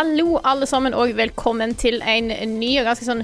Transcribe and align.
Hallo, 0.00 0.38
alle 0.48 0.64
sammen, 0.66 0.94
og 0.96 1.10
velkommen 1.12 1.74
til 1.76 1.98
en 2.08 2.30
ny 2.56 2.70
og 2.80 2.86
ganske 2.88 3.04
sånn 3.04 3.18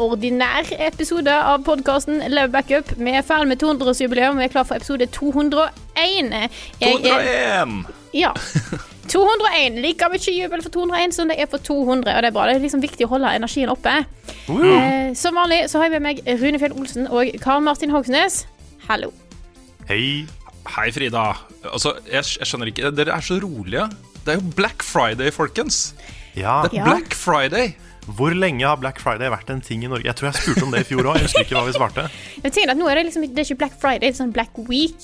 ordinær 0.00 0.64
episode 0.80 1.28
av 1.28 1.60
podkasten 1.66 2.22
Level 2.32 2.54
Backup. 2.54 2.88
Vi 2.96 3.12
er 3.12 3.24
ferdig 3.26 3.50
med 3.50 3.60
200-årsjubileum, 3.60 4.38
vi 4.40 4.46
er 4.46 4.52
klar 4.54 4.64
for 4.64 4.80
episode 4.80 5.10
201. 5.12 6.30
Jeg 6.80 6.88
er- 6.88 7.02
201! 7.02 7.74
Ja. 8.16 8.30
201. 9.12 9.76
Like 9.84 10.08
mye 10.14 10.32
jubel 10.38 10.62
for 10.64 10.72
201 10.78 11.12
som 11.18 11.28
det 11.28 11.36
er 11.38 11.50
for 11.52 11.58
200, 11.58 12.14
og 12.16 12.22
det 12.24 12.30
er 12.30 12.36
bra. 12.38 12.46
Det 12.48 12.56
er 12.56 12.64
liksom 12.64 12.80
viktig 12.86 13.04
å 13.04 13.10
holde 13.12 13.34
energien 13.36 13.68
oppe. 13.68 13.92
Eh, 14.48 15.12
som 15.12 15.36
vanlig 15.36 15.68
så 15.68 15.82
har 15.82 15.90
jeg 15.90 16.00
med 16.00 16.06
meg 16.06 16.40
Rune 16.40 16.62
Fjell 16.62 16.78
Olsen 16.78 17.10
og 17.12 17.28
Karl 17.44 17.60
Martin 17.60 17.92
Hogsnes. 17.92 18.46
Hallo. 18.88 19.12
Hei. 19.84 20.24
Hei, 20.78 20.88
Frida. 20.96 21.26
Altså, 21.68 21.92
jeg, 22.08 22.24
jeg 22.24 22.48
skjønner 22.48 22.72
ikke 22.72 22.96
Dere 22.96 23.18
er 23.20 23.20
så 23.20 23.36
rolige. 23.44 23.84
Det 24.24 24.32
er 24.32 24.40
jo 24.40 24.52
Black 24.56 24.82
Friday, 24.86 25.28
folkens. 25.34 25.92
Ja, 26.38 26.62
Det 26.66 26.78
er 26.78 26.84
Black 26.88 27.14
Friday. 27.18 27.74
Hvor 28.16 28.34
lenge 28.34 28.66
har 28.66 28.76
Black 28.82 28.98
Friday 28.98 29.30
vært 29.30 29.50
en 29.52 29.60
ting 29.62 29.84
i 29.84 29.88
Norge? 29.90 30.02
Jeg 30.08 30.16
tror 30.18 30.32
jeg 30.32 30.40
spurte 30.42 30.64
om 30.66 30.72
det 30.74 30.80
i 30.82 30.86
fjor 30.88 31.06
òg. 31.06 31.20
Jeg 31.20 31.28
husker 31.28 31.44
ikke 31.44 31.54
hva 31.60 31.64
vi 31.68 31.74
svarte. 31.76 32.06
Jeg 32.42 32.52
tenker 32.56 32.72
at 32.72 32.78
nå 32.80 32.88
er 32.90 32.98
det 32.98 33.04
liksom 33.10 33.26
Det 33.28 33.38
er 33.44 33.46
ikke 33.46 33.58
Black 33.60 33.76
Friday, 33.78 34.00
det 34.02 34.08
er 34.10 34.18
sånn 34.18 34.32
Black 34.34 34.58
Week. 34.66 34.98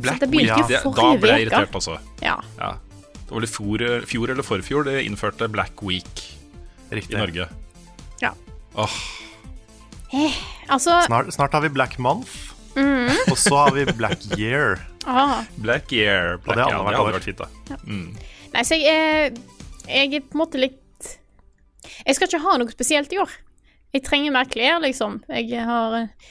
Black 0.00 0.16
så 0.18 0.24
det 0.24 0.30
begynte 0.32 0.56
Week, 0.56 0.72
jo 0.72 0.90
Det, 0.90 0.96
da 0.98 1.10
ble 1.22 1.30
jeg 1.36 1.46
irritert, 1.46 1.76
altså. 1.78 1.98
Ja. 2.24 2.34
Ja. 2.58 2.72
Det 3.14 3.30
var 3.30 3.38
vel 3.38 3.46
i 3.46 3.52
fjor, 3.54 3.84
fjor 4.10 4.32
eller 4.34 4.42
forfjor 4.46 4.88
det 4.88 4.96
innførte 5.06 5.46
Black 5.52 5.82
Week 5.86 6.24
i 6.90 7.02
Norge. 7.14 7.46
Ja. 8.24 8.32
Åh, 8.74 8.96
Altså 10.70 10.96
Snart, 11.06 11.30
snart 11.34 11.52
har 11.54 11.62
vi 11.62 11.68
Black 11.70 11.98
Month, 12.02 12.30
og 13.30 13.36
så 13.38 13.56
har 13.64 13.70
vi 13.76 13.84
Black 13.94 14.18
Year. 14.38 14.80
ah. 15.06 15.44
Black 15.56 15.92
Year. 15.92 16.38
Black, 16.42 16.56
det 16.56 16.64
hadde 16.64 16.74
ja, 16.74 16.82
vært 16.82 16.90
det 16.90 16.98
hadde 16.98 17.00
over. 17.00 17.12
vært 17.12 17.28
fint, 17.30 17.38
da. 17.38 17.48
Nei, 18.54 18.62
så 18.66 18.74
jeg 18.74 18.90
er 18.90 19.30
Jeg 19.90 20.14
er 20.14 20.26
på 20.26 20.36
en 20.36 20.42
måte 20.44 20.60
litt 20.60 21.08
Jeg 22.06 22.16
skal 22.16 22.28
ikke 22.28 22.44
ha 22.44 22.56
noe 22.60 22.72
spesielt 22.72 23.12
i 23.14 23.18
år. 23.20 23.32
Jeg 23.94 24.04
trenger 24.06 24.34
mer 24.34 24.46
klær, 24.46 24.78
liksom. 24.84 25.18
Jeg 25.32 25.64
har 25.66 25.96
eh, 25.98 26.30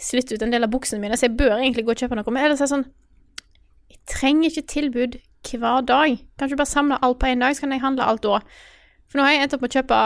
slitt 0.00 0.30
ut 0.30 0.42
en 0.44 0.52
del 0.52 0.64
av 0.66 0.70
buksene 0.70 1.02
mine, 1.02 1.16
så 1.18 1.26
jeg 1.26 1.36
bør 1.38 1.56
egentlig 1.56 1.84
gå 1.86 1.94
og 1.94 2.02
kjøpe 2.04 2.18
noe. 2.18 2.30
Men 2.30 2.46
ellers 2.46 2.62
er 2.62 2.68
det 2.68 2.74
sånn 2.74 2.86
Jeg 3.90 4.00
trenger 4.12 4.50
ikke 4.50 4.72
tilbud 4.74 5.18
hver 5.50 5.86
dag. 5.88 6.18
Kanskje 6.38 6.58
bare 6.60 6.70
samle 6.70 6.98
alt 7.02 7.18
på 7.18 7.30
én 7.30 7.42
dag, 7.42 7.56
så 7.56 7.64
kan 7.64 7.74
jeg 7.74 7.82
handle 7.82 8.06
alt 8.06 8.22
da. 8.22 8.40
For 9.10 9.18
nå 9.18 9.26
har 9.26 9.34
jeg 9.34 9.46
endt 9.46 9.56
opp 9.56 9.64
med 9.64 9.72
å 9.72 9.78
kjøpe 9.80 10.00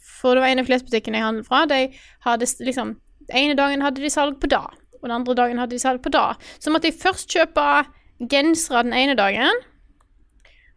For 0.00 0.34
det 0.34 0.44
var 0.44 0.52
en 0.54 0.62
av 0.62 0.68
klesbutikkene 0.70 1.18
jeg 1.18 1.26
handlet 1.26 1.48
fra. 1.50 1.64
De 1.68 1.80
hadde 2.24 2.48
liksom 2.64 2.94
Den 3.28 3.36
ene 3.42 3.58
dagen 3.58 3.84
hadde 3.84 4.02
de 4.02 4.10
salg 4.10 4.38
på 4.40 4.48
da, 4.50 4.64
og 4.98 5.04
den 5.04 5.14
andre 5.14 5.34
dagen 5.38 5.60
hadde 5.60 5.76
de 5.76 5.82
salg 5.82 6.00
på 6.02 6.10
da. 6.10 6.32
Så 6.58 6.72
måtte 6.72 6.88
jeg 6.88 6.98
først 6.98 7.30
kjøpe 7.30 7.66
gensere 8.30 8.82
den 8.86 8.96
ene 8.96 9.14
dagen. 9.18 9.60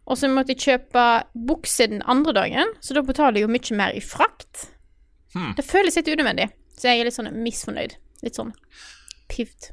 Og 0.06 0.18
så 0.20 0.28
måtte 0.30 0.54
jeg 0.54 0.62
kjøpe 0.62 1.04
bukse 1.48 1.88
den 1.90 2.02
andre 2.06 2.32
dagen, 2.36 2.68
så 2.80 2.94
da 2.94 3.02
betaler 3.02 3.40
jeg 3.40 3.46
jo 3.48 3.52
mye 3.52 3.76
mer 3.78 3.96
i 3.98 4.02
frakt. 4.04 4.68
Hmm. 5.34 5.52
Det 5.58 5.64
føles 5.66 5.96
litt 5.98 6.06
unødvendig, 6.12 6.46
så 6.78 6.88
jeg 6.92 7.00
er 7.02 7.08
litt 7.08 7.16
sånn 7.16 7.32
misfornøyd. 7.42 7.96
Litt 8.22 8.38
sånn 8.38 8.52
pivt. 9.28 9.72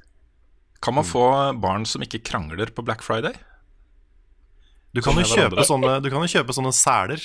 Kan 0.84 0.98
man 0.98 1.06
få 1.08 1.22
barn 1.62 1.86
som 1.88 2.02
ikke 2.04 2.24
krangler 2.26 2.74
på 2.76 2.84
Black 2.84 3.06
Friday? 3.06 3.36
Du 4.94 5.02
kan 5.02 5.16
jo 5.18 5.24
kjøpe 5.26 5.64
sånne, 5.66 6.00
du 6.04 6.10
kan 6.14 6.22
jo 6.26 6.30
kjøpe 6.34 6.54
sånne 6.54 6.74
seler, 6.76 7.22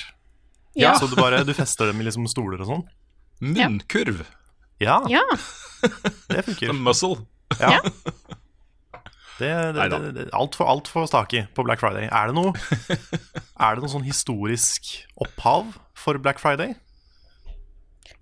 Ja. 0.77 0.93
så 0.97 1.09
du 1.09 1.15
bare 1.17 1.43
du 1.43 1.51
fester 1.53 1.89
dem 1.89 1.99
i 2.01 2.05
liksom 2.05 2.27
stoler 2.29 2.61
og 2.61 2.67
sånn. 2.69 2.85
Munnkurv. 3.41 4.21
Ja, 4.79 5.01
Ja. 5.09 5.23
det 6.29 6.45
funker. 6.45 6.73
Muscle. 6.85 7.25
Ja. 7.59 7.79
Det, 9.39 9.49
det, 9.77 9.87
det, 9.93 10.11
det, 10.17 10.27
alt, 10.35 10.57
for, 10.59 10.67
alt 10.69 10.89
for 10.91 11.07
staki 11.09 11.45
på 11.55 11.63
Black 11.67 11.81
Friday. 11.83 12.09
Er 12.11 12.31
det 12.31 12.37
noe 12.37 12.53
Er 13.65 13.75
det 13.75 13.83
noe 13.83 13.91
sånn 13.91 14.07
historisk 14.07 14.93
opphav 15.19 15.73
for 15.97 16.19
Black 16.21 16.41
Friday? 16.43 16.75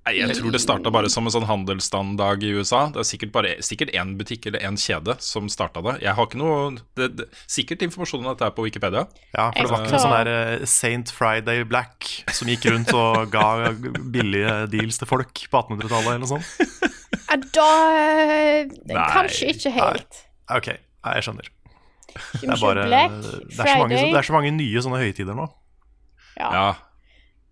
Nei, 0.08 0.14
jeg 0.22 0.38
tror 0.38 0.54
det 0.56 0.62
starta 0.64 0.92
bare 0.94 1.10
som 1.12 1.26
en 1.28 1.34
sånn 1.34 1.46
handelsstanddag 1.50 2.44
i 2.48 2.54
USA. 2.56 2.86
Det 2.96 3.02
er 3.02 3.08
sikkert 3.10 3.34
bare 3.34 3.50
sikkert 3.66 3.92
én 3.98 4.14
butikk 4.20 4.48
eller 4.48 4.64
én 4.64 4.78
kjede 4.80 5.18
som 5.24 5.50
starta 5.52 5.84
det. 5.84 5.98
Jeg 6.06 6.16
har 6.16 6.30
ikke 6.30 6.40
noe 6.40 6.60
det, 6.96 7.10
det, 7.18 7.28
Sikkert 7.44 7.84
informasjon 7.84 8.24
om 8.24 8.30
dette 8.30 8.48
er 8.48 8.56
på 8.56 8.64
Wikipedia. 8.64 9.04
Ja, 9.36 9.50
for 9.52 9.60
det 9.60 9.74
var 9.74 9.84
ikke 9.84 9.98
noe 9.98 10.04
sånn 10.06 10.16
der 10.16 10.32
eh, 10.32 10.66
Saint 10.72 11.12
Friday 11.12 11.66
Black 11.68 12.08
som 12.32 12.48
gikk 12.52 12.70
rundt 12.72 12.94
og 12.96 13.28
ga 13.36 13.74
billige 14.16 14.56
deals 14.72 15.02
til 15.02 15.12
folk 15.12 15.44
på 15.52 15.64
1800-tallet 15.66 16.14
eller 16.14 16.24
noe 16.24 16.34
sånt? 16.38 17.52
Da 17.52 17.70
eh, 18.00 18.72
Kanskje 18.88 19.52
ikke 19.52 19.76
helt. 19.76 20.24
Ok, 20.56 20.72
nei, 21.08 21.14
jeg 21.20 21.28
skjønner. 21.30 21.50
Det 22.18 22.50
er 22.50 22.60
bare 22.62 22.84
det 22.88 23.00
er, 23.00 23.16
så 23.56 23.78
mange, 23.78 23.98
det 23.98 24.20
er 24.20 24.26
så 24.26 24.36
mange 24.36 24.52
nye 24.56 24.84
sånne 24.84 25.00
høytider 25.02 25.38
nå. 25.38 25.48
Ja. 26.38 26.50
Ja, 26.54 26.68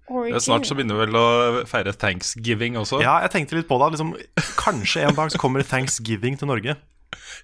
det 0.06 0.42
Snart 0.46 0.68
så 0.70 0.78
begynner 0.78 1.00
vi 1.00 1.06
vel 1.08 1.18
å 1.18 1.28
feire 1.70 1.94
thanksgiving 1.98 2.78
også. 2.78 3.00
Ja, 3.02 3.18
jeg 3.26 3.34
tenkte 3.34 3.58
litt 3.58 3.70
på 3.70 3.78
det. 3.82 3.96
Liksom, 3.96 4.14
kanskje 4.60 5.06
en 5.08 5.18
dag 5.18 5.32
så 5.34 5.42
kommer 5.42 5.66
thanksgiving 5.66 6.38
til 6.38 6.50
Norge. 6.52 6.76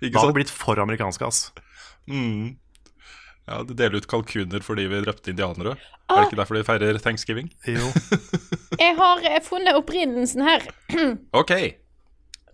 ikke 0.02 0.14
Da 0.14 0.22
hadde 0.22 0.34
det 0.34 0.40
blitt 0.44 0.54
for 0.54 0.82
amerikansk, 0.82 1.26
ass. 1.26 1.48
Mm. 2.10 2.58
Ja, 3.50 3.64
De 3.66 3.74
deler 3.78 3.98
ut 3.98 4.08
kalkuner 4.10 4.62
fordi 4.64 4.86
vi 4.92 5.02
drepte 5.02 5.34
indianere. 5.34 5.76
Ah. 6.06 6.16
Er 6.16 6.22
det 6.22 6.30
ikke 6.30 6.42
derfor 6.44 6.60
de 6.60 6.66
feirer 6.68 7.02
thanksgiving? 7.02 7.50
Jo. 7.66 7.90
Jeg 8.82 8.96
har 8.98 9.26
funnet 9.46 9.78
opprinnelsen 9.78 10.46
her. 10.46 10.68
Ok. 11.42 11.54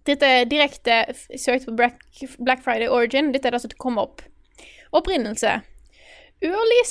Dette 0.08 0.26
er 0.26 0.46
direkte 0.48 1.04
søkt 1.36 1.66
på 1.68 1.76
Black, 1.76 2.64
Friday 2.64 2.88
Origin. 2.88 3.34
Dette 3.34 3.48
er 3.48 3.58
det 3.58 3.62
som 3.62 3.72
kommer 3.80 4.08
opp. 4.08 4.22
Opprinnelse. 4.96 5.60
Early 6.42 6.82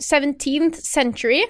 17th 0.00 0.80
century 0.80 1.42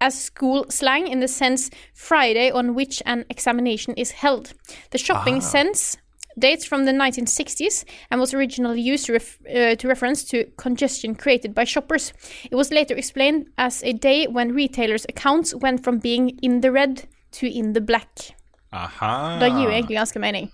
as 0.00 0.14
school 0.14 0.64
slang 0.70 1.06
in 1.08 1.20
the 1.20 1.28
sense 1.28 1.70
Friday 1.94 2.50
on 2.50 2.74
which 2.74 3.02
an 3.06 3.24
examination 3.30 3.94
is 3.96 4.10
held. 4.10 4.54
The 4.90 4.98
shopping 4.98 5.40
sense 5.40 5.96
dates 6.38 6.64
from 6.64 6.84
the 6.84 6.92
1960s 6.92 7.84
and 8.10 8.20
was 8.20 8.34
originally 8.34 8.80
used 8.80 9.06
to, 9.06 9.14
ref- 9.14 9.38
uh, 9.46 9.74
to 9.74 9.88
reference 9.88 10.24
to 10.24 10.44
congestion 10.56 11.14
created 11.14 11.54
by 11.54 11.64
shoppers. 11.64 12.12
It 12.50 12.54
was 12.54 12.70
later 12.70 12.94
explained 12.94 13.48
as 13.58 13.82
a 13.82 13.92
day 13.92 14.26
when 14.26 14.54
retailers' 14.54 15.06
accounts 15.08 15.54
went 15.54 15.82
from 15.82 15.98
being 15.98 16.38
in 16.42 16.60
the 16.60 16.70
red 16.70 17.08
to 17.32 17.48
in 17.48 17.72
the 17.72 17.80
black. 17.80 18.37
Aha. 18.74 19.12
Det 19.40 19.48
gir 19.54 19.64
jo 19.64 19.72
egentlig 19.72 19.98
ganske 19.98 20.22
mening. 20.22 20.50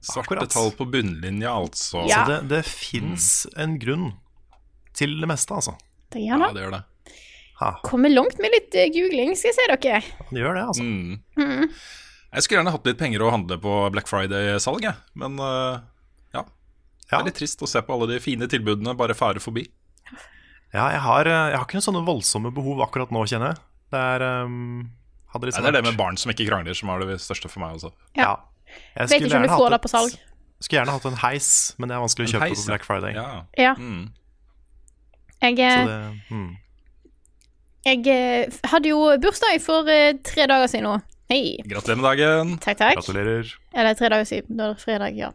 Svarte 0.00 0.30
Akkurat. 0.32 0.52
tall 0.52 0.70
på 0.78 0.86
bunnlinja, 0.88 1.52
altså. 1.52 2.06
Ja. 2.08 2.22
Så 2.24 2.32
det, 2.32 2.38
det 2.54 2.62
fins 2.68 3.46
en 3.60 3.76
grunn 3.82 4.12
til 4.96 5.18
det 5.20 5.28
meste, 5.28 5.54
altså. 5.54 5.76
Det 6.10 6.22
gjør 6.24 6.46
det. 6.46 6.54
det 6.56 6.64
gjør 6.64 6.76
det. 6.78 6.84
Kommer 7.84 8.08
langt 8.08 8.38
med 8.40 8.54
litt 8.54 8.74
eh, 8.78 8.88
googling, 8.88 9.34
skal 9.36 9.50
jeg 9.50 9.58
si 9.58 9.66
dere. 9.68 10.00
det 10.30 10.40
gjør 10.40 10.56
det, 10.56 10.62
altså. 10.72 10.86
Mm. 10.86 11.74
Jeg 12.30 12.44
skulle 12.46 12.60
gjerne 12.60 12.72
hatt 12.72 12.88
litt 12.88 13.00
penger 13.00 13.24
å 13.26 13.32
handle 13.34 13.58
på 13.60 13.74
Black 13.92 14.08
Friday-salget. 14.08 15.02
Men 15.18 15.36
uh, 15.42 15.82
ja. 16.32 16.46
Det 17.04 17.18
er 17.18 17.26
litt 17.26 17.36
trist 17.40 17.60
å 17.60 17.68
se 17.68 17.82
på 17.84 17.96
alle 17.96 18.08
de 18.14 18.20
fine 18.22 18.48
tilbudene 18.48 18.94
bare 18.96 19.16
fare 19.18 19.42
forbi. 19.42 19.66
Ja, 20.70 20.86
jeg 20.94 21.02
har, 21.02 21.26
eh, 21.26 21.48
jeg 21.50 21.58
har 21.58 21.66
ikke 21.66 21.80
noen 21.80 21.88
sånne 21.88 22.06
voldsomme 22.06 22.52
behov 22.54 22.80
akkurat 22.86 23.10
nå, 23.12 23.24
kjenner 23.26 23.52
jeg. 23.52 23.62
Det 23.90 24.02
er 24.14 24.24
um, 24.46 24.84
hadde 25.32 25.46
Nei, 25.46 25.50
liksom 25.50 25.64
det 25.64 25.70
er 25.70 25.76
det 25.78 25.84
med 25.86 25.98
barn 25.98 26.16
som 26.20 26.32
ikke 26.32 26.46
krangler, 26.48 26.74
som 26.76 26.90
er 26.92 27.04
det 27.06 27.20
største 27.22 27.50
for 27.50 27.62
meg. 27.62 27.76
også. 27.78 27.92
Ja. 28.16 28.36
Jeg 28.96 29.08
Vet 29.08 29.22
ikke 29.22 29.36
om 29.36 29.42
du 29.46 29.48
får 29.48 29.70
det 29.70 29.80
på 29.82 29.90
salg. 29.92 30.14
et- 30.14 30.26
Skulle 30.60 30.80
gjerne 30.82 30.92
hatt 30.92 31.06
en 31.08 31.16
heis, 31.16 31.74
men 31.78 31.88
det 31.88 31.96
er 31.96 32.00
vanskelig 32.00 32.26
å 32.28 32.32
kjøpe 32.34 32.48
heis, 32.48 32.64
på 32.64 32.66
Black 32.68 32.84
Friday. 32.84 33.14
Ja. 33.14 33.44
Ja. 33.56 33.74
Mm. 33.74 34.12
Jeg, 35.40 35.58
eh, 35.58 35.86
det, 35.86 36.20
mm. 36.30 36.56
jeg 37.86 38.06
eh, 38.06 38.58
hadde 38.68 38.90
jo 38.90 38.98
bursdag 39.22 39.60
for 39.64 39.88
eh, 39.88 40.18
tre 40.20 40.44
dager 40.46 40.68
siden 40.68 40.84
nå. 40.84 40.98
Hei. 41.30 41.60
Gratulerer 41.64 41.96
med 41.96 42.04
dagen. 42.04 42.48
Takk, 42.58 42.76
takk. 42.76 42.96
Gratulerer. 42.98 43.52
Eller 43.72 43.94
tre 43.94 44.08
dager 44.10 44.26
siden. 44.26 44.56
Da 44.58 44.64
er 44.66 44.74
det 44.74 44.82
fredag, 44.82 45.16
ja. 45.16 45.30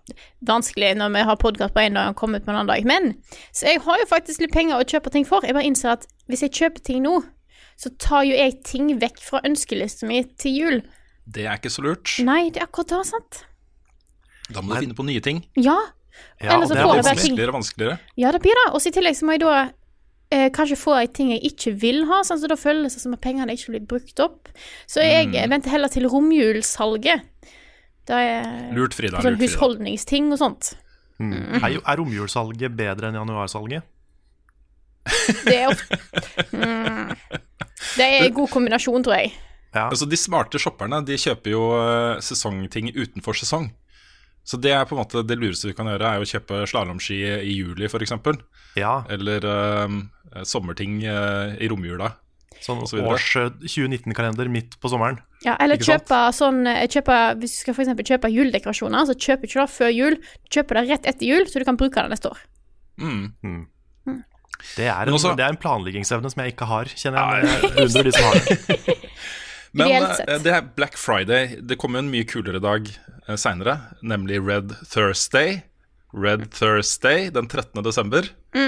Vanskelig 0.46 0.92
når 1.00 1.14
vi 1.14 1.24
har 1.24 1.38
podkast 1.40 1.74
på 1.74 1.80
én 1.86 1.96
dag 1.96 2.12
og 2.12 2.18
kommer 2.20 2.38
ut 2.38 2.46
på 2.46 2.52
en 2.52 2.58
annen 2.60 2.68
dag. 2.68 2.84
Men 2.86 3.16
så 3.56 3.70
jeg 3.72 3.82
har 3.86 4.02
jo 4.02 4.10
faktisk 4.10 4.44
litt 4.44 4.54
penger 4.54 4.76
å 4.76 4.86
kjøpe 4.86 5.14
ting 5.14 5.26
for. 5.26 5.48
Jeg 5.48 5.56
bare 5.56 5.66
innser 5.66 5.94
at 5.96 6.06
hvis 6.28 6.44
jeg 6.44 6.52
kjøper 6.52 6.84
ting 6.84 7.02
nå, 7.06 7.22
så 7.78 7.92
tar 8.00 8.24
jo 8.24 8.36
jeg 8.38 8.62
ting 8.64 8.94
vekk 9.02 9.20
fra 9.22 9.42
ønskelista 9.46 10.08
mi 10.08 10.24
til 10.40 10.56
jul. 10.60 10.82
Det 11.28 11.46
er 11.46 11.58
ikke 11.58 11.72
så 11.74 11.82
lurt. 11.84 12.16
Nei, 12.24 12.50
det 12.54 12.62
er 12.62 12.68
akkurat 12.70 12.88
det, 12.94 13.02
sant? 13.10 13.42
Da 14.54 14.62
må 14.62 14.76
du 14.76 14.82
finne 14.86 14.96
på 14.98 15.06
nye 15.08 15.22
ting. 15.26 15.44
Ja. 15.58 15.76
Ja, 16.40 16.54
Eller 16.56 16.68
så 16.70 16.76
det 16.76 16.80
blir 16.80 16.86
får 16.88 16.96
jeg 16.96 17.04
bare 17.04 17.16
ting 17.16 17.34
Vanskeligere 17.36 17.50
og 17.52 17.58
vanskeligere. 17.58 17.96
Ja, 18.22 18.32
det 18.32 18.42
blir 18.46 18.56
det. 18.62 18.68
Og 18.78 18.86
i 18.88 18.92
tillegg 18.96 19.18
så 19.18 19.26
må 19.28 19.34
jeg 19.36 19.42
da 19.44 19.56
eh, 20.32 20.50
kanskje 20.56 20.78
få 20.80 20.94
ei 21.00 21.08
ting 21.12 21.32
jeg 21.34 21.42
ikke 21.50 21.74
vil 21.82 22.06
ha, 22.08 22.22
sånn, 22.24 22.40
så 22.40 22.48
da 22.48 22.56
føles 22.56 22.94
det 22.96 23.02
som 23.04 23.14
at 23.18 23.22
pengene 23.26 23.52
ikke 23.58 23.74
blir 23.74 23.84
brukt 23.90 24.22
opp. 24.24 24.48
Så 24.88 25.04
jeg 25.04 25.28
Mm. 25.34 25.50
venter 25.52 25.70
heller 25.76 25.90
til 25.92 26.08
romjulssalget. 26.08 27.26
Da 28.06 28.20
er 28.22 28.72
Lurt, 28.78 28.94
Frida. 28.94 29.18
sånn 29.20 29.34
Lurt, 29.34 29.40
Frida. 29.42 29.52
husholdningsting 29.52 30.32
og 30.32 30.38
sånt. 30.40 30.76
Mm. 31.20 31.58
Er, 31.64 31.70
jo- 31.74 31.82
er 31.86 31.98
romjulssalget 31.98 32.76
bedre 32.78 33.10
enn 33.10 33.18
januarsalget? 33.20 33.84
Det 35.46 35.56
er 35.58 35.68
ofte 35.70 35.98
mm. 36.54 37.16
Det 37.96 38.06
er 38.06 38.28
en 38.28 38.36
god 38.36 38.52
kombinasjon, 38.54 39.06
tror 39.06 39.20
jeg. 39.20 39.34
Ja. 39.76 39.90
Altså, 39.90 40.08
de 40.08 40.20
smarte 40.20 40.60
shopperne 40.62 41.02
de 41.06 41.18
kjøper 41.20 41.52
jo 41.52 41.64
eh, 41.78 42.22
sesongting 42.24 42.94
utenfor 42.96 43.38
sesong. 43.38 43.70
Så 44.46 44.60
det 44.62 44.76
er 44.76 44.86
på 44.86 44.96
en 44.96 45.02
måte 45.02 45.24
det 45.26 45.40
lureste 45.42 45.72
vi 45.72 45.76
kan 45.78 45.90
gjøre, 45.90 46.12
er 46.16 46.22
å 46.22 46.30
kjøpe 46.30 46.62
slalåmski 46.70 47.18
i 47.18 47.56
juli 47.56 47.90
f.eks. 47.90 48.14
ja. 48.78 49.00
Eller 49.10 49.48
um, 49.90 50.04
sommerting 50.46 51.00
uh, 51.02 51.58
i 51.58 51.70
romjula. 51.72 52.12
Sånn 52.62 52.84
så 52.88 53.02
års 53.04 53.26
eh, 53.42 53.50
2019-kalender 53.66 54.48
midt 54.54 54.78
på 54.82 54.90
sommeren. 54.90 55.18
Ja, 55.44 55.58
eller 55.62 55.82
kjøpe 55.82 56.22
sånn 56.34 56.64
kjøpe, 56.90 57.18
Hvis 57.42 57.58
du 57.58 57.60
skal 57.66 57.76
for 57.78 58.10
kjøpe 58.10 58.32
juledekorasjoner, 58.32 59.10
så 59.10 59.18
kjøper 59.18 59.44
du 59.44 59.52
ikke 59.52 59.66
det 59.66 59.74
før 59.76 59.92
jul. 59.94 60.20
Du 60.46 60.58
kjøper 60.58 60.80
det 60.80 60.86
rett 60.94 61.10
etter 61.12 61.28
jul, 61.28 61.50
så 61.50 61.62
du 61.62 61.68
kan 61.68 61.82
bruke 61.82 62.06
det 62.06 62.14
neste 62.14 62.32
år. 62.32 62.46
Mm. 63.02 63.66
Det 64.76 64.88
er, 64.88 65.02
en, 65.08 65.14
også- 65.18 65.36
det 65.38 65.46
er 65.46 65.54
en 65.56 65.60
planleggingsevne 65.62 66.32
som 66.32 66.42
jeg 66.44 66.54
ikke 66.56 66.68
har, 66.70 66.86
kjenner 66.96 67.42
jeg. 67.42 67.50
Jeg 67.52 67.74
beundrer 67.76 68.04
de 68.10 68.12
som 68.16 68.24
har 68.24 68.40
det. 68.40 68.98
Men 69.76 69.92
eh, 69.92 70.12
sett. 70.16 70.30
det 70.46 70.54
er 70.56 70.68
Black 70.78 70.96
Friday. 70.98 71.58
Det 71.62 71.78
kommer 71.82 72.00
jo 72.00 72.06
en 72.06 72.12
mye 72.14 72.28
kulere 72.30 72.62
dag 72.64 72.88
eh, 73.28 73.36
seinere, 73.36 73.78
nemlig 74.02 74.40
Red 74.48 74.72
Thursday. 74.88 75.62
Red 76.16 76.46
Thursday 76.56 77.30
den 77.36 77.50
13. 77.52 77.84
desember. 77.84 78.30
Da 78.56 78.60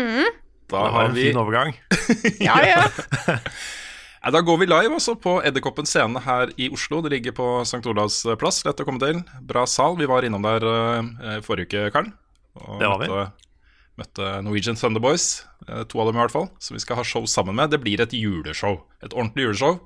Det 0.67 0.83
vi 0.83 0.95
har 0.97 1.05
en 1.07 1.13
vi 1.15 1.27
fin 1.29 1.37
overgang. 1.39 1.75
Ja, 2.43 2.57
ja. 2.67 3.37
Da 4.27 4.41
går 4.43 4.57
vi 4.59 4.65
live 4.67 4.91
også 4.97 5.13
på 5.23 5.37
Edderkoppen 5.47 5.87
scene 5.87 6.19
her 6.25 6.49
i 6.59 6.67
Oslo. 6.73 6.99
Det 7.05 7.13
ligger 7.13 7.31
på 7.37 7.45
St. 7.63 7.79
Olavs 7.87 8.17
plass. 8.41 8.57
Lett 8.67 8.81
å 8.83 8.85
komme 8.87 8.99
til. 8.99 9.21
Bra 9.47 9.63
sal. 9.69 9.95
Vi 9.95 10.09
var 10.09 10.25
innom 10.27 10.43
der 10.43 10.65
eh, 10.67 11.37
forrige 11.45 11.69
uke, 11.87 11.93
Karl. 11.95 12.09
Og 12.59 12.81
Det 12.81 12.89
var 12.91 12.99
vi. 13.05 13.07
Møtte, 13.97 14.25
Norwegian 14.45 14.77
Thunderboys. 14.77 15.45
eh, 15.67 15.83
to 15.89 15.99
av 15.99 16.07
dem 16.11 16.19
i 16.19 16.21
hvert 16.21 16.33
fall. 16.35 16.49
Som 16.59 16.75
vi 16.77 16.83
skal 16.83 16.99
ha 16.99 17.03
show 17.07 17.25
sammen 17.25 17.55
med. 17.57 17.71
Det 17.73 17.79
blir 17.81 17.99
et 18.03 18.13
juleshow. 18.13 18.83
Et 19.01 19.11
ordentlig 19.13 19.47
juleshow. 19.47 19.79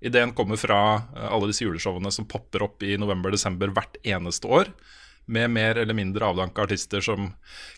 Ideen 0.00 0.30
kommer 0.32 0.56
fra 0.60 0.78
eh, 1.16 1.26
alle 1.32 1.48
disse 1.50 1.64
juleshowene 1.66 2.12
som 2.14 2.24
popper 2.30 2.62
opp 2.62 2.82
i 2.86 2.96
november-desember 2.96 3.72
hvert 3.74 3.98
eneste 4.06 4.46
år. 4.46 4.70
Med 5.26 5.50
mer 5.50 5.76
eller 5.76 5.92
mindre 5.92 6.24
avdanka 6.24 6.62
artister 6.64 7.02
som 7.04 7.34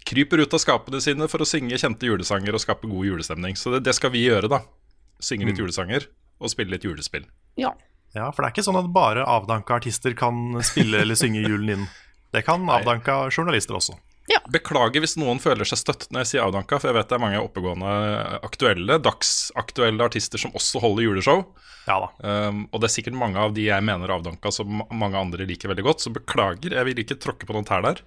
kryper 0.07 0.39
ut 0.45 0.53
av 0.55 0.61
skapene 0.63 1.01
sine 1.03 1.27
for 1.33 1.43
å 1.43 1.49
synge 1.49 1.81
kjente 1.81 2.07
julesanger 2.07 2.55
og 2.55 2.61
skape 2.63 2.87
god 2.87 3.09
julestemning. 3.09 3.57
Så 3.59 3.73
det, 3.75 3.81
det 3.89 3.97
skal 3.97 4.13
vi 4.15 4.27
gjøre, 4.29 4.47
da. 4.53 4.61
Synge 5.21 5.49
litt 5.49 5.59
julesanger 5.59 6.07
og 6.41 6.53
spille 6.53 6.71
litt 6.77 6.85
julespill. 6.87 7.25
ja. 7.59 7.73
Ja, 8.11 8.33
For 8.35 8.43
det 8.43 8.49
er 8.49 8.55
ikke 8.57 8.65
sånn 8.67 8.79
at 8.81 8.89
bare 8.91 9.23
avdanka 9.23 9.77
artister 9.79 10.15
kan 10.19 10.59
spille 10.67 10.99
eller 11.05 11.15
synge 11.15 11.45
julen 11.47 11.69
inn. 11.77 11.85
Det 12.35 12.41
kan 12.43 12.65
avdanka 12.67 13.29
journalister 13.31 13.77
også. 13.79 13.95
Beklager 14.53 15.03
hvis 15.03 15.17
noen 15.19 15.41
føler 15.43 15.67
seg 15.69 15.81
støtt 15.81 16.07
når 16.11 16.25
jeg 16.25 16.31
sier 16.33 16.45
avdanka, 16.45 16.79
for 16.79 16.91
jeg 16.91 16.97
vet 16.99 17.11
det 17.11 17.17
er 17.17 17.23
mange 17.23 17.43
oppegående, 17.43 17.93
aktuelle, 18.47 18.99
dagsaktuelle 19.03 20.07
artister 20.07 20.41
som 20.43 20.55
også 20.59 20.83
holder 20.85 21.07
juleshow. 21.07 21.45
Ja 21.89 21.97
da. 22.05 22.11
Um, 22.23 22.65
og 22.71 22.83
det 22.83 22.91
er 22.91 22.95
sikkert 22.99 23.19
mange 23.19 23.41
av 23.43 23.55
de 23.57 23.65
jeg 23.67 23.87
mener 23.87 24.13
avdanka 24.15 24.53
som 24.55 24.83
mange 24.91 25.19
andre 25.19 25.47
liker 25.49 25.73
veldig 25.73 25.87
godt, 25.87 26.05
så 26.05 26.13
beklager. 26.15 26.77
Jeg 26.77 26.89
vil 26.89 27.03
ikke 27.03 27.19
tråkke 27.23 27.49
på 27.49 27.57
noen 27.57 27.67
tær 27.69 27.83
der, 27.87 28.05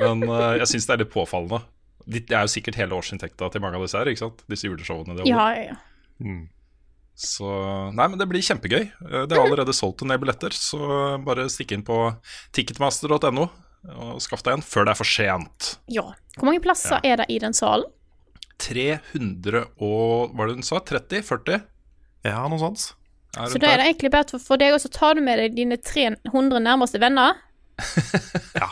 men 0.00 0.24
uh, 0.30 0.54
jeg 0.60 0.70
syns 0.72 0.88
det 0.88 0.96
er 0.96 1.02
litt 1.04 1.12
påfallende. 1.14 1.60
Det 2.08 2.24
er 2.32 2.46
jo 2.46 2.54
sikkert 2.54 2.78
hele 2.80 2.96
årsinntekta 2.96 3.50
til 3.52 3.60
mange 3.64 3.76
av 3.76 3.84
disse 3.84 3.98
her, 4.00 4.08
ikke 4.08 4.24
sant? 4.24 4.44
Disse 4.48 4.70
juleshowene 4.70 5.18
ja, 5.28 5.48
ja, 5.58 5.74
ja. 5.74 6.38
Så 7.18 7.48
Nei, 7.92 8.06
men 8.06 8.16
det 8.20 8.28
blir 8.30 8.44
kjempegøy. 8.46 8.84
Uh, 9.04 9.24
Det 9.28 9.34
er 9.34 9.42
allerede 9.42 9.76
solgt 9.76 10.06
en 10.06 10.14
del 10.14 10.22
billetter, 10.22 10.54
så 10.54 11.18
bare 11.26 11.50
stikk 11.52 11.76
inn 11.76 11.84
på 11.84 12.06
ticketmaster.no 12.56 13.50
og 13.94 14.20
skaff 14.20 14.42
deg 14.42 14.58
en 14.58 14.62
før 14.62 14.84
det 14.88 14.92
er 14.94 14.98
for 14.98 15.04
sent. 15.08 15.78
ja. 15.88 16.02
Hvor 16.38 16.46
mange 16.46 16.60
plasser 16.62 17.00
er 17.02 17.16
det 17.18 17.24
i 17.34 17.38
den 17.42 17.52
salen? 17.52 17.88
300 18.62 19.64
og 19.82 20.30
Hva 20.32 20.36
var 20.38 20.46
det 20.50 20.54
hun 20.60 20.66
sa? 20.66 20.78
30? 20.86 21.22
40? 21.26 21.60
Ja, 22.26 22.44
noe 22.50 22.60
sånt. 22.62 22.84
Ja, 23.36 23.46
Så 23.50 23.58
da 23.62 23.70
er 23.72 23.80
det 23.82 23.86
egentlig 23.92 24.10
bare 24.14 24.26
for, 24.30 24.42
for 24.42 24.60
deg, 24.60 24.72
og 24.74 24.80
så 24.82 24.90
tar 24.90 25.14
du 25.18 25.22
med 25.24 25.38
deg 25.38 25.54
dine 25.56 25.76
300 25.78 26.62
nærmeste 26.64 27.00
venner. 27.02 27.36
Ja. 28.58 28.68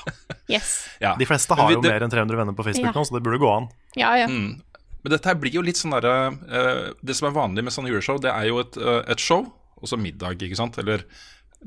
Yes. 0.51 0.71
Ja. 1.03 1.13
De 1.19 1.27
fleste 1.27 1.55
har 1.59 1.69
vi- 1.69 1.75
jo 1.75 1.81
det- 1.83 1.91
mer 1.91 2.03
enn 2.07 2.11
300 2.11 2.37
venner 2.39 2.55
på 2.55 2.65
Facebook 2.67 2.87
Ja. 2.95 3.01
nå, 3.01 3.05
så 3.07 3.15
det 3.19 3.23
burde 3.23 3.39
gå 3.43 3.51
an. 3.57 3.69
Ja, 3.97 4.15
ja. 4.17 4.27
Mm. 4.27 4.61
Men 5.03 5.11
dette 5.13 5.27
her 5.31 5.35
blir 5.39 5.53
jo 5.55 5.63
litt 5.63 5.77
sånn 5.79 5.93
derre 5.95 6.35
uh, 6.35 6.93
Det 7.03 7.15
som 7.15 7.29
er 7.29 7.35
vanlig 7.37 7.63
med 7.65 7.73
sånne 7.73 7.91
juleshow, 7.91 8.19
det 8.21 8.31
er 8.33 8.47
jo 8.49 8.59
et, 8.63 8.77
uh, 8.79 9.03
et 9.07 9.19
show, 9.23 9.45
og 9.79 9.87
så 9.91 9.99
middag, 9.99 10.39
ikke 10.43 10.57
sant? 10.59 10.79
Eller 10.79 11.05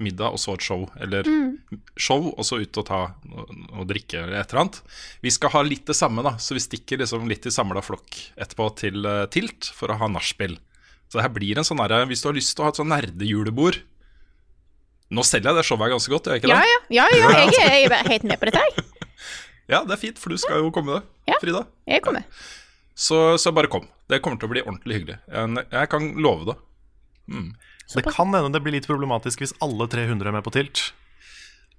middag, 0.02 0.34
og 0.36 0.40
så 0.42 0.56
et 0.58 0.64
show. 0.66 0.86
Eller 1.04 1.28
show, 2.00 2.30
og 2.34 2.46
så 2.48 2.60
ut 2.64 2.80
og 2.82 2.86
ta 2.88 3.00
noe 3.28 3.86
drikke 3.90 4.22
eller 4.24 4.40
et 4.40 4.50
eller 4.54 4.64
annet. 4.66 4.80
Vi 5.26 5.32
skal 5.36 5.54
ha 5.54 5.62
litt 5.68 5.86
det 5.92 5.96
samme, 6.00 6.24
da, 6.26 6.36
så 6.42 6.56
vi 6.58 6.64
stikker 6.64 7.02
liksom 7.04 7.28
litt 7.30 7.46
i 7.50 7.54
samla 7.54 7.84
flokk 7.86 8.18
etterpå 8.40 8.70
til 8.80 9.04
uh, 9.06 9.26
Tilt 9.32 9.70
for 9.76 9.92
å 9.94 10.00
ha 10.02 10.10
nachspiel. 10.12 10.58
Så 11.10 11.18
det 11.20 11.26
her 11.28 11.34
blir 11.34 11.58
en 11.58 11.66
sånn 11.66 11.80
herre 11.82 12.04
Hvis 12.06 12.22
du 12.22 12.28
har 12.30 12.36
lyst 12.38 12.52
til 12.54 12.62
å 12.62 12.68
ha 12.68 12.70
et 12.74 12.78
sånn 12.78 12.92
nerdejulebord 12.94 13.80
Nå 15.10 15.24
selger 15.26 15.50
jeg 15.50 15.58
det 15.58 15.64
showet 15.66 15.90
ganske 15.90 16.12
godt, 16.14 16.28
gjør 16.30 16.36
jeg 16.38 16.44
ikke 16.44 16.52
det? 16.52 16.60
ja, 16.60 16.82
ja, 17.00 17.06
ja 17.18 17.30
jeg, 17.34 17.48
er- 17.50 17.78
jeg 17.82 17.88
er 17.98 18.10
helt 18.12 18.28
med 18.30 18.38
på 18.44 18.50
dette. 18.52 18.62
jeg. 18.62 18.86
Ja, 19.74 19.80
det 19.86 19.94
er 19.96 20.02
fint, 20.02 20.18
for 20.22 20.34
du 20.34 20.38
skal 20.42 20.62
jo 20.64 20.70
komme, 20.74 21.00
Ja. 21.30 21.36
Frida. 21.42 21.60
Jeg 21.90 22.02
kommer. 22.06 22.24
Så, 22.98 23.18
så 23.42 23.52
bare 23.54 23.70
kom. 23.70 23.84
Det 24.10 24.18
kommer 24.26 24.38
til 24.42 24.50
å 24.50 24.54
bli 24.54 24.62
ordentlig 24.66 24.96
hyggelig. 25.00 25.18
Jeg, 25.30 25.66
jeg 25.74 25.90
kan 25.92 26.08
love 26.26 26.48
det. 26.50 26.56
Det 27.96 28.06
kan 28.06 28.34
hende 28.36 28.54
det 28.54 28.62
blir 28.64 28.76
litt 28.78 28.88
problematisk 28.90 29.42
hvis 29.44 29.56
alle 29.66 29.88
300 29.90 30.30
er 30.30 30.36
med 30.36 30.46
på 30.46 30.54
Tilt. 30.54 30.90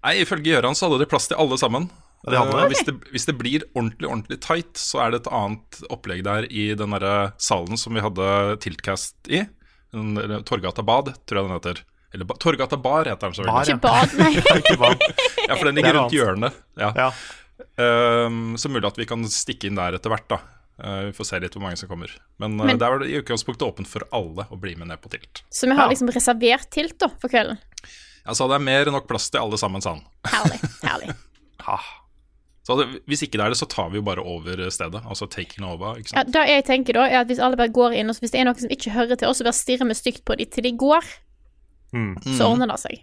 Nei, 0.00 0.16
Ifølge 0.24 0.56
Gøran 0.56 0.74
så 0.76 0.88
hadde 0.88 1.02
de 1.02 1.10
plass 1.10 1.28
til 1.30 1.38
alle 1.40 1.58
sammen. 1.60 1.90
Det 2.26 2.36
hadde 2.36 2.56
det. 2.56 2.64
Eh, 2.64 2.70
hvis, 2.72 2.82
det, 2.88 2.94
hvis 3.14 3.28
det 3.28 3.36
blir 3.40 3.64
ordentlig 3.72 4.08
ordentlig 4.08 4.40
tight, 4.44 4.74
så 4.80 5.04
er 5.04 5.14
det 5.14 5.22
et 5.22 5.30
annet 5.32 5.80
opplegg 5.92 6.24
der 6.26 6.48
i 6.50 6.70
den 6.76 6.96
derre 6.96 7.32
salen 7.40 7.80
som 7.80 7.96
vi 7.96 8.04
hadde 8.04 8.26
Tiltcast 8.64 9.30
i. 9.30 9.44
Den, 9.94 10.12
eller 10.20 10.44
Torgata 10.46 10.84
Bad, 10.86 11.14
tror 11.28 11.40
jeg 11.40 11.48
den 11.48 11.56
heter. 11.56 11.82
Eller 12.14 12.26
ba, 12.26 12.36
Torgata 12.42 12.76
Bar 12.76 13.08
heter 13.08 13.30
den. 13.30 13.34
så 13.34 13.42
Bar, 13.44 14.10
veldig. 14.18 14.44
Ikke 14.58 14.78
bad, 14.80 14.98
nei. 14.98 15.12
Ja, 15.50 15.56
for 15.56 15.66
den 15.66 15.78
ligger 15.78 15.92
er 15.94 15.98
rundt 15.98 16.14
hjørnet. 16.14 16.58
Ja. 16.78 16.90
Ja. 16.96 17.10
Um, 17.80 18.56
så 18.60 18.70
mulig 18.70 18.86
at 18.88 18.98
vi 18.98 19.06
kan 19.08 19.22
stikke 19.30 19.70
inn 19.70 19.78
der 19.78 19.96
etter 19.98 20.12
hvert, 20.12 20.26
da. 20.30 20.40
Eh, 20.80 21.00
vi 21.10 21.12
får 21.12 21.26
se 21.28 21.40
litt 21.40 21.52
hvor 21.56 21.62
mange 21.62 21.76
som 21.76 21.88
kommer. 21.90 22.10
Men, 22.38 22.58
uh, 22.60 22.66
Men- 22.66 22.78
det 22.78 22.88
var 22.88 22.98
det 22.98 23.10
i 23.10 23.20
utgangspunktet 23.20 23.66
åpent 23.68 23.86
for 23.86 24.02
alle 24.12 24.46
å 24.50 24.58
bli 24.60 24.74
med 24.76 24.88
ned 24.88 25.00
på 25.02 25.10
Tilt. 25.12 25.42
Så 25.50 25.66
vi 25.68 25.74
har 25.76 25.84
Ja. 25.86 25.90
liksom 25.90 26.08
reservert 26.10 26.70
tilt 26.70 26.98
da, 26.98 27.08
for 27.20 27.28
kvelden. 27.28 27.58
Ja, 28.26 28.32
så 28.32 28.48
det 28.48 28.56
er 28.56 28.64
mer 28.64 28.84
enn 28.86 28.92
nok 28.92 29.08
plass 29.08 29.30
til 29.30 29.40
alle 29.40 29.56
sammen, 29.58 29.80
sa 29.82 29.94
han. 29.94 30.02
Herlig. 30.24 30.60
herlig. 30.82 31.14
Ah, 31.66 31.84
Så 32.62 32.76
det, 32.78 33.02
hvis 33.08 33.22
ikke 33.24 33.32
det 33.32 33.40
er 33.40 33.48
det, 33.50 33.58
så 33.58 33.66
tar 33.68 33.88
vi 33.90 33.96
jo 33.98 34.02
bare 34.02 34.20
over 34.22 34.70
stedet. 34.70 35.02
Altså 35.08 35.26
taking 35.28 35.64
over, 35.64 35.96
ikke 35.98 36.12
Ja, 36.12 36.20
sant. 36.22 36.32
det 36.32 36.46
jeg 36.48 36.64
tenker 36.66 36.92
da, 36.94 37.04
er 37.08 37.20
at 37.22 37.26
hvis 37.26 37.40
alle 37.40 37.56
bare 37.56 37.68
går 37.72 37.96
inn, 37.96 38.08
og 38.10 38.16
hvis 38.20 38.30
det 38.30 38.40
er 38.40 38.44
noen 38.44 38.60
som 38.60 38.68
ikke 38.70 38.92
hører 38.92 39.16
til 39.18 39.28
oss, 39.28 39.40
og 39.40 39.44
bare 39.48 39.56
stirrer 39.56 39.88
vi 39.88 39.94
stygt 39.94 40.24
på 40.24 40.36
dem 40.36 40.46
til 40.46 40.62
de 40.62 40.72
går, 40.76 41.02
mm. 41.92 42.14
så 42.36 42.46
ordner 42.52 42.68
det 42.68 42.78
seg. 42.78 43.00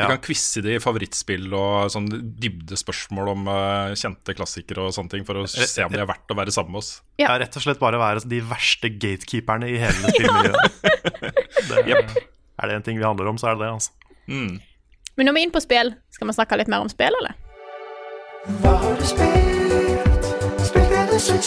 Vi 0.00 0.06
Ja. 0.06 0.08
kan 0.14 0.20
quize 0.24 0.62
de 0.64 0.74
i 0.78 0.80
favorittspill 0.80 1.52
og 1.52 1.90
sånn 1.92 2.06
dybdespørsmål 2.40 3.28
om 3.34 3.48
uh, 3.52 3.92
kjente 4.00 4.32
klassikere 4.38 4.86
og 4.86 4.94
sånne 4.96 5.12
ting, 5.12 5.26
for 5.28 5.36
å 5.42 5.44
se 5.50 5.84
om 5.84 5.92
de 5.92 6.00
er 6.00 6.08
verdt 6.08 6.32
å 6.32 6.36
være 6.38 6.54
sammen 6.56 6.72
med 6.72 6.80
oss. 6.80 6.90
Ja. 7.20 7.26
Ja, 7.28 7.36
rett 7.42 7.56
og 7.60 7.64
slett 7.66 7.82
bare 7.82 8.00
være 8.00 8.24
de 8.24 8.40
verste 8.48 8.88
gatekeeperne 8.96 9.68
i 9.68 9.76
hele 9.82 10.10
spillmiljøet. 10.14 10.80
Det, 11.68 12.00
Er 12.60 12.68
det 12.68 12.74
en 12.80 12.82
ting 12.88 12.98
vi 12.98 13.04
handler 13.04 13.28
om, 13.28 13.36
så 13.40 13.50
er 13.52 13.58
det 13.60 13.66
det, 13.66 13.72
altså. 13.76 13.92
Mm. 14.30 14.56
Men 15.16 15.26
når 15.28 15.36
vi 15.36 15.40
er 15.42 15.46
inne 15.48 15.56
på 15.58 15.60
spill, 15.64 15.94
skal 16.16 16.28
vi 16.30 16.36
snakke 16.38 16.56
litt 16.60 16.68
mer 16.72 16.80
om 16.86 16.88
spill, 16.92 17.12
eller? 17.20 17.36
Hva 18.62 18.72
har 18.80 18.96
du 18.96 19.04
spilt? 19.04 19.50
Spilt 20.64 20.90
det 20.96 21.04
du 21.10 21.18
Rune, 21.20 21.40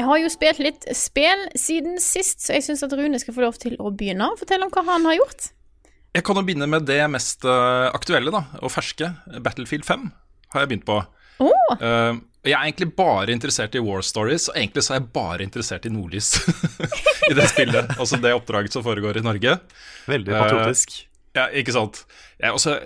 Vi 0.00 0.04
har 0.06 0.16
jo 0.16 0.28
spilt 0.32 0.60
litt 0.64 0.86
spill 0.96 1.42
siden 1.60 1.98
sist, 2.00 2.38
så 2.40 2.54
jeg 2.56 2.64
syns 2.64 2.80
at 2.86 2.92
Rune 2.96 3.18
skal 3.20 3.34
få 3.36 3.42
lov 3.44 3.58
til 3.60 3.74
å 3.76 3.90
begynne 3.92 4.30
Fortell 4.40 4.64
om 4.64 4.70
hva 4.72 4.84
han 4.86 5.04
har 5.04 5.18
gjort. 5.18 5.50
Jeg 6.16 6.24
kan 6.24 6.40
jo 6.40 6.44
begynne 6.46 6.68
med 6.72 6.86
det 6.88 7.02
mest 7.12 7.44
eh, 7.44 7.88
aktuelle 7.92 8.32
da, 8.32 8.40
og 8.64 8.72
ferske. 8.72 9.10
Battlefield 9.44 9.84
5 9.84 10.06
har 10.54 10.64
jeg 10.64 10.70
begynt 10.70 10.86
på. 10.88 10.96
Oh. 11.44 11.74
Uh, 11.76 12.16
jeg 12.48 12.56
er 12.56 12.64
egentlig 12.64 12.88
bare 12.96 13.28
interessert 13.34 13.76
i 13.76 13.82
War 13.84 14.00
Stories, 14.00 14.48
og 14.48 14.56
egentlig 14.56 14.86
så 14.86 14.96
er 14.96 15.02
jeg 15.02 15.10
bare 15.18 15.44
interessert 15.44 15.84
i 15.84 15.92
Nordlys 15.92 16.32
i 17.30 17.36
det 17.36 17.50
spillet. 17.52 17.92
Altså 17.98 18.16
det 18.24 18.32
oppdraget 18.38 18.72
som 18.72 18.86
foregår 18.86 19.20
i 19.20 19.26
Norge. 19.26 19.58
Veldig 20.08 20.32
patriotisk. 20.32 20.96
patriotisk. 20.96 20.98
Ja, 21.36 21.50
ikke 21.60 21.76
sant. 21.76 22.06
Jeg, 22.40 22.56
også, 22.56 22.78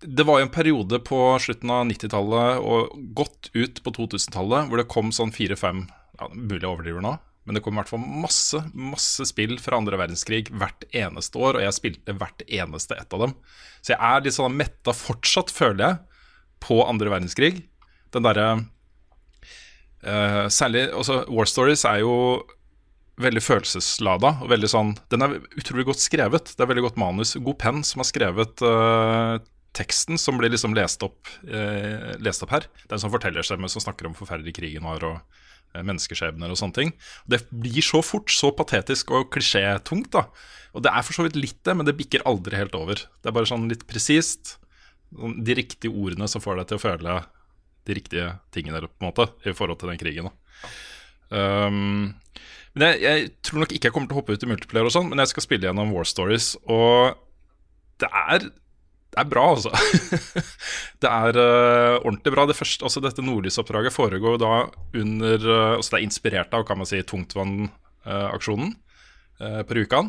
det 0.00 0.26
var 0.26 0.38
jo 0.38 0.46
en 0.46 0.52
periode 0.54 1.00
på 1.02 1.18
slutten 1.42 1.70
av 1.74 1.86
90-tallet 1.88 2.60
og 2.62 2.92
godt 3.18 3.50
ut 3.54 3.80
på 3.82 3.92
2000-tallet 3.96 4.68
hvor 4.68 4.80
det 4.80 4.90
kom 4.90 5.10
sånn 5.14 5.34
fire-fem 5.34 5.86
ja, 5.88 6.28
Mulig 6.34 6.62
jeg 6.62 6.70
overdriver 6.70 7.02
nå, 7.02 7.14
men 7.46 7.56
det 7.56 7.62
kom 7.64 7.74
i 7.74 7.80
hvert 7.80 7.90
fall 7.90 8.02
masse 8.22 8.60
masse 8.74 9.26
spill 9.30 9.56
fra 9.62 9.78
andre 9.80 9.98
verdenskrig 9.98 10.48
hvert 10.50 10.86
eneste 10.94 11.40
år, 11.40 11.58
og 11.58 11.66
jeg 11.66 11.76
spilte 11.76 12.14
hvert 12.18 12.44
eneste 12.46 12.98
ett 12.98 13.14
av 13.14 13.26
dem. 13.26 13.34
Så 13.82 13.94
jeg 13.94 14.00
er 14.10 14.24
litt 14.24 14.36
sånn 14.36 14.58
metta 14.58 14.94
fortsatt, 14.94 15.52
føler 15.54 15.84
jeg, 15.84 16.22
på 16.62 16.80
andre 16.84 17.12
verdenskrig. 17.14 17.52
Den 18.14 18.26
derre 18.26 18.46
uh, 20.02 20.46
Særlig 20.50 20.88
også 20.94 21.22
War 21.30 21.46
Stories 21.50 21.86
er 21.86 22.02
jo 22.02 22.14
veldig 23.22 23.42
følelseslada. 23.42 24.34
og 24.42 24.50
veldig 24.50 24.70
sånn, 24.70 24.96
Den 25.10 25.22
er 25.22 25.38
utrolig 25.58 25.86
godt 25.88 26.02
skrevet. 26.02 26.54
Det 26.54 26.62
er 26.62 26.70
veldig 26.70 26.86
godt 26.88 27.00
manus. 27.00 27.34
God 27.34 27.58
penn 27.58 27.82
som 27.86 28.02
har 28.02 28.08
skrevet 28.10 28.62
eh, 28.62 29.38
teksten 29.76 30.18
som 30.18 30.38
blir 30.40 30.52
liksom 30.52 30.74
lest 30.76 31.02
opp, 31.06 31.28
eh, 31.46 32.14
lest 32.22 32.42
opp 32.44 32.54
her. 32.54 32.66
Det 32.82 32.90
er 32.90 32.98
en 32.98 33.04
sånn 33.04 33.14
fortellerstemme 33.14 33.68
som 33.70 33.84
snakker 33.84 34.08
om 34.08 34.16
forferdelig 34.16 34.56
krigen 34.58 34.86
var 34.88 35.04
og 35.06 35.18
eh, 35.74 35.82
menneskeskjebner 35.82 36.50
og 36.50 36.60
sånne 36.60 36.78
ting. 36.78 36.94
Det 37.28 37.44
blir 37.50 37.84
så 37.84 38.02
fort 38.04 38.32
så 38.32 38.50
patetisk 38.56 39.12
og 39.14 39.30
klisjétungt. 39.34 40.10
da. 40.16 40.26
Og 40.74 40.84
det 40.84 40.92
er 40.92 41.04
for 41.04 41.16
så 41.16 41.26
vidt 41.26 41.38
litt 41.38 41.60
det, 41.64 41.76
men 41.76 41.86
det 41.86 41.96
bikker 41.98 42.26
aldri 42.28 42.58
helt 42.58 42.76
over. 42.78 42.94
Det 42.94 43.30
er 43.30 43.36
bare 43.36 43.50
sånn 43.50 43.68
litt 43.70 43.86
presist. 43.88 44.56
De 45.10 45.56
riktige 45.56 45.92
ordene 45.94 46.28
som 46.28 46.44
får 46.44 46.60
deg 46.60 46.70
til 46.70 46.80
å 46.80 46.84
føle 46.84 47.18
de 47.88 47.96
riktige 47.96 48.34
tingene 48.52 48.82
på 48.84 49.00
en 49.00 49.08
måte, 49.08 49.30
i 49.48 49.54
forhold 49.56 49.80
til 49.80 49.92
den 49.92 50.00
krigen. 50.00 50.28
da. 50.28 50.34
Um, 51.28 52.16
men 52.76 52.92
jeg, 52.92 53.00
jeg 53.02 53.30
tror 53.44 53.62
nok 53.62 53.72
ikke 53.74 53.88
jeg 53.88 53.94
kommer 53.94 54.10
til 54.10 54.16
å 54.16 54.20
hoppe 54.20 54.36
ut 54.36 54.44
i 54.44 54.50
multiplayer, 54.50 54.88
og 54.88 54.94
sånn, 54.94 55.08
men 55.10 55.22
jeg 55.22 55.32
skal 55.32 55.44
spille 55.44 55.68
gjennom 55.68 55.92
War 55.94 56.08
Stories. 56.08 56.52
Og 56.68 57.16
det 58.02 58.10
er, 58.12 58.50
det 59.08 59.22
er 59.22 59.28
bra, 59.28 59.42
altså. 59.54 59.70
det 61.02 61.08
er 61.08 61.36
uh, 61.40 61.96
ordentlig 62.02 62.32
bra. 62.34 62.46
Det 62.48 62.56
første, 62.58 62.84
altså 62.84 63.00
Dette 63.02 63.22
nordlysoppdraget 63.24 63.92
foregår 63.94 64.34
da 64.40 64.68
under 65.00 65.38
uh, 65.48 65.76
altså 65.78 65.90
Det 65.94 65.98
er 65.98 66.06
inspirert 66.06 66.54
av 66.56 66.62
kan 66.68 66.78
man 66.80 66.88
si, 66.88 66.98
tungtvannaksjonen 67.08 68.70
uh, 69.40 69.62
på 69.64 69.74
Rjukan. 69.78 70.06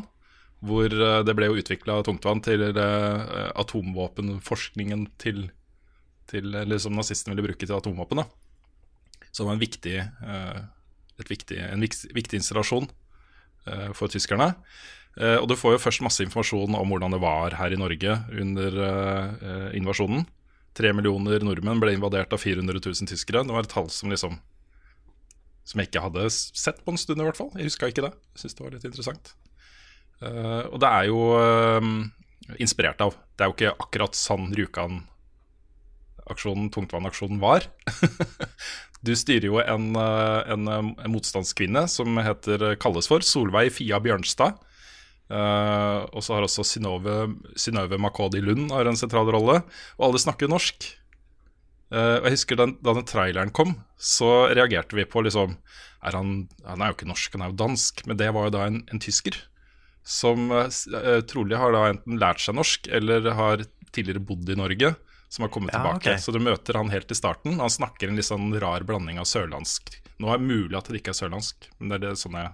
Hvor 0.60 0.88
det 0.92 1.34
ble 1.38 1.48
jo 1.48 1.60
utvikla 1.62 2.04
tungtvann 2.04 2.42
til 2.44 2.60
atomvåpenforskningen 2.76 5.08
til, 5.16 5.56
til 6.28 6.52
Eller 6.52 6.76
som 6.84 6.92
nazistene 6.98 7.32
ville 7.32 7.48
bruke 7.48 7.64
til 7.64 7.78
atomvåpen. 7.78 8.20
da 8.20 8.28
Så 9.32 9.40
det 9.40 9.48
var 9.48 9.56
en 9.56 9.62
viktig, 9.62 10.04
viktig, 11.30 11.60
en 11.64 11.80
viktig, 11.80 12.36
installasjon 12.42 12.92
for 13.96 14.12
tyskerne. 14.12 14.60
Eh, 15.20 15.36
og 15.36 15.50
du 15.52 15.56
får 15.60 15.76
jo 15.76 15.82
først 15.84 16.04
masse 16.06 16.24
informasjon 16.24 16.78
om 16.80 16.94
hvordan 16.94 17.12
det 17.12 17.20
var 17.20 17.58
her 17.60 17.74
i 17.76 17.80
Norge 17.80 18.14
under 18.40 18.78
eh, 18.86 19.66
invasjonen. 19.80 20.24
Tre 20.78 20.94
millioner 20.96 21.44
nordmenn 21.44 21.82
ble 21.82 21.92
invadert 21.98 22.32
av 22.36 22.40
400 22.40 22.80
000 22.80 23.10
tyskere. 23.12 23.44
Det 23.44 23.56
var 23.56 23.68
et 23.68 23.74
tall 23.74 23.90
som 23.92 24.14
liksom 24.14 24.38
Som 25.68 25.82
jeg 25.82 25.90
ikke 25.90 26.02
hadde 26.02 26.30
sett 26.34 26.80
på 26.82 26.92
en 26.92 26.98
stund, 26.98 27.22
i 27.22 27.26
hvert 27.28 27.38
fall. 27.38 27.52
Jeg 27.54 27.68
huska 27.68 27.88
ikke 27.92 28.08
det. 28.08 28.14
Jeg 28.34 28.40
synes 28.42 28.56
det 28.58 28.64
var 28.64 28.72
litt 28.74 28.86
interessant. 28.88 29.34
Eh, 30.24 30.64
og 30.72 30.80
det 30.82 30.90
er 30.90 31.04
jo 31.12 31.20
inspirert 32.58 33.02
av. 33.06 33.14
Det 33.36 33.44
er 33.44 33.50
jo 33.52 33.58
ikke 33.58 33.76
akkurat 33.84 34.14
sånn 34.18 34.48
Rjukan-aksjonen, 34.58 36.72
tungtvannaksjonen, 36.74 37.38
var. 37.44 37.68
du 39.06 39.14
styrer 39.20 39.46
jo 39.52 39.60
en, 39.62 39.92
en, 39.94 40.64
en 40.74 41.14
motstandskvinne 41.14 41.86
som 41.92 42.18
heter, 42.18 42.74
kalles 42.82 43.12
for 43.12 43.22
Solveig 43.22 43.70
Fia 43.76 44.02
Bjørnstad. 44.02 44.58
Eh, 45.30 46.00
og 46.10 46.24
så 46.26 46.36
har 46.36 46.46
også 46.48 46.66
Synnøve 46.66 48.00
Makodi 48.02 48.42
Lund 48.42 48.72
har 48.74 48.90
en 48.90 48.98
sentral 48.98 49.30
rolle. 49.34 49.62
Og 50.00 50.10
alle 50.10 50.22
snakker 50.22 50.50
norsk. 50.52 50.96
Uh, 51.90 52.22
og 52.22 52.28
jeg 52.28 52.36
husker 52.36 52.58
den, 52.60 52.76
Da 52.86 52.94
den 52.94 53.06
traileren 53.10 53.50
kom, 53.50 53.72
så 53.98 54.52
reagerte 54.54 54.94
vi 54.94 55.08
på 55.10 55.24
liksom 55.26 55.56
er 56.06 56.14
han, 56.14 56.44
han 56.62 56.84
er 56.86 56.92
jo 56.92 56.96
ikke 57.00 57.08
norsk, 57.10 57.34
han 57.34 57.44
er 57.44 57.50
jo 57.50 57.58
dansk. 57.64 58.04
Men 58.06 58.20
det 58.20 58.28
var 58.36 58.46
jo 58.48 58.54
da 58.54 58.68
en, 58.70 58.84
en 58.94 59.02
tysker 59.02 59.40
som 60.06 60.52
uh, 60.54 60.70
trolig 61.28 61.58
har 61.60 61.74
da 61.74 61.88
enten 61.90 62.22
lært 62.22 62.44
seg 62.44 62.56
norsk 62.60 62.88
eller 62.94 63.32
har 63.36 63.66
tidligere 63.90 64.22
bodd 64.22 64.54
i 64.54 64.58
Norge, 64.60 64.94
som 65.34 65.48
har 65.48 65.52
kommet 65.54 65.74
Ja, 65.74 65.82
tilbake. 65.82 66.06
Okay. 66.06 66.22
Så 66.22 66.34
du 66.34 66.40
møter 66.46 66.78
han 66.78 66.94
helt 66.94 67.10
i 67.12 67.18
starten. 67.18 67.58
Han 67.58 67.74
snakker 67.74 68.10
en 68.10 68.22
litt 68.22 68.30
sånn 68.30 68.54
rar 68.62 68.86
blanding 68.86 69.18
av 69.22 69.28
sørlandsk. 69.30 69.92
Nå 70.22 70.30
er 70.30 70.40
det 70.40 70.50
mulig 70.50 70.78
at 70.78 70.94
det 70.94 71.02
ikke 71.02 71.16
er 71.16 71.22
sørlandsk, 71.24 71.72
men 71.80 71.90
det 71.90 72.00
er 72.00 72.06
det 72.06 72.22
sånn 72.22 72.38
jeg 72.38 72.54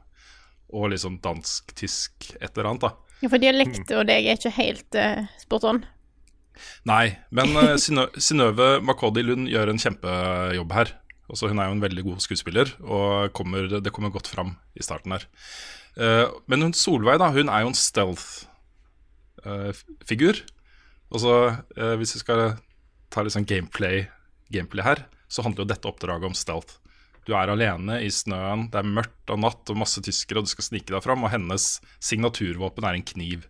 Og 0.73 0.89
litt 0.91 1.03
sånn 1.03 1.19
dansk-tysk, 1.23 2.31
et 2.39 2.55
eller 2.55 2.71
annet, 2.71 2.87
da. 2.87 2.91
Ja, 3.21 3.27
for 3.31 3.39
dialekt 3.41 3.91
og 3.95 4.07
deg 4.09 4.21
er 4.27 4.35
ikke 4.39 4.57
helt 4.57 4.91
uh, 4.99 5.19
spot 5.41 5.63
on. 5.69 5.79
Nei, 6.87 7.17
men 7.35 7.47
uh, 7.59 7.75
Synnøve 7.77 8.81
Makodi 8.85 9.23
Lund 9.25 9.45
gjør 9.51 9.67
en 9.71 9.81
kjempejobb 9.81 10.71
her. 10.75 10.87
Også, 11.31 11.47
hun 11.49 11.59
er 11.59 11.65
jo 11.69 11.75
en 11.77 11.85
veldig 11.85 12.03
god 12.05 12.19
skuespiller, 12.21 12.67
og 12.85 13.07
kommer, 13.37 13.61
det 13.81 13.93
kommer 13.93 14.09
godt 14.13 14.29
fram 14.29 14.51
i 14.77 14.81
starten 14.85 15.11
her. 15.15 15.23
Uh, 15.97 16.27
men 16.51 16.61
hun 16.67 16.75
Solveig, 16.77 17.19
da, 17.21 17.27
hun 17.33 17.49
er 17.49 17.59
jo 17.63 17.69
en 17.71 17.81
stealth-figur. 17.81 20.35
og 21.09 21.17
så, 21.23 21.33
uh, 21.77 21.95
hvis 21.97 22.15
vi 22.17 22.21
skal 22.21 22.39
ta 23.13 23.19
litt 23.23 23.35
sånn 23.35 23.49
gameplay, 23.49 23.95
gameplay 24.53 24.83
her, 24.85 24.99
så 25.31 25.43
handler 25.45 25.61
jo 25.63 25.71
dette 25.71 25.89
oppdraget 25.89 26.29
om 26.29 26.37
stealth. 26.37 26.71
Du 27.25 27.33
er 27.33 27.49
alene 27.49 27.97
i 28.05 28.11
snøen, 28.13 28.67
det 28.69 28.79
er 28.81 28.89
mørkt 28.97 29.31
og 29.33 29.41
natt 29.41 29.71
og 29.73 29.79
masse 29.81 30.01
tyskere, 30.05 30.39
og 30.41 30.45
du 30.45 30.51
skal 30.51 30.67
snike 30.67 30.93
deg 30.93 31.01
fram, 31.01 31.23
og 31.25 31.31
hennes 31.33 31.79
signaturvåpen 32.03 32.85
er 32.85 32.99
en 32.99 33.05
kniv. 33.05 33.47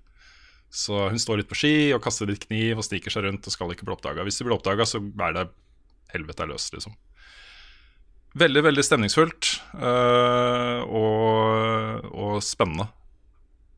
Så 0.72 1.10
hun 1.12 1.20
står 1.20 1.41
litt 1.41 1.50
på 1.51 1.58
ski 1.60 1.74
og 1.96 2.01
kaster 2.03 2.27
litt 2.29 2.48
kniv 2.48 2.79
og 2.79 2.88
sniker 2.88 3.12
seg 3.12 3.27
rundt 3.27 3.48
og 3.48 3.53
skal 3.53 3.72
ikke 3.72 3.88
bli 3.88 3.96
oppdaga. 3.96 4.24
Hvis 4.27 4.39
du 4.39 4.46
blir 4.48 4.55
oppdaga, 4.58 4.88
så 4.88 5.00
er 5.00 5.36
det 5.36 5.46
helvete 6.13 6.44
er 6.46 6.51
løst, 6.51 6.75
liksom. 6.75 6.96
Veldig, 8.36 8.63
veldig 8.65 8.84
stemningsfullt 8.84 9.51
øh, 9.79 10.82
og, 10.84 12.08
og 12.12 12.34
spennende. 12.44 12.89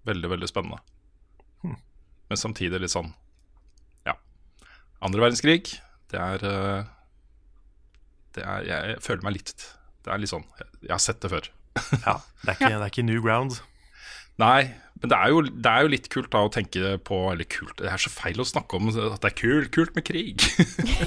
Veldig, 0.09 0.31
veldig 0.33 0.49
spennende. 0.49 0.81
Men 2.27 2.39
samtidig 2.41 2.81
litt 2.81 2.93
sånn 2.93 3.13
Ja. 4.07 4.17
Andre 5.05 5.27
verdenskrig, 5.27 5.77
det 6.11 6.21
er, 6.21 6.45
øh, 6.49 6.89
det 8.35 8.45
er 8.45 8.65
jeg, 8.65 8.95
jeg 8.95 9.05
føler 9.05 9.27
meg 9.27 9.37
litt 9.37 9.67
Det 10.07 10.13
er 10.15 10.21
litt 10.23 10.31
sånn 10.31 10.45
Jeg, 10.57 10.91
har 10.93 11.03
sett 11.03 11.23
det 11.23 11.33
før. 11.35 11.49
Ja, 12.07 12.19
det 12.43 12.53
er 12.53 12.55
ikke, 12.55 12.69
det 12.73 12.83
er 12.85 12.91
ikke 12.93 13.05
new 13.05 13.19
ground. 13.23 13.59
Nei, 14.41 14.69
men 15.01 15.11
det 15.11 15.17
er, 15.17 15.31
jo, 15.33 15.41
det 15.45 15.69
er 15.69 15.85
jo 15.85 15.89
litt 15.93 16.07
kult 16.13 16.29
da 16.33 16.43
å 16.45 16.51
tenke 16.53 16.91
på 17.05 17.17
Eller 17.31 17.47
kult, 17.49 17.75
det 17.81 17.89
er 17.89 18.01
så 18.01 18.11
feil 18.13 18.41
å 18.41 18.45
snakke 18.45 18.77
om 18.77 18.89
at 18.91 19.21
det 19.21 19.31
er 19.31 19.37
kult, 19.37 19.71
kult 19.73 19.95
med 19.97 20.05
krig. 20.07 20.45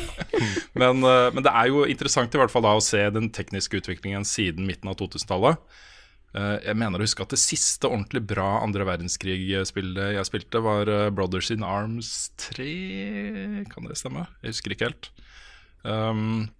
men, 0.81 1.03
eh, 1.07 1.29
men 1.35 1.47
det 1.47 1.53
er 1.53 1.71
jo 1.71 1.85
interessant 1.91 2.35
i 2.35 2.41
hvert 2.43 2.53
fall 2.53 2.67
da 2.67 2.75
å 2.79 2.83
se 2.85 3.03
den 3.15 3.31
tekniske 3.35 3.83
utviklingen 3.83 4.27
siden 4.27 4.67
midten 4.69 4.91
av 4.91 4.99
2000-tallet. 5.01 5.63
Eh, 6.35 6.57
Jeg 6.69 6.79
mener 6.79 7.01
å 7.03 7.07
huske 7.07 7.25
at 7.27 7.35
det 7.35 7.41
siste 7.43 7.91
ordentlig 7.91 8.23
bra 8.31 8.61
andre 8.61 8.87
verdenskrig-spillet 8.93 10.15
jeg 10.19 10.29
spilte, 10.29 10.63
var 10.67 10.91
eh, 10.91 11.09
Brothers 11.15 11.51
in 11.55 11.67
Arms 11.67 12.31
3. 12.51 12.71
Kan 13.73 13.91
det 13.91 13.99
stemme? 13.99 14.27
Jeg 14.43 14.55
husker 14.55 14.75
ikke 14.77 14.91
helt. 14.91 15.11
Um, 15.83 16.51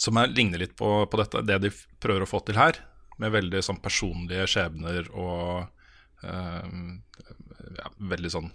som 0.00 0.16
er, 0.20 0.32
ligner 0.32 0.62
litt 0.62 0.76
på, 0.78 0.88
på 1.10 1.20
dette, 1.20 1.42
det 1.44 1.58
de 1.66 1.72
prøver 2.00 2.24
å 2.24 2.28
få 2.30 2.40
til 2.46 2.58
her, 2.60 2.78
med 3.20 3.34
veldig 3.34 3.60
sånn 3.64 3.80
personlige 3.84 4.46
skjebner 4.48 5.10
og 5.12 5.66
um, 6.24 7.02
ja, 7.76 7.90
veldig 8.12 8.30
sånn 8.32 8.48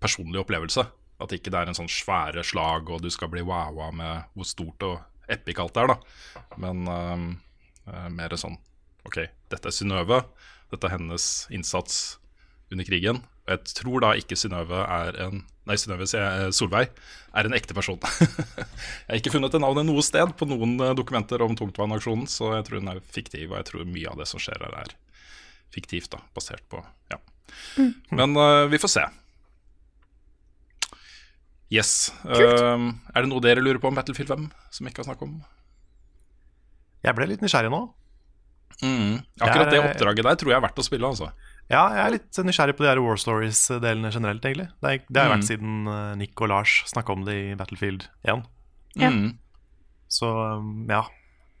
personlig 0.00 0.40
opplevelse. 0.40 0.86
At 1.20 1.32
ikke 1.32 1.52
det 1.52 1.60
er 1.60 1.70
en 1.70 1.76
sånn 1.76 1.92
svære 1.92 2.44
slag 2.44 2.88
og 2.92 3.04
du 3.04 3.10
skal 3.12 3.30
bli 3.32 3.44
wowa 3.44 3.90
med 3.96 4.32
hvor 4.36 4.48
stort 4.48 4.84
og 4.88 5.32
epic 5.32 5.60
alt 5.60 5.76
er, 5.80 5.92
da. 5.92 5.96
Men 6.60 6.88
um, 6.88 7.28
eh, 7.88 8.08
mer 8.12 8.36
sånn 8.40 8.58
Ok, 9.06 9.20
dette 9.52 9.70
er 9.70 9.74
Synnøve. 9.74 10.16
Dette 10.72 10.88
er 10.88 10.96
hennes 10.96 11.24
innsats 11.54 12.16
under 12.74 12.86
krigen. 12.88 13.20
Jeg 13.46 13.76
tror 13.78 14.02
da 14.02 14.14
ikke 14.18 14.38
Synnøve 14.38 14.82
er 14.84 15.20
en 15.26 15.44
Nei, 15.66 15.74
Synnøve, 15.82 16.06
Solveig, 16.54 16.92
er 17.34 17.48
en 17.48 17.54
ekte 17.56 17.74
person. 17.74 17.98
jeg 17.98 19.08
har 19.08 19.18
ikke 19.18 19.32
funnet 19.34 19.50
det 19.50 19.58
navnet 19.64 19.88
noe 19.88 20.04
sted 20.06 20.30
på 20.38 20.46
noen 20.46 20.76
eh, 20.78 20.92
dokumenter 20.94 21.42
om 21.42 21.56
tungtvannaksjonen, 21.58 22.28
så 22.30 22.52
jeg 22.54 22.68
tror 22.68 22.78
hun 22.78 22.92
er 22.92 23.00
fiktiv, 23.02 23.48
og 23.50 23.56
jeg 23.58 23.66
tror 23.72 23.88
mye 23.90 24.12
av 24.12 24.20
det 24.20 24.28
som 24.30 24.42
skjer 24.42 24.62
her, 24.62 24.76
er 24.84 24.94
fiktivt, 25.74 26.12
da, 26.14 26.22
basert 26.38 26.62
på 26.70 26.84
Ja. 27.10 27.18
Men 28.14 28.38
uh, 28.38 28.66
vi 28.70 28.78
får 28.78 28.92
se. 28.94 29.02
Yes. 31.74 31.92
Uh, 32.22 32.94
er 33.10 33.26
det 33.26 33.30
noe 33.30 33.42
dere 33.42 33.62
lurer 33.62 33.82
på 33.82 33.90
om 33.90 33.98
Battlefield 33.98 34.30
5 34.30 34.48
som 34.70 34.86
vi 34.86 34.94
ikke 34.94 35.02
har 35.02 35.10
snakket 35.10 35.26
om? 35.26 35.40
Jeg 37.06 37.18
ble 37.18 37.26
litt 37.32 37.42
nysgjerrig 37.42 37.74
nå. 37.74 37.82
Mm. 38.82 39.22
Akkurat 39.40 39.70
det 39.70 39.78
er- 39.80 39.86
oppdraget 39.90 40.22
der 40.26 40.34
tror 40.36 40.50
jeg 40.52 40.56
er 40.58 40.66
verdt 40.66 40.78
å 40.82 40.84
spille, 40.84 41.06
altså. 41.08 41.30
Ja, 41.70 41.88
jeg 41.96 42.02
er 42.06 42.10
litt 42.14 42.38
nysgjerrig 42.46 42.76
på 42.78 42.84
de 42.84 42.88
her 42.92 43.00
War 43.02 43.16
Stories-delene 43.18 44.10
generelt, 44.14 44.44
egentlig. 44.44 44.68
Det, 44.82 44.90
er, 44.90 45.00
det 45.10 45.22
har 45.22 45.30
Mm. 45.32 45.34
vært 45.40 45.48
siden 45.48 45.88
eh, 45.88 46.14
Nick 46.20 46.40
og 46.40 46.48
Lars 46.52 46.82
snakka 46.86 47.12
om 47.16 47.24
det 47.24 47.34
i 47.34 47.54
Battlefield 47.58 48.04
1. 48.24 48.44
Ja. 48.96 49.10
Mm. 49.10 49.38
Så 50.08 50.28
um, 50.60 50.86
ja. 50.88 51.02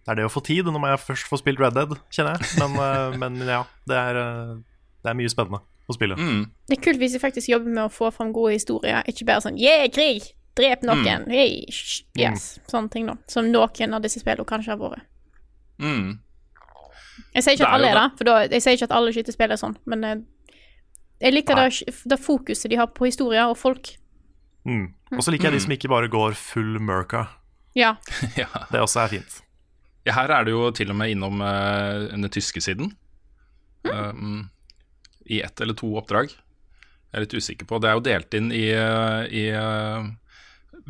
Det 0.06 0.12
er 0.12 0.20
det 0.20 0.26
å 0.28 0.30
få 0.30 0.44
tid. 0.46 0.64
når 0.64 0.78
man 0.78 0.90
jeg 0.94 1.00
først 1.02 1.26
får 1.26 1.38
spilt 1.42 1.58
Red 1.58 1.74
Dead, 1.74 1.96
kjenner 2.14 2.36
jeg. 2.38 2.46
Men, 2.62 2.76
eh, 2.86 3.16
men 3.18 3.36
ja, 3.48 3.64
det 3.90 3.96
er, 3.98 4.16
eh, 4.22 4.54
det 5.02 5.10
er 5.10 5.18
mye 5.18 5.32
spennende 5.32 5.58
å 5.90 5.94
spille. 5.96 6.14
Mm. 6.14 6.44
Det 6.68 6.78
er 6.78 6.82
kult 6.84 6.98
hvis 7.02 7.16
vi 7.16 7.18
faktisk 7.24 7.48
jobber 7.50 7.66
med 7.74 7.84
å 7.88 7.90
få 7.90 8.12
fram 8.14 8.30
gode 8.32 8.52
historier, 8.54 9.02
ikke 9.10 9.26
bare 9.26 9.42
sånn 9.42 9.58
yeah, 9.58 9.88
krig! 9.90 10.22
Drep 10.56 10.82
noen! 10.86 11.26
Mm. 11.26 11.30
Hey, 11.34 11.66
sh- 11.68 12.06
yes! 12.16 12.60
Sånne 12.70 12.88
ting, 12.90 13.06
da. 13.10 13.16
Som 13.28 13.50
noen 13.50 13.92
av 13.98 14.00
disse 14.06 14.22
spillene 14.22 14.46
kanskje 14.48 14.72
har 14.72 14.78
vært. 14.80 15.02
Mm. 15.82 16.20
Jeg 17.34 17.44
sier 17.44 17.56
ikke 17.56 17.68
at 17.68 17.76
alle 17.76 17.92
er 17.92 17.98
det, 18.00 18.08
for 18.18 18.28
da, 18.28 18.34
jeg 18.44 18.64
sier 18.64 18.78
ikke 18.78 18.88
at 18.88 18.96
alle 18.96 19.12
skytespill 19.14 19.54
er 19.54 19.60
sånn, 19.60 19.76
men 19.88 20.04
eh, 20.04 20.18
jeg 21.22 21.32
liker 21.32 21.58
det, 21.58 21.94
det 22.12 22.18
fokuset 22.20 22.70
de 22.72 22.78
har 22.80 22.90
på 22.92 23.08
historier 23.08 23.48
og 23.48 23.56
folk. 23.60 23.94
Mm. 24.66 24.90
Og 25.14 25.22
så 25.24 25.32
liker 25.32 25.48
jeg 25.48 25.56
de 25.56 25.64
som 25.64 25.74
ikke 25.76 25.90
bare 25.92 26.10
går 26.12 26.36
full 26.38 26.76
murka. 26.82 27.26
Ja. 27.76 27.94
ja. 28.40 28.48
Det 28.72 28.82
også 28.82 29.04
er 29.04 29.14
fint. 29.18 29.38
Ja, 30.06 30.14
Her 30.20 30.32
er 30.34 30.46
det 30.46 30.54
jo 30.54 30.68
til 30.74 30.92
og 30.92 30.98
med 30.98 31.14
innom 31.14 31.40
uh, 31.42 32.06
den 32.12 32.28
tyske 32.32 32.62
siden. 32.62 32.92
Um, 33.86 34.48
I 35.26 35.40
ett 35.46 35.60
eller 35.60 35.76
to 35.78 35.90
oppdrag. 35.98 36.30
Jeg 36.30 37.18
er 37.18 37.24
litt 37.24 37.36
usikker 37.36 37.68
på. 37.68 37.80
Det 37.82 37.90
er 37.90 37.98
jo 37.98 38.04
delt 38.06 38.34
inn 38.36 38.48
i, 38.54 38.66
eh, 38.74 39.22
i 39.30 39.44
uh, 39.54 40.04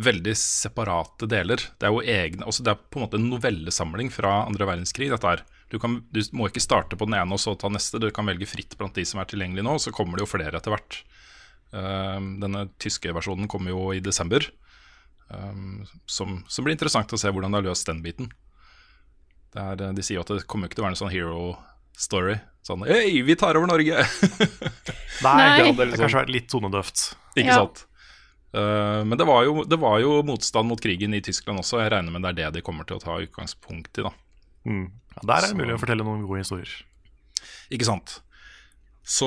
veldig 0.00 0.32
separate 0.36 1.28
deler. 1.30 1.60
Det 1.78 1.86
er 1.86 1.92
jo 1.92 2.02
egne, 2.02 2.46
altså 2.48 2.64
det 2.66 2.72
er 2.72 2.80
på 2.82 2.98
en 2.98 3.04
måte 3.04 3.20
en 3.20 3.28
novellesamling 3.30 4.10
fra 4.12 4.40
andre 4.48 4.66
verdenskrig. 4.68 5.10
dette 5.12 5.28
her. 5.28 5.44
Du, 5.70 5.78
kan, 5.82 5.96
du 6.14 6.20
må 6.38 6.46
ikke 6.46 6.62
starte 6.62 6.94
på 6.98 7.08
den 7.08 7.16
ene 7.18 7.34
og 7.34 7.40
så 7.42 7.56
ta 7.58 7.68
neste. 7.72 7.98
Du 8.02 8.08
kan 8.14 8.26
velge 8.28 8.46
fritt 8.46 8.76
blant 8.78 8.94
de 8.94 9.04
som 9.08 9.18
er 9.20 9.26
tilgjengelige 9.30 9.66
nå, 9.66 9.76
så 9.82 9.90
kommer 9.94 10.18
det 10.18 10.26
jo 10.26 10.30
flere 10.30 10.54
etter 10.60 10.70
hvert. 10.74 11.00
Um, 11.74 12.36
denne 12.42 12.68
tyske 12.78 13.10
versjonen 13.16 13.48
kommer 13.50 13.74
jo 13.74 13.88
i 13.96 14.02
desember. 14.04 14.46
Um, 15.28 15.82
som, 16.06 16.44
som 16.46 16.64
blir 16.66 16.76
interessant 16.76 17.10
å 17.10 17.18
se 17.18 17.32
hvordan 17.34 17.50
de 17.50 17.58
har 17.58 17.66
løst 17.66 17.88
den 17.90 18.02
biten. 18.04 18.30
Det 19.56 19.62
er, 19.62 19.82
eh, 19.88 19.94
de 19.96 20.04
sier 20.04 20.20
at 20.22 20.30
det 20.30 20.44
kommer 20.46 20.68
ikke 20.68 20.78
til 20.78 20.84
å 20.84 20.86
være 20.86 20.94
en 20.94 21.00
sånn 21.00 21.10
hero 21.14 21.40
story. 21.96 22.36
Sånn 22.66 22.84
Hei, 22.86 23.22
vi 23.26 23.34
tar 23.38 23.56
over 23.58 23.70
Norge! 23.70 24.04
Nei, 25.24 25.32
Nei. 25.32 25.46
det 25.48 25.56
det 25.56 25.66
hadde 25.70 25.86
liksom- 25.86 26.02
kanskje 26.04 26.20
vært 26.20 26.32
litt 26.34 26.48
tonedøvt. 26.52 27.04
ikke 27.34 27.48
Ja. 27.50 27.58
sant? 27.64 27.86
Uh, 28.56 29.02
men 29.04 29.18
det 29.18 29.26
var, 29.26 29.42
jo, 29.44 29.64
det 29.66 29.78
var 29.82 29.98
jo 30.00 30.20
motstand 30.24 30.68
mot 30.70 30.80
krigen 30.80 31.14
i 31.16 31.20
Tyskland 31.24 31.58
også. 31.60 31.80
Jeg 31.82 31.90
regner 31.92 32.12
med 32.14 32.22
det 32.22 32.30
er 32.30 32.38
det 32.52 32.60
de 32.60 32.64
kommer 32.64 32.86
til 32.86 33.00
å 33.00 33.02
ta 33.02 33.18
utgangspunkt 33.18 33.98
i. 33.98 34.06
da 34.06 34.12
Mm. 34.66 34.86
Ja, 35.16 35.22
der 35.30 35.36
er 35.46 35.52
det 35.52 35.58
mulig 35.62 35.74
å 35.76 35.80
fortelle 35.80 36.04
noen 36.06 36.24
gode 36.28 36.42
historier. 36.42 36.72
Ikke 37.72 37.86
sant? 37.88 38.18
Så 39.06 39.26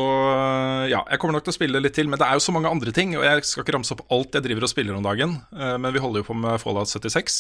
ja, 0.92 1.00
jeg 1.08 1.20
kommer 1.22 1.38
nok 1.38 1.46
til 1.48 1.54
å 1.54 1.56
spille 1.56 1.80
litt 1.80 1.96
til. 1.96 2.10
Men 2.12 2.20
det 2.20 2.28
er 2.28 2.36
jo 2.36 2.44
så 2.44 2.52
mange 2.52 2.68
andre 2.72 2.92
ting, 2.96 3.14
og 3.16 3.24
jeg 3.24 3.46
skal 3.48 3.64
ikke 3.64 3.78
ramse 3.78 3.96
opp 3.96 4.04
alt 4.12 4.36
jeg 4.36 4.44
driver 4.44 4.68
og 4.68 4.72
spiller 4.74 4.98
om 4.98 5.06
dagen. 5.06 5.38
eh, 5.56 5.78
men 5.80 5.96
vi 5.96 6.02
holder 6.04 6.20
jo 6.22 6.28
på 6.28 6.36
med 6.36 6.60
Fallout 6.60 6.92
76, 6.92 7.38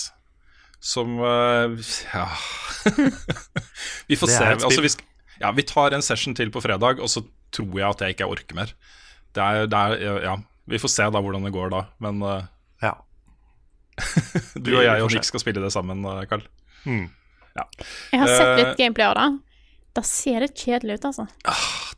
som 0.79 1.17
eh, 1.19 1.75
Ja 2.13 2.29
Vi 4.09 4.15
får 4.15 4.31
se. 4.31 4.45
Altså, 4.55 4.81
vi, 4.85 4.93
ja, 5.41 5.51
vi 5.51 5.67
tar 5.67 5.97
en 5.97 6.05
session 6.05 6.35
til 6.37 6.51
på 6.55 6.63
fredag, 6.63 7.03
og 7.03 7.11
så 7.11 7.25
tror 7.51 7.75
jeg 7.75 7.89
at 7.89 8.05
jeg 8.05 8.15
ikke 8.15 8.31
orker 8.31 8.55
mer. 8.55 8.71
Det 9.35 9.43
er, 9.43 9.67
det 9.69 9.83
er 9.83 10.23
Ja, 10.23 10.37
vi 10.69 10.79
får 10.79 10.95
se 10.95 11.11
da 11.11 11.19
hvordan 11.21 11.43
det 11.43 11.53
går 11.53 11.75
da. 11.75 11.83
Men 11.99 12.23
eh, 12.23 12.47
Ja. 12.87 12.95
du 14.55 14.77
og 14.77 14.83
jeg 14.85 15.03
og. 15.03 15.11
Nick 15.11 15.27
skal 15.27 15.43
spille 15.43 15.59
det 15.59 15.75
sammen, 15.75 16.05
eh, 16.07 16.23
Carl. 16.31 16.47
Mm. 17.65 17.91
Jeg 18.13 18.21
har 18.23 18.33
sett 18.33 18.53
Eh, 18.53 18.59
litt 18.61 18.81
gameplay 18.81 19.09
av 19.09 19.17
det. 19.19 19.27
Da 19.97 20.05
ser 20.05 20.45
det 20.45 20.53
kjedelig 20.53 20.99
ut, 20.99 21.09
altså. 21.09 21.25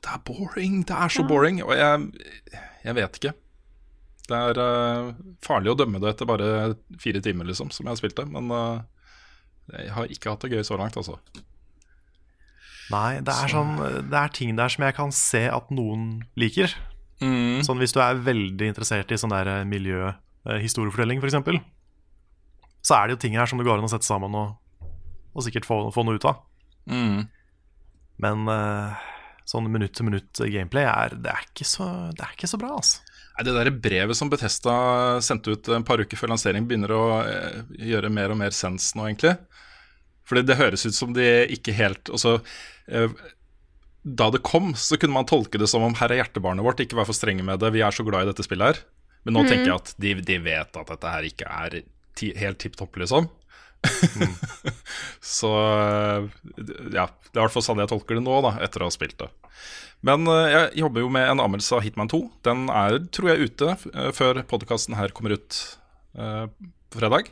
Det 0.01 0.13
er 0.15 0.21
boring. 0.25 0.81
Det 0.87 0.97
er 0.97 1.13
så 1.13 1.25
boring. 1.27 1.61
Og 1.65 1.73
jeg, 1.75 2.27
jeg 2.85 2.97
vet 2.97 3.19
ikke. 3.19 3.33
Det 4.31 4.37
er 4.37 4.59
uh, 4.61 5.11
farlig 5.43 5.73
å 5.73 5.77
dømme 5.77 5.99
det 6.01 6.13
etter 6.13 6.29
bare 6.29 6.73
fire 7.01 7.21
timer, 7.23 7.49
liksom, 7.49 7.71
som 7.75 7.85
jeg 7.85 7.91
har 7.91 7.99
spilt 7.99 8.17
det. 8.17 8.27
Men 8.31 8.47
uh, 8.53 8.79
jeg 9.75 9.91
har 9.97 10.13
ikke 10.13 10.33
hatt 10.33 10.45
det 10.45 10.55
gøy 10.55 10.63
så 10.65 10.79
langt, 10.79 10.97
altså. 10.97 11.19
Nei, 12.91 13.19
det 13.23 13.31
er, 13.31 13.51
sånn, 13.51 13.75
det 14.11 14.17
er 14.19 14.31
ting 14.35 14.55
der 14.57 14.71
som 14.71 14.83
jeg 14.83 14.95
kan 14.97 15.13
se 15.15 15.45
at 15.51 15.69
noen 15.71 16.23
liker. 16.39 16.73
Mm. 17.21 17.61
Sånn 17.63 17.79
Hvis 17.79 17.93
du 17.95 18.01
er 18.03 18.19
veldig 18.25 18.71
interessert 18.71 19.11
i 19.13 19.19
sånn 19.19 19.31
der 19.31 19.61
miljø, 19.69 20.09
eh, 20.47 20.59
historiefortelling 20.63 21.21
f.eks., 21.21 21.61
så 22.81 22.97
er 22.97 23.07
det 23.07 23.15
jo 23.15 23.21
ting 23.21 23.37
her 23.37 23.47
som 23.47 23.61
det 23.61 23.67
går 23.67 23.77
an 23.77 23.85
å 23.85 23.91
sette 23.91 24.07
sammen 24.07 24.33
og, 24.35 24.55
og 25.31 25.45
sikkert 25.45 25.67
få, 25.67 25.83
få 25.93 26.03
noe 26.07 26.19
ut 26.19 26.27
av. 26.27 26.41
Mm. 26.91 27.23
Men 28.21 28.51
uh, 28.51 28.99
sånn 29.49 29.69
minutt-til-minutt-gameplay 29.71 30.87
er, 30.87 31.15
det 31.21 31.33
er, 31.33 31.47
ikke 31.49 31.67
så, 31.67 31.87
det 32.15 32.25
er 32.25 32.35
ikke 32.35 32.51
så 32.51 32.59
bra, 32.61 32.75
altså. 32.79 33.03
Nei, 33.31 33.45
Det 33.47 33.55
der 33.55 33.71
brevet 33.83 34.17
som 34.17 34.29
Betesta 34.31 34.73
sendte 35.23 35.55
ut 35.55 35.69
en 35.71 35.85
par 35.87 36.03
uker 36.03 36.19
før 36.19 36.33
lansering, 36.33 36.67
begynner 36.69 36.93
å 36.95 37.03
uh, 37.25 37.61
gjøre 37.79 38.11
mer 38.13 38.33
og 38.33 38.41
mer 38.43 38.55
sens 38.55 38.91
nå, 38.97 39.07
egentlig. 39.09 39.35
Fordi 40.27 40.45
det 40.47 40.59
høres 40.59 40.85
ut 40.87 40.95
som 40.95 41.11
de 41.15 41.25
ikke 41.51 41.73
helt 41.75 42.07
Altså, 42.13 42.37
uh, 42.93 43.23
da 44.01 44.31
det 44.33 44.41
kom, 44.45 44.71
så 44.79 44.97
kunne 44.97 45.13
man 45.13 45.27
tolke 45.29 45.59
det 45.61 45.69
som 45.69 45.83
om 45.85 45.93
her 45.99 46.13
er 46.13 46.23
hjertebarnet 46.23 46.65
vårt, 46.65 46.81
ikke 46.81 46.97
vær 46.97 47.09
for 47.09 47.17
strenge 47.17 47.45
med 47.45 47.61
det, 47.61 47.69
vi 47.75 47.83
er 47.85 47.93
så 47.93 48.05
glad 48.05 48.25
i 48.25 48.31
dette 48.31 48.45
spillet 48.45 48.71
her. 48.71 48.81
Men 49.27 49.37
nå 49.37 49.43
tenker 49.45 49.67
jeg 49.67 49.75
at 49.75 49.91
de, 50.01 50.15
de 50.25 50.37
vet 50.41 50.79
at 50.81 50.89
dette 50.89 51.11
her 51.13 51.27
ikke 51.27 51.45
er 51.45 51.75
ti, 52.17 52.31
helt 52.41 52.57
tipp 52.63 52.79
topp, 52.79 52.97
liksom. 53.03 53.29
så 55.37 55.51
eh, 55.57 56.25
ja, 56.93 57.05
det 57.07 57.33
er 57.33 57.39
i 57.39 57.43
hvert 57.43 57.55
fall 57.55 57.65
sånn 57.65 57.81
jeg 57.81 57.91
tolker 57.91 58.17
det 58.17 58.25
nå, 58.25 58.41
da, 58.45 58.55
etter 58.65 58.83
å 58.83 58.89
ha 58.89 58.93
spilt 58.93 59.17
det. 59.21 59.29
Men 60.05 60.25
eh, 60.29 60.49
jeg 60.53 60.81
jobber 60.83 61.05
jo 61.05 61.11
med 61.13 61.27
en 61.29 61.43
anmeldelse 61.43 61.77
av 61.77 61.85
Hitman 61.85 62.09
2. 62.11 62.21
Den 62.47 62.65
er, 62.73 62.97
tror 63.13 63.31
jeg, 63.31 63.51
ute 63.51 63.75
eh, 63.93 64.11
før 64.17 64.41
podkasten 64.49 64.97
her 64.97 65.13
kommer 65.15 65.37
ut 65.37 65.61
uh, 66.17 66.47
på 66.91 67.01
fredag. 67.01 67.31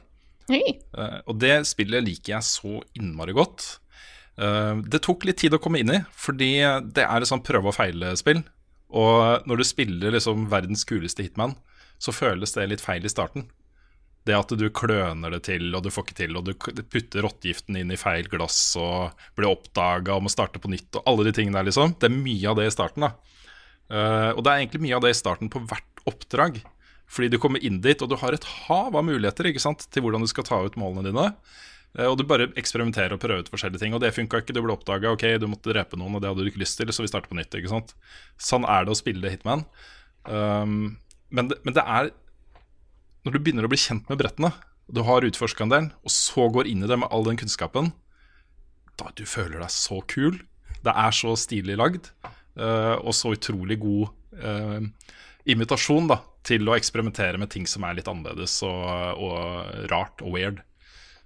Hey. 0.50 0.78
Uh, 0.94 1.20
og 1.30 1.40
det 1.42 1.56
spillet 1.70 2.06
liker 2.06 2.36
jeg 2.38 2.48
så 2.48 2.80
innmari 2.98 3.36
godt. 3.38 3.72
Uh, 4.40 4.82
det 4.86 5.04
tok 5.06 5.26
litt 5.28 5.42
tid 5.42 5.58
å 5.58 5.62
komme 5.62 5.82
inn 5.82 5.94
i, 5.94 6.04
fordi 6.18 6.54
det 6.94 7.06
er 7.06 7.22
et 7.22 7.30
sånn 7.30 7.46
prøve 7.46 7.72
og 7.72 7.78
feile-spill. 7.78 8.44
Og 8.90 9.46
når 9.50 9.62
du 9.62 9.68
spiller 9.68 10.16
liksom 10.16 10.48
verdens 10.50 10.86
kuleste 10.90 11.26
hitman, 11.26 11.54
så 12.02 12.14
føles 12.16 12.56
det 12.56 12.70
litt 12.72 12.82
feil 12.82 13.06
i 13.06 13.12
starten. 13.12 13.50
Det 14.28 14.36
at 14.36 14.52
du 14.60 14.66
kløner 14.76 15.32
det 15.32 15.44
til, 15.48 15.70
og 15.74 15.84
du 15.86 15.90
får 15.94 16.06
ikke 16.06 16.18
til, 16.18 16.36
og 16.38 16.46
du 16.46 16.52
putter 16.60 17.24
rottegiften 17.24 17.78
inn 17.80 17.94
i 17.94 17.98
feil 17.98 18.28
glass 18.30 18.58
og 18.78 19.16
blir 19.40 19.48
oppdaga 19.50 20.18
og 20.18 20.26
må 20.26 20.32
starte 20.34 20.60
på 20.62 20.70
nytt, 20.70 21.00
og 21.00 21.08
alle 21.08 21.30
de 21.30 21.34
tingene 21.38 21.58
der, 21.58 21.70
liksom. 21.70 21.96
Det 21.98 22.10
er 22.10 22.18
mye 22.18 22.52
av 22.52 22.60
det 22.60 22.68
i 22.68 22.74
starten, 22.76 23.08
da. 23.08 23.14
Uh, 23.90 24.36
og 24.36 24.44
det 24.44 24.52
er 24.52 24.60
egentlig 24.60 24.84
mye 24.84 25.00
av 25.00 25.06
det 25.06 25.16
i 25.16 25.18
starten 25.18 25.50
på 25.50 25.64
hvert 25.72 26.04
oppdrag. 26.10 26.60
Fordi 27.10 27.32
du 27.34 27.40
kommer 27.42 27.64
inn 27.66 27.80
dit, 27.82 28.04
og 28.06 28.12
du 28.12 28.20
har 28.22 28.36
et 28.36 28.46
hav 28.68 28.94
av 28.94 29.08
muligheter 29.08 29.50
ikke 29.50 29.64
sant, 29.64 29.88
til 29.90 30.06
hvordan 30.06 30.22
du 30.22 30.30
skal 30.30 30.46
ta 30.46 30.60
ut 30.62 30.78
målene 30.78 31.08
dine. 31.08 31.26
Uh, 31.98 32.06
Og 32.12 32.20
du 32.20 32.28
bare 32.30 32.52
eksperimenterer 32.60 33.16
og 33.16 33.24
prøver 33.24 33.48
ut 33.48 33.50
forskjellige 33.50 33.82
ting. 33.82 33.96
Og 33.98 34.04
det 34.04 34.14
funka 34.14 34.44
ikke, 34.44 34.54
du 34.54 34.62
ble 34.62 34.76
oppdaga, 34.76 35.16
ok, 35.16 35.26
du 35.42 35.48
måtte 35.50 35.72
drepe 35.72 35.98
noen, 35.98 36.20
og 36.20 36.22
det 36.22 36.30
hadde 36.30 36.46
du 36.46 36.52
ikke 36.52 36.62
lyst 36.68 36.78
til, 36.78 36.92
så 36.94 37.08
vi 37.08 37.10
starter 37.10 37.32
på 37.32 37.40
nytt. 37.40 37.56
ikke 37.56 37.72
sant? 37.72 37.96
Sånn 38.38 38.68
er 38.70 38.86
det 38.86 38.94
å 38.94 39.00
spille 39.00 39.32
Hitman. 39.34 39.66
Um, 40.28 41.00
men, 41.34 41.50
det, 41.50 41.64
men 41.66 41.74
det 41.80 41.88
er 41.88 42.12
Når 43.26 43.36
du 43.36 43.40
begynner 43.44 43.68
å 43.68 43.72
bli 43.72 43.80
kjent 43.80 44.08
med 44.12 44.20
brettene, 44.22 44.52
du 44.90 45.04
har 45.06 45.26
utforska 45.26 45.68
og 45.68 46.12
så 46.12 46.48
går 46.50 46.68
inn 46.68 46.84
i 46.84 46.90
det 46.90 46.98
med 46.98 47.10
all 47.12 47.26
den 47.28 47.38
kunnskapen, 47.38 47.92
da 48.98 49.12
du 49.16 49.26
føler 49.26 49.60
deg 49.60 49.72
så 49.72 50.02
kul. 50.08 50.40
Det 50.84 50.94
er 50.96 51.12
så 51.16 51.36
stilig 51.38 51.76
lagd, 51.78 52.10
eh, 52.26 52.96
og 52.98 53.14
så 53.16 53.34
utrolig 53.36 53.80
god 53.82 54.10
uh, 54.40 54.80
invitasjon 55.50 56.08
da, 56.08 56.22
til 56.48 56.68
å 56.70 56.76
eksperimentere 56.78 57.40
med 57.42 57.52
ting 57.52 57.68
som 57.68 57.84
er 57.84 57.98
litt 57.98 58.08
annerledes 58.08 58.56
og, 58.64 58.88
og 59.20 59.92
rart 59.92 60.24
og 60.24 60.34
weird. 60.38 60.64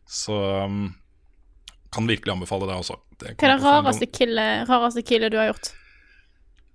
Så 0.10 0.34
um, 0.66 0.90
kan 1.94 2.10
virkelig 2.10 2.34
anbefale 2.34 2.68
det 2.70 2.80
også. 2.82 2.98
Det 3.22 3.38
Hva 3.38 3.48
er 3.48 3.54
det 3.54 3.64
rareste 3.64 4.10
killet, 4.10 4.68
rareste 4.70 5.06
killet 5.06 5.34
du 5.34 5.40
har 5.40 5.52
gjort? 5.54 5.72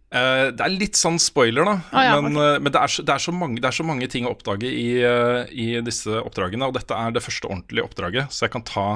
Eh, 0.08 0.46
det 0.56 0.64
er 0.64 0.72
litt 0.72 0.96
sånn 0.96 1.18
spoiler, 1.20 1.66
da. 1.68 1.74
Ah, 1.92 2.06
ja, 2.06 2.20
men 2.24 2.36
eh, 2.40 2.56
men 2.62 2.72
det, 2.72 2.80
er 2.80 2.92
så, 2.92 3.04
det, 3.04 3.12
er 3.12 3.24
så 3.26 3.34
mange, 3.34 3.60
det 3.60 3.68
er 3.68 3.76
så 3.76 3.84
mange 3.84 4.08
ting 4.08 4.28
å 4.28 4.32
oppdage 4.32 4.70
i, 4.70 5.02
uh, 5.04 5.44
i 5.52 5.74
disse 5.84 6.22
oppdragene. 6.22 6.70
Og 6.70 6.78
dette 6.78 6.96
er 6.96 7.12
det 7.12 7.24
første 7.24 7.50
ordentlige 7.50 7.84
oppdraget, 7.84 8.32
så 8.32 8.46
jeg 8.46 8.56
kan 8.56 8.64
ta, 8.68 8.88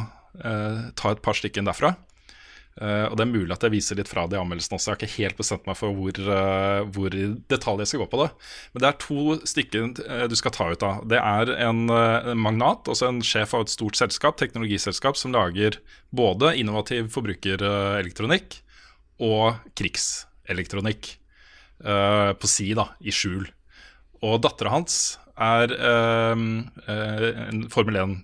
ta 0.97 1.13
et 1.13 1.21
par 1.23 1.37
stykker 1.37 1.65
derfra. 1.67 1.93
Og 2.81 3.15
det 3.19 3.25
er 3.27 3.29
mulig 3.29 3.53
at 3.53 3.67
jeg 3.67 3.75
viser 3.75 3.99
litt 3.99 4.09
fra 4.09 4.23
det 4.25 4.39
i 4.39 4.41
anmeldelsen 4.41 4.79
også. 4.79 4.89
Jeg 4.89 4.95
har 4.95 5.01
ikke 5.03 5.19
helt 5.19 5.41
bestemt 5.43 5.67
meg 5.69 5.77
for 5.77 5.93
hvor, 5.93 6.17
hvor 6.97 7.13
i 7.13 7.27
detalj 7.53 7.85
jeg 7.85 7.91
skal 7.91 8.01
gå 8.01 8.07
på 8.15 8.23
det. 8.23 8.31
Men 8.73 8.85
det 8.85 8.89
er 8.89 8.97
to 9.03 9.37
stykker 9.53 9.93
du 10.33 10.37
skal 10.41 10.57
ta 10.57 10.71
ut 10.73 10.87
av. 10.89 11.05
Det 11.13 11.21
er 11.21 11.53
en, 11.69 11.85
en 11.93 12.41
magnat, 12.41 12.89
altså 12.89 13.11
en 13.11 13.21
sjef 13.21 13.53
av 13.59 13.67
et 13.67 13.77
stort 13.77 14.01
selskap, 14.01 14.41
teknologiselskap, 14.41 15.21
som 15.21 15.37
lager 15.37 15.77
både 16.17 16.57
innovativ 16.65 17.13
forbrukerelektronikk 17.13 18.63
og 19.21 19.61
krigselektronikk 20.47 21.19
uh, 21.85 22.33
på 22.35 22.49
si, 22.49 22.73
da, 22.75 22.89
i 23.01 23.13
skjul. 23.13 23.47
Og 24.23 24.41
dattera 24.43 24.73
hans 24.75 25.19
er 25.37 25.73
uh, 25.73 26.37
en 27.49 27.69
Formel 27.73 27.97
1 27.97 28.17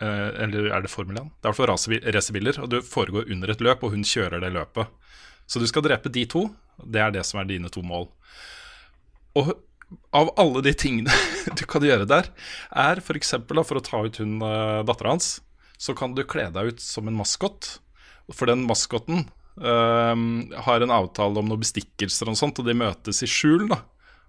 Eller 0.00 0.72
er 0.74 0.82
det 0.82 0.90
Formel 0.90 1.16
1? 1.16 1.30
Det 1.40 1.46
er 1.46 1.52
i 1.52 1.54
hvert 1.54 1.56
fall 1.56 2.10
racerbiler, 2.16 2.58
og 2.60 2.70
det 2.70 2.84
foregår 2.84 3.30
under 3.32 3.50
et 3.50 3.60
løp, 3.60 3.82
og 3.82 3.94
hun 3.94 4.04
kjører 4.04 4.40
det 4.40 4.52
løpet. 4.52 4.86
Så 5.46 5.60
du 5.60 5.66
skal 5.66 5.82
drepe 5.86 6.10
de 6.12 6.26
to. 6.26 6.50
Det 6.84 7.00
er 7.00 7.14
det 7.14 7.24
som 7.24 7.40
er 7.40 7.48
dine 7.48 7.70
to 7.72 7.80
mål. 7.80 8.10
Og 9.36 9.54
av 10.12 10.32
alle 10.36 10.60
de 10.66 10.74
tingene 10.74 11.14
du 11.58 11.64
kan 11.64 11.84
gjøre 11.84 12.04
der, 12.04 12.28
er 12.74 13.00
f.eks. 13.00 13.36
for 13.46 13.78
å 13.78 13.84
ta 13.84 14.02
ut 14.04 14.20
hun 14.20 14.40
dattera 14.84 15.14
hans, 15.14 15.38
så 15.78 15.94
kan 15.96 16.12
du 16.16 16.26
kle 16.28 16.50
deg 16.52 16.74
ut 16.74 16.82
som 16.82 17.08
en 17.08 17.16
maskot. 17.16 17.78
For 18.34 18.50
den 18.50 18.66
maskoten 18.66 19.28
har 19.56 20.82
en 20.84 20.92
avtale 20.92 21.40
om 21.40 21.46
noen 21.48 21.62
bestikkelser 21.62 22.28
og 22.28 22.36
sånt, 22.36 22.58
og 22.60 22.66
de 22.68 22.74
møtes 22.76 23.22
i 23.24 23.28
skjul, 23.30 23.70
da. 23.70 23.78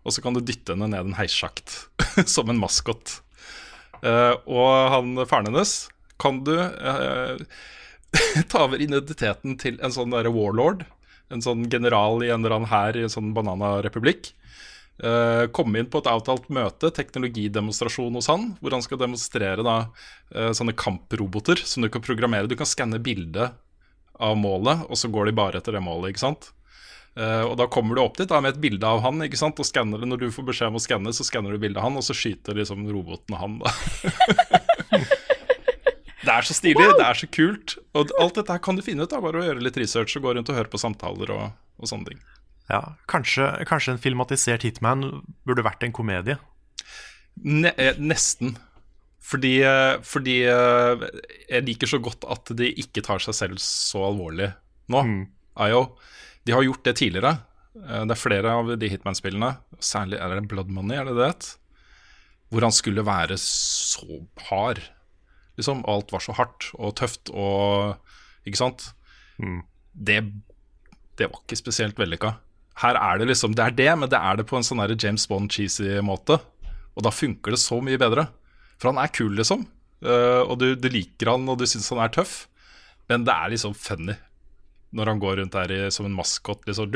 Og 0.07 0.15
så 0.15 0.23
kan 0.23 0.37
du 0.37 0.39
dytte 0.39 0.71
henne 0.71 0.87
ned 0.93 1.09
en 1.09 1.17
heissjakt 1.17 1.73
som 2.35 2.47
en 2.47 2.61
maskot. 2.61 3.19
Eh, 4.05 4.33
og 4.45 4.71
han 4.93 5.15
faren 5.27 5.49
hennes 5.49 5.73
kan 6.21 6.39
du 6.45 6.55
eh, 6.55 7.35
ta 8.51 8.63
over 8.63 8.81
identiteten 8.81 9.57
til 9.59 9.77
en 9.83 9.93
sånn 9.93 10.15
derre 10.15 10.31
warlord. 10.33 10.85
En 11.33 11.43
sånn 11.43 11.67
general 11.67 12.23
i 12.23 12.31
en 12.31 12.39
eller 12.39 12.55
annen 12.55 12.71
hær 12.71 12.97
i 12.97 13.03
en 13.03 13.11
sånn 13.11 13.33
bananarepublikk. 13.35 14.31
Uh, 14.97 15.45
komme 15.53 15.77
inn 15.77 15.89
på 15.93 15.99
et 16.01 16.07
avtalt 16.09 16.47
møte, 16.49 16.89
teknologidemonstrasjon 16.89 18.15
hos 18.17 18.29
han, 18.31 18.47
hvor 18.57 18.73
han 18.73 18.81
skal 18.81 18.97
demonstrere 18.97 19.61
da 19.61 19.75
uh, 19.83 20.49
sånne 20.57 20.73
kamproboter 20.73 21.61
som 21.61 21.85
du 21.85 21.89
kan 21.93 22.01
programmere. 22.01 22.49
Du 22.49 22.55
kan 22.57 22.65
skanne 22.65 22.97
bildet 23.03 23.53
av 24.23 24.37
målet, 24.39 24.85
og 24.87 24.99
så 24.99 25.09
går 25.11 25.29
de 25.29 25.37
bare 25.37 25.61
etter 25.61 25.77
det 25.77 25.83
målet, 25.83 26.13
ikke 26.13 26.25
sant. 26.25 26.51
Uh, 27.17 27.49
og 27.49 27.55
da 27.57 27.65
kommer 27.73 27.97
du 27.97 28.03
opp 28.03 28.19
dit 28.19 28.29
da 28.29 28.37
med 28.43 28.53
et 28.53 28.61
bilde 28.61 28.85
av 28.85 29.01
han, 29.01 29.23
ikke 29.25 29.39
sant, 29.39 29.57
og 29.57 29.65
skanner 29.65 30.03
det. 30.03 30.09
Når 30.11 30.21
du 30.21 30.27
får 30.33 30.45
beskjed 30.51 30.69
om 30.69 30.77
å 30.77 30.83
skanne, 30.83 31.13
så 31.17 31.25
skanner 31.25 31.55
du 31.55 31.61
bildet 31.61 31.79
av 31.81 31.87
han, 31.87 31.97
og 31.97 32.05
så 32.05 32.15
skyter 32.17 32.59
liksom 32.59 32.85
roboten 32.93 33.37
han, 33.39 33.57
da. 33.63 33.73
det 36.27 36.35
er 36.35 36.45
så 36.45 36.57
stilig, 36.57 36.85
det 36.99 37.07
er 37.07 37.17
så 37.17 37.29
kult. 37.31 37.77
Og 37.97 38.13
alt 38.21 38.37
dette 38.37 38.53
her 38.53 38.61
kan 38.63 38.77
du 38.77 38.85
finne 38.85 39.07
ut 39.07 39.15
av 39.17 39.25
bare 39.25 39.41
å 39.41 39.47
gjøre 39.47 39.65
litt 39.65 39.79
research 39.81 40.19
og 40.19 40.27
gå 40.27 40.35
rundt 40.37 40.53
og 40.53 40.59
høre 40.59 40.73
på 40.73 40.81
samtaler 40.81 41.33
og, 41.33 41.57
og 41.81 41.89
sånne 41.89 42.11
ting. 42.11 42.21
Ja, 42.67 42.81
kanskje, 43.07 43.47
kanskje 43.65 43.95
en 43.95 44.03
filmatisert 44.03 44.67
Hitman 44.67 45.07
burde 45.47 45.65
vært 45.65 45.87
en 45.87 45.95
komedie. 45.95 46.37
Ne 47.41 47.71
eh, 47.79 47.97
nesten. 47.97 48.57
Fordi, 49.27 49.57
eh, 49.67 49.97
fordi 50.07 50.37
eh, 50.47 51.03
jeg 51.49 51.65
liker 51.67 51.89
så 51.91 51.99
godt 52.03 52.23
at 52.31 52.53
de 52.55 52.69
ikke 52.79 53.03
tar 53.03 53.19
seg 53.23 53.35
selv 53.35 53.59
så 53.63 54.05
alvorlig 54.07 54.53
nå. 54.93 55.01
IO. 55.67 55.81
De 56.47 56.53
har 56.55 56.63
gjort 56.63 56.85
det 56.87 56.95
tidligere. 57.01 57.33
Eh, 57.75 58.03
Det 58.07 58.15
er 58.15 58.21
flere 58.21 58.53
av 58.55 58.71
de 58.79 58.89
Hitman-spillene, 58.93 59.57
særlig 59.83 60.21
er 60.21 60.37
det 60.37 60.47
Blood 60.47 60.71
Money, 60.71 60.95
er 61.01 61.09
det 61.09 61.17
det? 61.17 61.27
het? 61.33 61.49
Hvor 62.49 62.63
han 62.63 62.71
skulle 62.71 63.03
være 63.03 63.35
så 63.41 64.21
hard. 64.47 64.79
Liksom, 65.59 65.83
og 65.83 65.89
alt 65.97 66.11
var 66.13 66.23
så 66.23 66.35
hardt 66.37 66.69
og 66.77 66.95
tøft 66.95 67.31
og 67.33 67.97
Ikke 68.47 68.61
sant? 68.61 68.93
Det, 69.91 70.21
det 71.19 71.27
var 71.27 71.41
ikke 71.41 71.57
spesielt 71.59 71.97
vellykka. 71.99 72.37
Her 72.79 72.95
er 72.95 73.17
det 73.19 73.27
liksom 73.27 73.55
Det 73.57 73.65
er 73.65 73.75
det, 73.75 73.89
men 73.99 74.07
det 74.09 74.19
er 74.21 74.37
det 74.37 74.45
på 74.47 74.55
en 74.55 74.63
sånn 74.63 74.79
James 74.95 75.27
Bond-cheesy 75.27 75.99
måte. 76.05 76.39
Og 76.95 77.03
da 77.03 77.11
funker 77.11 77.51
det 77.51 77.59
så 77.59 77.81
mye 77.83 77.99
bedre. 77.99 78.29
For 78.77 78.91
han 78.91 79.01
er 79.01 79.13
kul, 79.13 79.33
liksom. 79.37 79.65
Uh, 80.05 80.43
og 80.45 80.59
du, 80.61 80.71
du 80.77 80.87
liker 80.93 81.33
han, 81.33 81.47
og 81.49 81.59
du 81.59 81.65
syns 81.69 81.89
han 81.93 82.03
er 82.05 82.13
tøff. 82.13 82.45
Men 83.09 83.25
det 83.27 83.33
er 83.33 83.53
liksom 83.53 83.75
funny 83.77 84.17
når 84.97 85.11
han 85.11 85.19
går 85.19 85.39
rundt 85.41 85.55
der 85.55 85.71
i, 85.75 85.79
som 85.91 86.07
en 86.07 86.15
maskot. 86.15 86.63
Liksom. 86.67 86.91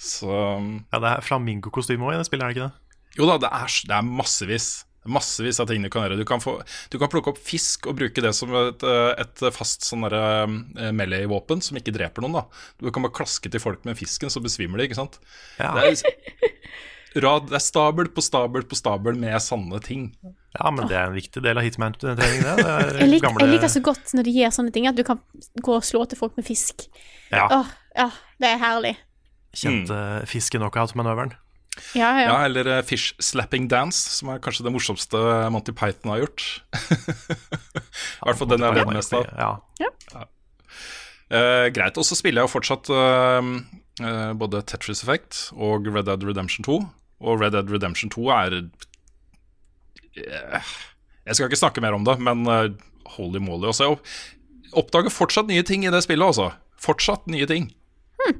Så 0.00 0.32
Ja, 0.32 1.00
Det 1.00 1.10
er 1.10 1.24
flamingokostyme 1.26 2.08
òg 2.08 2.16
i 2.16 2.20
det 2.20 2.28
spillet, 2.28 2.44
er 2.44 2.52
det 2.52 2.56
ikke 2.56 2.68
det? 2.68 3.18
Jo 3.18 3.26
da, 3.28 3.38
det 3.42 3.50
er, 3.52 3.74
det 3.90 3.96
er 3.98 4.06
massevis. 4.06 4.68
Massevis 5.08 5.60
av 5.62 5.68
ting 5.70 5.84
du 5.84 5.88
kan 5.92 6.04
gjøre. 6.04 6.18
Du 6.20 6.26
kan, 6.28 6.42
få, 6.42 6.58
du 6.92 6.98
kan 7.00 7.10
plukke 7.12 7.32
opp 7.32 7.40
fisk 7.40 7.88
og 7.88 7.96
bruke 8.00 8.24
det 8.24 8.32
som 8.36 8.52
et, 8.60 8.84
eh, 8.84 9.12
et 9.22 9.44
fast 9.54 9.86
sånn 9.86 10.04
eh, 10.08 10.90
melee-våpen 10.96 11.62
som 11.64 11.78
ikke 11.80 11.94
dreper 11.96 12.24
noen. 12.24 12.40
da 12.40 12.44
Du 12.80 12.90
kan 12.92 13.04
bare 13.06 13.16
klaske 13.20 13.50
til 13.52 13.62
folk 13.62 13.86
med 13.88 13.98
fisken, 14.00 14.32
så 14.32 14.42
besvimer 14.44 14.80
de. 14.80 14.88
ikke 14.88 14.98
sant? 15.00 15.20
Ja. 15.60 15.72
Det, 15.78 16.04
er, 16.04 16.58
rad, 17.16 17.48
det 17.48 17.56
er 17.58 17.64
stabel 17.64 18.08
på 18.12 18.22
stabel 18.24 18.64
på 18.68 18.76
stabel 18.78 19.16
med 19.18 19.36
sanne 19.42 19.80
ting. 19.84 20.10
Ja, 20.58 20.70
men 20.74 20.88
det 20.90 20.96
er 20.98 21.08
en 21.08 21.16
viktig 21.16 21.42
del 21.44 21.58
av 21.60 21.64
Hitman-trening, 21.66 22.42
det. 22.44 22.54
det 22.60 22.68
er 22.68 22.94
Jeg, 23.02 23.10
lik, 23.14 23.24
gamle- 23.24 23.44
jeg 23.46 23.54
liker 23.56 23.72
så 23.72 23.82
godt 23.84 24.14
når 24.16 24.28
de 24.28 24.36
gjør 24.38 24.54
sånne 24.58 24.74
ting, 24.74 24.88
at 24.90 24.96
du 24.98 25.04
kan 25.06 25.20
gå 25.64 25.76
og 25.76 25.84
slå 25.86 26.04
til 26.10 26.20
folk 26.20 26.36
med 26.38 26.46
fisk. 26.48 26.88
Ja. 27.32 27.46
Åh, 27.60 27.74
ja, 27.96 28.08
det 28.42 28.54
er 28.54 28.62
herlig. 28.62 28.94
Kjente 29.56 29.98
fiske-knockout-manøveren. 30.28 31.32
Ja, 31.94 32.10
ja. 32.18 32.26
Ja, 32.26 32.36
Eller 32.48 32.66
eh, 32.66 32.80
Fish 32.82 33.14
Slapping 33.22 33.68
Dance, 33.70 34.10
som 34.18 34.32
er 34.32 34.40
kanskje 34.42 34.64
det 34.66 34.72
morsomste 34.74 35.20
Monty 35.54 35.70
Python 35.72 36.10
har 36.10 36.24
gjort. 36.24 36.42
I 36.74 38.26
hvert 38.26 38.40
fall 38.40 38.50
den 38.50 38.64
jeg 38.66 38.80
har 38.82 38.90
mest 38.92 39.14
av. 39.14 39.28
Ja. 39.38 40.24
Eh, 41.30 41.68
greit. 41.76 41.98
Og 42.00 42.06
så 42.08 42.16
spiller 42.18 42.42
jeg 42.42 42.48
jo 42.48 42.54
fortsatt 42.56 42.88
uh, 42.90 43.50
uh, 44.02 44.32
både 44.40 44.62
Tetris 44.66 45.04
Effect 45.04 45.50
og 45.54 45.86
Red 45.92 46.08
Dead 46.08 46.24
Redemption 46.26 46.66
2. 46.66 46.78
Og 47.24 47.40
Red 47.40 47.56
Dead 47.56 47.70
Redemption 47.72 48.12
2 48.14 48.28
er 48.34 48.58
eh, 50.18 50.74
Jeg 51.26 51.34
skal 51.38 51.48
ikke 51.48 51.60
snakke 51.60 51.82
mer 51.84 51.96
om 51.96 52.06
det, 52.06 52.18
men 52.22 52.44
eh, 52.46 52.70
holy 53.16 53.42
moly. 53.42 53.70
Også, 53.72 53.90
jeg 53.90 54.76
oppdager 54.78 55.12
fortsatt 55.12 55.50
nye 55.50 55.64
ting 55.66 55.86
i 55.86 55.92
det 55.92 56.02
spillet, 56.04 56.26
altså. 56.30 56.52
Fortsatt 56.78 57.26
nye 57.30 57.48
ting. 57.50 57.70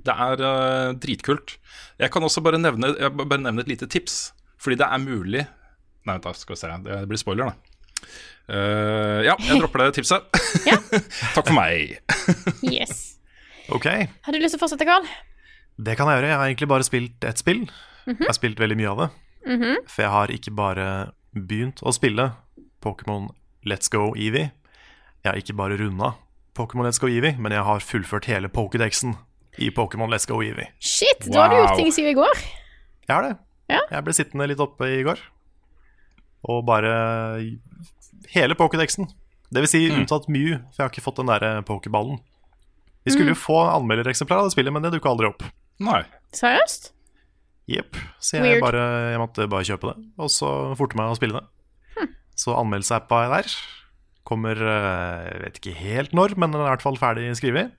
Det 0.04 0.12
er 0.12 0.42
uh, 0.42 0.90
dritkult. 1.00 1.56
Jeg 1.98 2.10
kan 2.12 2.24
også 2.26 2.42
bare 2.44 2.58
nevne, 2.60 2.90
jeg 2.98 3.14
bare 3.16 3.40
nevne 3.40 3.62
et 3.62 3.70
lite 3.70 3.86
tips, 3.90 4.34
fordi 4.60 4.76
det 4.80 4.88
er 4.88 5.00
mulig 5.00 5.44
Nei, 6.06 6.14
vent, 6.14 6.24
da, 6.24 6.32
skal 6.36 6.54
vi 6.54 6.60
se. 6.60 6.68
Det 6.84 6.98
blir 7.10 7.20
spoiler, 7.20 7.50
da. 7.50 8.04
Uh, 8.48 9.18
ja, 9.26 9.34
jeg 9.44 9.58
dropper 9.60 9.82
det 9.82 9.98
tipset. 9.98 10.24
Takk 11.36 11.42
for 11.42 11.56
meg. 11.56 11.98
Yes. 12.74 13.18
Ok, 13.68 13.84
Har 13.84 14.32
du 14.32 14.38
lyst 14.40 14.56
til 14.56 14.60
å 14.60 14.62
fortsette, 14.62 14.86
Karl? 14.88 15.04
det 15.78 15.94
kan 15.98 16.08
jeg 16.08 16.18
gjøre. 16.18 16.30
Jeg 16.32 16.38
har 16.40 16.48
egentlig 16.48 16.68
bare 16.72 16.86
spilt 16.86 17.24
ett 17.28 17.38
spill. 17.38 17.60
Jeg 18.08 18.26
har 18.26 18.36
spilt 18.36 18.58
veldig 18.60 18.76
mye 18.80 18.90
av 18.92 18.98
det. 19.02 19.08
Mhm. 19.48 19.76
For 19.86 20.02
jeg 20.02 20.10
har 20.10 20.28
ikke 20.34 20.54
bare 20.56 20.86
begynt 21.34 21.82
å 21.84 21.92
spille 21.94 22.32
Pokémon 22.82 23.28
Let's 23.66 23.90
Go 23.92 24.14
Eevee. 24.16 24.50
Jeg 25.24 25.32
har 25.32 25.36
ikke 25.40 25.56
bare 25.56 25.76
runda 25.78 26.14
Pokémon 26.54 26.86
Let's 26.88 26.98
Go 27.00 27.06
Eevee, 27.08 27.36
men 27.38 27.52
jeg 27.52 27.62
har 27.64 27.80
fullført 27.84 28.24
hele 28.30 28.48
Pokédexen 28.48 29.16
i 29.58 29.70
Pokémon 29.70 30.08
Let's 30.10 30.26
Go 30.26 30.40
Eevee. 30.42 30.68
Shit, 30.80 31.26
da 31.30 31.42
har 31.46 31.48
du 31.50 31.56
Wow. 31.56 31.66
gjort 31.66 31.76
ting 31.76 31.92
siden 31.92 32.10
i 32.10 32.14
går. 32.14 32.34
Jeg 33.08 33.14
har 33.14 33.22
det. 33.28 33.36
Ja. 33.68 33.80
Jeg 33.90 34.04
ble 34.04 34.12
sittende 34.14 34.48
litt 34.48 34.60
oppe 34.60 34.84
i 34.88 35.02
går. 35.02 35.18
Og 36.48 36.64
bare 36.66 37.58
hele 38.34 38.54
Pokédexen. 38.54 39.08
Det 39.52 39.62
vil 39.64 39.68
si 39.70 39.88
unntatt 39.90 40.28
Mew, 40.28 40.58
for 40.72 40.82
jeg 40.82 40.84
har 40.84 40.90
ikke 40.92 41.04
fått 41.04 41.16
den 41.16 41.26
der 41.32 41.62
Pokéballen. 41.62 42.18
Vi 43.04 43.12
skulle 43.14 43.32
jo 43.32 43.38
få 43.38 43.56
anmeldereksemplar 43.72 44.38
av 44.42 44.48
det 44.48 44.52
spillet, 44.52 44.72
men 44.72 44.82
det 44.84 44.92
dukka 44.92 45.08
aldri 45.10 45.26
opp. 45.30 45.42
Nei. 45.80 46.02
Seriøst? 46.36 46.90
Jepp. 47.68 47.98
Så 48.18 48.38
jeg, 48.38 48.56
Weird. 48.56 48.64
bare, 48.64 48.84
jeg 49.12 49.20
måtte 49.20 49.48
bare 49.50 49.66
kjøpe 49.68 49.90
det, 49.92 50.06
og 50.16 50.30
så 50.32 50.52
forte 50.78 50.96
meg 50.96 51.12
å 51.12 51.18
spille 51.18 51.40
det. 51.42 52.08
Så 52.38 52.54
anmeldelseappa 52.54 53.24
er 53.26 53.32
der. 53.34 53.54
Kommer 54.28 54.60
eh, 54.60 55.24
Jeg 55.26 55.40
vet 55.42 55.58
ikke 55.60 55.74
helt 55.80 56.12
når, 56.14 56.36
men 56.38 56.52
den 56.54 56.62
er 56.62 56.68
i 56.68 56.72
hvert 56.76 56.84
fall 56.84 56.98
ferdig 57.00 57.26
skrevet. 57.38 57.72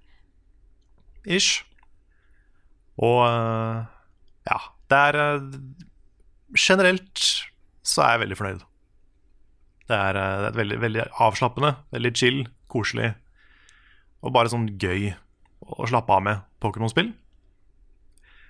Ish. 1.26 1.62
Og 3.00 3.22
eh, 3.28 3.86
ja. 4.50 4.60
Det 4.90 4.98
er 4.98 5.20
eh, 5.22 5.48
Generelt 6.58 7.24
så 7.86 8.02
er 8.04 8.16
jeg 8.16 8.22
veldig 8.26 8.38
fornøyd. 8.40 8.62
Det 9.90 9.98
er, 9.98 10.18
det 10.18 10.48
er 10.50 10.58
veldig, 10.58 10.78
veldig 10.82 11.04
avslappende, 11.22 11.72
veldig 11.94 12.12
chill, 12.18 12.40
koselig. 12.70 13.12
Og 14.26 14.34
bare 14.34 14.50
sånn 14.52 14.68
gøy 14.82 15.12
å 15.62 15.88
slappe 15.90 16.14
av 16.14 16.26
med 16.26 16.42
Pokémon-spill. 16.62 17.14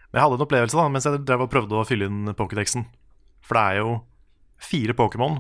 Men 0.10 0.20
jeg 0.20 0.26
hadde 0.26 0.40
en 0.40 0.46
opplevelse 0.46 0.80
da 0.80 0.88
mens 0.90 1.06
jeg 1.06 1.22
drev 1.28 1.46
og 1.46 1.52
prøvde 1.54 1.78
å 1.78 1.86
fylle 1.86 2.10
inn 2.10 2.34
Pokédexen. 2.38 2.88
For 3.46 3.58
det 3.58 3.64
er 3.66 3.82
jo 3.84 3.92
fire 4.60 4.96
Pokémon 4.98 5.40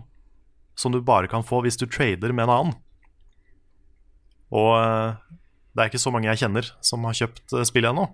som 0.79 0.93
du 0.93 1.01
bare 1.03 1.27
kan 1.27 1.43
få 1.43 1.63
hvis 1.65 1.79
du 1.79 1.87
trader 1.89 2.31
med 2.31 2.45
en 2.45 2.53
annen. 2.53 2.77
Og 4.55 4.71
eh, 4.77 5.17
det 5.73 5.83
er 5.83 5.91
ikke 5.91 6.01
så 6.01 6.13
mange 6.13 6.29
jeg 6.29 6.43
kjenner 6.43 6.69
som 6.85 7.03
har 7.05 7.17
kjøpt 7.17 7.57
eh, 7.57 7.65
spillet 7.67 7.91
ennå. 7.91 8.05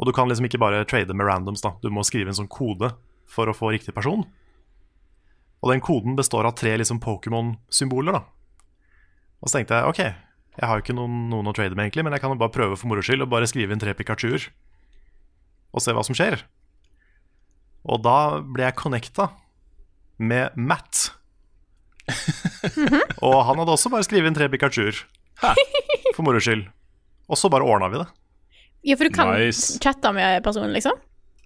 Og 0.00 0.08
du 0.08 0.12
kan 0.16 0.28
liksom 0.28 0.46
ikke 0.48 0.60
bare 0.62 0.84
trade 0.88 1.14
med 1.16 1.26
randoms, 1.28 1.64
da. 1.64 1.74
Du 1.82 1.90
må 1.92 2.04
skrive 2.06 2.32
en 2.32 2.38
sånn 2.38 2.50
kode 2.52 2.92
for 3.28 3.48
å 3.48 3.56
få 3.56 3.72
riktig 3.74 3.94
person. 3.96 4.24
Og 5.62 5.70
den 5.70 5.82
koden 5.84 6.16
består 6.18 6.48
av 6.48 6.56
tre 6.58 6.74
liksom 6.80 7.00
Pokémon-symboler, 7.02 8.18
da. 8.18 8.22
Og 9.42 9.50
så 9.50 9.58
tenkte 9.58 9.78
jeg 9.78 9.90
ok, 9.90 10.00
jeg 10.58 10.68
har 10.68 10.78
jo 10.78 10.84
ikke 10.84 10.96
noen, 10.96 11.26
noen 11.32 11.50
å 11.50 11.54
trade 11.56 11.76
med, 11.76 11.86
egentlig, 11.86 12.04
men 12.06 12.16
jeg 12.16 12.24
kan 12.24 12.34
jo 12.34 12.40
bare 12.40 12.54
prøve 12.54 12.76
for 12.78 12.90
moro 12.90 13.04
skyld 13.04 13.24
og 13.24 13.30
bare 13.32 13.48
skrive 13.50 13.74
inn 13.74 13.82
tre 13.82 13.94
Pikachuer 13.96 14.50
og 15.72 15.82
se 15.84 15.94
hva 15.96 16.04
som 16.06 16.16
skjer. 16.16 16.42
Og 17.88 18.02
da 18.04 18.16
ble 18.44 18.66
jeg 18.68 18.76
connecta 18.78 19.30
med 20.22 20.54
Matt. 20.56 21.08
og 23.26 23.36
han 23.46 23.60
hadde 23.62 23.74
også 23.74 23.90
bare 23.92 24.04
skrevet 24.06 24.30
inn 24.30 24.36
tre 24.36 24.48
Pikachuer 24.52 24.96
for 26.16 26.22
moro 26.26 26.40
skyld. 26.42 26.66
Og 27.30 27.38
så 27.38 27.50
bare 27.52 27.66
ordna 27.66 27.88
vi 27.92 28.00
det. 28.02 28.08
Ja, 28.90 28.96
for 28.98 29.06
du 29.08 29.14
kan 29.14 29.30
Nice. 29.38 29.78
chatte 29.82 30.10
med 30.14 30.42
personen, 30.44 30.72
liksom? 30.74 30.96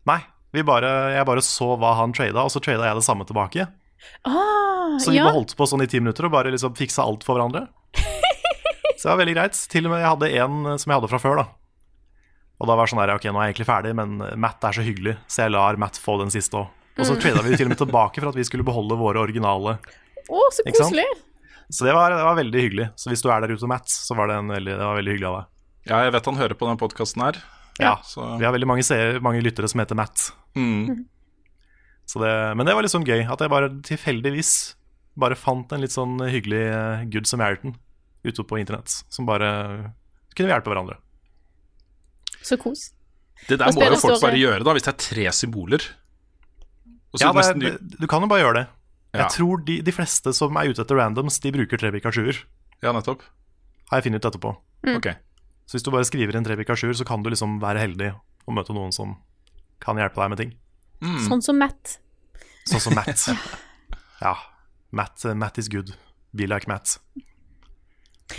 Nei, 0.08 0.20
vi 0.56 0.62
bare, 0.66 0.88
jeg 1.12 1.26
bare 1.28 1.42
så 1.44 1.74
hva 1.76 1.92
han 1.98 2.14
trada, 2.16 2.46
og 2.46 2.52
så 2.52 2.62
trada 2.64 2.86
jeg 2.88 2.96
det 2.98 3.04
samme 3.04 3.26
tilbake. 3.28 3.66
Ah, 4.28 4.96
Så 5.02 5.12
vi 5.12 5.18
ja. 5.20 5.28
holdt 5.32 5.52
på 5.58 5.66
sånn 5.68 5.84
i 5.84 5.88
ti 5.90 6.00
minutter 6.00 6.28
og 6.28 6.32
bare 6.34 6.52
liksom 6.54 6.74
fiksa 6.78 7.04
alt 7.04 7.24
for 7.26 7.36
hverandre. 7.36 7.66
Så 8.96 9.02
det 9.04 9.10
var 9.12 9.18
veldig 9.20 9.34
greit. 9.36 9.58
Til 9.72 9.86
og 9.88 9.92
med 9.92 10.00
jeg 10.00 10.08
hadde 10.08 10.28
en 10.40 10.78
som 10.80 10.88
jeg 10.92 10.96
hadde 10.96 11.10
fra 11.12 11.20
før, 11.20 11.40
da. 11.42 11.46
Og 12.56 12.68
da 12.70 12.76
var 12.76 12.86
det 12.86 12.92
sånn 12.94 13.02
der, 13.02 13.12
ok, 13.18 13.26
nå 13.28 13.40
er 13.40 13.48
jeg 13.48 13.54
egentlig 13.54 13.68
ferdig, 13.68 13.92
men 13.98 14.16
Matt 14.40 14.64
er 14.64 14.76
så 14.78 14.84
hyggelig, 14.86 15.16
så 15.28 15.44
jeg 15.44 15.52
lar 15.52 15.76
Matt 15.80 15.98
få 16.00 16.16
den 16.22 16.32
siste 16.32 16.56
òg. 16.62 16.70
Og 16.96 17.04
så 17.04 17.16
trada 17.20 17.42
vi 17.44 17.56
til 17.58 17.68
og 17.68 17.74
med 17.74 17.80
tilbake 17.82 18.22
for 18.22 18.30
at 18.30 18.38
vi 18.38 18.44
skulle 18.48 18.64
beholde 18.64 18.96
våre 18.96 19.20
originale. 19.20 19.74
Å, 20.32 20.44
så 20.56 20.64
koselig. 20.64 21.04
Så 21.68 21.84
det 21.84 21.92
var, 21.92 22.14
det 22.14 22.24
var 22.24 22.38
veldig 22.38 22.62
hyggelig. 22.62 22.86
Så 22.96 23.10
hvis 23.10 23.20
du 23.20 23.28
er 23.28 23.42
der 23.44 23.52
ute, 23.52 23.68
Matt, 23.68 23.90
så 23.92 24.16
var 24.16 24.30
det, 24.30 24.38
en 24.40 24.54
veldig, 24.54 24.72
det 24.78 24.86
var 24.86 24.96
veldig 24.96 25.12
hyggelig 25.12 25.28
av 25.28 25.36
deg. 25.36 25.50
Ja, 25.90 25.98
jeg 26.06 26.14
vet 26.16 26.30
han 26.30 26.40
hører 26.40 26.58
på 26.58 26.70
den 26.70 26.80
podkasten 26.80 27.26
her. 27.26 27.42
Ja, 27.76 27.98
Så 28.08 28.24
Vi 28.40 28.46
har 28.46 28.54
veldig 28.54 28.68
mange, 28.70 28.86
seere, 28.86 29.20
mange 29.20 29.42
lyttere 29.44 29.68
som 29.68 29.82
heter 29.82 29.98
Matt. 29.98 30.30
mm. 30.56 31.04
Så 32.06 32.20
det, 32.22 32.30
men 32.54 32.62
det 32.62 32.70
var 32.78 32.84
litt 32.86 32.92
sånn 32.92 33.02
gøy 33.02 33.24
at 33.26 33.40
jeg 33.42 33.50
bare 33.50 33.66
tilfeldigvis 33.82 34.50
bare 35.18 35.34
fant 35.34 35.72
en 35.74 35.82
litt 35.82 35.90
sånn 35.90 36.20
hyggelig 36.22 36.60
eh, 36.70 37.00
Good 37.10 37.26
Samaritan 37.26 37.72
ute 38.22 38.44
på 38.46 38.60
internett, 38.60 38.92
som 39.10 39.26
bare 39.26 39.48
kunne 40.38 40.52
hjelpe 40.52 40.70
hverandre. 40.70 41.00
Så 42.42 42.56
kos. 42.60 42.90
Det 43.48 43.58
der 43.60 43.72
må 43.76 43.84
jo 43.84 43.98
folk 44.00 44.20
bare 44.22 44.38
gjøre, 44.40 44.64
da, 44.64 44.72
hvis 44.76 44.84
det 44.86 44.92
er 44.94 44.98
tre 45.02 45.24
symboler. 45.36 45.82
Ja, 47.16 47.30
det 47.32 47.36
er, 47.36 47.36
nesten 47.40 47.60
du- 47.62 47.66
det, 47.70 48.00
du 48.00 48.06
kan 48.10 48.20
jo 48.24 48.28
bare 48.28 48.42
gjøre 48.42 48.54
det. 48.60 48.66
Ja. 49.14 49.20
Jeg 49.24 49.30
tror 49.38 49.62
de, 49.64 49.76
de 49.82 49.92
fleste 49.92 50.32
som 50.36 50.56
er 50.60 50.68
ute 50.68 50.82
etter 50.82 50.96
randoms, 50.98 51.38
de 51.40 51.52
bruker 51.54 51.78
tre 51.80 51.90
Pikachuer. 51.94 52.36
Ja, 52.82 52.92
nettopp. 52.92 53.22
Har 53.90 54.00
jeg 54.00 54.08
funnet 54.10 54.24
ut 54.24 54.28
etterpå. 54.32 54.50
Ok. 54.96 55.06
Så 55.66 55.76
hvis 55.78 55.82
du 55.86 55.90
bare 55.90 56.04
skriver 56.04 56.36
inn 56.36 56.44
tre 56.44 56.56
Pikachuer, 56.58 56.92
så 56.94 57.06
kan 57.08 57.22
du 57.24 57.30
liksom 57.32 57.56
være 57.62 57.80
heldig 57.80 58.10
og 58.46 58.54
møte 58.54 58.74
noen 58.76 58.92
som 58.92 59.16
kan 59.80 59.96
hjelpe 59.96 60.20
deg 60.20 60.30
med 60.34 60.38
ting. 60.42 60.52
Mm. 61.00 61.22
Sånn 61.28 61.42
som 61.42 61.58
Matt. 61.58 61.96
Sånn 62.68 62.80
som 62.84 62.94
Matt. 62.98 63.24
ja. 64.24 64.34
Matt, 64.92 65.24
Matt 65.36 65.58
is 65.58 65.68
good. 65.72 65.94
Be 66.36 66.46
like 66.46 66.68
Matt. 66.68 66.98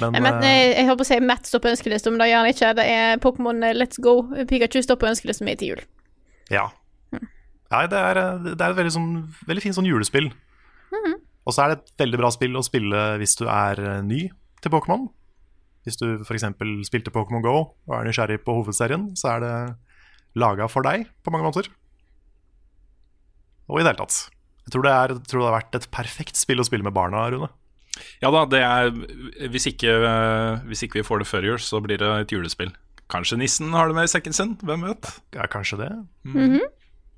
Men 0.01 0.17
Jeg, 0.17 0.23
men, 0.23 0.41
eh, 0.43 0.55
jeg, 0.55 0.73
jeg 0.75 0.89
håper 0.89 1.05
å 1.05 1.10
si 1.10 1.19
Matt 1.25 1.47
står 1.49 1.63
på 1.63 1.71
ønskelista, 1.71 2.12
men 2.13 2.21
det 2.21 2.29
gjør 2.31 2.43
han 2.43 2.51
ikke. 2.53 2.73
Det 2.77 2.89
er 2.95 3.21
Pokémon 3.23 3.63
eh, 3.65 3.77
Let's 3.77 4.01
Go. 4.03 4.19
Pikachu 4.49 4.81
står 4.86 4.99
på 5.01 5.10
ønskelista 5.10 5.47
mi 5.47 5.55
til 5.60 5.73
jul. 5.73 5.86
Ja. 6.53 6.67
Nei, 7.67 7.83
det 7.91 7.99
er, 7.99 8.19
det 8.45 8.55
er 8.55 8.69
et 8.71 8.77
veldig, 8.77 8.93
sånn, 8.95 9.10
veldig 9.49 9.63
fint 9.65 9.75
sånn 9.75 9.89
julespill. 9.89 10.29
Og 11.47 11.55
så 11.55 11.63
er 11.63 11.71
det 11.71 11.77
et 11.79 12.03
veldig 12.03 12.19
bra 12.19 12.29
spill 12.36 12.60
å 12.60 12.65
spille 12.65 13.03
hvis 13.21 13.38
du 13.39 13.45
er 13.47 13.79
eh, 13.79 13.99
ny 14.03 14.25
til 14.63 14.73
Pokémon. 14.73 15.07
Hvis 15.88 15.99
du 16.01 16.07
f.eks. 16.19 16.43
spilte 16.89 17.13
Pokémon 17.15 17.43
Go 17.43 17.55
og 17.63 17.93
er 17.95 18.07
nysgjerrig 18.07 18.41
på 18.43 18.57
hovedserien, 18.60 19.13
så 19.15 19.38
er 19.38 19.43
det 19.45 19.53
laga 20.38 20.67
for 20.67 20.83
deg 20.83 21.05
på 21.23 21.31
mange 21.31 21.47
måter. 21.47 21.69
Og 23.71 23.79
i 23.79 23.86
det 23.86 23.93
hele 23.93 24.01
tatt. 24.03 24.17
Jeg 24.67 24.75
tror 24.75 24.83
det, 24.83 24.91
er, 24.91 25.13
tror 25.23 25.39
det 25.39 25.47
har 25.47 25.55
vært 25.55 25.79
et 25.79 25.88
perfekt 25.95 26.39
spill 26.39 26.60
å 26.60 26.67
spille 26.67 26.83
med 26.83 26.95
barna, 26.95 27.23
Rune. 27.31 27.47
Ja 28.23 28.31
da, 28.33 28.45
det 28.49 28.62
er 28.63 28.91
hvis 29.53 29.67
ikke, 29.71 29.93
hvis 30.67 30.83
ikke 30.88 31.01
vi 31.01 31.07
får 31.07 31.23
det 31.23 31.29
før 31.29 31.47
jul, 31.51 31.62
så 31.62 31.81
blir 31.83 32.01
det 32.01 32.10
et 32.23 32.33
julespill. 32.36 32.73
Kanskje 33.12 33.38
nissen 33.39 33.71
har 33.75 33.88
det 33.88 33.95
med 33.95 34.10
i 34.10 34.12
sekken 34.12 34.36
sin, 34.36 34.55
hvem 34.67 34.83
vet? 34.89 35.12
Ja, 35.36 35.47
kanskje 35.51 35.79
det. 35.83 35.91
Mhm. 36.27 36.60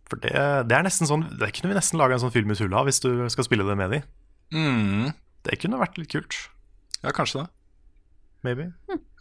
For 0.09 0.17
det, 0.23 0.33
det 0.65 0.73
er 0.73 0.81
nesten 0.81 1.05
sånn 1.05 1.27
Det 1.37 1.51
kunne 1.53 1.69
vi 1.69 1.75
nesten 1.77 1.99
laga 2.01 2.15
en 2.15 2.21
sånn 2.23 2.33
film 2.33 2.49
i 2.49 2.55
tulla 2.57 2.79
av 2.81 2.87
hvis 2.89 2.97
du 3.03 3.11
skal 3.29 3.45
spille 3.45 3.65
det 3.67 3.75
med 3.77 3.93
de. 3.93 3.99
Mm. 4.55 5.11
Det 5.45 5.59
kunne 5.61 5.77
vært 5.81 5.99
litt 6.01 6.09
kult. 6.09 6.35
Ja, 7.03 7.13
kanskje 7.15 7.43
det. 7.43 7.49
Maybe. 8.47 8.71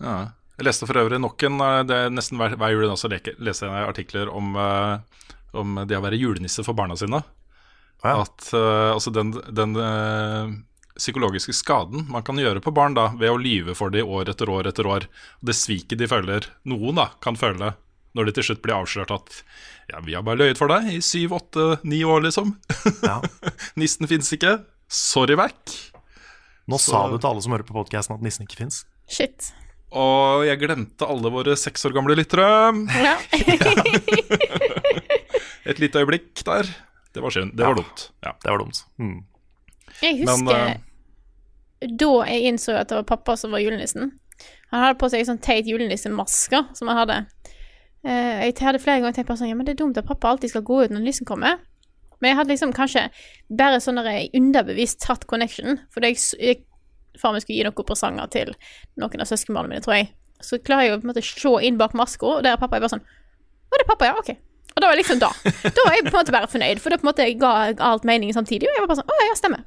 Ja. 0.00 0.16
Jeg 0.58 0.66
leste 0.66 0.88
for 0.88 0.98
øvrig 0.98 1.20
nok 1.22 1.42
en 1.46 1.60
eh, 1.62 1.80
det 1.86 1.98
er 2.04 2.14
Nesten 2.14 2.38
hver, 2.40 2.56
hver 2.58 2.72
jul 2.74 2.88
også 2.90 3.10
leser 3.12 3.68
jeg 3.68 3.88
artikler 3.90 4.30
om, 4.32 4.56
eh, 4.58 5.34
om 5.58 5.76
det 5.86 5.98
å 5.98 6.02
være 6.02 6.18
julenisse 6.18 6.64
for 6.66 6.74
barna 6.78 6.96
sine. 6.98 7.20
Ja. 8.02 8.16
At 8.24 8.48
eh, 8.54 8.88
altså 8.94 9.12
den, 9.14 9.34
den 9.54 9.76
psykologiske 10.98 11.54
skaden 11.54 12.06
man 12.10 12.24
kan 12.26 12.36
gjøre 12.40 12.60
på 12.64 12.72
barn 12.74 12.94
da 12.98 13.08
ved 13.18 13.30
å 13.30 13.38
lyve 13.40 13.74
for 13.78 13.90
dem 13.94 14.06
år 14.10 14.28
etter 14.34 14.50
år 14.50 14.66
etter 14.70 14.86
år. 14.90 15.06
Det 15.40 15.54
sviket 15.56 15.98
de 16.00 16.08
føler, 16.10 16.48
noen 16.68 16.98
da, 16.98 17.08
kan 17.24 17.38
føle 17.38 17.72
når 18.16 18.24
de 18.26 18.32
til 18.38 18.46
slutt 18.48 18.62
blir 18.64 18.74
avslørt 18.74 19.12
at 19.14 19.42
ja, 19.92 20.00
vi 20.02 20.14
har 20.16 20.24
bare 20.26 20.40
løyet 20.40 20.58
for 20.58 20.68
deg 20.72 20.88
i 20.96 20.98
syv, 21.04 21.36
åtte, 21.38 21.66
ni 21.86 22.00
år, 22.04 22.24
liksom. 22.26 22.50
Ja. 23.04 23.20
Nissen 23.78 24.08
fins 24.10 24.32
ikke. 24.34 24.56
Sorry, 24.90 25.36
vekk. 25.38 25.76
Nå 26.68 26.76
Så- 26.80 26.90
sa 26.92 27.04
du 27.12 27.16
til 27.20 27.28
alle 27.30 27.44
som 27.44 27.52
hører 27.54 27.64
på 27.68 27.76
podkasten 27.76 28.16
at 28.16 28.24
nissen 28.24 28.44
ikke 28.48 28.58
fins. 28.64 28.82
Shit. 29.08 29.52
Og 29.96 30.42
jeg 30.44 30.58
glemte 30.60 31.06
alle 31.08 31.30
våre 31.32 31.54
seks 31.56 31.86
år 31.88 31.94
gamle 31.96 32.16
lyttere. 32.18 32.48
Ja. 32.92 33.14
Et 35.68 35.78
lite 35.80 36.00
øyeblikk 36.02 36.42
der. 36.44 36.68
Det 37.14 37.22
var 37.24 37.32
synd. 37.32 37.54
Det 37.56 37.64
var 37.64 37.72
Ja. 37.76 37.80
dumt. 37.82 38.10
Ja. 38.24 38.32
Det 38.42 38.50
var 38.52 38.58
dumt. 38.58 38.82
Mm. 38.98 39.18
Jeg 40.02 40.18
husker 40.24 40.54
eh, 40.56 40.76
da 41.80 42.12
jeg 42.26 42.52
innså 42.52 42.74
at 42.78 42.90
det 42.90 42.98
var 43.00 43.08
pappa 43.08 43.36
som 43.38 43.54
var 43.54 43.62
julenissen. 43.62 44.12
Han 44.72 44.84
hadde 44.84 44.98
på 45.00 45.08
seg 45.12 45.26
sånn 45.26 45.40
teit 45.42 45.68
julenissemaske 45.70 46.62
som 46.76 46.90
han 46.90 47.00
hadde. 47.02 47.18
Eh, 48.06 48.46
jeg 48.48 48.58
hadde 48.62 48.82
flere 48.82 49.02
ganger 49.02 49.16
tenkt 49.16 49.30
på 49.30 49.38
sånn, 49.38 49.50
ja, 49.50 49.56
men 49.58 49.66
det 49.66 49.74
er 49.76 49.82
dumt 49.82 49.98
at 49.98 50.08
pappa 50.08 50.32
alltid 50.32 50.52
skal 50.52 50.66
gå 50.66 50.82
ut 50.84 50.94
når 50.94 51.04
nissen 51.06 51.28
kommer. 51.28 51.60
Men 52.18 52.32
jeg 52.32 52.38
hadde 52.40 52.52
liksom 52.52 52.74
kanskje 52.74 53.04
bare 53.60 53.78
sånn 53.82 54.00
der 54.00 54.10
jeg 54.10 54.32
underbevisst 54.38 55.00
tatt 55.04 55.26
connection. 55.30 55.78
For 55.94 56.04
jeg, 56.04 56.18
jeg 56.42 56.64
far 57.20 57.34
min 57.34 57.44
skulle 57.44 57.60
gi 57.60 57.66
noen 57.66 57.86
presanger 57.86 58.30
til 58.34 58.52
noen 58.98 59.22
av 59.24 59.30
søskenbarna 59.30 59.70
mine, 59.70 59.84
tror 59.84 60.00
jeg. 60.00 60.10
Så 60.42 60.60
klarer 60.62 60.86
jeg 60.86 60.96
å 60.96 61.00
på 61.00 61.08
en 61.08 61.12
måte 61.12 61.24
se 61.26 61.54
inn 61.66 61.78
bak 61.78 61.94
maska, 61.98 62.26
og 62.26 62.44
der 62.46 62.54
er 62.54 62.60
pappa. 62.60 62.78
Jeg 62.78 62.86
bare 62.86 62.96
sånn 62.96 63.06
Å, 63.68 63.76
det 63.76 63.84
er 63.84 63.88
pappa, 63.90 64.06
ja, 64.08 64.18
ok. 64.18 64.30
Og 64.74 64.80
da 64.80 64.86
var 64.88 64.94
jeg 64.94 65.02
liksom 65.02 65.18
da. 65.20 65.28
Da 65.76 65.84
var 65.84 65.96
jeg 65.96 66.04
på 66.06 66.12
en 66.12 66.18
måte 66.20 66.34
bare 66.34 66.48
fornøyd, 66.50 66.78
for 66.80 66.94
det 66.94 67.00
på 67.00 67.06
en 67.06 67.10
måte 67.10 67.26
ga 67.40 67.52
alt 67.90 68.06
mening 68.08 68.30
samtidig. 68.34 68.68
Og 68.70 68.76
jeg 68.76 68.84
var 68.84 68.90
bare 68.92 69.00
sånn 69.02 69.10
Å 69.12 69.26
ja, 69.26 69.34
stemmer. 69.38 69.64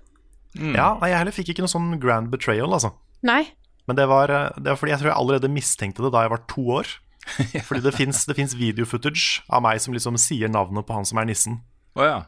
Ja, 0.57 0.97
nei, 0.99 1.11
Jeg 1.11 1.21
heller 1.21 1.35
fikk 1.35 1.53
ikke 1.53 1.63
noe 1.63 1.71
sånn 1.71 1.93
grand 2.01 2.31
betrayal, 2.33 2.73
altså. 2.75 2.91
Nei. 3.23 3.45
Men 3.87 3.97
det 3.97 4.07
var, 4.11 4.31
det 4.57 4.67
var 4.67 4.79
fordi 4.79 4.93
jeg 4.93 5.01
tror 5.01 5.11
jeg 5.11 5.19
allerede 5.19 5.51
mistenkte 5.51 6.03
det 6.03 6.11
da 6.13 6.25
jeg 6.25 6.33
var 6.33 6.43
to 6.51 6.65
år. 6.79 6.89
Fordi 7.67 7.83
det 7.85 7.93
fins 7.93 8.55
videofootage 8.57 9.43
av 9.53 9.61
meg 9.61 9.81
som 9.83 9.93
liksom 9.93 10.15
sier 10.17 10.49
navnet 10.49 10.87
på 10.87 10.95
han 10.95 11.05
som 11.05 11.19
er 11.21 11.27
nissen. 11.29 11.59
Oh, 11.93 12.01
ja. 12.01 12.23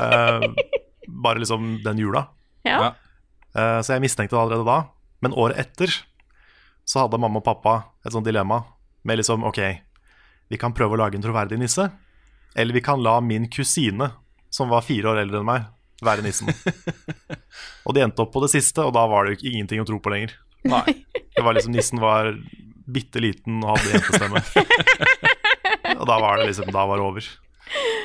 Eh, 0.00 0.46
bare 1.06 1.42
liksom 1.42 1.82
den 1.84 2.00
jula. 2.00 2.24
Ja. 2.64 2.78
Ja. 2.80 2.88
Eh, 3.54 3.80
så 3.84 3.94
jeg 3.94 4.04
mistenkte 4.06 4.36
det 4.36 4.40
allerede 4.40 4.66
da. 4.66 4.78
Men 5.24 5.36
året 5.36 5.60
etter 5.60 5.92
så 6.88 7.04
hadde 7.04 7.20
mamma 7.20 7.40
og 7.40 7.46
pappa 7.46 7.74
et 8.04 8.12
sånt 8.12 8.26
dilemma 8.26 8.62
med 9.04 9.20
liksom 9.20 9.44
OK, 9.44 9.60
vi 10.52 10.58
kan 10.60 10.74
prøve 10.76 10.96
å 10.96 11.00
lage 11.00 11.16
en 11.18 11.24
troverdig 11.24 11.58
nisse, 11.60 11.86
eller 12.56 12.76
vi 12.76 12.82
kan 12.84 13.02
la 13.04 13.18
min 13.24 13.46
kusine, 13.52 14.10
som 14.52 14.70
var 14.72 14.84
fire 14.86 15.12
år 15.12 15.22
eldre 15.22 15.40
enn 15.40 15.48
meg, 15.48 15.64
være 16.04 16.24
nissen. 16.24 16.50
og 17.86 17.94
de 17.96 18.02
endte 18.04 18.24
opp 18.24 18.32
på 18.34 18.42
det 18.44 18.52
siste, 18.54 18.82
og 18.82 18.94
da 18.96 19.04
var 19.10 19.26
det 19.26 19.36
jo 19.36 19.52
ingenting 19.52 19.82
å 19.82 19.86
tro 19.88 20.00
på 20.02 20.12
lenger. 20.12 20.34
Nei. 20.66 21.04
Det 21.12 21.44
var 21.44 21.56
liksom 21.56 21.74
Nissen 21.74 22.00
var 22.02 22.32
bitte 22.84 23.20
liten 23.22 23.60
og 23.62 23.74
hadde 23.74 23.94
jentestemme. 23.94 24.40
og 26.00 26.06
da 26.08 26.16
var 26.20 26.40
det 26.40 26.48
liksom 26.50 26.70
Da 26.72 26.84
var 26.88 27.00
det 27.00 27.06
over. 27.06 27.28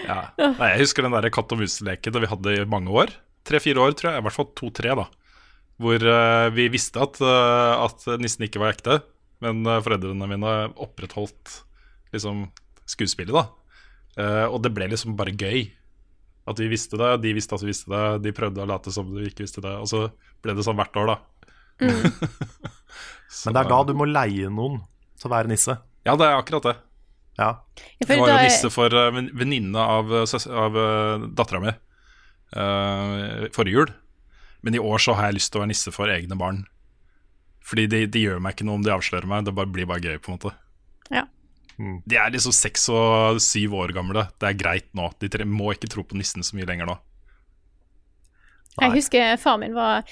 Ja. 0.08 0.20
Nei, 0.40 0.74
jeg 0.74 0.84
husker 0.84 1.06
den 1.06 1.16
der 1.16 1.30
katt 1.34 1.52
og 1.56 1.62
mus-leken 1.62 2.20
vi 2.20 2.32
hadde 2.32 2.56
i 2.58 2.68
mange 2.68 2.92
år. 2.92 3.14
Tre-fire 3.48 3.84
år, 3.84 3.96
tror 3.98 4.12
jeg. 4.12 4.22
I 4.22 4.28
hvert 4.28 4.38
fall 4.38 4.50
to-tre, 4.58 4.96
da. 5.00 5.08
Hvor 5.80 6.04
uh, 6.04 6.50
vi 6.52 6.68
visste 6.72 7.00
at, 7.04 7.20
uh, 7.24 7.86
at 7.86 8.04
nissen 8.20 8.44
ikke 8.48 8.60
var 8.62 8.76
ekte, 8.76 9.00
men 9.44 9.62
uh, 9.68 9.80
foreldrene 9.84 10.28
mine 10.28 10.56
opprettholdt 10.76 11.62
liksom 12.16 12.48
skuespillet, 12.90 13.36
da. 13.36 13.46
Eh, 14.20 14.46
og 14.50 14.64
det 14.66 14.74
ble 14.76 14.90
liksom 14.92 15.16
bare 15.20 15.36
gøy. 15.38 15.70
At 16.50 16.58
vi 16.62 16.68
visste 16.72 16.98
det, 16.98 17.10
de 17.22 17.34
visste 17.38 17.54
at 17.58 17.62
vi 17.62 17.70
visste 17.70 17.92
det, 17.94 18.04
de 18.26 18.32
prøvde 18.36 18.64
å 18.64 18.68
late 18.70 18.92
som 18.94 19.10
de 19.14 19.28
ikke 19.30 19.44
visste 19.46 19.62
det. 19.62 19.76
Og 19.78 19.86
så 19.92 20.08
ble 20.42 20.56
det 20.58 20.66
sånn 20.66 20.80
hvert 20.80 20.98
år, 20.98 21.12
da. 21.14 21.18
Så- 23.30 23.50
Men 23.52 23.54
det 23.60 23.62
er 23.66 23.70
da 23.70 23.84
du 23.86 23.94
må 23.94 24.08
leie 24.10 24.50
noen 24.50 24.80
til 25.20 25.30
å 25.30 25.34
være 25.36 25.52
nisse. 25.52 25.76
Ja, 26.08 26.16
det 26.18 26.26
er 26.26 26.40
akkurat 26.40 26.66
det. 26.66 26.76
Ja. 27.40 27.52
Jeg 28.02 28.08
var 28.10 28.18
jo 28.28 28.36
er- 28.36 28.48
nisse 28.50 28.72
for 28.74 28.92
uh, 28.92 29.12
venninne 29.38 29.80
av, 29.80 30.10
søs- 30.28 30.50
av 30.50 30.76
uh, 30.76 31.28
dattera 31.38 31.62
mi 31.64 31.72
uh, 32.58 33.46
forrige 33.56 33.78
jul. 33.78 33.94
Men 34.66 34.76
i 34.76 34.82
år 34.82 35.00
så 35.00 35.14
har 35.16 35.30
jeg 35.30 35.38
lyst 35.40 35.54
til 35.54 35.62
å 35.62 35.64
være 35.64 35.72
nisse 35.72 35.94
for 35.96 36.12
egne 36.12 36.36
barn. 36.40 36.64
Fordi 37.64 37.86
de, 37.92 38.02
de 38.12 38.26
gjør 38.26 38.42
meg 38.44 38.58
ikke 38.58 38.66
noe 38.68 38.80
om 38.82 38.84
de 38.84 38.92
avslører 38.92 39.30
meg, 39.30 39.46
det 39.48 39.54
bare 39.56 39.70
blir 39.72 39.86
bare 39.88 40.02
gøy, 40.04 40.18
på 40.20 40.32
en 40.34 40.40
måte. 40.40 40.52
Ja. 41.14 41.28
De 41.80 42.18
er 42.20 42.32
liksom 42.34 42.52
seks 42.56 42.90
og 42.92 43.40
syv 43.44 43.74
år 43.80 43.94
gamle. 43.96 44.26
Det 44.40 44.50
er 44.50 44.58
greit 44.60 44.90
nå. 44.98 45.06
De 45.20 45.30
tre 45.32 45.46
må 45.48 45.72
ikke 45.74 45.90
tro 45.92 46.04
på 46.04 46.18
nissen 46.20 46.44
så 46.44 46.58
mye 46.58 46.68
lenger 46.68 46.90
nå. 46.90 46.98
Jeg 48.80 48.94
husker 48.96 49.38
far 49.42 49.58
min 49.60 49.74
var 49.76 50.04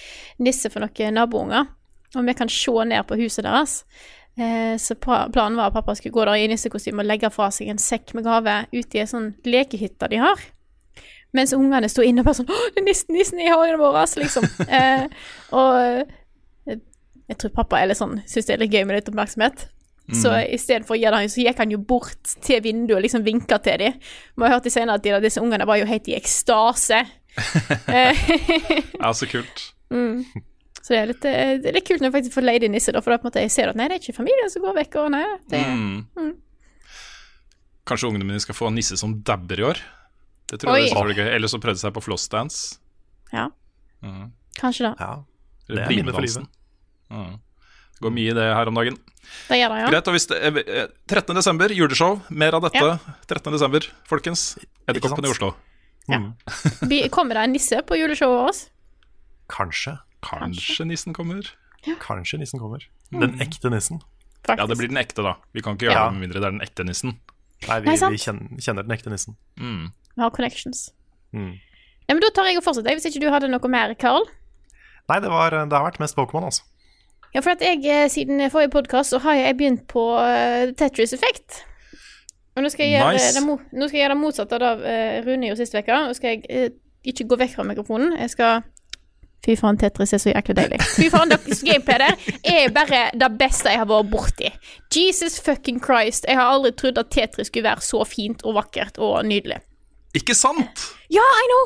nisse 0.43 0.69
for 0.71 0.83
noen 0.83 1.15
nabounger, 1.15 1.67
og 2.15 2.25
vi 2.27 2.33
kan 2.35 2.49
se 2.51 2.71
ned 2.89 3.05
på 3.07 3.15
huset 3.19 3.45
deres. 3.45 3.81
Eh, 4.37 4.75
Så 4.77 4.95
planen 4.99 5.55
var 5.57 5.67
at 5.69 5.73
pappa 5.73 5.95
skulle 5.95 6.13
gå 6.13 6.25
der 6.25 6.35
i 6.41 6.47
nissekostyme 6.47 7.03
og 7.03 7.07
legge 7.07 7.29
fra 7.31 7.49
seg 7.51 7.69
en 7.71 7.77
sekk 7.81 8.13
med 8.13 8.23
gave 8.27 8.65
ute 8.73 8.97
i 8.97 9.01
ei 9.01 9.07
sånn 9.07 9.35
lekehytte 9.45 10.09
de 10.11 10.19
har. 10.21 10.39
Mens 11.33 11.53
ungene 11.53 11.89
sto 11.89 12.01
inne 12.01 12.21
og 12.21 12.25
bare 12.29 12.39
sånn 12.39 12.47
'Å, 12.49 12.59
det 12.75 12.81
er 12.81 12.85
nissen, 12.85 13.13
nissen 13.15 13.39
i 13.39 13.49
hagen 13.49 13.79
vår', 13.79 14.17
liksom. 14.23 14.43
Eh, 14.69 15.07
og 15.51 15.75
eh, 16.67 16.77
jeg 17.27 17.37
tror 17.37 17.51
pappa 17.55 17.81
er 17.81 17.87
litt 17.87 17.97
sånn, 17.99 18.21
syns 18.25 18.45
det 18.47 18.53
er 18.55 18.59
litt 18.63 18.71
gøy 18.71 18.85
med 18.85 18.95
litt 18.95 19.09
oppmerksomhet. 19.09 19.67
Så 20.15 20.31
istedenfor 20.55 20.95
å 20.95 20.99
gi 21.01 21.09
det, 21.11 21.31
så 21.33 21.41
gikk 21.43 21.57
han 21.59 21.71
jo 21.73 21.77
bort 21.83 22.35
til 22.45 22.61
vinduet 22.63 22.95
og 22.95 23.03
liksom 23.03 23.25
vinka 23.25 23.57
til 23.59 23.77
dem. 23.81 23.93
Vi 24.37 24.45
har 24.45 24.53
hørt 24.55 24.69
i 24.69 24.71
senere 24.71 24.95
at 25.01 25.05
at 25.17 25.25
disse 25.25 25.41
ungene 25.43 25.65
var 25.67 25.77
jo 25.81 25.85
helt 25.89 26.07
i 26.07 26.15
ekstase. 26.15 27.01
Eh, 27.91 28.21
Ja, 29.03 29.11
så 29.13 29.27
kult. 29.27 29.73
så 30.87 30.93
det 30.93 30.99
er 31.01 31.09
litt, 31.11 31.25
eh, 31.27 31.57
det 31.59 31.69
er 31.71 31.75
litt 31.75 31.87
kult 31.87 31.99
når 31.99 32.07
jeg 32.07 32.15
faktisk 32.17 32.37
får 32.39 32.47
leid 32.47 32.63
inn 32.63 32.71
nisse, 32.71 32.91
da, 32.95 33.01
for 33.03 33.11
da 33.11 33.19
på 33.19 33.27
en 33.27 33.31
måte 33.33 33.43
jeg 33.43 33.51
ser 33.51 33.69
at 33.73 33.75
nei, 33.79 33.89
det 33.91 33.97
er 33.97 34.03
ikke 34.05 34.15
familien 34.21 34.49
som 34.53 34.63
går 34.63 34.77
vekk, 34.79 34.95
og 35.03 35.11
nei, 35.11 35.25
det 35.51 35.59
er 35.59 35.75
Mm. 35.75 36.33
Kanskje 37.87 38.09
ungene 38.09 38.25
mine 38.27 38.39
skal 38.43 38.55
få 38.55 38.67
en 38.67 38.75
nisse 38.75 38.97
som 38.99 39.13
dabber 39.23 39.59
i 39.59 39.63
år. 39.63 39.79
Det 40.47 40.59
tror 40.59 40.75
jeg 40.79 40.91
er 40.91 41.13
gøy. 41.15 41.27
Eller 41.35 41.47
så 41.51 41.59
prøvde 41.59 41.79
seg 41.79 41.93
på 41.95 42.03
flossdance. 42.03 42.79
Ja. 43.31 43.49
Mhm. 44.03 44.31
Kanskje 44.59 44.89
da. 44.89 44.93
Ja, 44.99 45.23
Det 45.67 45.83
er 45.83 45.89
minne 45.91 46.11
for 46.15 46.23
livet. 46.23 46.47
Mhm. 47.11 47.39
Det 47.97 48.05
går 48.05 48.13
mye 48.13 48.29
i 48.31 48.35
det 48.37 48.47
her 48.53 48.69
om 48.69 48.75
dagen. 48.77 48.97
Det 49.49 49.57
gjør 49.57 49.73
det, 49.73 49.77
ja. 49.81 49.87
Greit, 49.91 50.07
og 50.07 50.13
hvis 50.15 50.27
det, 50.29 50.37
er 50.37 50.89
13. 51.09 51.35
desember, 51.35 51.73
juleshow. 51.73 52.19
Mer 52.29 52.53
av 52.57 52.61
dette. 52.67 52.77
Ja. 52.83 52.97
13. 53.27 53.51
desember, 53.55 53.87
folkens. 54.07 54.43
Edderkoppen 54.87 55.25
i 55.25 55.31
Oslo. 55.33 55.53
Vi- 56.87 57.09
Kommer 57.09 57.33
det 57.35 57.43
en 57.43 57.53
nisse 57.57 57.81
på 57.83 57.97
juleshowet 57.99 58.45
vårt? 58.45 58.69
kanskje. 59.49 59.97
Kanskje 60.23 60.85
nissen 60.87 61.13
kommer. 61.15 61.41
Kanskje 62.03 62.37
nissen 62.39 62.59
kommer. 62.59 62.83
Den 63.11 63.39
ekte 63.39 63.69
nissen. 63.71 64.01
Faktisk. 64.43 64.59
Ja, 64.59 64.65
det 64.67 64.77
blir 64.77 64.87
den 64.91 64.97
ekte, 64.99 65.23
da. 65.23 65.35
Vi 65.53 65.61
kan 65.61 65.75
ikke 65.77 65.87
gjøre 65.87 65.93
Ja. 65.95 66.09
det 66.09 66.13
med 66.19 66.21
mindre 66.27 66.39
det 66.41 66.47
er 66.47 66.51
den 66.51 66.61
ekte 66.61 66.83
nissen. 66.85 67.17
Nei, 67.67 67.79
vi, 67.79 67.85
Nei, 67.89 67.95
sant. 67.97 68.11
vi 68.11 68.17
kjenner, 68.17 68.59
kjenner 68.61 68.83
den 68.87 68.91
ekte 68.97 69.09
nissen. 69.09 69.35
Mm. 69.57 69.91
Vi 70.15 70.21
har 70.21 70.29
connections. 70.31 70.91
Mm. 71.33 71.59
Ja, 72.07 72.13
men 72.13 72.19
Da 72.21 72.29
tar 72.29 72.45
jeg 72.45 72.57
og 72.57 72.63
fortsetter, 72.63 72.93
hvis 72.95 73.05
ikke 73.07 73.21
du 73.21 73.29
hadde 73.31 73.49
noe 73.49 73.67
mer, 73.69 73.93
Karl. 73.95 74.23
Nei, 75.09 75.19
det, 75.19 75.29
var, 75.29 75.49
det 75.51 75.71
har 75.71 75.83
vært 75.91 75.99
mest 75.99 76.15
Pokémon, 76.15 76.43
altså. 76.43 76.61
Ja, 77.35 77.41
for 77.43 77.53
at 77.53 77.61
jeg, 77.61 77.81
eh, 77.85 78.07
siden 78.09 78.41
forrige 78.51 78.71
podkast, 78.73 79.09
så 79.13 79.19
har 79.23 79.35
jeg 79.35 79.57
begynt 79.59 79.83
på 79.91 80.03
uh, 80.17 80.71
Tetris 80.77 81.13
Effect. 81.13 81.63
Og 82.57 82.63
nå 82.65 82.69
skal 82.73 82.87
jeg 82.87 82.95
gjøre, 82.97 83.11
Nice. 83.13 83.33
det, 83.35 83.43
mo- 83.45 83.59
nå 83.71 83.87
skal 83.87 83.99
jeg 83.99 84.05
gjøre 84.07 84.15
det 84.15 84.21
motsatte 84.23 84.57
av 84.57 84.79
det 84.81 84.93
eh, 84.95 85.19
Rune 85.27 85.49
gjorde 85.51 85.61
sist 85.61 85.75
uke. 85.77 85.99
Nå 86.07 86.15
skal 86.17 86.33
jeg 86.33 86.71
uh, 86.71 86.73
ikke 87.11 87.27
gå 87.29 87.37
vekk 87.43 87.53
fra 87.59 87.65
mikrofonen. 87.67 88.15
Jeg 88.23 88.33
skal 88.33 88.65
Fy 89.45 89.53
faen, 89.55 89.77
Tetris 89.79 90.11
er 90.15 90.19
så 90.19 90.31
jækla 90.33 90.55
deilig. 90.57 90.79
Fy 90.97 91.05
faen, 91.13 91.29
deres 91.29 91.61
gameplay 91.63 91.99
der 92.01 92.15
er 92.51 92.71
bare 92.73 93.03
det 93.15 93.29
beste 93.39 93.69
jeg 93.69 93.79
har 93.79 93.87
vært 93.87 94.09
borti. 94.11 94.49
Jesus 94.91 95.37
fucking 95.45 95.77
Christ. 95.85 96.25
Jeg 96.27 96.35
har 96.39 96.49
aldri 96.55 96.71
trodd 96.75 96.97
at 96.99 97.11
Tetris 97.13 97.47
skulle 97.51 97.67
være 97.69 97.85
så 97.85 98.01
fint 98.09 98.41
og 98.43 98.57
vakkert 98.57 98.97
og 98.97 99.21
nydelig. 99.29 99.59
Ikke 100.17 100.33
sant? 100.35 100.81
Ja, 101.13 101.21
I 101.21 101.45
know! 101.53 101.63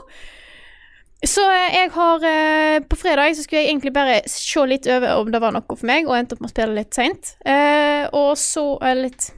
Så 1.27 1.43
eh, 1.51 1.75
jeg 1.75 1.91
har 1.93 2.23
eh, 2.25 2.79
På 2.89 2.97
fredag 2.97 3.35
så 3.35 3.43
skulle 3.43 3.61
jeg 3.61 3.69
egentlig 3.69 3.93
bare 3.93 4.21
se 4.29 4.63
litt 4.65 4.87
over 4.89 5.19
om 5.19 5.29
det 5.31 5.41
var 5.41 5.53
noe 5.53 5.65
for 5.69 5.85
meg, 5.89 6.09
og 6.09 6.17
endte 6.17 6.35
opp 6.35 6.41
med 6.41 6.49
å 6.49 6.53
spille 6.55 6.77
litt 6.79 6.97
seint. 6.97 7.35
Eh, 7.45 8.07
og 8.17 8.33
så 8.41 8.65
litt 8.97 9.29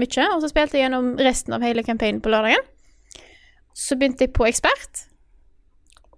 mye. 0.00 0.28
Og 0.32 0.40
så 0.44 0.50
spilte 0.52 0.78
jeg 0.78 0.86
gjennom 0.86 1.14
resten 1.20 1.56
av 1.56 1.64
hele 1.64 1.84
campaignen 1.84 2.22
på 2.24 2.32
lørdagen. 2.32 2.64
Så 3.76 3.98
begynte 4.00 4.24
jeg 4.24 4.32
på 4.32 4.46
ekspert, 4.48 5.04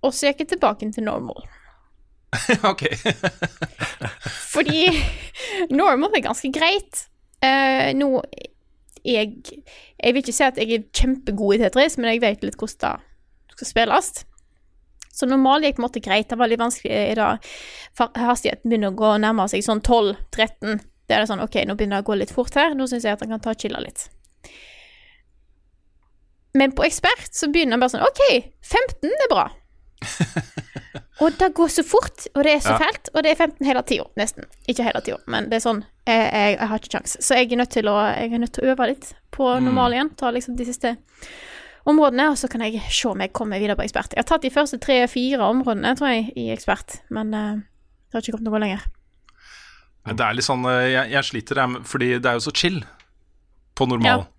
og 0.06 0.12
så 0.14 0.28
gikk 0.28 0.44
jeg 0.44 0.52
tilbake 0.54 0.86
til 0.94 1.06
normal. 1.08 1.42
ok. 2.70 2.84
Fordi 4.54 4.84
normal 5.74 6.14
er 6.14 6.26
ganske 6.28 6.52
greit. 6.54 7.08
Nå 7.98 8.08
jeg, 9.06 9.34
jeg 9.98 10.14
vil 10.14 10.22
ikke 10.22 10.34
si 10.34 10.46
at 10.46 10.58
jeg 10.58 10.74
er 10.74 10.86
kjempegod 10.94 11.56
i 11.56 11.60
Tetris, 11.64 11.98
men 11.98 12.12
jeg 12.12 12.22
vet 12.22 12.46
litt 12.46 12.58
hvordan 12.58 13.02
det 13.02 13.58
skal 13.58 13.70
spilles. 13.72 14.10
Så 15.18 15.26
normalt 15.26 15.66
gikk 15.66 15.80
på 15.82 15.90
greit. 16.04 16.28
Det 16.30 16.38
var 16.38 16.50
litt 16.50 16.60
vanskelig 16.62 16.94
i 17.12 17.16
dag. 17.18 17.48
Hastigheten 17.98 18.70
begynner 18.70 18.92
å 18.92 18.98
gå 19.00 19.10
nærmere 19.24 19.50
seg 19.50 19.64
sånn 19.66 19.82
12-13. 19.82 20.78
Det 21.08 21.16
er 21.16 21.24
det 21.24 21.30
sånn, 21.30 21.42
ok, 21.42 21.56
nå 21.66 21.74
begynner 21.74 21.98
det 21.98 22.06
å 22.06 22.10
gå 22.12 22.18
litt 22.20 22.34
fort 22.36 22.54
her. 22.54 22.76
Nå 22.78 22.86
syns 22.86 23.06
jeg 23.08 23.16
at 23.16 23.24
han 23.24 23.32
kan 23.34 23.42
ta 23.42 23.54
og 23.56 23.62
chille 23.64 23.80
litt. 23.82 24.06
Men 26.58 26.72
på 26.76 26.84
ekspert 26.86 27.34
så 27.34 27.48
begynner 27.52 27.76
han 27.76 27.82
bare 27.82 27.92
sånn, 27.96 28.06
ok, 28.06 28.52
15 28.62 29.10
er 29.26 29.32
bra. 29.32 29.48
Og 31.22 31.34
det 31.34 31.48
går 31.58 31.70
så 31.74 31.82
fort, 31.82 32.28
og 32.38 32.44
det 32.46 32.52
er 32.54 32.60
så 32.62 32.70
Ja. 32.76 32.78
fælt, 32.78 33.08
og 33.10 33.24
det 33.26 33.30
er 33.32 33.38
15 33.40 33.66
hele 33.66 33.80
tida, 33.82 34.04
nesten. 34.20 34.44
Ikke 34.70 34.84
hele 34.86 35.00
tida, 35.02 35.16
men 35.26 35.48
det 35.50 35.56
er 35.58 35.64
sånn, 35.64 35.80
jeg, 36.06 36.20
jeg, 36.30 36.52
jeg 36.54 36.68
har 36.70 36.78
ikke 36.78 36.92
kjangs. 36.92 37.14
Så 37.26 37.34
jeg 37.34 37.48
er 37.50 37.58
nødt 37.58 37.72
til 37.74 37.90
å, 37.90 37.94
jeg 38.14 38.30
er 38.36 38.38
nødt 38.44 38.52
til 38.54 38.62
å 38.62 38.70
øve 38.70 38.86
litt 38.92 39.08
på 39.34 39.48
normal 39.64 39.96
igjen, 39.96 40.12
ta 40.14 40.30
liksom 40.30 40.54
de 40.60 40.66
siste 40.68 40.92
områdene, 41.88 42.28
og 42.32 42.38
så 42.40 42.50
kan 42.52 42.64
jeg 42.66 42.82
se 42.92 43.08
om 43.10 43.20
jeg 43.24 43.34
kommer 43.36 43.60
videre 43.62 43.78
på 43.78 43.86
ekspert. 43.86 44.14
Jeg 44.14 44.22
har 44.22 44.28
tatt 44.28 44.44
de 44.44 44.52
første 44.54 44.78
tre-fire 44.82 45.42
områdene, 45.48 45.94
tror 45.98 46.12
jeg, 46.12 46.30
i 46.38 46.48
ekspert, 46.54 47.00
men 47.14 47.34
uh, 47.34 47.60
det 48.08 48.18
har 48.18 48.24
ikke 48.24 48.38
kommet 48.38 48.50
noe 48.50 48.62
lenger. 48.62 48.86
Det 50.08 50.24
er 50.24 50.36
litt 50.36 50.46
sånn 50.46 50.62
eh, 50.70 50.86
Jeg, 50.88 51.10
jeg 51.12 51.26
sliter, 51.28 51.58
jeg, 51.60 51.80
fordi 51.84 52.06
det 52.16 52.30
er 52.30 52.38
jo 52.38 52.44
så 52.46 52.52
chill 52.56 52.78
på 53.76 53.86
normal. 53.90 54.22
Ja. 54.24 54.34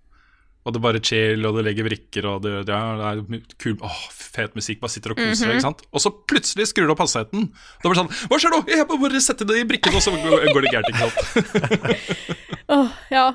Og 0.60 0.74
det 0.74 0.80
er 0.80 0.84
bare 0.84 1.00
chill, 1.04 1.44
og 1.48 1.56
det 1.56 1.62
legger 1.64 1.86
brikker, 1.86 2.26
og 2.28 2.42
det, 2.44 2.50
ja, 2.68 2.80
det 2.98 3.06
er 3.08 3.44
kul 3.62 3.78
Åh, 3.86 4.00
fet 4.10 4.56
musikk. 4.58 4.80
Bare 4.82 4.92
sitter 4.92 5.14
og 5.14 5.20
koser 5.20 5.48
deg, 5.48 5.56
ikke 5.56 5.64
sant. 5.64 5.84
Og 5.88 6.02
så 6.04 6.12
plutselig 6.12 6.66
skrur 6.68 6.90
du 6.90 6.92
opp 6.92 7.00
hastigheten. 7.00 7.46
Da 7.80 7.86
blir 7.86 7.96
det 7.96 8.02
sånn 8.02 8.28
Hva 8.28 8.40
skjer 8.42 8.52
nå? 8.52 8.60
Jeg 8.68 8.88
må 8.90 8.98
bare 9.00 9.22
sette 9.24 9.46
det 9.48 9.56
i 9.62 9.68
brikken, 9.70 9.96
og 9.96 10.04
så 10.04 10.12
går 10.12 10.50
går 10.50 10.66
det 10.66 10.74
gærent, 10.74 10.90
ikke 10.92 11.06
sant. 11.06 12.10
Åh, 12.76 12.92
ja. 13.14 13.26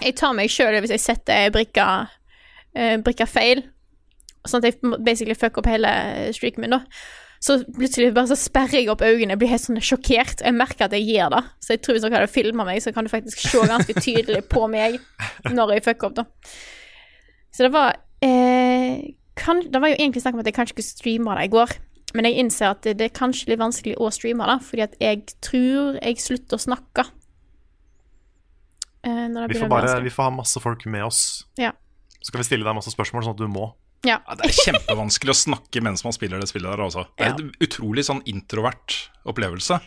Jeg 0.00 0.16
tar 0.18 0.32
meg 0.36 0.50
sjøl 0.50 0.78
hvis 0.82 0.94
jeg 0.96 1.04
setter 1.04 1.52
brikka, 1.54 1.88
eh, 2.74 2.96
brikka 3.02 3.26
feil, 3.30 3.62
sånn 4.44 4.60
at 4.62 4.70
jeg 4.72 4.96
basically 5.04 5.36
fucker 5.38 5.62
opp 5.62 5.70
hele 5.70 5.90
streaken 6.36 6.64
min, 6.66 6.76
da. 6.76 6.82
Så 7.44 7.58
plutselig 7.76 8.14
bare 8.16 8.30
så 8.30 8.36
sperrer 8.40 8.78
jeg 8.78 8.88
opp 8.88 9.02
øynene, 9.04 9.34
jeg 9.34 9.40
blir 9.42 9.50
helt 9.52 9.60
sånn 9.66 9.80
sjokkert. 9.84 10.40
Jeg 10.40 10.56
merker 10.56 10.86
at 10.86 10.94
jeg 10.96 11.04
gjør 11.10 11.34
det. 11.34 11.42
Så 11.60 11.74
jeg 11.74 11.82
tror 11.84 11.96
hvis 11.96 12.04
dere 12.06 12.16
hadde 12.22 12.32
filma 12.32 12.64
meg, 12.64 12.78
så 12.80 12.92
kan 12.96 13.04
du 13.04 13.10
faktisk 13.12 13.42
se 13.42 13.60
ganske 13.68 13.96
tydelig 14.00 14.46
på 14.48 14.62
meg 14.72 14.96
når 15.52 15.74
jeg 15.74 15.84
fucker 15.84 16.08
opp, 16.08 16.14
da. 16.22 16.24
Så 17.52 17.66
det 17.66 17.72
var 17.74 17.98
eh, 18.24 19.12
kan, 19.36 19.60
Det 19.68 19.82
var 19.82 19.92
jo 19.92 19.98
egentlig 19.98 20.22
snakk 20.24 20.38
om 20.38 20.40
at 20.40 20.48
jeg 20.48 20.56
kanskje 20.56 20.74
skulle 20.78 20.88
streame 20.88 21.36
det 21.36 21.44
i 21.44 21.52
går. 21.52 21.76
Men 22.14 22.28
jeg 22.30 22.40
innser 22.40 22.70
at 22.70 22.80
det, 22.86 22.96
det 23.02 23.10
er 23.10 23.18
kanskje 23.18 23.50
litt 23.52 23.60
vanskelig 23.60 23.98
å 24.00 24.08
streame 24.14 24.48
det, 24.48 24.56
fordi 24.64 24.86
at 24.86 24.96
jeg 25.02 25.22
tror 25.44 25.98
jeg 26.00 26.24
slutter 26.24 26.56
å 26.56 26.64
snakke. 26.64 27.04
Eh, 29.04 29.28
Vi 29.50 29.58
får, 29.58 29.68
bare, 29.68 30.00
vi 30.00 30.10
får 30.10 30.30
ha 30.30 30.32
masse 30.32 30.60
folk 30.64 30.86
med 30.88 31.04
oss. 31.04 31.20
Ja. 31.60 31.74
Så 32.24 32.32
skal 32.32 32.40
vi 32.40 32.46
stille 32.48 32.64
deg 32.64 32.76
masse 32.78 32.92
spørsmål, 32.94 33.26
sånn 33.26 33.34
at 33.36 33.42
du 33.42 33.50
må. 33.52 33.66
Ja. 34.08 34.18
Ja, 34.24 34.34
det 34.36 34.46
er 34.48 34.56
kjempevanskelig 34.64 35.32
å 35.32 35.36
snakke 35.36 35.80
mens 35.84 36.02
man 36.04 36.12
spiller 36.16 36.40
det 36.40 36.48
spillet 36.48 36.72
der, 36.72 36.80
altså. 36.84 37.04
Det 37.16 37.24
er 37.26 37.34
Ja. 37.34 37.36
en 37.40 37.52
utrolig 37.60 38.04
sånn 38.08 38.22
introvert 38.28 38.96
opplevelse. 39.28 39.78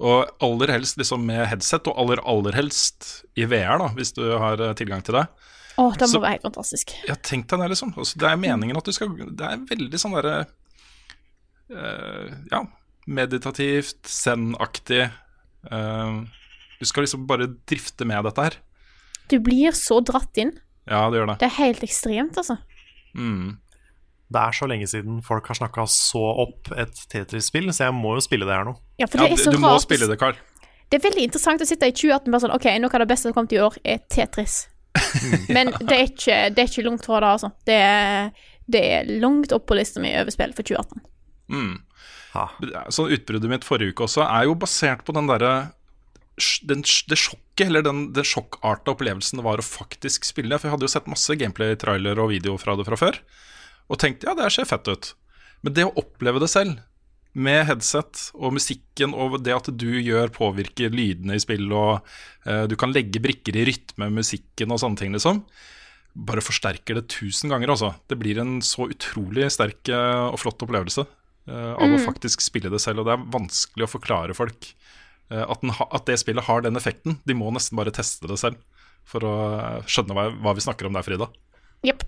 Og 0.00 0.28
aller 0.44 0.72
helst 0.74 0.98
liksom 1.00 1.22
med 1.24 1.46
headset, 1.48 1.86
og 1.88 1.96
aller, 2.00 2.20
aller 2.28 2.52
helst 2.52 3.24
i 3.36 3.44
VR, 3.48 3.78
da, 3.80 3.88
hvis 3.96 4.12
du 4.16 4.22
har 4.38 4.60
eh, 4.60 4.74
tilgang 4.76 5.02
til 5.04 5.14
det. 5.20 5.26
Å, 5.76 5.86
det 5.92 6.08
må 6.08 6.12
Så- 6.16 6.20
være 6.20 6.32
helt 6.36 6.42
fantastisk. 6.48 6.92
Ja, 7.08 7.14
tenk 7.14 7.46
deg 7.48 7.60
det, 7.60 7.68
liksom. 7.70 7.94
Altså, 7.96 8.16
det 8.18 8.28
er 8.30 8.36
meningen 8.36 8.76
at 8.76 8.84
du 8.84 8.92
skal 8.92 9.08
Det 9.08 9.40
er 9.44 9.56
veldig 9.68 10.00
sånn 10.00 10.14
derre 10.16 10.46
uh, 11.70 12.30
Ja, 12.50 12.62
meditativt, 13.06 14.02
zen-aktig. 14.08 15.10
Uh, 15.70 16.24
du 16.80 16.84
skal 16.88 17.04
liksom 17.06 17.26
bare 17.28 17.48
drifte 17.68 18.04
med 18.08 18.24
dette 18.24 18.42
her. 18.48 18.56
Du 19.28 19.38
blir 19.42 19.72
så 19.72 20.00
dratt 20.04 20.36
inn. 20.38 20.52
Ja, 20.86 21.04
det 21.10 21.18
gjør 21.20 21.30
det. 21.32 21.38
Det 21.42 21.48
er 21.50 21.56
helt 21.60 21.82
ekstremt, 21.86 22.36
altså. 22.38 22.58
Mm. 23.16 23.56
Det 24.26 24.42
er 24.42 24.54
så 24.58 24.66
lenge 24.66 24.86
siden 24.90 25.20
folk 25.22 25.46
har 25.50 25.58
snakka 25.58 25.84
så 25.90 26.22
opp 26.46 26.70
et 26.74 26.98
Tetris-spill, 27.12 27.68
så 27.74 27.88
jeg 27.88 27.94
må 27.94 28.16
jo 28.16 28.24
spille 28.24 28.46
det 28.48 28.54
her 28.56 28.66
nå. 28.66 28.74
Ja, 28.98 29.06
for 29.10 29.22
Ja, 29.22 29.28
det 29.30 29.36
er 29.38 29.44
du, 29.44 29.50
rart. 29.50 29.54
du 29.54 29.62
må 29.62 29.72
rart. 29.74 29.84
spille 29.86 30.08
det, 30.10 30.18
Carl. 30.18 30.38
Det 30.90 30.98
er 31.00 31.04
veldig 31.08 31.26
interessant 31.28 31.62
å 31.62 31.66
sitte 31.66 31.88
i 31.90 31.94
2018 31.94 32.30
bare 32.30 32.42
sånn 32.44 32.54
OK, 32.54 32.66
noe 32.82 32.94
av 32.94 33.02
det 33.02 33.08
beste 33.10 33.26
som 33.26 33.32
har 33.32 33.38
kommet 33.40 33.54
i 33.56 33.62
år, 33.62 33.78
er 33.82 34.02
Tetris. 34.10 34.56
Men 35.54 35.72
det 35.82 35.96
er 35.96 36.04
ikke, 36.08 36.36
det 36.54 36.62
er 36.62 36.70
ikke 36.70 36.86
langt 36.86 37.06
fra 37.06 37.18
det, 37.22 37.32
altså. 37.36 37.50
Det 37.66 37.78
er, 37.86 38.30
det 38.70 38.82
er 38.98 39.10
langt 39.22 39.54
opp 39.54 39.66
på 39.68 39.78
lista 39.78 40.02
mi 40.02 40.12
over 40.18 40.34
spill 40.34 40.54
for 40.56 40.66
2018. 40.66 41.02
Mm. 41.54 41.74
Så 42.92 43.06
utbruddet 43.14 43.50
mitt 43.50 43.64
forrige 43.64 43.94
uke 43.94 44.04
også 44.06 44.26
er 44.26 44.46
jo 44.48 44.56
basert 44.60 45.04
på 45.06 45.14
den 45.16 45.28
derre 45.30 45.52
den, 46.68 46.82
det 46.82 47.18
sjokket, 47.18 47.66
eller 47.68 47.84
den, 47.86 48.10
den 48.16 48.26
sjokkarta 48.26 48.92
opplevelsen 48.92 49.40
det 49.40 49.46
var 49.46 49.62
å 49.62 49.66
faktisk 49.66 50.26
spille. 50.28 50.58
For 50.58 50.68
jeg 50.68 50.76
hadde 50.76 50.88
jo 50.88 50.92
sett 50.92 51.08
masse 51.10 51.36
gameplay-trailer 51.40 52.20
og 52.20 52.32
video 52.34 52.58
fra 52.60 52.76
det 52.76 52.86
fra 52.88 52.98
før, 53.00 53.20
og 53.88 54.02
tenkte 54.02 54.28
ja, 54.28 54.36
det 54.36 54.48
her 54.48 54.58
ser 54.58 54.68
fett 54.68 54.90
ut. 54.90 55.14
Men 55.64 55.76
det 55.76 55.86
å 55.88 55.96
oppleve 56.02 56.42
det 56.42 56.50
selv, 56.52 56.82
med 57.36 57.66
headset 57.68 58.30
og 58.32 58.54
musikken 58.56 59.12
og 59.12 59.34
det 59.44 59.52
at 59.52 59.66
du 59.76 59.90
gjør 60.00 60.30
påvirker 60.32 60.94
lydene 60.94 61.36
i 61.36 61.42
spill, 61.42 61.68
og 61.68 62.06
eh, 62.48 62.64
du 62.64 62.76
kan 62.80 62.94
legge 62.94 63.20
brikker 63.20 63.58
i 63.60 63.66
rytme 63.68 64.08
med 64.08 64.22
musikken 64.22 64.72
og 64.72 64.80
sånne 64.80 65.00
ting, 65.00 65.12
liksom, 65.12 65.42
bare 66.16 66.44
forsterker 66.44 66.96
det 66.96 67.10
tusen 67.12 67.52
ganger, 67.52 67.74
altså. 67.74 67.92
Det 68.08 68.16
blir 68.20 68.40
en 68.40 68.56
så 68.64 68.88
utrolig 68.88 69.50
sterk 69.52 69.92
eh, 69.92 70.24
og 70.30 70.40
flott 70.40 70.64
opplevelse 70.64 71.04
eh, 71.04 71.72
av 71.76 71.92
å 71.92 72.00
faktisk 72.06 72.44
spille 72.44 72.72
det 72.72 72.80
selv, 72.80 73.04
og 73.04 73.10
det 73.10 73.18
er 73.18 73.28
vanskelig 73.36 73.84
å 73.84 73.92
forklare 73.98 74.36
folk 74.36 74.72
at, 75.34 75.60
den 75.62 75.74
ha, 75.74 75.88
at 75.96 76.06
det 76.06 76.18
spillet 76.22 76.46
har 76.46 76.62
den 76.62 76.78
effekten. 76.78 77.20
De 77.26 77.34
må 77.34 77.50
nesten 77.54 77.78
bare 77.78 77.94
teste 77.94 78.28
det 78.30 78.38
selv 78.40 78.60
for 79.06 79.26
å 79.26 79.34
eh, 79.56 79.82
skjønne 79.86 80.16
hva, 80.16 80.28
hva 80.42 80.54
vi 80.56 80.64
snakker 80.64 80.88
om 80.88 80.96
der, 80.96 81.06
Frida. 81.06 81.28
Yep. 81.86 82.02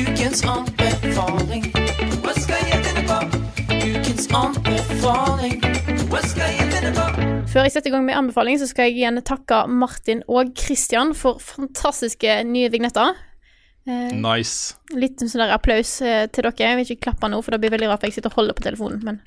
Ukens 0.00 0.42
anbefaling. 0.48 1.66
Hva 2.24 2.34
skal 2.38 2.68
jeg 2.70 2.84
finne 2.86 3.04
på? 3.08 3.18
Ukens 3.80 4.28
anbefaling. 4.40 5.58
Hva 6.10 6.22
skal 6.24 6.54
jeg 6.56 6.70
finne 6.74 6.92
på? 6.96 7.08
Før 7.50 7.66
jeg 7.66 7.74
setter 7.74 7.90
i 7.90 7.94
gang 7.96 8.06
med 8.06 8.16
anbefaling, 8.16 8.60
så 8.60 8.68
skal 8.70 8.88
jeg 8.88 9.00
igjen 9.00 9.20
takke 9.26 9.64
Martin 9.68 10.22
og 10.30 10.54
Christian 10.58 11.12
for 11.18 11.42
fantastiske 11.42 12.40
nye 12.48 12.70
vignetter. 12.72 13.18
Eh, 13.88 14.14
Nice. 14.16 14.78
Litt 14.94 15.20
sånn 15.20 15.42
der 15.42 15.56
applaus 15.56 15.98
eh, 16.04 16.24
til 16.30 16.46
dere. 16.46 16.56
Jeg 16.62 16.78
vil 16.78 16.88
ikke 16.94 17.10
klappe 17.10 17.30
nå, 17.32 17.42
for 17.44 17.52
det 17.54 17.60
blir 17.64 17.74
veldig 17.74 17.90
rart, 17.90 18.00
for 18.02 18.10
jeg 18.10 18.20
sitter 18.20 18.32
og 18.32 18.40
holder 18.40 18.56
på 18.56 18.66
telefonen, 18.68 19.02
men 19.04 19.20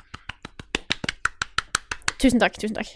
Tusen 2.23 2.39
takk, 2.39 2.55
tusen 2.55 2.77
takk. 2.77 2.93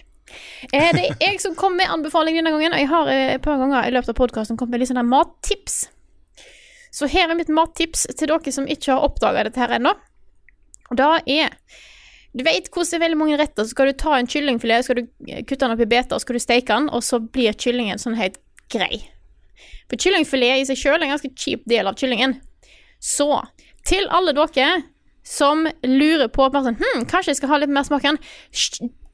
Eh, 0.71 0.89
det 0.95 1.03
er 1.03 1.21
jeg 1.21 1.41
som 1.43 1.55
kom 1.55 1.75
med 1.80 1.91
anbefaling 1.91 2.38
denne 2.38 2.51
gangen, 2.53 2.75
og 2.75 2.82
jeg 2.82 2.89
har 2.91 3.11
eh, 3.11 3.34
et 3.36 3.43
par 3.43 3.59
ganger 3.59 3.88
i 3.88 3.93
løpet 3.95 4.13
av 4.13 4.19
podkasten 4.19 4.59
kommet 4.59 4.75
med 4.75 4.84
litt 4.84 4.91
sånne 4.91 5.05
mattips. 5.07 5.82
Så 6.95 7.09
her 7.11 7.28
er 7.28 7.38
mitt 7.38 7.51
mattips 7.53 8.07
til 8.17 8.32
dere 8.32 8.53
som 8.53 8.67
ikke 8.67 8.93
har 8.93 9.05
oppdaga 9.05 9.45
dette 9.47 9.61
her 9.61 9.75
ennå. 9.78 9.93
Og 10.88 10.97
da 10.99 11.17
er 11.28 11.55
Du 12.38 12.43
vet 12.45 12.67
hvordan 12.69 12.91
det 12.91 12.95
er 12.97 13.01
veldig 13.01 13.17
mange 13.17 13.38
retter. 13.39 13.65
Så 13.65 13.73
skal 13.73 13.88
du 13.89 13.97
ta 13.97 14.11
en 14.13 14.28
kyllingfilet, 14.30 14.86
skal 14.86 14.99
du 14.99 15.05
eh, 15.28 15.43
kutte 15.43 15.63
den 15.63 15.73
opp 15.73 15.82
i 15.82 15.89
beter, 15.89 16.19
skal 16.21 16.38
du 16.38 16.43
steke 16.43 16.69
den, 16.69 16.89
og 16.93 17.01
så 17.03 17.19
blir 17.19 17.55
kyllingen 17.57 17.97
sånn 17.99 18.17
helt 18.19 18.38
grei. 18.69 18.99
For 19.89 19.97
kyllingfilet 19.97 20.61
i 20.61 20.67
seg 20.69 20.78
sjøl 20.78 20.99
er 20.99 21.07
en 21.07 21.15
ganske 21.15 21.32
kjip 21.34 21.65
del 21.71 21.89
av 21.89 21.97
kyllingen. 21.97 22.38
Så 23.01 23.32
til 23.88 24.05
alle 24.13 24.36
dere 24.38 24.84
som 25.28 25.65
lurer 25.84 26.30
på 26.32 26.45
sånn, 26.53 26.78
hm, 26.78 27.07
kanskje 27.09 27.34
jeg 27.34 27.39
skal 27.41 27.55
ha 27.55 27.59
litt 27.63 27.73
mer 27.73 27.88
smak 27.88 28.05
igjen. 28.05 28.21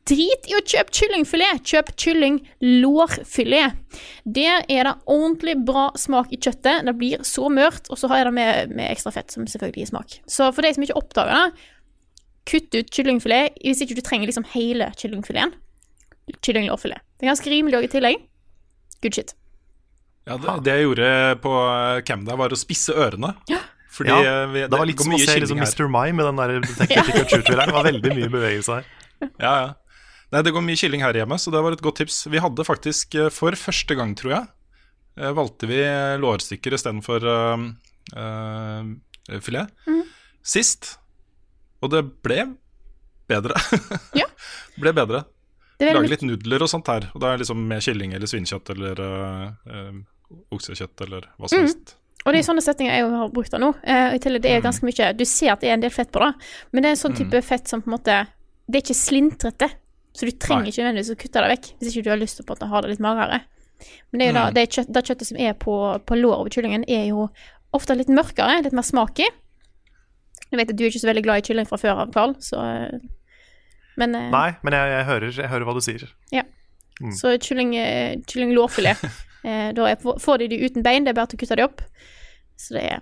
Drit 0.09 0.49
i 0.51 0.55
å 0.57 0.61
kjøpe 0.67 0.91
kyllingfilet. 0.97 1.61
Kjøp 1.63 1.93
kyllinglårfilet. 1.95 3.77
Der 4.25 4.65
er 4.67 4.89
det 4.89 4.95
ordentlig 5.07 5.55
bra 5.63 5.85
smak 5.99 6.33
i 6.35 6.39
kjøttet. 6.39 6.83
Det 6.87 6.95
blir 6.99 7.23
så 7.27 7.47
mørt, 7.53 7.87
og 7.87 7.99
så 7.99 8.09
har 8.11 8.19
jeg 8.19 8.27
det 8.27 8.33
med, 8.35 8.73
med 8.75 8.91
ekstra 8.91 9.13
fett, 9.15 9.31
som 9.31 9.47
selvfølgelig 9.47 9.85
gir 9.85 9.91
smak. 9.93 10.17
Så 10.27 10.49
for 10.55 10.65
de 10.65 10.73
som 10.75 10.83
ikke 10.83 10.97
oppdager 10.99 11.31
det, 11.37 11.69
kutt 12.49 12.75
ut 12.75 12.89
kyllingfilet 12.91 13.55
hvis 13.63 13.79
ikke 13.85 13.95
du 13.95 14.03
trenger 14.03 14.27
liksom 14.27 14.47
hele 14.51 14.89
kyllingfileten. 14.99 15.55
Kyllinglårfilet. 16.43 17.03
Det 17.19 17.27
er 17.27 17.31
ganske 17.31 17.51
rimelig 17.51 17.79
òg 17.79 17.87
i 17.87 17.93
tillegg. 17.95 18.25
Good 19.03 19.15
shit. 19.15 19.33
Ja, 20.27 20.37
det, 20.39 20.57
det 20.63 20.75
jeg 20.77 20.85
gjorde 20.87 21.07
på 21.43 21.53
Camda, 22.07 22.35
var 22.39 22.55
å 22.55 22.59
spisse 22.59 22.95
ørene. 22.95 23.33
Ja. 23.51 23.59
Fordi 23.93 24.09
Ja, 24.09 24.19
eh, 24.23 24.49
vi, 24.49 24.61
Det 24.67 24.79
var 24.79 24.87
litt 24.89 25.03
som 25.03 25.13
å 25.13 25.19
se 25.21 25.35
liksom. 25.37 25.59
Mr. 25.59 25.87
Mai 25.91 26.11
med 26.15 26.25
den 26.25 26.39
der 26.39 26.53
Detective 26.65 27.03
Pikachu-traileren. 27.09 27.71
Det 27.71 27.77
var 27.77 27.87
veldig 27.87 28.13
mye 28.17 28.29
bevegelse 28.35 28.79
her. 28.79 28.91
Ja, 29.39 29.51
ja. 29.51 29.71
Nei, 30.33 30.41
det 30.41 30.53
går 30.55 30.63
mye 30.65 30.79
kylling 30.79 31.03
her 31.05 31.13
hjemme, 31.19 31.37
så 31.37 31.51
det 31.53 31.61
var 31.61 31.75
et 31.75 31.81
godt 31.85 31.99
tips. 32.01 32.23
Vi 32.33 32.41
hadde 32.41 32.65
faktisk 32.65 33.13
eh, 33.21 33.29
for 33.33 33.53
første 33.59 33.97
gang, 33.99 34.15
tror 34.17 34.31
jeg, 34.33 34.47
eh, 35.19 35.33
valgte 35.37 35.69
vi 35.69 35.77
eh, 35.85 36.15
lårstykker 36.17 36.73
istedenfor 36.73 37.27
uh, 37.29 37.67
uh, 38.17 39.39
filet 39.45 39.69
sist. 40.43 40.95
Og 41.83 41.91
det 41.93 42.01
ble 42.25 42.47
bedre. 43.29 43.59
Ja. 44.19 44.25
ble 44.79 44.93
bedre. 44.95 45.23
Lage 45.83 46.09
litt 46.09 46.23
nudler 46.25 46.63
og 46.63 46.69
sånt 46.71 46.89
her. 46.89 47.09
Og 47.13 47.21
det 47.21 47.29
er 47.29 47.41
liksom 47.41 47.61
med 47.69 47.83
kylling 47.83 48.13
eller 48.15 48.29
svinekjøtt 48.29 48.71
eller 48.73 49.01
uh, 49.03 49.91
oksekjøtt 50.53 51.05
eller 51.07 51.27
hva 51.37 51.49
som 51.49 51.61
Mm. 51.61 51.67
helst. 51.67 51.95
Og 52.23 52.31
det 52.31 52.39
er 52.39 52.45
sånne 52.47 52.63
setninger 52.63 52.93
jeg 52.95 53.07
har 53.11 53.31
brukt 53.35 53.51
det 53.51 53.59
nå. 53.59 53.73
Uh, 53.83 54.15
det 54.17 54.49
er 54.49 54.63
ganske 54.63 54.85
mye 54.87 55.09
Du 55.13 55.25
ser 55.27 55.53
at 55.53 55.61
det 55.61 55.69
er 55.69 55.75
en 55.77 55.83
del 55.83 55.91
fett 55.91 56.11
på 56.13 56.23
det, 56.23 56.31
men 56.71 56.83
det 56.83 56.89
er 56.89 56.95
en 56.95 57.01
sånn 57.03 57.17
type 57.17 57.41
fett 57.43 57.67
som 57.67 57.83
på 57.83 57.91
en 57.91 57.97
måte 57.97 58.15
Det 58.63 58.79
er 58.79 58.85
ikke 58.85 58.95
slintrete, 58.95 59.67
så 60.13 60.27
du 60.29 60.31
trenger 60.37 60.67
Nei. 60.67 60.71
ikke 60.71 60.83
nødvendigvis 60.83 61.13
å 61.13 61.19
kutte 61.23 61.41
det 61.41 61.51
vekk 61.55 61.67
hvis 61.79 61.89
ikke 61.91 62.05
du 62.05 62.11
har 62.13 62.21
lyst 62.21 62.37
til 62.39 62.45
på 62.47 62.55
å 62.55 62.69
ha 62.69 62.81
det 62.85 62.91
litt 62.93 63.03
magere. 63.03 63.41
Men 64.13 64.21
det 64.21 64.27
da, 64.37 64.43
det, 64.53 64.67
kjøtt, 64.71 64.91
det 64.93 65.03
kjøttet 65.09 65.29
som 65.31 65.39
er 65.41 65.55
på, 65.59 65.73
på 66.05 66.17
låret 66.19 66.43
over 66.43 66.53
kyllingen, 66.53 66.85
er 66.87 67.07
jo 67.09 67.27
ofte 67.75 67.97
litt 67.97 68.11
mørkere, 68.13 68.61
litt 68.63 68.75
mer 68.77 68.85
smak 68.85 69.19
i. 69.23 69.27
Jeg 70.53 70.59
vet 70.59 70.69
at 70.69 70.77
du 70.77 70.85
er 70.85 70.91
ikke 70.91 71.01
så 71.01 71.09
veldig 71.09 71.23
glad 71.25 71.41
i 71.41 71.45
kylling 71.47 71.67
fra 71.69 71.79
før 71.81 72.03
av, 72.05 72.13
Carl, 72.13 72.35
så 72.43 72.61
eh, 72.61 72.99
Men 73.99 74.15
eh, 74.17 74.29
Nei, 74.33 74.49
men 74.61 74.77
jeg, 74.77 74.91
jeg, 74.93 75.07
hører, 75.09 75.33
jeg 75.41 75.49
hører 75.49 75.67
hva 75.67 75.75
du 75.77 75.81
sier. 75.85 76.05
Så 77.17 77.33
kylling, 77.41 77.73
eh, 77.81 78.13
eh, 79.49 79.69
Da 79.73 79.89
er, 79.89 79.97
får 79.97 80.43
de 80.43 80.51
de 80.53 80.61
uten 80.61 80.85
bein, 80.85 81.07
det 81.07 81.13
er 81.13 81.17
bare 81.17 81.33
til 81.33 81.41
å 81.41 81.43
kutte 81.43 81.57
de 81.57 81.65
opp. 81.65 81.81
Så 82.61 82.77
det 82.77 82.85
er 82.91 83.01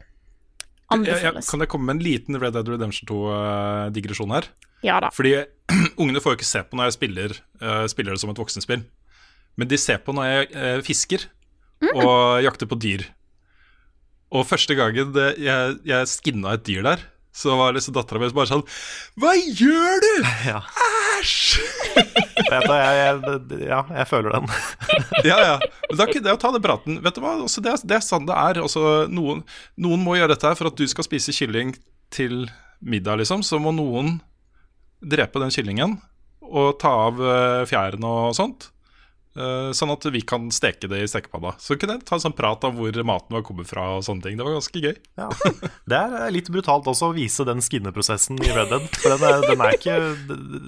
anbefales. 0.91 1.43
jeg, 1.43 1.49
kan 1.51 1.63
jeg 1.63 1.71
komme 1.71 1.89
med 1.91 1.99
en 1.99 2.05
liten 2.07 2.39
Red 2.39 2.55
Dead 2.55 2.71
Redemption 2.71 3.11
2-digresjon 3.11 4.31
her? 4.35 4.47
Ja 4.85 4.99
da. 5.03 5.11
Fordi 5.13 5.35
ungene 6.01 6.21
får 6.23 6.35
jo 6.35 6.41
ikke 6.41 6.49
se 6.51 6.63
på 6.67 6.77
når 6.77 6.89
jeg 6.89 6.97
spiller, 6.97 7.37
uh, 7.61 7.85
spiller 7.91 8.15
det 8.15 8.23
som 8.23 8.33
et 8.33 8.41
voksenspill. 8.41 8.83
Men 9.59 9.69
de 9.69 9.79
ser 9.79 10.01
på 10.03 10.15
når 10.15 10.29
jeg 10.29 10.51
uh, 10.55 10.83
fisker 10.85 11.27
og 11.91 12.43
jakter 12.45 12.69
på 12.69 12.77
dyr. 12.77 13.07
Og 14.31 14.45
første 14.47 14.75
gangen 14.77 15.11
det, 15.15 15.33
jeg, 15.43 15.79
jeg 15.87 16.09
skinna 16.09 16.55
et 16.55 16.63
dyr 16.67 16.85
der, 16.85 17.01
så 17.35 17.55
var 17.55 17.75
liksom 17.75 17.95
dattera 17.95 18.19
mi 18.19 18.27
bare 18.35 18.49
sånn 18.49 18.63
Hva 19.19 19.33
gjør 19.39 20.01
du?! 20.03 20.13
Ja. 20.51 20.61
Æsj! 21.21 21.61
Vet 22.51 22.65
du, 22.65 22.73
jeg, 22.75 22.95
jeg, 22.97 23.67
ja, 23.69 23.79
jeg 23.95 24.07
føler 24.09 24.33
den. 24.35 24.47
ja, 25.29 25.37
ja. 25.39 25.53
Men 25.87 25.99
da 25.99 26.07
kunne 26.09 26.27
jeg 26.27 26.35
jo 26.35 26.39
ta 26.41 26.49
den 26.51 26.63
praten. 26.63 26.97
Vet 27.03 27.15
du 27.15 27.21
hva, 27.23 27.35
altså, 27.45 27.61
det, 27.63 27.77
det 27.87 27.95
er 27.99 28.03
sånn 28.03 28.25
det 28.27 28.35
er. 28.35 28.59
Altså, 28.65 28.81
noen, 29.11 29.43
noen 29.79 30.03
må 30.03 30.17
gjøre 30.17 30.33
dette 30.33 30.49
her 30.49 30.57
for 30.59 30.71
at 30.71 30.79
du 30.79 30.83
skal 30.91 31.07
spise 31.07 31.35
kylling 31.35 31.75
til 32.11 32.49
middag, 32.83 33.21
liksom. 33.21 33.45
Så 33.45 33.61
må 33.61 33.71
noen 33.75 34.17
drepe 35.01 35.41
den 35.41 35.53
kyllingen 35.53 35.97
og 36.41 36.77
ta 36.81 36.91
av 37.07 37.19
uh, 37.21 37.63
fjærene 37.69 38.07
og 38.07 38.37
sånt. 38.37 38.71
Eh, 39.31 39.69
sånn 39.71 39.91
at 39.93 40.03
vi 40.11 40.19
kan 40.27 40.49
steke 40.51 40.89
det 40.91 40.97
i 41.05 41.07
stekepanna. 41.07 41.53
Så 41.61 41.77
kunne 41.79 41.95
jeg 41.95 42.03
ta 42.07 42.17
en 42.17 42.23
sånn 42.25 42.35
prat 42.35 42.65
om 42.67 42.75
hvor 42.75 42.97
maten 43.07 43.37
var 43.37 43.45
kommet 43.47 43.69
fra 43.69 43.85
og 43.95 44.03
sånne 44.03 44.25
ting. 44.25 44.35
Det 44.35 44.43
var 44.43 44.57
ganske 44.57 44.81
gøy. 44.83 44.97
Ja. 45.21 45.29
Det 45.87 45.99
er 45.99 46.15
eh, 46.25 46.33
litt 46.35 46.51
brutalt 46.51 46.89
også 46.91 47.11
å 47.11 47.15
vise 47.15 47.45
den 47.47 47.63
skinneprosessen 47.63 48.41
i 48.43 48.51
Red 48.51 48.73
Dead. 48.73 48.89
For 48.99 49.15
den 49.15 49.23
er, 49.29 49.45
den 49.47 49.63
er, 49.63 49.77
ikke, 49.77 49.97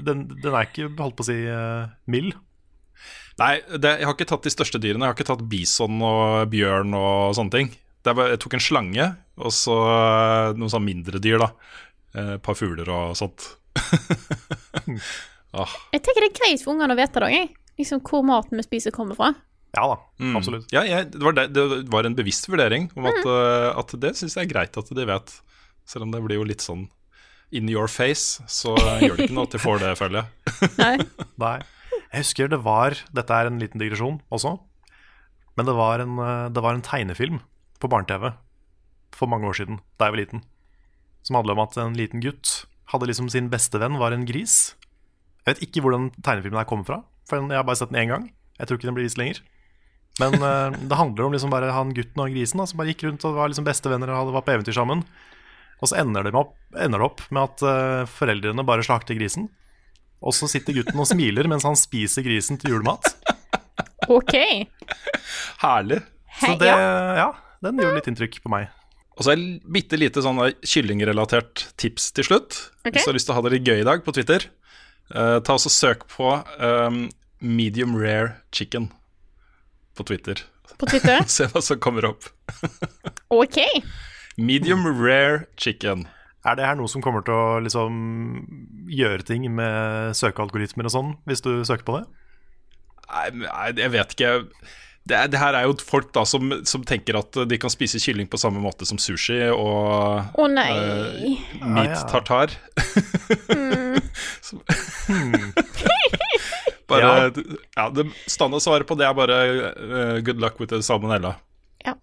den, 0.07 0.25
den 0.37 0.55
er 0.55 0.69
ikke, 0.69 0.87
holdt 1.01 1.17
på 1.19 1.25
å 1.25 1.27
si, 1.27 1.37
eh, 1.43 1.91
mild. 2.07 2.37
Nei, 3.41 3.57
det, 3.73 3.97
jeg 3.99 4.07
har 4.07 4.15
ikke 4.15 4.29
tatt 4.29 4.47
de 4.47 4.53
største 4.53 4.79
dyrene. 4.79 5.09
Jeg 5.09 5.11
har 5.11 5.17
ikke 5.17 5.31
tatt 5.33 5.47
bison 5.51 5.99
og 6.05 6.53
bjørn 6.53 6.95
og 6.95 7.35
sånne 7.35 7.57
ting. 7.57 7.73
Det 8.03 8.15
bare, 8.15 8.35
jeg 8.35 8.43
tok 8.45 8.55
en 8.55 8.63
slange, 8.63 9.09
og 9.43 9.55
så 9.55 9.75
eh, 9.89 10.53
noen 10.55 10.71
sånn 10.71 10.87
mindre 10.87 11.19
dyr, 11.23 11.41
da. 11.43 11.51
Eh, 12.15 12.33
Et 12.37 12.45
par 12.45 12.55
fugler 12.55 12.87
og 12.95 13.17
sånt. 13.19 13.57
ah, 15.57 15.73
Jeg 15.93 16.03
tenker 16.03 16.25
det 16.25 16.29
er 16.29 16.37
greit 16.39 16.63
for 16.63 16.73
ungene 16.75 16.95
å 16.95 16.99
vite 16.99 17.23
det 17.23 17.29
òg. 17.29 17.57
Liksom 17.79 18.03
hvor 18.05 18.21
maten 18.25 18.59
vi 18.59 18.65
spiser, 18.65 18.93
kommer 18.93 19.17
fra. 19.17 19.33
Ja 19.73 19.87
da, 19.89 19.95
mm. 20.21 20.35
absolutt. 20.37 20.67
Ja, 20.73 20.83
jeg, 20.85 21.09
det, 21.15 21.21
var 21.23 21.33
det, 21.37 21.47
det 21.55 21.63
var 21.91 22.05
en 22.05 22.17
bevisst 22.17 22.45
vurdering 22.45 22.91
om 22.93 23.07
at, 23.09 23.23
eh, 23.25 23.69
at 23.81 23.95
det 24.03 24.13
syns 24.19 24.37
jeg 24.37 24.45
er 24.45 24.51
greit 24.51 24.77
at 24.77 24.91
de 24.93 25.07
vet. 25.09 25.33
Selv 25.89 26.05
om 26.05 26.13
det 26.13 26.21
blir 26.23 26.37
jo 26.37 26.45
litt 26.47 26.63
sånn 26.63 26.85
in 27.53 27.69
your 27.69 27.89
face, 27.89 28.43
så 28.49 28.75
gjør 29.01 29.17
det 29.17 29.27
ikke 29.27 29.37
noe 29.37 29.49
at 29.49 29.55
de 29.55 29.61
får 29.61 29.81
det, 29.81 29.95
føler 29.97 30.21
jeg. 30.21 30.69
Nei. 30.77 30.93
Nei. 31.45 31.57
Jeg 32.13 32.21
husker 32.27 32.51
det 32.51 32.59
var 32.61 32.93
Dette 33.15 33.33
er 33.33 33.49
en 33.49 33.57
liten 33.61 33.81
digresjon 33.81 34.21
også. 34.33 34.59
Men 35.57 35.69
det 35.69 35.75
var 35.77 36.01
en, 36.05 36.21
eh, 36.21 36.47
det 36.53 36.63
var 36.65 36.77
en 36.77 36.85
tegnefilm 36.85 37.41
på 37.81 37.89
barne-TV 37.89 38.29
for 39.13 39.29
mange 39.29 39.49
år 39.49 39.57
siden, 39.57 39.81
da 39.97 40.07
jeg 40.07 40.15
var 40.15 40.21
liten, 40.21 40.45
som 41.25 41.37
handler 41.37 41.57
om 41.57 41.63
at 41.65 41.75
en 41.77 41.97
liten 41.97 42.21
gutt 42.23 42.63
hadde 42.93 43.09
liksom 43.09 43.29
sin 43.33 43.49
beste 43.51 43.81
venn 43.81 43.99
var 43.99 44.15
en 44.15 44.25
gris. 44.29 44.75
Jeg 45.43 45.55
vet 45.55 45.65
ikke 45.67 45.83
hvor 45.83 45.95
den 45.97 46.11
tegnefilmen 46.23 46.61
her 46.61 46.69
kommer 46.69 46.87
fra, 46.87 47.01
for 47.27 47.41
jeg 47.41 47.57
har 47.59 47.65
bare 47.67 47.79
sett 47.81 47.91
den 47.91 47.99
én 48.05 48.13
gang. 48.13 48.29
Jeg 48.59 48.69
tror 48.69 48.79
ikke 48.79 48.89
den 48.91 48.97
blir 48.97 49.07
vist 49.09 49.19
lenger. 49.19 49.41
Men 50.21 50.37
uh, 50.39 50.69
det 50.89 50.99
handler 50.99 51.27
om 51.27 51.35
liksom 51.35 51.53
bare 51.53 51.73
han 51.73 51.93
gutten 51.97 52.21
og 52.23 52.33
grisen 52.35 52.61
da, 52.61 52.67
som 52.69 52.79
bare 52.79 52.93
gikk 52.93 53.07
rundt 53.07 53.25
og 53.27 53.39
var 53.39 53.51
liksom 53.51 53.67
bestevenner 53.67 54.13
og 54.13 54.21
hadde- 54.21 54.35
var 54.37 54.45
på 54.45 54.55
eventyr 54.55 54.77
sammen. 54.77 55.03
Og 55.83 55.89
så 55.91 55.97
ender 55.99 56.23
det, 56.23 56.31
med 56.31 56.45
opp, 56.45 56.53
ender 56.79 57.01
det 57.01 57.07
opp 57.09 57.23
med 57.33 57.43
at 57.43 57.63
uh, 57.67 58.05
foreldrene 58.07 58.63
bare 58.67 58.85
slakter 58.85 59.17
grisen. 59.19 59.49
Og 60.23 60.31
så 60.37 60.47
sitter 60.47 60.77
gutten 60.77 61.01
og 61.01 61.09
smiler 61.09 61.49
mens 61.51 61.65
han 61.67 61.75
spiser 61.75 62.23
grisen 62.23 62.59
til 62.61 62.77
julemat. 62.77 63.09
OK. 64.07 64.35
Herlig. 65.59 65.99
Så 66.39 66.53
det, 66.59 66.69
ja. 66.71 67.17
ja, 67.19 67.27
den 67.63 67.81
gjorde 67.81 67.97
litt 67.97 68.07
inntrykk 68.11 68.39
på 68.45 68.51
meg. 68.53 68.71
Og 69.13 69.25
så 69.25 69.33
er 69.33 69.41
det 69.41 69.73
bitte 69.75 69.99
lite 69.99 70.23
sånn 70.25 70.39
kyllingrelatert 70.65 71.67
tips 71.81 72.09
til 72.17 72.27
slutt. 72.27 72.57
Okay. 72.81 72.95
Hvis 72.95 73.05
du 73.05 73.11
har 73.11 73.17
lyst 73.19 73.29
til 73.29 73.35
å 73.35 73.37
ha 73.37 73.43
det 73.45 73.53
litt 73.55 73.69
gøy 73.69 73.83
i 73.83 73.87
dag 73.87 74.01
på 74.05 74.13
Twitter, 74.15 74.47
uh, 75.13 75.37
ta 75.45 75.57
også 75.57 75.71
søk 75.73 76.07
på 76.09 76.31
um, 76.57 77.05
medium 77.43 77.93
rare 77.99 78.39
chicken 78.55 78.89
på 79.93 80.07
Twitter. 80.09 80.41
På 80.81 80.89
Twitter. 80.89 81.21
Se 81.35 81.45
hva 81.51 81.61
som 81.61 81.81
kommer 81.83 82.09
opp. 82.09 82.25
OK. 83.43 83.61
Medium 84.41 84.87
rare 84.97 85.45
chicken. 85.61 86.07
Er 86.43 86.57
det 86.57 86.65
her 86.65 86.75
noe 86.75 86.91
som 86.91 87.03
kommer 87.03 87.23
til 87.23 87.37
å 87.37 87.59
liksom 87.63 87.99
gjøre 88.91 89.23
ting 89.29 89.45
med 89.53 90.17
søkealgoritmer 90.17 90.89
og 90.89 90.95
sånn, 90.95 91.13
hvis 91.29 91.43
du 91.45 91.53
søker 91.63 91.85
på 91.87 91.99
det? 91.99 92.07
Nei, 93.13 93.69
jeg 93.77 93.93
vet 93.93 94.15
ikke. 94.15 94.31
Det, 95.03 95.17
er, 95.17 95.27
det 95.27 95.35
her 95.41 95.51
er 95.59 95.65
jo 95.67 95.73
folk 95.83 96.13
da 96.15 96.21
som, 96.23 96.53
som 96.63 96.79
tenker 96.87 97.17
at 97.19 97.35
de 97.49 97.57
kan 97.59 97.67
spise 97.73 97.99
kylling 97.99 98.23
på 98.31 98.39
samme 98.39 98.61
måte 98.63 98.85
som 98.87 98.95
sushi 99.01 99.41
og 99.51 100.23
oh, 100.39 100.47
nei. 100.47 100.69
Uh, 100.71 101.35
meat 101.65 101.89
Ah, 101.89 101.91
ja. 101.91 102.07
tartar. 102.07 102.47
Så- 104.39 104.63
bare, 106.87 107.31
ja. 107.75 107.89
det 107.89 108.05
Standardsvaret 108.31 108.87
på 108.87 108.95
det 108.99 109.07
er 109.07 109.15
bare 109.17 109.37
uh, 109.75 110.17
good 110.25 110.39
luck 110.41 110.59
with 110.61 110.71
the 110.73 110.81
salmonella. 110.83 111.35
Ja, 111.83 111.95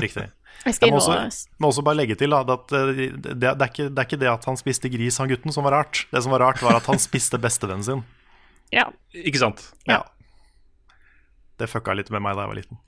riktig. 0.00 0.28
Jeg 0.64 0.74
skal 0.76 0.90
Jeg 0.90 0.92
må 0.92 1.00
også, 1.00 1.46
må 1.60 1.68
også 1.70 1.82
bare 1.84 1.96
legge 1.96 2.16
til 2.20 2.32
da, 2.34 2.40
at 2.44 2.72
eh, 2.76 2.90
det, 3.16 3.32
det, 3.40 3.48
er 3.48 3.68
ikke, 3.68 3.86
det 3.88 4.00
er 4.02 4.08
ikke 4.08 4.18
det 4.20 4.28
at 4.28 4.44
han 4.48 4.58
spiste 4.60 4.90
gris, 4.92 5.16
han 5.20 5.28
gutten, 5.30 5.52
som 5.56 5.64
var 5.64 5.72
rart. 5.78 6.02
Det 6.12 6.20
som 6.24 6.32
var 6.34 6.42
rart, 6.44 6.60
var 6.64 6.76
at 6.76 6.88
han 6.88 7.00
spiste 7.00 7.40
bestevennen 7.40 7.84
sin. 7.86 8.02
Ja. 8.72 8.84
Ikke 9.16 9.40
sant? 9.40 9.62
Ja. 9.88 10.02
Det 11.60 11.66
fucka 11.68 11.92
litt 11.92 12.08
med 12.08 12.22
meg 12.24 12.38
da 12.38 12.46
jeg 12.46 12.48
var 12.48 12.56
liten. 12.56 12.78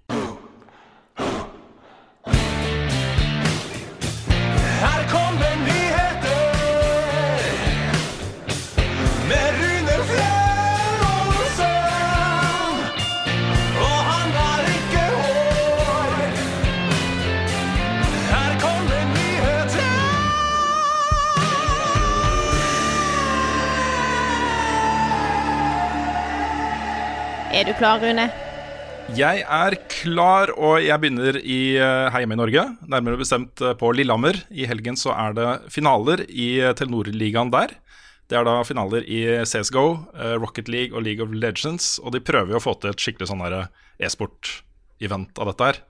Er 27.53 27.65
du 27.69 27.75
klar, 27.79 28.01
Rune? 28.01 28.42
Jeg 29.13 29.43
er 29.45 29.75
klar, 29.93 30.49
og 30.57 30.79
jeg 30.81 30.97
begynner 31.03 31.37
i, 31.37 31.77
eh, 31.77 32.09
her 32.09 32.23
hjemme 32.23 32.33
i 32.33 32.41
Norge. 32.41 32.63
Nærmere 32.89 33.21
bestemt 33.21 33.61
eh, 33.61 33.75
på 33.77 33.91
Lillehammer. 33.93 34.39
I 34.49 34.65
helgen 34.65 34.97
så 34.97 35.13
er 35.13 35.35
det 35.37 35.49
finaler 35.75 36.23
i 36.31 36.63
eh, 36.63 36.73
Telenor-ligaen 36.73 37.51
der. 37.53 37.75
Det 38.31 38.39
er 38.39 38.47
da 38.49 38.63
finaler 38.65 39.05
i 39.05 39.45
CSGO, 39.45 39.85
Rocket 40.41 40.71
League 40.73 40.97
og 40.97 41.05
League 41.05 41.21
of 41.21 41.35
Legends. 41.37 41.99
Og 42.01 42.15
de 42.15 42.23
prøver 42.25 42.57
å 42.57 42.63
få 42.63 42.73
til 42.81 42.95
et 42.95 43.05
skikkelig 43.05 43.29
sånn 43.29 43.43
e-sport-event 44.01 45.43
av 45.43 45.51
dette 45.51 45.69
her. 45.69 45.81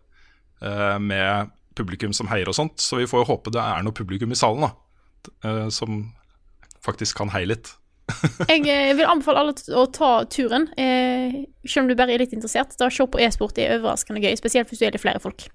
Med 0.99 1.53
publikum 1.79 2.11
som 2.17 2.27
heier 2.33 2.51
og 2.51 2.57
sånt. 2.59 2.83
Så 2.83 2.99
vi 2.99 3.07
får 3.07 3.29
håpe 3.29 3.55
det 3.55 3.63
er 3.63 3.87
noe 3.87 3.95
publikum 3.95 4.35
i 4.35 4.41
salen, 4.41 4.67
da. 4.67 5.71
Som 5.71 6.09
faktisk 6.83 7.21
kan 7.21 7.31
heie 7.31 7.53
litt. 7.53 7.77
Jeg 8.49 8.67
eh, 8.69 8.93
vil 8.99 9.09
anbefale 9.09 9.43
alle 9.43 9.55
å 9.79 9.87
ta 9.93 10.13
turen, 10.31 10.69
eh, 10.81 11.43
selv 11.67 11.85
om 11.85 11.91
du 11.91 11.97
bare 11.99 12.15
er 12.15 12.23
litt 12.25 12.35
interessert. 12.37 12.75
Da 12.81 12.91
Se 12.93 13.07
på 13.07 13.21
e-sport 13.23 13.59
er 13.61 13.79
overraskende 13.79 14.23
gøy, 14.23 14.35
spesielt 14.39 14.71
hvis 14.71 14.83
du 14.83 14.87
er 14.87 14.95
litt 14.97 15.05
flere 15.05 15.23
folk. 15.23 15.49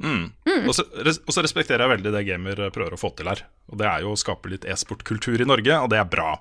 Mm. 0.00 0.30
Og, 0.64 0.72
så, 0.72 0.86
og 0.96 1.34
så 1.34 1.42
respekterer 1.44 1.84
jeg 1.84 1.92
veldig 1.98 2.12
det 2.14 2.26
gamer 2.28 2.62
eh, 2.66 2.72
prøver 2.74 2.96
å 2.96 3.00
få 3.00 3.12
til 3.16 3.30
her. 3.30 3.44
Og 3.70 3.80
det 3.80 3.88
er 3.88 4.04
jo 4.04 4.14
å 4.14 4.20
skape 4.20 4.52
litt 4.52 4.64
e-sportkultur 4.68 5.42
i 5.42 5.48
Norge, 5.48 5.76
og 5.76 5.90
det 5.92 6.00
er 6.00 6.08
bra. 6.10 6.36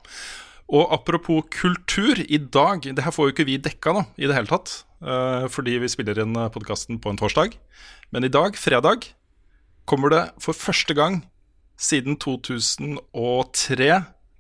Og 0.70 0.91
apropos 0.93 1.47
kultur, 1.49 2.20
i 2.22 2.38
dag 2.38 2.84
Det 2.86 3.01
her 3.01 3.14
får 3.16 3.26
jo 3.26 3.34
ikke 3.34 3.47
vi 3.47 3.57
dekka 3.57 3.93
nå, 3.95 4.03
i 4.22 4.30
det 4.30 4.38
hele 4.38 4.51
tatt. 4.51 4.84
eh, 5.01 5.47
fordi 5.51 5.80
vi 5.82 5.91
spiller 5.91 6.22
inn 6.24 6.38
podkasten 6.53 7.01
på 7.01 7.12
en 7.12 7.20
torsdag. 7.20 7.57
Men 8.12 8.24
i 8.24 8.32
dag, 8.32 8.55
fredag, 8.55 9.12
kommer 9.86 10.14
det 10.14 10.24
for 10.39 10.53
første 10.53 10.93
gang 10.93 11.24
siden 11.80 12.18
2003 12.20 13.89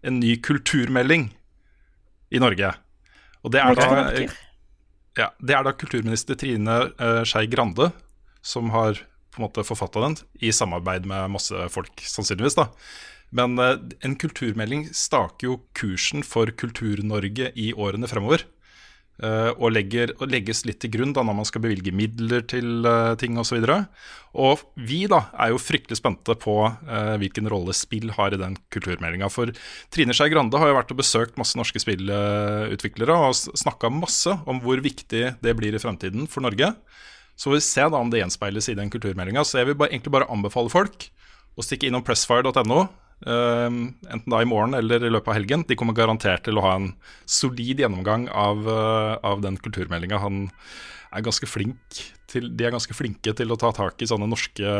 en 0.05 0.19
ny 0.21 0.35
kulturmelding 0.41 1.29
i 2.29 2.41
Norge. 2.41 2.73
Og 3.43 3.53
det 3.53 3.63
er 3.63 3.77
da 3.77 3.87
ja, 5.17 5.31
Det 5.41 5.55
er 5.55 5.65
da 5.65 5.73
kulturminister 5.75 6.37
Trine 6.39 6.75
uh, 6.99 7.23
Skei 7.27 7.47
Grande 7.51 7.89
som 8.45 8.69
har 8.71 9.01
på 9.29 9.41
en 9.41 9.45
måte 9.45 9.65
forfatta 9.67 10.01
den, 10.01 10.15
i 10.41 10.51
samarbeid 10.55 11.05
med 11.09 11.31
masse 11.33 11.67
folk, 11.73 11.91
sannsynligvis. 12.01 12.55
da. 12.57 12.69
Men 13.29 13.59
eh, 13.61 13.75
en 14.05 14.15
kulturmelding 14.17 14.87
staker 14.95 15.51
jo 15.51 15.57
kursen 15.77 16.23
for 16.25 16.49
Kultur-Norge 16.49 17.51
i 17.53 17.69
årene 17.77 18.09
fremover. 18.09 18.45
Eh, 19.23 19.51
og, 19.55 19.69
legger, 19.75 20.13
og 20.19 20.31
legges 20.31 20.63
litt 20.67 20.79
til 20.83 20.91
grunn 20.93 21.13
da 21.15 21.23
når 21.25 21.37
man 21.41 21.47
skal 21.47 21.63
bevilge 21.63 21.93
midler 21.95 22.45
til 22.49 22.87
uh, 22.87 23.15
ting 23.19 23.37
osv. 23.41 23.59
Og, 23.63 23.85
og 24.39 24.63
vi 24.89 25.03
da 25.11 25.25
er 25.37 25.53
jo 25.53 25.61
fryktelig 25.61 25.99
spente 25.99 26.35
på 26.39 26.55
uh, 26.67 27.15
hvilken 27.21 27.49
rolle 27.51 27.75
spill 27.77 28.13
har 28.15 28.35
i 28.35 28.41
den 28.41 28.57
kulturmeldinga. 28.73 29.29
For 29.33 29.51
Trine 29.93 30.15
Skei 30.15 30.31
Grande 30.33 30.61
har 30.61 30.71
jo 30.71 30.77
vært 30.79 30.95
og 30.95 31.01
besøkt 31.01 31.39
masse 31.41 31.59
norske 31.59 31.81
spillutviklere 31.83 33.19
og 33.29 33.37
snakka 33.37 33.91
masse 33.93 34.39
om 34.49 34.63
hvor 34.63 34.81
viktig 34.83 35.25
det 35.43 35.57
blir 35.59 35.75
i 35.75 35.83
fremtiden 35.83 36.29
for 36.29 36.45
Norge. 36.45 36.73
Så 37.39 37.53
vi 37.53 37.61
ser 37.63 37.91
da 37.91 38.01
om 38.01 38.09
det 38.11 38.19
gjenspeiles 38.19 38.67
i 38.71 38.75
den 38.75 38.91
kulturmeldinga. 38.91 39.45
Så 39.47 39.61
jeg 39.61 39.69
vil 39.69 39.77
bare, 39.79 39.93
egentlig 39.93 40.11
bare 40.17 40.27
anbefale 40.31 40.71
folk 40.73 41.07
å 41.55 41.63
stikke 41.63 41.87
innom 41.87 42.03
pressfire.no. 42.05 42.81
eh, 43.25 43.67
enten 43.69 44.29
da 44.31 44.41
i 44.41 44.47
morgen 44.49 44.77
eller 44.77 45.03
i 45.03 45.11
løpet 45.11 45.31
av 45.31 45.39
helgen. 45.39 45.65
De 45.67 45.77
kommer 45.79 45.97
garantert 45.97 46.45
til 46.47 46.59
å 46.59 46.65
ha 46.65 46.75
en 46.77 46.93
solid 47.25 47.81
gjennomgang 47.83 48.29
av, 48.29 48.63
eh, 48.67 49.17
av 49.23 49.43
den 49.45 49.57
kulturmeldinga. 49.57 50.21
Han 50.23 50.47
er 51.11 51.25
ganske 51.25 51.49
flink 51.49 52.01
til, 52.29 52.51
de 52.55 52.67
er 52.67 52.75
ganske 52.75 52.93
flinke 52.93 53.33
til 53.35 53.51
å 53.51 53.57
ta 53.59 53.71
tak 53.73 54.01
i 54.01 54.09
sånne 54.09 54.29
norske 54.29 54.73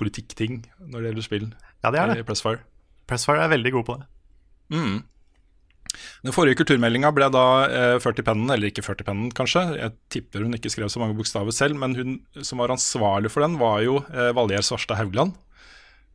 politikkting 0.00 0.62
når 0.80 1.00
det 1.00 1.10
gjelder 1.10 1.26
spill. 1.28 1.48
Ja, 1.84 1.90
det 1.90 2.00
er 2.00 2.14
det. 2.14 2.28
Pressfire. 2.28 2.62
Pressfire 3.06 3.44
er 3.44 3.52
veldig 3.52 3.74
god 3.74 3.88
på 3.90 3.98
det. 4.00 4.06
Mm. 4.72 5.02
Den 6.24 6.34
forrige 6.34 6.58
kulturmeldinga 6.62 7.12
ble 7.14 7.28
da 7.32 7.44
eh, 7.68 7.96
ført 8.02 8.18
i 8.18 8.24
pennen, 8.26 8.50
eller 8.50 8.70
ikke 8.70 8.84
ført 8.86 9.02
i 9.04 9.06
pennen, 9.06 9.30
kanskje. 9.36 9.62
Jeg 9.78 9.94
tipper 10.12 10.44
hun 10.46 10.56
ikke 10.56 10.72
skrev 10.72 10.90
så 10.92 11.02
mange 11.02 11.16
bokstaver 11.18 11.54
selv, 11.54 11.78
men 11.80 11.96
hun 11.98 12.16
som 12.42 12.62
var 12.62 12.72
ansvarlig 12.74 13.30
for 13.32 13.44
den, 13.44 13.58
var 13.60 13.82
jo 13.84 14.00
eh, 14.10 14.32
Valgjerd 14.36 14.66
Svarstad 14.66 14.98
Haugland. 15.00 15.36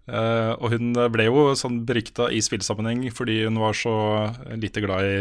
Eh, 0.09 0.51
og 0.57 0.71
hun 0.73 0.93
ble 1.13 1.25
jo 1.27 1.41
sånn 1.59 1.83
berykta 1.85 2.29
i 2.33 2.39
spillsammenheng 2.41 3.03
fordi 3.13 3.43
hun 3.45 3.59
var 3.61 3.75
så 3.77 3.91
lite 4.57 4.81
glad 4.81 5.05
i 5.05 5.19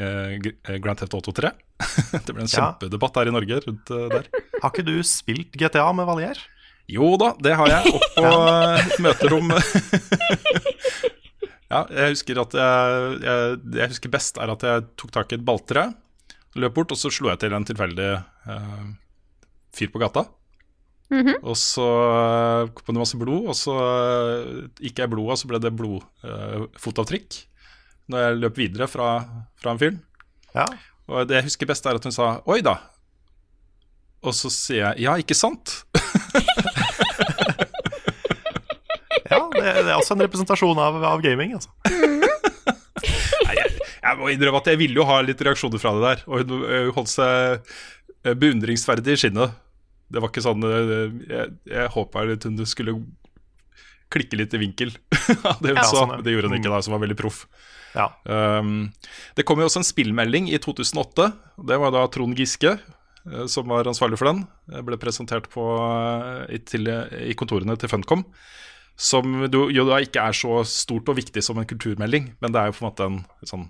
uh, 0.00 0.78
Grand 0.80 0.96
Theft 1.00 1.16
Auto 1.18 1.34
3. 1.36 1.50
det 2.24 2.32
ble 2.32 2.46
en 2.46 2.48
Ja. 2.48 2.54
kjempedebatt 2.72 3.18
her 3.20 3.28
i 3.28 3.34
Norge 3.34 3.58
rundt 3.66 3.92
uh, 3.92 4.06
der. 4.12 4.30
Har 4.62 4.70
ikke 4.72 4.86
du 4.88 4.94
spilt 5.04 5.52
GTA 5.60 5.84
med 5.96 6.08
Valier? 6.08 6.40
Jo 6.90 7.12
da, 7.20 7.32
det 7.44 7.52
har 7.60 7.68
jeg. 7.74 7.92
Opp 7.92 8.08
på 8.16 8.30
møterommet 9.04 9.04
møterom. 9.04 9.52
ja, 11.68 11.82
jeg 11.92 12.14
husker 12.16 12.40
at 12.42 12.56
jeg, 12.58 13.12
jeg, 13.26 13.58
jeg 13.78 13.92
husker 13.94 14.12
best, 14.16 14.40
er 14.40 14.52
at 14.56 14.64
jeg 14.66 14.86
tok 15.00 15.12
tak 15.14 15.32
i 15.32 15.38
et 15.38 15.44
balltre, 15.46 15.90
løp 16.56 16.74
bort, 16.76 16.92
og 16.96 17.00
så 17.00 17.12
slo 17.12 17.30
jeg 17.32 17.40
til 17.44 17.54
en 17.56 17.64
tilfeldig 17.68 18.10
fyr 19.76 19.92
på 19.92 20.00
gata. 20.02 20.26
Og 21.12 21.56
så 21.58 21.84
eh, 21.84 22.70
kom 22.76 22.94
det 22.94 23.02
masse 23.02 23.18
blod, 23.20 23.48
og 23.52 23.56
så 23.58 23.74
eh, 23.82 24.62
gikk 24.80 25.02
jeg 25.02 25.10
i 25.10 25.12
blodet, 25.12 25.34
og 25.34 25.40
så 25.40 25.50
ble 25.50 25.58
det 25.62 25.72
blodfotavtrykk 25.76 27.30
når 28.12 28.18
jeg 28.24 28.40
løp 28.40 28.56
videre 28.58 28.86
fra, 28.90 29.08
fra 29.60 29.70
en 29.72 29.80
fyr. 29.80 29.94
Ja. 30.56 30.66
Og 31.08 31.28
det 31.28 31.34
jeg 31.38 31.46
husker 31.46 31.66
best, 31.70 31.86
er 31.86 31.96
at 31.96 32.04
hun 32.04 32.14
sa 32.14 32.26
'oi 32.44 32.60
da'. 32.64 32.80
Og 34.26 34.32
så 34.36 34.48
sier 34.52 34.92
jeg 34.92 35.00
'ja, 35.04 35.12
ikke 35.22 35.38
sant'? 35.38 35.68
ja 39.30 39.38
det, 39.54 39.62
det 39.62 39.90
er 39.90 39.96
også 39.96 40.14
en 40.16 40.24
representasjon 40.26 40.78
av, 40.78 41.04
av 41.04 41.22
gaming. 41.24 41.50
Altså. 41.56 41.70
Nei, 43.46 43.54
jeg, 43.60 43.68
jeg 44.02 44.14
må 44.18 44.24
innrømme 44.32 44.60
at 44.60 44.70
jeg 44.72 44.80
ville 44.82 44.98
jo 45.00 45.08
ha 45.08 45.16
litt 45.24 45.40
reaksjoner 45.40 45.78
fra 45.82 45.90
det 45.96 46.04
der. 46.08 46.18
Og 46.28 46.34
hun 46.42 46.50
holdt 46.98 47.12
seg 47.12 47.34
beundringsverdig 48.22 49.12
i 49.16 49.20
skinnet. 49.24 49.50
Det 50.12 50.20
var 50.20 50.28
ikke 50.32 50.44
sånn 50.44 50.64
øh, 50.68 51.12
Jeg, 51.30 51.52
jeg 51.72 51.92
håpa 51.94 52.22
litt 52.28 52.44
hun 52.44 52.58
skulle 52.68 52.98
klikke 54.12 54.36
litt 54.36 54.52
i 54.52 54.60
vinkel 54.60 54.90
av 55.48 55.60
det 55.64 55.72
hun 55.72 55.78
Ja, 55.80 55.84
sa. 55.88 56.02
sånn, 56.02 56.10
ja. 56.18 56.24
Det 56.26 56.34
gjorde 56.34 56.50
hun 56.52 56.58
ikke, 56.58 56.72
da, 56.74 56.80
som 56.84 56.92
var 56.96 57.00
veldig 57.06 57.16
proff. 57.16 57.46
Ja. 57.96 58.10
Um, 58.28 58.90
det 59.36 59.44
kom 59.48 59.60
jo 59.60 59.68
også 59.68 59.80
en 59.80 59.88
spillmelding 59.88 60.50
i 60.52 60.60
2008. 60.60 61.30
Det 61.68 61.78
var 61.80 61.94
da 61.96 62.02
Trond 62.12 62.36
Giske 62.36 62.74
eh, 62.76 63.46
som 63.52 63.68
var 63.72 63.88
ansvarlig 63.88 64.20
for 64.20 64.28
den. 64.28 64.42
Det 64.68 64.84
ble 64.88 64.98
presentert 65.00 65.48
på, 65.52 65.64
eh, 65.80 66.56
i, 66.56 66.60
til, 66.68 66.88
i 67.32 67.32
kontorene 67.40 67.76
til 67.80 67.88
Funcom. 67.92 68.26
Som 69.00 69.46
jo, 69.48 69.66
jo 69.72 69.84
da 69.88 70.02
ikke 70.04 70.24
er 70.28 70.36
så 70.36 70.60
stort 70.68 71.08
og 71.08 71.16
viktig 71.16 71.40
som 71.44 71.56
en 71.60 71.68
kulturmelding, 71.68 72.34
men 72.44 72.52
det 72.52 72.60
er 72.60 72.68
jo 72.68 72.76
på 72.76 72.84
en 72.84 72.90
måte 72.90 73.08
en 73.08 73.20
sånn 73.48 73.68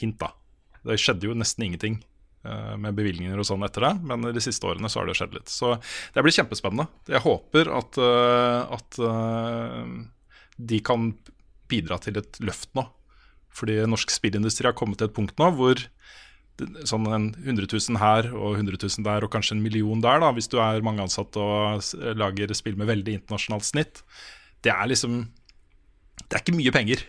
hint, 0.00 0.16
da. 0.20 0.32
Det 0.88 0.96
skjedde 1.00 1.28
jo 1.28 1.36
nesten 1.36 1.66
ingenting 1.68 1.98
eh, 2.00 2.17
med 2.78 2.94
bevilgninger 2.96 3.40
og 3.40 3.46
sånn 3.48 3.64
etter 3.66 3.88
det, 3.88 3.94
men 4.08 4.28
de 4.34 4.42
siste 4.42 4.66
årene 4.68 4.90
så 4.90 5.00
har 5.00 5.08
det 5.08 5.16
skjedd 5.18 5.34
litt. 5.36 5.50
Så 5.52 5.74
det 6.14 6.22
blir 6.24 6.34
kjempespennende. 6.34 6.86
Jeg 7.10 7.24
håper 7.24 7.70
at, 7.74 7.98
eh, 7.98 8.76
at 8.78 9.00
eh, 9.08 9.90
de 10.70 10.80
kan 10.86 11.10
bidra 11.68 11.98
til 12.02 12.20
et 12.20 12.40
løft 12.40 12.70
nå. 12.78 12.86
Fordi 13.58 13.80
norsk 13.90 14.12
spillindustri 14.14 14.68
har 14.68 14.76
kommet 14.78 15.00
til 15.00 15.10
et 15.10 15.16
punkt 15.16 15.38
nå 15.40 15.50
hvor 15.58 15.82
sånn 16.88 17.06
en 17.06 17.26
100 17.44 17.68
000 17.70 18.00
her 18.02 18.28
og 18.34 18.56
100 18.58 18.80
000 18.82 19.06
der 19.06 19.24
og 19.24 19.30
kanskje 19.30 19.54
en 19.54 19.62
million 19.62 20.00
der, 20.02 20.18
da, 20.22 20.32
hvis 20.34 20.50
du 20.50 20.56
er 20.62 20.82
mange 20.82 21.04
ansatte 21.04 21.38
og 21.38 21.84
lager 22.18 22.50
spill 22.58 22.78
med 22.78 22.90
veldig 22.90 23.20
internasjonalt 23.20 23.66
snitt, 23.68 24.02
det 24.66 24.74
er 24.74 24.90
liksom 24.90 25.28
Det 26.18 26.34
er 26.34 26.42
ikke 26.42 26.58
mye 26.58 26.72
penger 26.74 27.04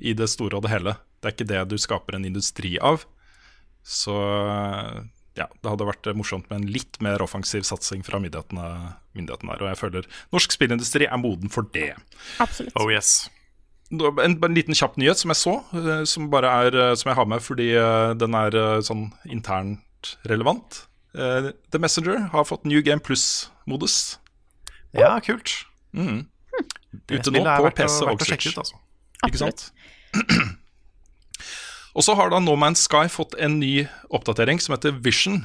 i 0.00 0.14
det 0.16 0.24
store 0.32 0.56
og 0.56 0.64
det 0.64 0.70
hele. 0.72 0.94
Det 1.20 1.28
er 1.28 1.34
ikke 1.34 1.50
det 1.50 1.58
du 1.68 1.76
skaper 1.78 2.16
en 2.16 2.24
industri 2.24 2.78
av. 2.80 3.04
Så 3.84 4.16
ja, 5.34 5.48
det 5.50 5.66
hadde 5.70 5.86
vært 5.88 6.08
morsomt 6.16 6.46
med 6.50 6.62
en 6.62 6.68
litt 6.72 7.00
mer 7.02 7.22
offensiv 7.24 7.66
satsing 7.66 8.04
fra 8.06 8.20
myndighetene, 8.22 8.66
myndighetene 9.18 9.54
her. 9.54 9.64
Og 9.64 9.70
jeg 9.72 9.80
føler 9.80 10.08
norsk 10.34 10.54
spillindustri 10.54 11.08
er 11.08 11.20
moden 11.20 11.50
for 11.52 11.66
det. 11.74 11.92
Absolutt. 12.42 12.74
Oh 12.78 12.90
yes. 12.92 13.26
En, 13.92 14.38
en 14.38 14.56
liten 14.56 14.78
kjapp 14.78 14.96
nyhet 14.98 15.20
som 15.20 15.34
jeg 15.34 15.40
så, 15.42 15.56
eh, 15.76 16.04
som, 16.08 16.30
bare 16.32 16.50
er, 16.64 16.78
eh, 16.80 16.94
som 16.98 17.10
jeg 17.10 17.18
har 17.18 17.28
med 17.30 17.42
fordi 17.44 17.68
eh, 17.76 18.14
den 18.18 18.38
er 18.38 18.56
sånn 18.86 19.08
internt 19.26 20.14
relevant. 20.30 20.84
The 21.14 21.78
Messenger 21.78 22.24
har 22.32 22.46
fått 22.48 22.64
New 22.66 22.80
Game 22.82 22.98
Plus-modus. 23.02 24.16
Ja, 24.98 25.12
kult. 25.22 25.52
Mm. 25.94 26.24
Det 27.06 27.20
Ute 27.20 27.34
nå 27.34 27.44
på 27.46 27.70
PC 27.78 28.00
og 28.10 28.24
Switch. 28.26 28.50
ut, 28.50 28.58
altså. 28.64 28.80
Ikke 29.26 29.40
sant? 29.44 29.68
Og 31.94 32.02
så 32.02 32.14
har 32.18 32.32
da 32.32 32.40
No 32.42 32.56
Man's 32.58 32.82
Sky 32.88 33.06
fått 33.10 33.36
en 33.38 33.60
ny 33.60 33.86
oppdatering 34.14 34.58
som 34.62 34.74
heter 34.74 34.96
Vision. 35.04 35.44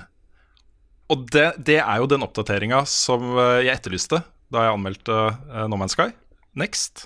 Og 1.14 1.28
det, 1.34 1.52
det 1.66 1.80
er 1.82 2.02
jo 2.02 2.10
den 2.10 2.26
oppdateringa 2.26 2.84
som 2.90 3.32
eh, 3.36 3.66
jeg 3.68 3.78
etterlyste 3.78 4.24
da 4.50 4.66
jeg 4.66 4.78
anmeldte 4.78 5.18
eh, 5.30 5.68
No 5.70 5.78
Man's 5.78 5.94
Sky. 5.98 6.10
Next. 6.58 7.06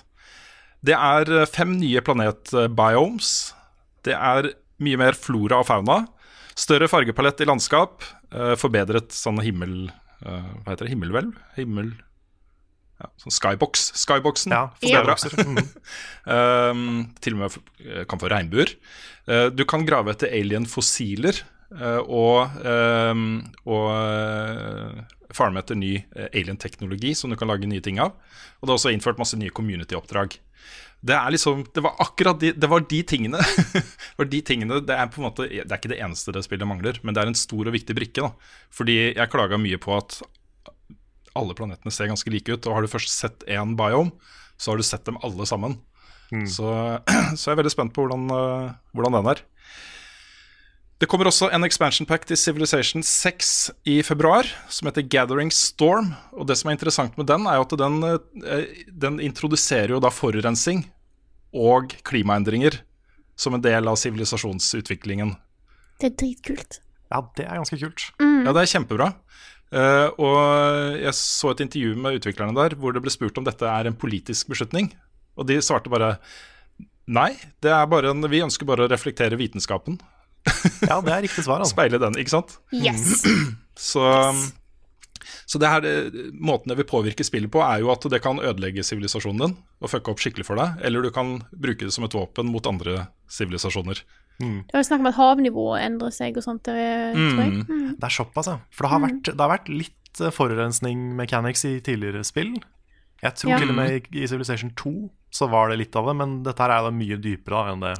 Det 0.84 0.96
er 0.96 1.28
eh, 1.28 1.48
fem 1.48 1.76
nye 1.80 2.00
planetbiomes. 2.04 3.34
Det 4.04 4.16
er 4.16 4.50
mye 4.84 5.00
mer 5.00 5.16
flora 5.16 5.60
og 5.60 5.68
fauna. 5.68 6.02
Større 6.56 6.88
fargepalett 6.88 7.40
i 7.42 7.48
landskap. 7.48 8.04
Forbedret 8.60 9.14
sånn 9.14 9.40
himmel... 9.42 9.88
Hva 10.22 10.72
heter 10.72 10.86
det? 10.86 10.92
Himmelhvelv? 10.92 11.32
Himmel... 11.56 11.88
Ja, 13.04 13.10
sånn 13.20 13.34
skybox. 13.36 13.90
Skyboxen. 14.00 14.54
Ja, 14.54 14.68
forbedra. 14.80 15.16
Mhm. 15.44 15.66
Um, 16.24 16.84
til 17.20 17.34
og 17.36 17.42
med 17.42 18.06
kan 18.08 18.20
få 18.20 18.30
regnbuer. 18.32 18.70
Uh, 19.28 19.50
du 19.52 19.64
kan 19.68 19.84
grave 19.84 20.14
etter 20.14 20.32
alien-fossiler 20.32 21.42
uh, 21.76 22.00
og, 22.00 22.54
um, 22.64 23.26
og 23.68 23.90
uh, 23.92 25.02
farme 25.34 25.60
etter 25.60 25.78
ny 25.78 25.96
eh, 25.98 26.28
alien-teknologi 26.32 27.14
som 27.18 27.32
du 27.32 27.38
kan 27.38 27.50
lage 27.50 27.68
nye 27.68 27.82
ting 27.84 28.00
av. 28.02 28.14
Og 28.60 28.66
det 28.66 28.72
er 28.72 28.78
også 28.78 28.92
innført 28.94 29.20
masse 29.20 29.38
nye 29.40 29.52
community-oppdrag. 29.54 30.38
Det 31.04 31.16
liksom, 31.34 31.66
det 31.74 31.82
var 31.84 31.98
akkurat 32.00 32.38
de, 32.40 32.54
det 32.56 32.70
var 32.70 32.86
de 32.88 33.00
tingene. 33.04 33.40
var 34.18 34.30
de 34.30 34.40
tingene, 34.46 34.80
det 34.86 34.96
er 34.96 35.10
på 35.12 35.20
en 35.20 35.26
måte, 35.28 35.48
det 35.50 35.66
er 35.66 35.80
ikke 35.80 35.92
det 35.92 36.00
eneste 36.00 36.32
det 36.32 36.44
spillet 36.46 36.68
mangler, 36.68 37.00
men 37.02 37.16
det 37.16 37.24
er 37.24 37.32
en 37.32 37.36
stor 37.36 37.68
og 37.68 37.76
viktig 37.76 37.96
brikke. 37.98 38.24
da. 38.24 38.54
Fordi 38.72 38.96
jeg 39.10 39.32
klaga 39.32 39.60
mye 39.60 39.80
på 39.82 39.92
at 39.98 40.22
alle 41.38 41.56
planetene 41.56 41.92
ser 41.92 42.10
ganske 42.10 42.30
like 42.30 42.52
ut. 42.52 42.66
Og 42.66 42.76
har 42.76 42.84
du 42.84 42.90
først 42.90 43.12
sett 43.12 43.44
én 43.50 43.74
biome, 43.78 44.14
så 44.56 44.72
har 44.72 44.80
du 44.80 44.86
sett 44.86 45.04
dem 45.08 45.18
alle 45.26 45.46
sammen. 45.48 45.78
Så, 46.50 46.68
så 47.38 47.50
jeg 47.50 47.54
er 47.54 47.60
veldig 47.60 47.74
spent 47.74 47.94
på 47.94 48.04
hvordan, 48.04 48.24
eh, 48.34 48.70
hvordan 48.96 49.18
den 49.18 49.30
er. 49.34 49.42
Det 51.02 51.08
kommer 51.10 51.28
også 51.28 51.50
en 51.52 51.66
expansion 51.66 52.06
pack 52.06 52.24
til 52.24 52.38
Civilization 52.38 53.02
6 53.04 53.48
i 53.90 53.98
februar, 54.06 54.46
som 54.72 54.88
heter 54.88 55.04
Gathering 55.10 55.50
Storm. 55.52 56.12
Og 56.32 56.46
det 56.48 56.56
som 56.56 56.70
er 56.70 56.78
interessant 56.78 57.18
med 57.18 57.28
den, 57.28 57.48
er 57.50 57.58
jo 57.58 57.66
at 57.66 57.76
den, 57.82 57.98
eh, 58.08 58.84
den 58.88 59.20
introduserer 59.20 59.96
jo 59.96 60.00
da 60.00 60.12
forurensing 60.14 60.86
og 61.54 61.94
klimaendringer 62.06 62.80
som 63.36 63.54
en 63.54 63.62
del 63.62 63.90
av 63.90 63.98
sivilisasjonsutviklingen. 63.98 65.34
Det 66.00 66.12
er 66.12 66.16
dritkult. 66.18 66.80
Ja, 67.12 67.20
det 67.36 67.44
er 67.46 67.60
ganske 67.60 67.78
kult. 67.78 68.08
Ja, 68.18 68.54
det 68.54 68.62
er 68.62 68.72
kjempebra. 68.72 69.12
Eh, 69.74 70.08
og 70.22 70.98
jeg 71.02 71.14
så 71.18 71.50
et 71.50 71.64
intervju 71.64 71.94
med 71.98 72.20
utviklerne 72.20 72.54
der 72.54 72.76
hvor 72.78 72.94
det 72.94 73.02
ble 73.02 73.12
spurt 73.12 73.38
om 73.40 73.46
dette 73.46 73.66
er 73.66 73.90
en 73.90 73.98
politisk 73.98 74.52
beslutning. 74.52 74.92
Og 75.34 75.48
de 75.48 75.58
svarte 75.64 75.90
bare 75.90 76.16
nei, 77.10 77.32
det 77.64 77.72
er 77.74 77.88
bare 77.90 78.12
en, 78.14 78.22
vi 78.30 78.44
ønsker 78.44 78.68
bare 78.68 78.86
å 78.86 78.92
reflektere 78.92 79.40
vitenskapen. 79.40 79.98
Ja, 80.84 80.98
det 81.00 81.12
er 81.14 81.22
riktig 81.24 81.46
svar. 81.46 81.62
Altså. 81.62 81.72
Speile 81.72 81.98
den, 82.00 82.18
ikke 82.20 82.36
sant? 82.36 82.58
Yes. 82.74 83.24
Så, 83.74 84.04
så 85.50 85.58
det 85.58 85.66
her, 85.66 85.86
måten 86.38 86.70
det 86.70 86.76
vil 86.78 86.86
påvirke 86.86 87.24
spillet 87.26 87.50
på, 87.50 87.58
er 87.64 87.80
jo 87.82 87.88
at 87.90 88.04
det 88.12 88.20
kan 88.22 88.38
ødelegge 88.38 88.84
sivilisasjonen 88.86 89.40
din 89.40 89.56
og 89.82 89.90
fucke 89.90 90.12
opp 90.12 90.22
skikkelig 90.22 90.46
for 90.46 90.60
deg, 90.60 90.76
eller 90.86 91.02
du 91.02 91.10
kan 91.10 91.40
bruke 91.50 91.82
det 91.82 91.90
som 91.96 92.06
et 92.06 92.14
våpen 92.14 92.46
mot 92.52 92.68
andre 92.70 93.08
sivilisasjoner. 93.26 94.04
Det 94.38 94.72
var 94.74 94.82
jo 94.82 94.88
snakk 94.88 95.00
om 95.00 95.06
at 95.06 95.14
havnivået 95.14 95.82
endrer 95.86 96.10
seg 96.12 96.36
og 96.36 96.42
sånt. 96.42 96.62
Det, 96.66 96.74
tror 97.14 97.42
jeg. 97.44 97.52
Mm. 97.68 97.96
Det 97.98 98.04
er 98.08 98.14
såpass, 98.16 98.46
ja. 98.50 98.56
For 98.74 98.84
det 98.86 98.90
har 98.90 99.00
vært, 99.04 99.22
det 99.30 99.40
har 99.40 99.52
vært 99.58 99.68
litt 99.68 100.20
eh, 100.20 100.30
forurensning 100.34 101.14
mechanics 101.16 101.64
i 101.64 101.80
tidligere 101.80 102.24
spill. 102.24 102.54
Jeg 103.22 103.34
tror 103.40 103.50
Ja. 103.50 103.58
til 103.58 103.70
og 103.70 103.76
med 103.76 103.90
i- 104.12 104.22
i 104.22 104.26
Civilization 104.26 104.70
2 104.76 105.10
så 105.32 105.48
var 105.50 105.68
det 105.70 105.78
litt 105.78 105.96
av 105.96 106.06
det, 106.06 106.16
men 106.16 106.42
dette 106.42 106.58
her 106.60 106.70
er 106.70 106.82
da 106.82 106.90
mye 106.90 107.16
dypere 107.16 107.64
da 107.66 107.72
enn 107.72 107.80
det, 107.80 107.94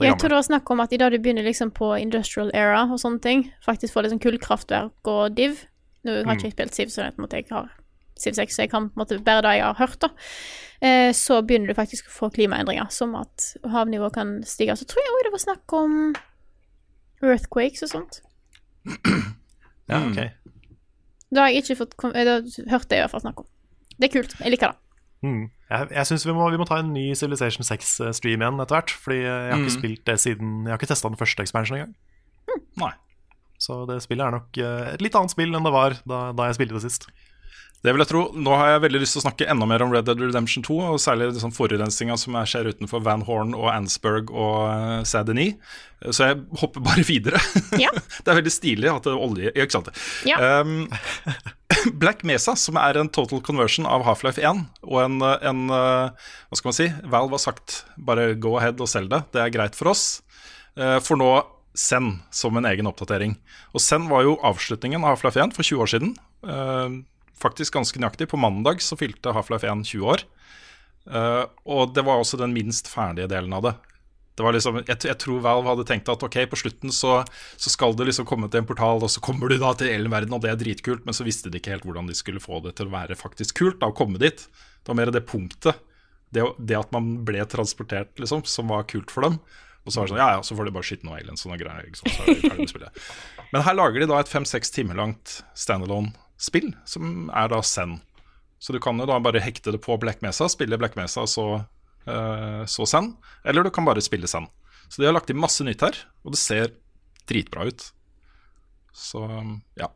det 0.00 0.06
Jeg 0.08 0.18
tror 0.18 0.28
det 0.28 0.38
var 0.38 0.48
snakk 0.48 0.70
om 0.70 0.80
at 0.80 0.92
i 0.92 0.96
dag 0.96 1.12
du 1.12 1.18
begynner 1.18 1.44
liksom 1.44 1.70
på 1.72 2.00
industrial 2.00 2.50
era 2.54 2.82
og 2.84 2.98
sånne 2.98 3.20
ting, 3.20 3.52
faktisk 3.66 3.92
får 3.94 4.04
liksom 4.08 4.20
kullkraftverk 4.20 4.92
og 5.04 5.34
div 5.34 5.66
Nå 6.04 6.24
har 6.24 6.34
jeg 6.34 6.38
ikke 6.38 6.42
jeg 6.42 6.52
spilt 6.52 6.74
Siv, 6.74 6.86
så 6.90 7.02
det 7.06 7.16
måtte 7.18 7.34
jeg 7.38 7.46
har 7.50 7.68
Siv 8.22 8.36
6, 8.38 8.54
så 8.56 8.62
jeg 8.64 8.70
kan 8.72 8.88
på 8.90 8.96
en 8.96 9.02
måte 9.04 9.18
bare 9.26 9.42
det 9.46 9.56
jeg 9.58 9.66
har 9.66 9.78
hørt, 9.80 9.98
da. 10.04 10.10
Eh, 10.82 11.10
så 11.14 11.40
begynner 11.46 11.70
du 11.72 11.78
faktisk 11.78 12.08
å 12.10 12.14
få 12.14 12.30
klimaendringer, 12.34 12.88
som 12.94 13.14
at 13.18 13.48
havnivået 13.70 14.14
kan 14.16 14.36
stige. 14.46 14.74
Så 14.78 14.86
tror 14.90 15.02
jeg 15.04 15.14
òg 15.16 15.26
det 15.28 15.34
var 15.34 15.42
snakk 15.44 15.74
om 15.78 15.96
earthquakes 17.22 17.84
og 17.88 17.92
sånt. 17.96 18.20
Ja, 19.90 19.98
ok. 20.06 20.16
Det 21.32 21.40
har 21.42 21.50
jeg 21.50 21.62
ikke 21.64 21.74
fått 21.82 21.94
eh, 22.14 22.24
Det 22.24 22.64
hørte 22.70 22.94
jeg 22.94 23.00
i 23.00 23.02
hvert 23.02 23.12
fall 23.12 23.22
snakk 23.24 23.40
om. 23.42 23.48
Det 23.98 24.06
er 24.08 24.12
kult. 24.14 24.32
Jeg 24.40 24.52
liker 24.54 24.70
det. 24.72 24.78
Mm. 25.26 25.42
Jeg, 25.68 25.88
jeg 25.98 26.08
syns 26.08 26.24
vi, 26.26 26.32
må- 26.36 26.46
vi 26.54 26.60
må 26.60 26.64
ta 26.68 26.78
en 26.80 26.92
ny 26.94 27.02
Civilization 27.18 27.66
6-stream 27.66 28.40
igjen 28.44 28.62
etter 28.62 28.78
hvert. 28.78 28.94
Fordi 29.04 29.18
jeg 29.20 29.50
har 29.50 29.58
ikke 29.60 29.74
spilt 29.74 30.04
det 30.08 30.16
siden 30.22 30.54
Jeg 30.64 30.72
har 30.72 30.80
ikke 30.80 30.88
testa 30.94 31.10
den 31.12 31.20
første 31.20 31.44
expansion 31.44 31.76
engang. 31.80 31.92
Nei. 32.80 32.92
Så 33.62 33.82
det 33.90 33.98
spillet 34.06 34.24
er 34.26 34.34
nok 34.38 34.58
eh, 34.62 34.94
et 34.94 35.04
litt 35.04 35.18
annet 35.18 35.34
spill 35.34 35.52
enn 35.58 35.66
det 35.68 35.74
var 35.74 35.98
da, 36.08 36.22
da 36.34 36.48
jeg 36.48 36.56
spilte 36.60 36.78
det 36.78 36.84
sist. 36.86 37.10
Det 37.82 37.90
vil 37.90 38.02
jeg 38.04 38.10
tro. 38.12 38.20
Nå 38.38 38.52
har 38.54 38.68
jeg 38.76 38.82
veldig 38.84 38.98
lyst 39.02 39.16
til 39.16 39.20
å 39.20 39.24
snakke 39.24 39.46
enda 39.50 39.66
mer 39.66 39.82
om 39.82 39.90
Red 39.90 40.06
Dead 40.06 40.20
Redemption 40.22 40.62
2, 40.62 40.74
og 40.92 41.00
særlig 41.02 41.32
liksom 41.32 41.50
forurensinga 41.56 42.14
som 42.20 42.36
er- 42.38 42.46
skjer 42.46 42.68
utenfor 42.70 43.02
Van 43.02 43.24
Horn 43.26 43.56
og 43.58 43.66
Ansberg 43.72 44.30
og 44.30 44.68
uh, 44.70 45.00
Saint-Denis. 45.02 45.56
Så 46.14 46.28
jeg 46.30 46.38
hopper 46.60 46.82
bare 46.82 47.02
videre. 47.06 47.40
Ja. 47.78 47.90
det 48.22 48.30
er 48.30 48.38
veldig 48.38 48.54
stilig 48.54 48.88
at 48.90 49.04
det 49.06 49.12
er 49.12 49.20
olje 49.22 49.52
Ikke 49.54 49.74
sant? 49.74 49.90
Ja. 50.26 50.62
Um, 50.62 50.88
Black 52.02 52.22
Mesa, 52.26 52.54
som 52.58 52.78
er 52.78 52.98
en 52.98 53.10
total 53.10 53.42
conversion 53.42 53.86
av 53.90 54.06
Half-Life 54.06 54.38
1, 54.38 54.62
og 54.86 54.98
en, 55.02 55.18
en 55.22 55.62
uh, 55.70 56.32
Hva 56.50 56.58
skal 56.58 56.70
man 56.70 56.78
si? 56.78 56.88
Valve 57.10 57.38
har 57.38 57.44
sagt 57.48 57.80
bare 57.98 58.32
go 58.38 58.56
ahead 58.62 58.78
og 58.82 58.90
selg 58.90 59.10
det. 59.10 59.24
Det 59.34 59.42
er 59.42 59.54
greit 59.54 59.78
for 59.78 59.90
oss. 59.90 60.20
For 60.72 61.18
nå 61.20 61.34
Zen 61.76 62.14
som 62.32 62.56
en 62.56 62.64
egen 62.68 62.86
oppdatering. 62.88 63.34
Og 63.76 63.82
Zen 63.84 64.06
var 64.08 64.22
jo 64.24 64.38
avslutningen 64.46 65.02
av 65.02 65.16
Half-Life 65.16 65.40
1 65.50 65.56
for 65.56 65.66
20 65.66 65.82
år 65.84 65.90
siden. 65.92 66.14
Faktisk 67.42 67.74
ganske 67.74 68.00
nøyaktig. 68.00 68.30
På 68.30 68.40
mandag 68.40 68.82
så 68.84 68.98
fylte 68.98 69.34
Half-Life 69.34 69.66
1 69.66 69.86
20 69.90 70.12
år. 70.14 70.26
Uh, 71.02 71.44
og 71.66 71.96
det 71.96 72.04
var 72.06 72.20
også 72.22 72.38
den 72.38 72.54
minst 72.54 72.86
ferdige 72.90 73.26
delen 73.30 73.54
av 73.56 73.66
det. 73.66 73.74
Det 74.38 74.52
liksom, 74.54 74.78
jeg, 74.86 74.96
jeg 75.04 75.18
tror 75.20 75.42
Valve 75.44 75.68
hadde 75.68 75.84
tenkt 75.88 76.08
at 76.08 76.22
ok, 76.24 76.38
på 76.48 76.56
slutten 76.56 76.92
så, 76.94 77.18
så 77.60 77.72
skal 77.72 77.92
det 77.98 78.06
liksom 78.08 78.24
komme 78.28 78.48
til 78.48 78.62
en 78.62 78.68
portal, 78.68 79.02
og 79.04 79.10
så 79.12 79.20
kommer 79.20 79.52
du 79.52 79.58
da 79.60 79.74
til 79.76 79.90
alien-verden, 79.92 80.32
og 80.32 80.40
det 80.40 80.52
er 80.54 80.60
dritkult, 80.60 81.02
men 81.04 81.16
så 81.16 81.26
visste 81.26 81.52
de 81.52 81.60
ikke 81.60 81.74
helt 81.74 81.84
hvordan 81.84 82.08
de 82.08 82.16
skulle 82.16 82.40
få 82.40 82.62
det 82.64 82.72
til 82.78 82.88
å 82.88 82.94
være 82.94 83.18
faktisk 83.18 83.58
kult, 83.60 83.82
da, 83.82 83.90
å 83.92 83.96
komme 83.96 84.22
dit. 84.22 84.46
Det 84.80 84.88
var 84.88 84.98
mer 85.02 85.12
det 85.12 85.26
punktet, 85.28 85.82
det, 86.32 86.46
det 86.56 86.78
at 86.78 86.96
man 86.96 87.18
ble 87.28 87.44
transportert, 87.44 88.14
liksom, 88.22 88.46
som 88.48 88.72
var 88.72 88.88
kult 88.88 89.12
for 89.12 89.28
dem. 89.28 89.36
Og 89.82 89.92
så 89.92 90.00
var 90.00 90.08
det 90.08 90.14
sånn, 90.14 90.22
ja 90.22 90.30
ja, 90.38 90.42
så 90.46 90.56
får 90.56 90.68
de 90.68 90.74
bare 90.78 90.86
skyte 90.88 91.08
noe 91.08 91.18
aliens 91.18 91.44
og 91.44 91.52
noen 91.52 91.60
greier, 91.60 91.92
Liksom. 91.92 92.88
Men 93.52 93.64
her 93.66 93.76
lager 93.76 94.00
de 94.00 94.08
da 94.08 94.22
et 94.22 94.32
fem-seks 94.32 94.72
timer 94.72 94.96
langt 94.96 95.42
standalone-spill, 96.42 96.74
som 96.84 97.30
er 97.30 97.48
da 97.48 97.62
Zen. 97.62 98.00
Så 98.58 98.72
du 98.72 98.80
kan 98.80 98.98
jo 98.98 99.06
da 99.06 99.18
bare 99.20 99.40
hekte 99.40 99.72
det 99.72 99.82
på 99.82 99.96
Black 99.98 100.22
Mesa, 100.22 100.48
spille 100.48 100.78
Black 100.78 100.94
Mesa, 100.96 101.26
så, 101.26 101.64
eh, 102.06 102.64
så 102.66 102.86
Zen. 102.86 103.16
Eller 103.44 103.64
du 103.64 103.70
kan 103.70 103.84
bare 103.84 104.00
spille 104.00 104.26
Zen. 104.26 104.46
Så 104.88 105.02
de 105.02 105.06
har 105.06 105.12
lagt 105.12 105.30
inn 105.30 105.40
masse 105.40 105.64
nytt 105.64 105.80
her, 105.80 105.96
og 106.24 106.32
det 106.32 106.38
ser 106.38 106.72
dritbra 107.26 107.66
ut. 107.66 107.92
Så 108.92 109.26
ja. 109.76 109.88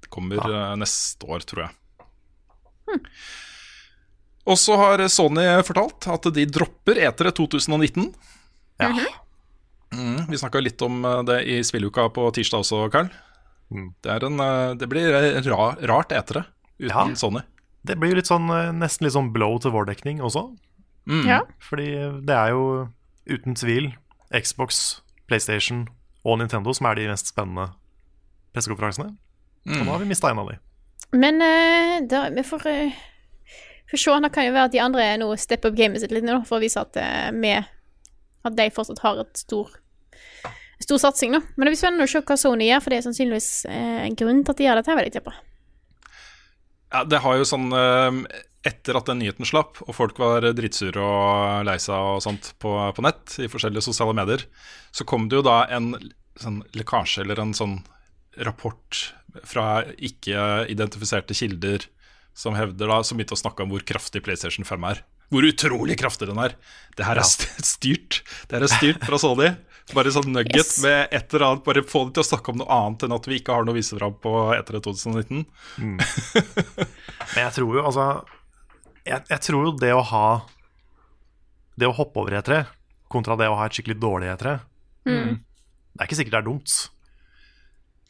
Det 0.00 0.10
kommer 0.10 0.36
ja. 0.36 0.74
neste 0.76 1.26
år, 1.26 1.40
tror 1.40 1.64
jeg. 1.64 3.00
Og 4.44 4.58
så 4.58 4.76
har 4.76 5.08
Sony 5.08 5.62
fortalt 5.64 6.06
at 6.12 6.28
de 6.34 6.44
dropper 6.44 7.00
E3 7.00 7.32
2019. 7.32 8.12
Ja. 8.78 8.90
Mm, 9.94 10.26
vi 10.28 10.38
snakka 10.38 10.60
litt 10.60 10.80
om 10.82 11.04
eh, 11.04 11.22
det 11.24 11.42
i 11.48 11.62
spilluka 11.64 12.08
på 12.12 12.28
tirsdag 12.36 12.64
også, 12.64 12.88
Carl. 12.92 13.08
Mm. 13.72 13.94
Det, 14.04 14.10
er 14.12 14.26
en, 14.26 14.40
eh, 14.40 14.74
det 14.80 14.88
blir 14.90 15.14
ra, 15.48 15.74
rart 15.88 16.12
etere 16.12 16.46
uten 16.78 16.90
Ja. 16.90 17.14
Sony. 17.14 17.42
Det 17.84 17.98
blir 18.00 18.14
jo 18.14 18.20
litt 18.20 18.30
sånn, 18.30 18.48
eh, 18.50 18.72
nesten 18.72 19.04
litt 19.04 19.16
sånn 19.16 19.32
blow 19.32 19.58
til 19.60 19.74
vår 19.74 19.86
dekning 19.92 20.20
også. 20.20 20.56
Mm. 21.06 21.26
Ja. 21.28 21.40
Fordi 21.60 21.88
det 22.24 22.34
er 22.34 22.54
jo 22.54 22.88
uten 23.28 23.54
tvil 23.54 23.94
Xbox, 24.32 25.00
PlayStation 25.28 25.88
og 26.24 26.38
Nintendo 26.40 26.72
som 26.72 26.86
er 26.88 26.94
de 26.94 27.08
mest 27.08 27.28
spennende 27.28 27.72
pressekonferansene. 28.54 29.16
Og 29.66 29.84
nå 29.84 29.90
har 29.90 30.00
vi 30.02 30.08
mista 30.08 30.30
en 30.30 30.40
av 30.42 30.50
de. 30.50 30.58
Men 31.12 31.40
uh, 31.40 32.00
da, 32.08 32.28
vi 32.34 32.42
får, 32.44 32.66
uh, 32.66 32.98
For 33.90 34.00
se. 34.00 34.16
Det 34.24 34.32
kan 34.32 34.48
jo 34.48 34.52
være 34.56 34.68
at 34.70 34.74
de 34.74 34.82
andre 34.82 35.06
nå 35.20 35.28
stepper 35.40 35.72
up 35.72 35.78
gamet 35.78 36.02
sitt 36.02 36.12
litt 36.12 36.24
nå, 36.26 36.40
for 36.48 36.58
å 36.58 36.64
vise 36.64 36.80
at 36.80 36.96
uh, 36.96 37.30
vi 37.36 37.54
At 38.44 38.56
de 38.58 38.68
fortsatt 38.74 39.00
har 39.04 39.20
et 39.22 39.40
stor 39.40 39.70
Stor 40.82 40.98
satsing, 40.98 41.36
da. 41.36 41.40
Men 41.54 41.66
det 41.66 41.74
blir 41.74 41.80
spennende 41.80 42.08
å 42.08 42.10
se 42.10 42.22
hva 42.24 42.36
Sony 42.40 42.68
gjør, 42.68 42.82
for 42.82 42.92
det 42.92 42.98
er 42.98 43.06
sannsynligvis 43.06 43.50
eh, 43.70 44.00
en 44.08 44.18
grunn 44.18 44.42
til 44.42 44.54
at 44.54 44.60
de 44.60 44.66
gjør 44.66 44.80
dette, 44.80 44.96
vil 44.98 45.08
jeg 45.08 45.14
tippe. 45.18 45.36
Ja, 46.94 47.04
det 47.10 47.22
har 47.24 47.38
jo 47.38 47.46
sånn 47.48 47.70
eh, 47.74 48.18
Etter 48.64 48.96
at 48.96 49.08
den 49.10 49.18
nyheten 49.20 49.44
slapp, 49.44 49.82
og 49.84 49.92
folk 49.92 50.18
var 50.22 50.46
dritsure 50.56 51.02
og 51.04 51.66
lei 51.68 51.76
seg 51.82 51.94
og 52.14 52.22
sånt 52.24 52.54
på, 52.62 52.70
på 52.96 53.02
nett, 53.04 53.34
i 53.44 53.48
forskjellige 53.52 53.84
sosiale 53.84 54.14
medier, 54.16 54.46
så 54.88 55.04
kom 55.04 55.26
det 55.28 55.36
jo 55.36 55.44
da 55.44 55.58
en 55.68 55.90
sånn 56.40 56.62
lekkasje 56.72 57.26
eller 57.26 57.42
en 57.42 57.52
sånn 57.52 57.74
rapport 58.48 59.02
fra 59.44 59.84
ikke-identifiserte 59.98 61.36
kilder 61.36 61.84
som 62.34 62.56
hevder 62.58 62.90
da, 62.90 63.02
som 63.04 63.18
begynte 63.18 63.36
å 63.36 63.42
snakke 63.42 63.66
om 63.66 63.74
hvor 63.74 63.84
kraftig 63.86 64.24
PlayStation 64.24 64.66
5 64.66 64.88
er. 64.90 65.04
Hvor 65.32 65.46
utrolig 65.46 65.96
kraftig 65.98 66.28
den 66.28 66.40
er. 66.42 66.56
Det 66.98 67.06
her 67.06 67.20
er 67.20 67.28
styrt. 67.74 68.22
Det 68.48 68.58
her 68.58 68.66
er 68.66 68.72
styrt 68.72 69.04
fra 69.06 69.20
Sony. 69.20 69.52
Bare 69.92 70.08
sånn 70.14 70.30
nugget 70.32 70.56
Yes. 70.56 70.78
med 70.82 71.08
et 71.12 71.34
eller 71.34 71.44
annet. 71.50 71.64
Bare 71.66 71.82
få 71.84 72.06
det 72.08 72.14
til 72.16 72.22
å 72.24 72.28
snakke 72.30 72.52
om 72.54 72.62
noe 72.62 72.72
annet 72.72 73.02
enn 73.04 73.12
at 73.12 73.26
vi 73.28 73.36
ikke 73.40 73.52
har 73.52 73.66
noe 73.66 73.74
å 73.74 73.76
vise 73.76 73.98
fram 73.98 74.14
på 74.22 74.32
etter 74.56 74.78
2019. 74.80 75.44
Men 77.34 77.42
jeg 77.44 77.52
tror 77.58 77.76
jo 77.76 77.82
altså 77.84 78.06
jeg, 79.04 79.20
jeg 79.28 79.40
tror 79.44 79.66
jo 79.68 79.72
det 79.76 79.90
å 79.92 80.00
ha 80.08 80.26
Det 81.76 81.84
å 81.90 81.92
hoppe 81.92 82.22
over 82.22 82.38
etter 82.38 82.54
det, 82.56 82.62
kontra 83.12 83.36
det 83.36 83.50
å 83.50 83.58
ha 83.58 83.66
et 83.68 83.76
skikkelig 83.76 83.98
dårlig 84.00 84.30
E3 84.32 84.54
Det 85.04 86.00
er 86.00 86.06
ikke 86.08 86.16
sikkert 86.16 86.36
det 86.38 86.40
er 86.40 86.46
dumt. 86.48 86.72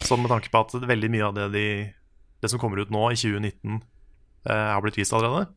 Sånn 0.05 0.23
med 0.23 0.31
tanke 0.31 0.53
på 0.53 0.61
at 0.63 0.77
veldig 0.87 1.11
mye 1.11 1.27
av 1.27 1.35
det, 1.37 1.49
de, 1.55 1.65
det 2.45 2.51
som 2.53 2.61
kommer 2.63 2.79
ut 2.85 2.93
nå 2.95 3.03
i 3.11 3.19
2019, 3.19 3.81
eh, 4.47 4.71
har 4.75 4.83
blitt 4.85 4.99
vist 5.01 5.13
allerede. 5.17 5.49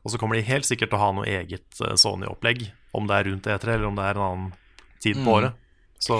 Og 0.00 0.10
så 0.14 0.16
kommer 0.20 0.38
de 0.38 0.46
helt 0.48 0.64
sikkert 0.64 0.90
til 0.92 0.98
å 0.98 1.02
ha 1.04 1.10
noe 1.18 1.28
eget 1.28 1.80
eh, 1.84 1.94
Sony-opplegg, 2.00 2.64
om 2.96 3.06
det 3.10 3.18
er 3.18 3.28
rundt 3.28 3.46
E3 3.52 3.74
eller 3.76 3.90
om 3.90 3.98
det 4.00 4.06
er 4.08 4.16
en 4.18 4.26
annen 4.30 4.50
tid 5.02 5.20
på 5.24 5.36
året. 5.38 5.56
Så 6.00 6.16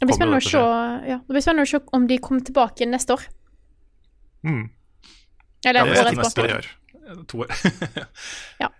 Det 0.00 0.08
blir 0.08 0.16
spennende 0.16 0.40
å 0.40 0.44
se, 0.44 0.60
ja, 1.10 1.20
det 1.20 1.32
blir 1.32 1.44
spennende 1.44 1.68
å 1.68 1.70
se 1.70 1.80
om 1.96 2.06
de 2.08 2.18
kommer 2.24 2.44
tilbake 2.46 2.88
neste 2.88 3.16
år. 3.16 3.24
Mm. 4.44 4.66
Eller 5.66 5.84
Det 5.84 5.90
året 5.90 5.98
er 6.00 6.12
etterpå. 6.24 6.50
gjør. 6.54 6.68
To 7.28 7.42
år. 7.44 7.56
Ja. 8.62 8.70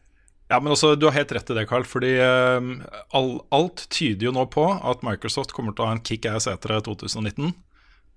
Ja, 0.50 0.58
men 0.58 0.72
også, 0.74 0.96
Du 0.98 1.06
har 1.06 1.14
helt 1.14 1.30
rett 1.32 1.50
i 1.50 1.54
det, 1.54 1.66
Carl. 1.70 1.84
fordi 1.86 2.16
um, 2.58 2.80
all, 3.14 3.36
alt 3.54 3.84
tyder 3.88 4.26
jo 4.26 4.32
nå 4.34 4.48
på 4.50 4.64
at 4.66 5.04
Microsoft 5.06 5.52
kommer 5.54 5.76
til 5.76 5.84
å 5.84 5.90
ha 5.92 5.94
en 5.94 6.02
kick-ass 6.02 6.48
etter 6.50 6.74
2019. 6.82 7.52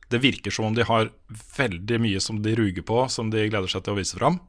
Det 0.10 0.22
virker 0.22 0.52
som 0.54 0.66
om 0.72 0.74
de 0.74 0.86
har 0.88 1.12
veldig 1.58 2.00
mye 2.02 2.22
som 2.22 2.42
de 2.42 2.56
ruger 2.58 2.82
på, 2.86 3.04
som 3.10 3.30
de 3.30 3.46
gleder 3.50 3.70
seg 3.70 3.86
til 3.86 3.94
å 3.94 4.00
vise 4.00 4.18
fram. 4.18 4.40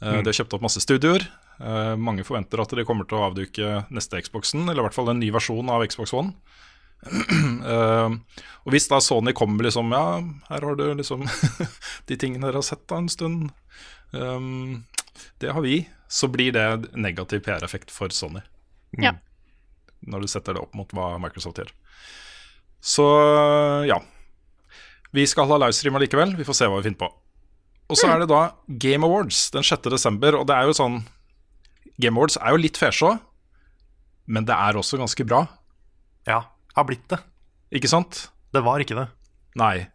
Mm. 0.00 0.24
De 0.24 0.32
har 0.32 0.38
kjøpt 0.40 0.56
opp 0.58 0.64
masse 0.66 0.82
studioer. 0.82 1.22
Eh, 1.60 1.94
mange 2.00 2.24
forventer 2.24 2.62
at 2.62 2.72
de 2.72 2.86
kommer 2.88 3.04
til 3.08 3.18
å 3.18 3.26
avduke 3.28 3.82
neste 3.92 4.20
Xboxen, 4.24 4.64
eller 4.64 4.80
i 4.80 4.86
hvert 4.86 4.96
fall 4.96 5.10
en 5.12 5.20
ny 5.20 5.28
versjon 5.34 5.68
av 5.72 5.84
Xbox 5.84 6.14
One. 6.16 6.32
Uh, 7.00 8.16
og 8.64 8.74
hvis 8.74 8.90
da 8.90 8.98
Sony 9.00 9.32
kommer 9.32 9.64
liksom 9.64 9.88
Ja, 9.88 10.18
her 10.50 10.66
har 10.68 10.74
du 10.76 10.82
liksom 10.98 11.22
de 12.10 12.18
tingene 12.20 12.44
dere 12.44 12.60
har 12.60 12.66
sett 12.66 12.84
da 12.88 12.98
en 13.00 13.08
stund. 13.12 13.50
Um, 14.12 14.84
det 15.40 15.52
har 15.56 15.64
vi. 15.64 15.82
Så 16.08 16.28
blir 16.32 16.52
det 16.56 16.92
negativ 16.96 17.44
PR-effekt 17.46 17.92
for 17.92 18.12
Sony. 18.12 18.42
Ja. 19.00 19.14
Når 20.00 20.24
du 20.24 20.32
setter 20.32 20.56
det 20.56 20.64
opp 20.64 20.76
mot 20.76 20.92
hva 20.96 21.14
Microsoft 21.22 21.60
gjør. 21.60 21.72
Så 22.80 23.06
ja. 23.88 24.00
Vi 25.12 25.26
skal 25.28 25.48
ha 25.50 25.58
livestream 25.60 25.96
allikevel. 26.00 26.34
Vi 26.38 26.46
får 26.48 26.56
se 26.56 26.68
hva 26.68 26.80
vi 26.80 26.88
finner 26.88 27.04
på. 27.04 27.10
Og 27.90 27.98
så 27.98 28.08
er 28.08 28.22
det 28.22 28.30
da 28.30 28.42
Game 28.80 29.06
Awards 29.06 29.48
den 29.54 29.66
6. 29.66 29.88
desember, 29.92 30.36
og 30.38 30.46
det 30.48 30.56
er 30.56 30.68
jo 30.68 30.76
sånn 30.78 31.00
Game 32.00 32.16
Awards 32.18 32.38
er 32.40 32.54
jo 32.54 32.60
litt 32.62 32.78
fesjå, 32.80 33.14
men 34.30 34.46
det 34.48 34.54
er 34.56 34.78
også 34.78 34.98
ganske 35.00 35.26
bra, 35.26 35.44
Ja, 36.28 36.42
har 36.76 36.84
blitt 36.86 37.06
det. 37.10 37.18
ikke 37.74 37.88
sant? 37.90 38.28
Det 38.52 38.62
var 38.66 38.82
ikke 38.82 38.96
det. 38.98 39.08
Nei. 39.58 39.86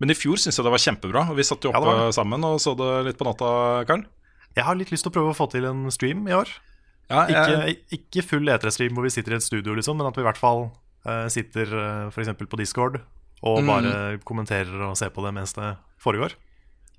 Men 0.00 0.10
i 0.10 0.14
fjor 0.14 0.38
syns 0.38 0.56
jeg 0.58 0.64
det 0.66 0.70
var 0.72 0.82
kjempebra, 0.82 1.24
og 1.30 1.36
vi 1.38 1.42
satt 1.46 1.62
jo 1.66 1.72
Ja, 1.74 1.80
det 1.80 1.88
oppe 1.88 2.06
det. 2.06 2.14
sammen 2.14 2.44
og 2.46 2.58
så 2.62 2.74
det 2.78 2.88
litt 3.06 3.18
på 3.18 3.26
natta, 3.26 3.84
Karl. 3.86 4.04
Jeg 4.56 4.64
har 4.64 4.74
litt 4.78 4.90
lyst 4.90 5.04
til 5.06 5.10
å 5.12 5.14
prøve 5.14 5.32
å 5.34 5.36
få 5.36 5.46
til 5.50 5.64
en 5.68 5.90
stream 5.94 6.26
i 6.28 6.34
år. 6.34 6.48
Ja, 7.10 7.24
Ikke, 7.26 7.66
jeg, 7.66 7.76
ikke 7.98 8.22
full 8.26 8.46
E3-stream 8.52 8.94
hvor 8.94 9.02
vi 9.06 9.10
sitter 9.14 9.32
i 9.32 9.36
et 9.38 9.42
studio, 9.46 9.74
liksom, 9.74 9.96
men 9.96 10.06
at 10.10 10.16
vi 10.18 10.22
i 10.22 10.26
hvert 10.28 10.36
fall 10.40 10.66
uh, 11.06 11.26
sitter 11.32 11.70
uh, 11.72 12.08
f.eks. 12.12 12.28
på 12.36 12.58
Discord 12.60 13.00
og 13.42 13.62
Mm. 13.62 13.66
bare 13.70 14.18
kommenterer 14.26 14.82
og 14.90 14.96
ser 14.98 15.10
på 15.14 15.22
det 15.24 15.32
mens 15.32 15.52
det 15.54 15.76
foregår. 16.02 16.34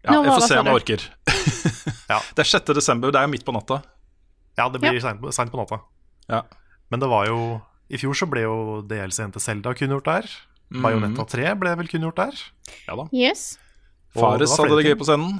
ja, 0.06 0.14
jeg 0.24 0.32
får 0.32 0.48
se 0.48 0.58
om 0.60 0.66
jeg 0.66 0.76
orker. 0.82 1.02
Ja. 2.10 2.20
Det 2.36 2.42
er 2.42 2.48
6. 2.58 2.74
desember, 2.74 3.12
det 3.12 3.20
er 3.22 3.28
midt 3.30 3.44
på 3.46 3.54
natta. 3.54 3.84
Ja, 4.60 4.68
det 4.74 4.82
blir 4.84 5.00
seint 5.00 5.52
på, 5.54 5.60
natta. 5.60 5.82
Ja. 6.30 6.44
Men 6.92 7.02
det 7.02 7.10
var 7.10 7.30
jo 7.30 7.40
I 7.90 7.98
fjor 8.02 8.18
så 8.18 8.28
ble 8.30 8.44
jo 8.44 8.56
DLC-en 8.86 9.32
til 9.34 9.42
Selda 9.42 9.74
kunngjort 9.78 10.06
der. 10.06 10.28
Mm. 10.70 10.84
Bayonetta 10.86 11.26
3 11.32 11.56
ble 11.58 11.74
vel 11.80 11.90
kunngjort 11.90 12.20
der. 12.20 12.44
Ja 12.86 12.98
da. 13.00 13.08
Yes. 13.16 13.56
Fares 14.14 14.54
hadde 14.58 14.78
det 14.78 14.92
gøy 14.92 14.98
på 15.00 15.08
scenen. 15.08 15.40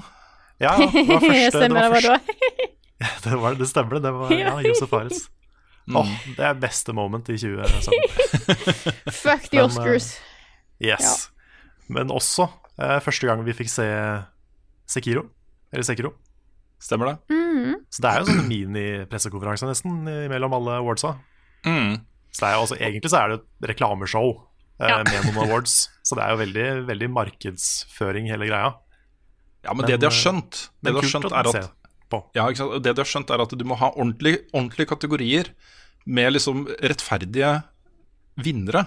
Ja, 0.60 0.74
ja, 0.76 0.88
det 0.92 1.06
var 1.08 1.22
første, 1.30 1.36
det 1.36 1.52
Stemmer 1.54 1.84
det 1.84 1.92
var 1.92 2.02
første, 2.02 2.38
det, 3.24 3.36
var, 3.40 3.54
det 3.56 3.68
stemmer, 3.70 4.00
det. 4.04 4.12
Var 4.12 4.34
ja, 4.36 4.56
Josef 4.66 4.90
Fares. 4.92 5.30
Mm. 5.90 5.96
Oh, 6.02 6.10
det 6.38 6.46
er 6.46 6.58
beste 6.60 6.94
moment 6.94 7.30
i 7.32 7.38
2017. 7.40 7.94
Fuck 9.10 9.48
the 9.50 9.62
Men, 9.62 9.66
Oscars. 9.66 10.10
Yes. 10.84 11.30
Men 11.88 12.12
også 12.14 12.50
eh, 12.78 13.00
første 13.02 13.30
gang 13.30 13.42
vi 13.46 13.56
fikk 13.58 13.72
se 13.72 13.88
Sekiro. 14.90 15.26
Eller 15.72 15.88
Sekiro. 15.88 16.12
Stemmer 16.80 17.12
det? 17.12 17.16
Mm. 17.36 17.74
Så 17.92 18.04
det 18.04 18.10
er 18.12 18.20
jo 18.20 18.26
en 18.26 18.30
sånn 18.32 18.48
mini-pressekonferanse 18.50 19.68
nesten 19.68 19.98
mellom 20.32 20.54
alle 20.56 20.78
awardsa. 20.80 21.18
Mm. 21.68 21.98
Så 22.32 22.44
det 22.44 22.50
er 22.50 22.56
jo 22.56 22.62
også, 22.68 22.78
egentlig 22.80 23.12
så 23.12 23.20
er 23.20 23.32
det 23.34 23.40
et 23.42 23.70
reklameshow 23.74 24.30
eh, 24.80 24.88
Ja. 24.88 25.00
med 25.04 25.26
noen 25.28 25.42
awards. 25.50 25.90
Så 26.08 26.16
det 26.16 26.24
er 26.24 26.32
jo 26.36 26.40
veldig, 26.44 26.68
veldig 26.88 27.10
markedsføring, 27.16 28.30
hele 28.32 28.48
greia. 28.48 28.72
Ja, 29.66 29.74
men, 29.74 29.84
Men, 29.84 29.90
det 29.92 30.00
de 30.00 30.08
har 30.08 30.16
eh, 30.16 30.22
skjønt, 30.22 30.62
det 30.80 30.94
de 30.94 31.02
har 31.02 31.10
skjønt 31.12 31.34
er 31.34 31.52
at. 31.52 31.74
Ja, 32.34 32.48
ikke 32.48 32.62
sant? 32.62 32.78
Det 32.84 32.94
de 32.96 33.04
har 33.04 33.10
skjønt 33.12 33.34
er 33.36 33.44
at 33.44 33.58
du 33.60 33.66
må 33.68 33.76
ha 33.78 33.92
ordentlige, 33.92 34.46
ordentlige 34.54 34.90
kategorier 34.90 35.52
med 36.10 36.34
liksom 36.34 36.64
rettferdige 36.80 37.52
vinnere. 38.40 38.86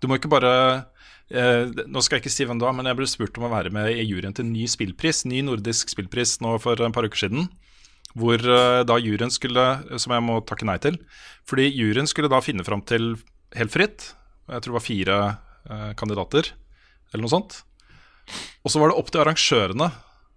Du 0.00 0.08
må 0.10 0.16
ikke 0.18 0.32
bare 0.32 0.54
eh, 0.72 0.80
Nå 1.30 2.02
skal 2.04 2.18
jeg 2.18 2.24
ikke 2.24 2.32
si 2.34 2.44
hvem 2.44 2.58
det 2.60 2.66
var, 2.66 2.74
men 2.76 2.88
jeg 2.90 2.98
ble 2.98 3.06
spurt 3.08 3.38
om 3.40 3.46
å 3.46 3.52
være 3.52 3.70
med 3.72 3.94
i 3.94 4.02
juryen 4.04 4.34
til 4.36 4.44
ny 4.50 4.66
spillpris, 4.68 5.22
ny 5.30 5.40
nordisk 5.46 5.88
spillpris 5.88 6.40
nå 6.44 6.58
for 6.60 6.76
et 6.76 6.96
par 6.96 7.06
uker 7.08 7.22
siden. 7.22 7.46
Hvor 8.18 8.36
eh, 8.36 8.82
da 8.84 8.98
juryen 9.00 9.32
skulle 9.32 9.64
Som 10.00 10.12
jeg 10.12 10.24
må 10.24 10.40
takke 10.44 10.68
nei 10.68 10.78
til. 10.82 10.98
Fordi 11.48 11.68
juryen 11.70 12.08
skulle 12.10 12.30
da 12.32 12.42
finne 12.44 12.66
fram 12.66 12.84
til 12.86 13.14
helt 13.56 13.72
fritt. 13.72 14.12
Jeg 14.50 14.62
tror 14.62 14.72
det 14.72 14.78
var 14.78 14.84
fire 14.84 15.18
eh, 15.70 15.90
kandidater, 15.98 16.52
eller 17.12 17.24
noe 17.24 17.32
sånt. 17.32 17.62
Og 18.62 18.72
så 18.72 18.80
var 18.80 18.92
det 18.92 18.98
opp 19.00 19.10
til 19.12 19.22
arrangørene 19.22 19.88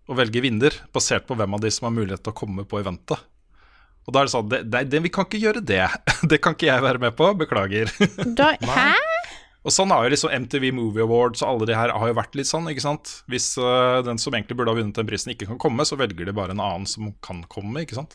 å 0.05 0.17
velge 0.17 0.41
vinner, 0.43 0.75
basert 0.93 1.25
på 1.27 1.38
hvem 1.38 1.57
av 1.57 1.63
de 1.63 1.71
som 1.73 1.88
har 1.88 1.95
mulighet 1.95 2.23
til 2.25 2.33
å 2.33 2.38
komme 2.38 2.65
på 2.69 2.79
eventet. 2.81 3.21
Og 4.05 4.13
da 4.13 4.21
er 4.21 4.27
det 4.27 4.33
sånn 4.36 4.49
det, 4.51 4.59
det, 4.69 4.83
det, 4.91 5.01
Vi 5.01 5.11
kan 5.13 5.25
ikke 5.25 5.41
gjøre 5.41 5.65
det. 5.65 5.86
Det 6.29 6.39
kan 6.41 6.53
ikke 6.57 6.69
jeg 6.69 6.86
være 6.86 7.01
med 7.01 7.17
på. 7.17 7.31
Beklager. 7.41 7.89
Da, 8.38 8.53
hæ? 8.61 9.14
Og 9.66 9.74
sånn 9.74 9.89
har 9.89 10.05
jo 10.05 10.13
liksom 10.13 10.34
MTV 10.45 10.68
Movie 10.78 11.01
Awards 11.01 11.41
og 11.41 11.49
alle 11.49 11.68
de 11.72 11.78
her 11.78 11.89
har 11.89 12.09
jo 12.11 12.18
vært 12.20 12.36
litt 12.38 12.49
sånn, 12.49 12.68
ikke 12.70 12.84
sant. 12.86 13.16
Hvis 13.32 13.55
uh, 13.57 14.03
den 14.05 14.20
som 14.22 14.36
egentlig 14.38 14.59
burde 14.59 14.76
ha 14.76 14.78
vunnet 14.78 14.97
den 14.97 15.09
prisen, 15.09 15.34
ikke 15.34 15.47
kan 15.49 15.61
komme, 15.61 15.88
så 15.89 15.97
velger 15.97 16.30
de 16.30 16.36
bare 16.38 16.53
en 16.53 16.61
annen 16.61 16.86
som 16.89 17.09
kan 17.26 17.41
komme, 17.49 17.82
ikke 17.82 17.97
sant. 17.97 18.13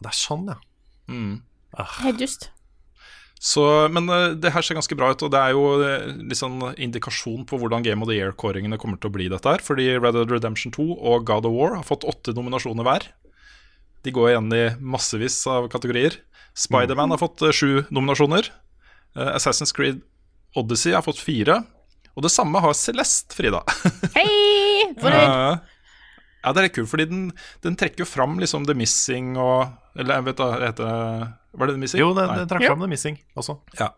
Det 0.00 0.08
er 0.08 0.16
sånn, 0.16 0.48
ja. 0.48 0.56
Helt 1.98 2.24
just. 2.24 2.48
Så, 3.36 3.60
men 3.92 4.08
uh, 4.08 4.32
det 4.32 4.54
her 4.54 4.64
ser 4.64 4.80
ganske 4.80 4.96
bra 4.96 5.12
ut, 5.12 5.26
og 5.28 5.34
det 5.36 5.44
er 5.44 5.52
jo 5.52 5.66
uh, 5.82 6.08
litt 6.24 6.40
sånn 6.40 6.56
indikasjon 6.72 7.44
på 7.44 7.60
hvordan 7.60 7.84
Game 7.84 8.00
of 8.00 8.08
the 8.08 8.16
Year-kåringene 8.16 8.80
kommer 8.80 8.96
til 8.96 9.12
å 9.12 9.16
bli 9.18 9.28
dette 9.28 9.52
her. 9.58 9.60
Fordi 9.60 9.90
Red 9.98 10.16
Dead 10.16 10.32
Redemption 10.38 10.72
2 10.72 10.88
og 10.96 11.28
God 11.28 11.52
of 11.52 11.56
War 11.58 11.76
har 11.76 11.84
fått 11.84 12.08
åtte 12.08 12.32
nominasjoner 12.32 12.88
hver. 12.88 13.10
De 14.08 14.14
går 14.14 14.32
igjen 14.32 14.52
i 14.56 14.64
massevis 14.80 15.36
av 15.52 15.68
kategorier. 15.68 16.16
Spiderman 16.56 17.12
har 17.12 17.20
fått 17.20 17.44
sju 17.52 17.82
nominasjoner. 17.92 18.48
Assassin's 19.16 19.74
Creed 19.76 20.00
Odyssey 20.56 20.94
har 20.96 21.04
fått 21.04 21.20
fire. 21.22 21.60
Og 22.16 22.24
det 22.24 22.32
samme 22.32 22.60
har 22.64 22.76
Celeste, 22.76 23.36
Frida. 23.36 23.60
Hei! 24.16 24.92
Fornøyd? 24.96 25.20
Ja, 25.20 25.56
ja, 26.46 26.52
det 26.54 26.60
er 26.60 26.66
litt 26.68 26.76
kult, 26.76 26.88
fordi 26.92 27.08
den, 27.10 27.22
den 27.64 27.76
trekker 27.78 28.04
jo 28.04 28.08
fram 28.08 28.36
liksom 28.38 28.68
The 28.68 28.76
Missing 28.78 29.32
og 29.34 29.98
Eller 29.98 30.20
jeg 30.20 30.26
vet 30.28 30.38
da, 30.38 30.46
heter 30.60 30.86
det 30.86 31.30
Var 31.58 31.66
det 31.68 31.74
The 31.74 31.82
Missing? 31.82 32.02
Jo, 32.04 32.10
den, 32.14 32.34
den 32.38 32.50
trakk 32.52 32.66
fram 32.68 32.84
The 32.84 32.90
Missing 32.92 33.18
også. 33.34 33.58
Ja. 33.80 33.90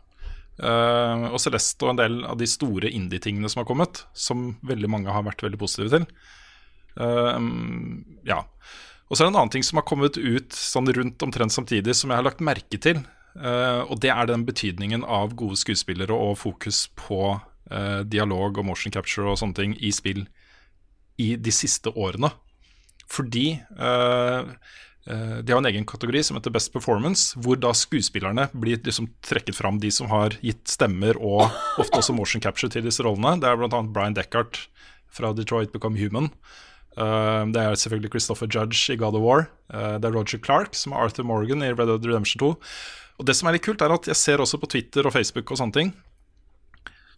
Uh, 0.59 1.28
og 1.28 1.38
Celeste 1.42 1.84
og 1.84 1.92
en 1.92 2.00
del 2.00 2.16
av 2.26 2.38
de 2.40 2.48
store 2.50 2.90
indie-tingene 2.90 3.50
som 3.52 3.61
har 3.62 3.68
kommet, 3.68 4.00
som 4.16 4.56
veldig 4.66 4.90
mange 4.90 5.12
har 5.14 5.26
vært 5.26 5.44
veldig 5.44 5.61
positive 5.61 5.92
til. 5.92 6.09
Uh, 6.98 7.36
ja. 8.26 8.40
Og 9.09 9.14
så 9.14 9.22
er 9.22 9.28
det 9.28 9.34
en 9.34 9.40
annen 9.42 9.52
ting 9.54 9.66
som 9.66 9.78
har 9.78 9.86
kommet 9.86 10.18
ut 10.18 10.56
sånn 10.56 10.90
rundt 10.96 11.22
omtrent 11.28 11.54
samtidig, 11.54 11.94
som 11.96 12.11
jeg 12.11 12.18
har 12.18 12.26
lagt 12.26 12.42
merke 12.44 12.80
til. 12.80 13.04
Eh, 13.36 13.80
og 13.84 14.00
det 14.02 14.10
er 14.14 14.28
den 14.30 14.46
betydningen 14.48 15.04
av 15.04 15.34
gode 15.38 15.58
skuespillere 15.60 16.14
og 16.14 16.38
fokus 16.40 16.86
på 16.98 17.38
eh, 17.70 18.02
dialog 18.08 18.58
og 18.58 18.68
motion 18.70 18.94
capture 18.94 19.28
og 19.30 19.40
sånne 19.40 19.58
ting 19.58 19.76
i 19.78 19.92
spill 19.94 20.26
i 21.18 21.34
de 21.36 21.54
siste 21.54 21.92
årene. 21.94 22.30
Fordi 23.08 23.46
eh, 23.58 24.52
de 25.08 25.54
har 25.54 25.62
en 25.62 25.70
egen 25.70 25.86
kategori 25.88 26.20
som 26.26 26.36
heter 26.36 26.52
Best 26.52 26.68
Performance, 26.74 27.32
hvor 27.40 27.56
da 27.56 27.70
skuespillerne 27.72 28.50
blir 28.52 28.82
liksom 28.84 29.08
trekket 29.24 29.56
fram, 29.56 29.78
de 29.80 29.88
som 29.94 30.10
har 30.12 30.36
gitt 30.44 30.68
stemmer 30.68 31.16
og 31.16 31.46
ofte 31.80 32.02
også 32.02 32.16
motion 32.16 32.44
capture 32.44 32.68
til 32.74 32.84
disse 32.84 33.04
rollene. 33.06 33.38
Det 33.40 33.48
er 33.48 33.56
bl.a. 33.56 33.80
Brian 33.88 34.16
Deckart 34.18 34.66
fra 35.08 35.32
Detroit 35.32 35.72
Become 35.72 35.96
Human. 35.96 36.28
Det 36.98 37.60
er 37.62 37.78
selvfølgelig 37.78 38.10
Christopher 38.10 38.50
Judge 38.52 38.92
i 38.92 38.98
God 39.00 39.16
of 39.16 39.22
War. 39.22 39.46
Det 39.70 40.04
er 40.04 40.12
Roger 40.12 40.40
Clark 40.44 40.74
som 40.74 40.92
er 40.92 41.06
Arthur 41.06 41.24
Morgan 41.24 41.62
i 41.62 41.70
Red 41.70 41.86
Dead 41.86 42.06
Redemption 42.10 42.40
2. 42.42 42.54
Og 43.18 43.26
det 43.26 43.34
som 43.34 43.48
er 43.48 43.56
litt 43.56 43.66
kult, 43.66 43.82
er 43.82 43.94
at 43.94 44.06
jeg 44.06 44.18
ser 44.18 44.42
også 44.42 44.60
på 44.62 44.70
Twitter 44.70 45.06
og 45.06 45.14
Facebook 45.14 45.50
og 45.50 45.60
sånne 45.60 45.74
ting, 45.74 45.90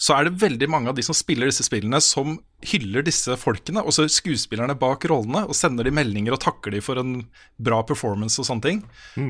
så 0.01 0.14
er 0.16 0.26
det 0.26 0.40
veldig 0.40 0.66
mange 0.72 0.88
av 0.88 0.96
de 0.96 1.03
som 1.05 1.12
spiller 1.16 1.51
disse 1.51 1.66
spillene, 1.66 1.98
som 2.01 2.38
hyller 2.64 3.05
disse 3.05 3.34
folkene, 3.36 3.82
også 3.84 4.07
skuespillerne 4.09 4.72
bak 4.80 5.05
rollene, 5.11 5.42
og 5.44 5.57
sender 5.57 5.84
de 5.84 5.92
meldinger 5.92 6.32
og 6.32 6.40
takker 6.40 6.72
de 6.72 6.80
for 6.84 6.96
en 7.03 7.18
bra 7.61 7.82
performance 7.84 8.40
og 8.40 8.48
sånne 8.48 8.64
ting. 8.64 8.80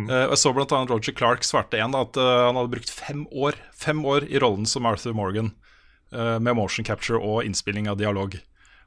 Eh, 0.06 0.28
og 0.28 0.36
jeg 0.36 0.42
så 0.44 0.52
annet 0.54 0.92
Roger 0.94 1.16
Clark 1.18 1.42
svarte 1.46 1.80
en 1.82 1.96
da, 1.96 2.04
at 2.06 2.20
uh, 2.22 2.28
han 2.46 2.60
hadde 2.60 2.70
brukt 2.76 2.94
fem 2.94 3.24
år, 3.34 3.58
fem 3.74 4.04
år 4.06 4.28
i 4.30 4.38
rollen 4.38 4.70
som 4.70 4.86
Arthur 4.86 5.16
Morgan, 5.18 5.50
uh, 6.14 6.38
med 6.38 6.54
motion 6.54 6.86
capture 6.86 7.18
og 7.18 7.42
innspilling 7.42 7.90
av 7.90 7.98
dialog. 7.98 8.38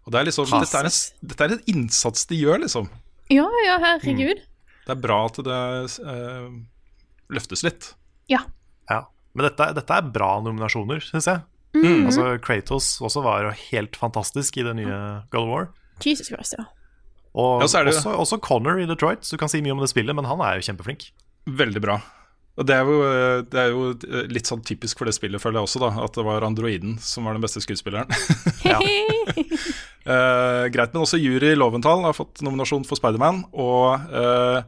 Og 0.08 0.16
det 0.16 0.22
er 0.22 0.32
liksom, 0.32 0.48
dette 0.56 0.80
er, 0.80 0.88
en, 0.88 1.28
dette 1.34 1.46
er 1.46 1.58
en 1.58 1.68
innsats 1.76 2.32
de 2.32 2.40
gjør, 2.40 2.64
liksom. 2.64 2.88
Ja, 3.32 3.48
ja, 3.68 3.76
herregud. 3.84 4.40
Det 4.84 4.92
er 4.92 5.00
bra 5.00 5.20
at 5.30 5.38
det 5.48 5.60
eh, 6.04 6.48
løftes 7.32 7.64
litt. 7.64 7.94
Ja. 8.32 8.42
Ja. 8.90 9.04
Men 9.34 9.48
dette, 9.50 9.70
dette 9.78 9.98
er 9.98 10.12
bra 10.14 10.36
nominasjoner, 10.44 11.00
syns 11.06 11.28
jeg. 11.30 11.44
Mm. 11.74 12.06
Altså 12.06 12.26
Kratos 12.44 13.00
også 13.02 13.24
var 13.26 13.48
jo 13.48 13.54
helt 13.72 13.96
fantastisk 13.98 14.58
i 14.62 14.66
det 14.68 14.76
nye 14.78 14.98
God 15.34 15.42
of 15.42 15.50
War. 15.50 15.70
Jesus 16.04 16.28
Christ, 16.30 16.54
ja. 16.60 16.68
Og 17.34 17.64
Ja, 17.64 17.68
så 17.68 17.80
er 17.80 17.86
det- 17.86 17.96
også, 17.96 18.14
også 18.14 18.42
Connor 18.42 18.80
i 18.80 18.86
Detroit. 18.86 19.24
Så 19.26 19.32
du 19.32 19.38
kan 19.42 19.50
si 19.50 19.62
mye 19.62 19.72
om 19.74 19.80
det 19.82 19.90
spillet, 19.90 20.14
men 20.16 20.26
han 20.26 20.40
er 20.42 20.60
jo 20.60 20.68
kjempeflink. 20.72 21.12
Veldig 21.50 21.82
bra. 21.82 22.02
Og 22.56 22.68
det 22.70 22.76
er, 22.76 22.86
jo, 22.86 23.42
det 23.50 23.58
er 23.60 23.70
jo 23.74 23.86
eh, 23.98 24.28
litt 24.30 24.46
sånn 24.46 24.62
typisk 24.62 25.00
for 25.00 25.10
det 25.10 25.16
spillet, 25.16 25.42
føler 25.42 25.58
jeg 25.58 25.66
også, 25.66 25.80
da. 25.82 25.90
At 26.06 26.14
det 26.14 26.24
var 26.28 26.46
androiden 26.46 27.00
som 27.02 27.26
var 27.26 27.34
den 27.34 27.42
beste 27.42 27.64
skuespilleren. 27.66 28.06
uh, 30.06 30.70
greit, 30.70 30.94
men 30.94 31.02
også 31.02 31.18
Juri 31.18 31.56
Loventhal 31.58 32.04
har 32.06 32.14
fått 32.14 32.44
nominasjon 32.46 32.86
for 32.86 33.00
Spiderman. 33.00 33.42
Og 33.58 33.98
uh, 34.14 34.62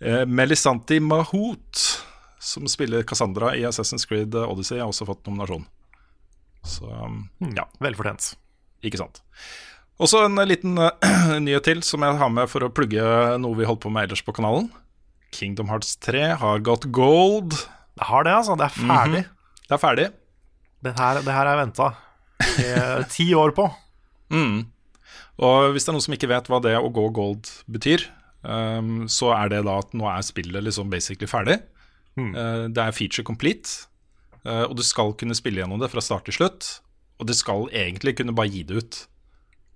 Melisanti 0.00 1.00
Mahout, 1.02 1.80
som 2.38 2.68
spiller 2.70 3.02
Cassandra 3.02 3.50
i 3.58 3.64
Assassin's 3.66 4.06
Creed 4.06 4.36
Odyssey, 4.38 4.78
har 4.78 4.92
også 4.92 5.08
fått 5.08 5.24
nominasjon. 5.26 5.64
Så 6.66 6.86
um, 6.86 7.24
ja, 7.56 7.64
Velfortjent. 7.82 8.34
ikke 8.84 9.00
sant. 9.00 9.22
Også 9.98 10.22
en 10.26 10.38
eh, 10.38 10.46
liten 10.46 10.78
uh, 10.78 10.92
nyhet 11.44 11.66
til 11.66 11.82
som 11.86 12.04
jeg 12.06 12.18
har 12.20 12.30
med 12.30 12.50
for 12.50 12.66
å 12.66 12.72
plugge 12.74 13.02
noe 13.42 13.58
vi 13.58 13.66
holdt 13.66 13.82
på 13.86 13.92
med 13.94 14.08
ellers 14.08 14.22
på 14.22 14.34
kanalen. 14.36 14.70
Kingdom 15.34 15.70
Hearts 15.72 15.96
3 16.06 16.38
har 16.40 16.64
gått 16.64 16.88
gold. 16.94 17.56
Det 17.98 18.06
har 18.08 18.24
det, 18.26 18.34
altså. 18.38 18.56
Det 18.58 18.68
er 18.68 18.76
ferdig. 18.78 19.24
Det 19.66 19.76
er 19.76 19.82
ferdig. 19.82 20.08
det, 20.86 20.94
her, 20.96 21.20
det 21.26 21.34
her 21.34 21.50
er 21.50 21.58
venta 21.64 21.90
ti 23.10 23.32
år 23.34 23.56
på. 23.56 23.68
Mm. 24.28 24.66
Og 25.40 25.70
hvis 25.72 25.86
det 25.86 25.88
er 25.88 25.94
noen 25.96 26.04
som 26.04 26.12
ikke 26.12 26.28
vet 26.28 26.48
hva 26.52 26.58
det 26.60 26.74
å 26.76 26.90
gå 26.92 27.06
gold 27.16 27.48
betyr, 27.72 28.02
um, 28.42 29.06
så 29.10 29.32
er 29.36 29.52
det 29.52 29.62
da 29.66 29.78
at 29.82 29.94
nå 29.96 30.08
er 30.10 30.24
spillet 30.26 30.64
liksom 30.64 30.90
basically 30.92 31.28
ferdig. 31.30 31.60
Uh, 32.18 32.66
det 32.66 32.82
er 32.82 32.96
feature 32.96 33.26
complete, 33.26 33.86
uh, 34.42 34.66
og 34.66 34.76
du 34.78 34.82
skal 34.86 35.14
kunne 35.18 35.36
spille 35.38 35.62
gjennom 35.62 35.80
det 35.82 35.90
fra 35.92 36.02
start 36.04 36.26
til 36.28 36.38
slutt. 36.40 36.68
Og 37.18 37.26
du 37.26 37.34
skal 37.34 37.66
egentlig 37.74 38.16
kunne 38.18 38.34
bare 38.34 38.50
gi 38.52 38.64
det 38.66 38.82
ut 38.82 39.00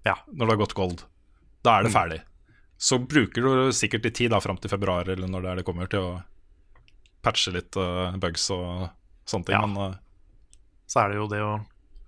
Ja. 0.06 0.16
når 0.30 0.46
det 0.46 0.52
har 0.52 0.62
gått 0.62 0.78
gold. 0.78 1.02
Da 1.62 1.78
er 1.78 1.86
det 1.86 1.94
ferdig. 1.94 2.20
Så 2.78 2.98
bruker 2.98 3.42
du 3.42 3.72
sikkert 3.74 4.06
litt 4.06 4.16
tid 4.18 4.32
da 4.34 4.40
fram 4.42 4.58
til 4.58 4.70
februar 4.70 5.06
eller 5.06 5.30
når 5.30 5.42
det 5.42 5.50
er 5.50 5.60
det 5.60 5.66
kommer, 5.66 5.90
til 5.90 6.02
å 6.02 6.12
patche 7.22 7.54
litt 7.54 7.78
uh, 7.78 8.14
bugs 8.18 8.48
og 8.50 8.90
sånne 9.30 9.46
ting. 9.46 9.54
Ja. 9.58 9.66
Men 9.66 9.98
Så 10.90 11.02
er 11.02 11.12
det 11.12 11.20
jo 11.20 11.28
det 11.30 11.42
å 11.46 11.52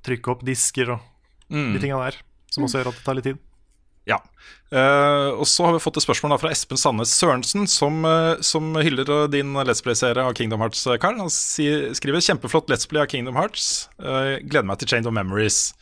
trykke 0.05 0.35
opp 0.35 0.43
disker 0.47 0.97
og 0.97 1.05
mm. 1.49 1.75
de 1.77 1.83
tinga 1.83 2.01
der, 2.03 2.19
som 2.51 2.67
også 2.67 2.81
gjør 2.81 2.91
at 2.91 2.99
det 2.99 3.05
tar 3.07 3.19
litt 3.19 3.29
tid. 3.31 3.43
Ja. 4.09 4.21
Uh, 4.75 5.37
og 5.39 5.47
så 5.47 5.69
har 5.69 5.77
vi 5.77 5.83
fått 5.85 6.01
et 6.01 6.05
spørsmål 6.05 6.35
da 6.35 6.39
fra 6.43 6.51
Espen 6.51 6.81
Sandnes 6.81 7.13
Sørensen, 7.15 7.69
som, 7.71 8.01
uh, 8.03 8.41
som 8.43 8.73
hyller 8.83 9.07
eh, 9.07 9.27
din 9.31 9.53
Let's 9.63 9.85
Play-serie 9.85 10.25
av 10.25 10.35
Kingdom 10.35 10.65
Hearts, 10.65 10.83
Karl. 11.01 11.21
Han 11.21 11.31
skriver 11.31 12.19
'Kjempeflott 12.25 12.73
Let's 12.73 12.89
Play 12.91 13.05
av 13.05 13.11
Kingdom 13.13 13.39
Hearts'. 13.39 13.87
Uh, 14.03 14.41
gleder 14.43 14.67
meg 14.67 14.81
til 14.81 14.91
Chain 14.91 15.07
of 15.07 15.15
Memories. 15.15 15.75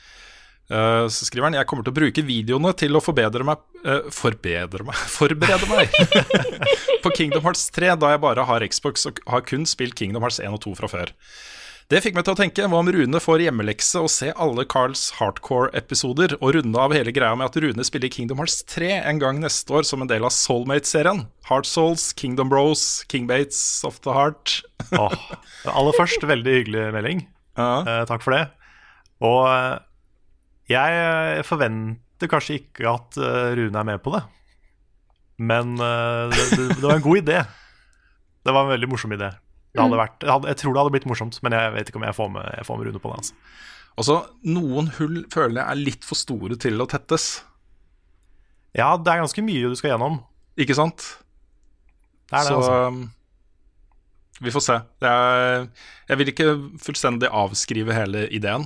Så 0.72 1.26
skriver 1.26 1.50
han 1.50 1.54
'Jeg 1.58 1.66
kommer 1.68 1.84
til 1.84 1.92
å 1.92 1.98
bruke 1.98 2.22
videoene 2.24 2.70
til 2.72 2.96
å 2.96 3.02
forbedre 3.02 3.44
meg 3.44 3.60
Forbedre 4.14 4.86
meg? 4.86 4.94
Forberede 5.18 5.68
meg 5.68 5.90
på 7.04 7.12
Kingdom 7.12 7.42
Hearts 7.44 7.66
3, 7.74 7.92
da 8.00 8.14
jeg 8.14 8.22
bare 8.22 8.46
har 8.48 8.64
Xbox 8.64 9.04
og 9.10 9.20
har 9.28 9.44
kun 9.44 9.66
spilt 9.68 9.98
Kingdom 9.98 10.22
Hearts 10.24 10.40
1 10.40 10.54
og 10.54 10.62
2 10.64 10.72
fra 10.78 10.88
før. 10.88 11.12
Det 11.92 11.98
fikk 12.00 12.14
meg 12.16 12.24
til 12.24 12.32
å 12.32 12.38
tenke 12.38 12.64
hva 12.72 12.78
om 12.80 12.88
Rune 12.88 13.18
får 13.20 13.42
hjemmelekse 13.44 14.00
og 14.00 14.08
se 14.08 14.30
alle 14.40 14.62
Carls 14.64 15.10
hardcore-episoder, 15.18 16.38
og 16.38 16.54
runde 16.56 16.80
av 16.80 16.94
hele 16.96 17.12
greia 17.12 17.36
med 17.36 17.50
at 17.50 17.58
Rune 17.60 17.84
spiller 17.84 18.08
Kingdom 18.08 18.40
Hearts 18.40 18.62
3 18.72 18.94
en 19.10 19.20
gang 19.20 19.42
neste 19.42 19.74
år 19.76 19.84
som 19.84 20.00
en 20.00 20.08
del 20.08 20.24
av 20.24 20.32
Soulmate-serien. 20.32 21.26
Heart 21.50 21.68
Souls, 21.68 22.06
Kingdom 22.16 22.48
Bros, 22.48 23.02
King 23.12 23.28
Bates 23.28 23.60
of 23.84 24.00
the 24.06 24.16
Heart. 24.16 24.62
oh, 25.02 25.12
aller 25.68 25.98
først, 25.98 26.24
veldig 26.24 26.56
hyggelig 26.62 26.88
melding. 26.96 27.22
Ja. 27.60 27.68
Eh, 27.84 28.02
takk 28.08 28.24
for 28.24 28.38
det. 28.38 28.46
Og 29.28 29.42
eh, 29.50 29.76
jeg 30.72 31.44
forventer 31.44 32.32
kanskje 32.32 32.62
ikke 32.62 32.88
at 32.88 33.20
eh, 33.20 33.52
Rune 33.60 33.84
er 33.84 33.90
med 33.92 34.00
på 34.00 34.16
det. 34.16 34.24
Men 35.44 35.76
eh, 35.76 36.24
det, 36.32 36.50
det, 36.56 36.72
det 36.78 36.88
var 36.88 36.96
en 36.96 37.08
god 37.10 37.20
idé. 37.20 37.42
Det 38.40 38.56
var 38.56 38.64
en 38.64 38.78
veldig 38.78 38.94
morsom 38.96 39.12
idé. 39.12 39.34
Det 39.72 39.80
hadde 39.80 39.96
vært, 40.02 40.24
jeg 40.50 40.56
tror 40.60 40.74
det 40.74 40.80
hadde 40.82 40.92
blitt 40.92 41.06
morsomt, 41.08 41.38
men 41.42 41.54
jeg 41.56 41.72
vet 41.72 41.88
ikke 41.88 41.96
om 42.00 42.04
jeg 42.04 42.16
får 42.18 42.28
med, 42.34 42.48
jeg 42.58 42.66
får 42.68 42.78
med 42.80 42.86
Rune 42.90 43.00
på 43.00 43.12
det. 43.12 43.20
Altså. 43.22 43.34
Også, 44.02 44.16
Noen 44.52 44.90
hull 44.98 45.16
føler 45.32 45.58
jeg 45.62 45.64
er 45.72 45.80
litt 45.80 46.04
for 46.04 46.16
store 46.20 46.58
til 46.60 46.80
å 46.80 46.86
tettes. 46.92 47.26
Ja, 48.76 48.90
det 48.96 49.08
er 49.12 49.22
ganske 49.22 49.44
mye 49.44 49.70
du 49.72 49.76
skal 49.76 49.94
gjennom. 49.94 50.18
Ikke 50.60 50.76
sant? 50.76 51.06
Det 52.28 52.36
er 52.38 52.44
det, 52.44 52.52
så 52.52 52.58
altså. 52.60 52.76
um, 52.88 53.02
vi 54.44 54.52
får 54.54 54.64
se. 54.64 54.76
Jeg, 55.04 55.66
jeg 56.08 56.20
vil 56.20 56.32
ikke 56.32 56.46
fullstendig 56.84 57.28
avskrive 57.32 57.96
hele 57.96 58.26
ideen. 58.32 58.64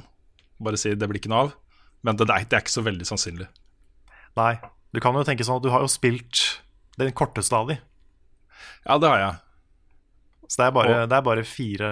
Bare 0.63 0.79
si 0.81 0.95
det 0.95 1.09
blir 1.11 1.19
ikke 1.21 1.31
noe 1.33 1.47
av. 1.49 1.55
Men 2.07 2.19
det, 2.19 2.27
er- 2.31 2.47
det 2.47 2.55
er 2.59 2.63
ikke 2.67 2.77
så 2.77 2.85
veldig 2.87 3.07
sannsynlig. 3.09 3.49
Nei. 4.39 4.53
Du 4.95 5.01
kan 5.03 5.15
jo 5.19 5.25
tenke 5.27 5.45
sånn 5.47 5.59
at 5.59 5.67
du 5.67 5.71
har 5.75 5.83
jo 5.83 5.91
spilt 5.91 6.45
den 7.01 7.11
korteste 7.19 7.55
av 7.59 7.71
de. 7.71 7.79
Ja, 8.87 8.97
det 9.03 9.11
har 9.11 9.19
jeg. 9.23 9.35
Så 10.49 10.61
det 10.63 10.67
er 10.69 10.73
bare, 10.77 10.95
Og- 11.03 11.09
det 11.11 11.17
er 11.19 11.23
bare 11.27 11.45
fire 11.45 11.89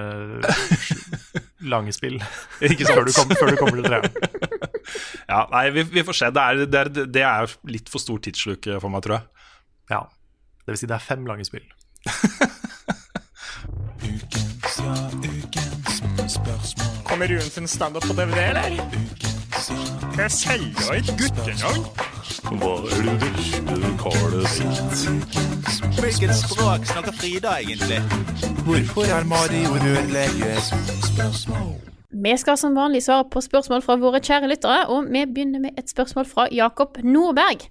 lange 1.74 1.92
spill 1.96 2.16
Ikke 2.62 2.84
før 2.86 3.04
du, 3.08 3.12
kom, 3.16 3.28
før 3.38 3.50
du 3.50 3.56
kommer 3.60 3.76
til 3.80 3.86
treeren. 3.90 4.12
Ja, 5.28 5.46
nei, 5.50 5.70
vi, 5.72 5.82
vi 5.88 6.02
får 6.04 6.12
se. 6.18 6.26
Det 6.36 6.42
er, 6.42 6.54
det, 6.68 6.80
er, 6.80 6.88
det 7.16 7.22
er 7.24 7.54
litt 7.72 7.88
for 7.90 7.98
stor 8.02 8.18
tidsluke 8.22 8.76
for 8.82 8.88
meg, 8.92 9.00
tror 9.06 9.14
jeg. 9.16 9.24
Ja. 9.90 10.00
Det 10.64 10.70
vil 10.74 10.78
si 10.82 10.86
det 10.90 10.96
er 10.98 11.04
fem 11.06 11.24
lange 11.26 11.44
spill. 11.48 11.64
Kommer 17.04 17.28
Ruen 17.28 17.40
sin 17.40 17.68
standup 17.68 18.02
på 18.08 18.12
DVD, 18.12 18.38
eller? 18.38 18.70
Skal 20.28 20.60
jeg 20.60 20.70
ikke 20.96 20.96
et 20.96 21.20
guttenavn? 21.20 21.86
Hva 22.44 22.74
er 22.92 23.06
det 23.08 23.62
du 23.64 23.84
Carl 23.96 24.34
sitt? 24.52 25.04
Hvilket 25.96 26.34
språk 26.36 26.84
snakker 26.90 27.16
Frida 27.16 27.54
egentlig? 27.62 28.02
Hvorfor 28.66 29.08
er 29.08 29.24
Mario 29.24 29.72
rørlege? 29.80 30.52
Vi 32.24 32.34
skal 32.38 32.58
som 32.60 32.76
vanlig 32.76 33.00
svare 33.06 33.24
på 33.32 33.40
spørsmål 33.42 33.80
fra 33.86 33.96
våre 34.02 34.20
kjære 34.20 34.50
lyttere, 34.52 34.84
og 34.92 35.08
vi 35.08 35.24
begynner 35.24 35.64
med 35.64 35.80
et 35.80 35.88
spørsmål 35.88 36.28
fra 36.28 36.46
Jakob 36.52 37.00
Nordberg. 37.00 37.64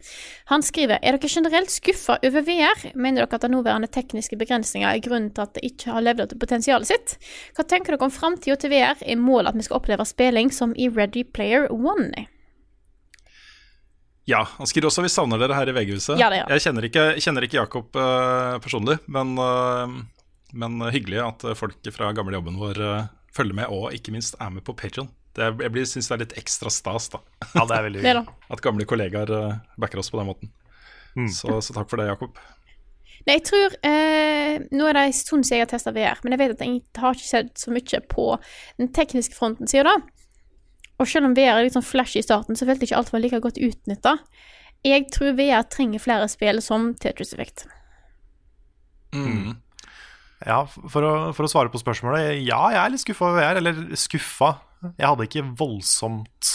Han 0.50 0.66
skriver 0.66 0.98
er 0.98 1.20
dere 1.20 1.30
generelt 1.30 1.72
skuffa 1.72 2.18
over 2.26 2.42
VR. 2.50 2.84
Mener 2.98 3.24
dere 3.24 3.38
at 3.38 3.46
de 3.46 3.54
nåværende 3.54 3.94
tekniske 3.94 4.42
begrensninger 4.42 4.90
er 4.90 5.06
grunnen 5.06 5.30
til 5.32 5.46
at 5.46 5.54
det 5.54 5.70
ikke 5.70 5.94
har 5.94 6.10
levd 6.10 6.26
opp 6.26 6.34
til 6.34 6.42
potensialet 6.42 6.90
sitt? 6.90 7.18
Hva 7.54 7.70
tenker 7.70 7.94
dere 7.94 8.10
om 8.10 8.18
framtida 8.18 8.58
til 8.58 8.74
VR? 8.74 8.98
Er 9.06 9.22
målet 9.22 9.54
at 9.54 9.62
vi 9.62 9.70
skal 9.70 9.84
oppleve 9.84 10.10
spilling 10.10 10.50
som 10.50 10.74
i 10.74 10.90
Ready 10.90 11.30
Player 11.30 11.70
One? 11.70 12.26
Ja, 14.30 14.46
Han 14.56 14.70
skriver 14.70 14.88
også 14.88 15.04
vi 15.04 15.12
savner 15.12 15.42
dere 15.42 15.58
her 15.58 15.68
i 15.68 15.74
VG-huset. 15.76 16.16
Ja. 16.22 16.30
Jeg 16.32 16.64
kjenner 16.64 16.86
ikke, 16.88 17.08
kjenner 17.20 17.44
ikke 17.44 17.60
Jakob 17.60 17.98
uh, 18.00 18.56
personlig, 18.64 18.96
men, 19.12 19.34
uh, 19.36 19.98
men 20.56 20.86
hyggelig 20.96 21.20
at 21.26 21.44
folk 21.60 21.92
fra 21.92 22.14
gamle 22.16 22.38
jobben 22.40 22.62
vår 22.62 22.80
uh, 22.80 23.12
følger 23.36 23.58
med, 23.58 23.68
og 23.74 23.92
ikke 23.96 24.14
minst 24.16 24.38
er 24.40 24.54
med 24.54 24.64
på 24.66 24.76
Patreon. 24.78 25.10
Jeg 25.34 25.86
syns 25.90 26.10
det 26.10 26.16
er 26.16 26.22
litt 26.22 26.36
ekstra 26.38 26.72
stas, 26.74 27.10
da. 27.14 27.22
Ja, 27.56 27.64
det 27.66 27.78
er 27.78 27.86
veldig 27.88 28.02
Det 28.04 28.12
er. 28.12 28.26
At 28.54 28.62
gamle 28.62 28.86
kollegaer 28.86 29.32
eh, 29.34 29.56
backer 29.82 30.02
oss 30.02 30.12
på 30.14 30.20
den 30.20 30.30
måten. 30.30 30.52
Så, 31.30 31.60
så 31.62 31.74
takk 31.76 31.90
for 31.90 32.02
det, 32.02 32.08
Jakob. 32.10 32.38
Nei, 33.24 33.38
jeg 33.38 33.44
tror 33.48 33.76
eh, 33.86 34.64
Nå 34.74 34.88
er 34.90 34.98
det 34.98 35.04
en 35.08 35.16
stund 35.16 35.46
siden 35.46 35.62
jeg 35.62 35.68
har 35.68 35.72
testa 35.72 35.94
VR, 35.96 36.22
men 36.26 36.36
jeg 36.36 36.42
vet 36.42 36.56
at 36.56 36.64
det 36.64 37.02
har 37.02 37.18
ikke 37.18 37.30
skjedd 37.30 37.52
så 37.62 37.74
mye 37.74 38.02
på 38.12 38.26
den 38.82 38.90
tekniske 38.94 39.38
fronten 39.38 39.70
siden 39.70 39.90
da. 39.90 40.23
Og 41.02 41.10
selv 41.10 41.28
om 41.30 41.36
VR 41.38 41.58
er 41.58 41.66
litt 41.66 41.76
sånn 41.76 41.86
flash 41.86 42.18
i 42.20 42.26
starten, 42.26 42.58
så 42.58 42.68
følte 42.68 42.86
jeg 42.86 42.92
ikke 42.92 43.00
alt 43.02 43.14
var 43.14 43.24
like 43.24 43.42
godt 43.44 43.62
utnytta. 43.62 44.18
Jeg 44.84 45.08
tror 45.16 45.36
VR 45.38 45.66
trenger 45.72 46.04
flere 46.04 46.28
spill 46.32 46.60
som 46.64 46.92
Tetris 47.00 47.34
Effect. 47.36 47.66
Mm. 49.16 49.56
Ja, 50.44 50.64
for 50.68 51.06
å, 51.08 51.14
for 51.36 51.48
å 51.48 51.52
svare 51.52 51.72
på 51.72 51.80
spørsmålet, 51.80 52.42
ja, 52.44 52.60
jeg 52.74 52.82
er 52.82 52.92
litt 52.92 53.04
skuffa 53.04 53.30
over 53.30 53.40
VR. 53.40 53.60
Eller 53.62 53.98
skuffa. 54.00 54.52
Jeg 54.98 55.08
hadde 55.08 55.28
ikke 55.30 55.46
voldsomt 55.60 56.52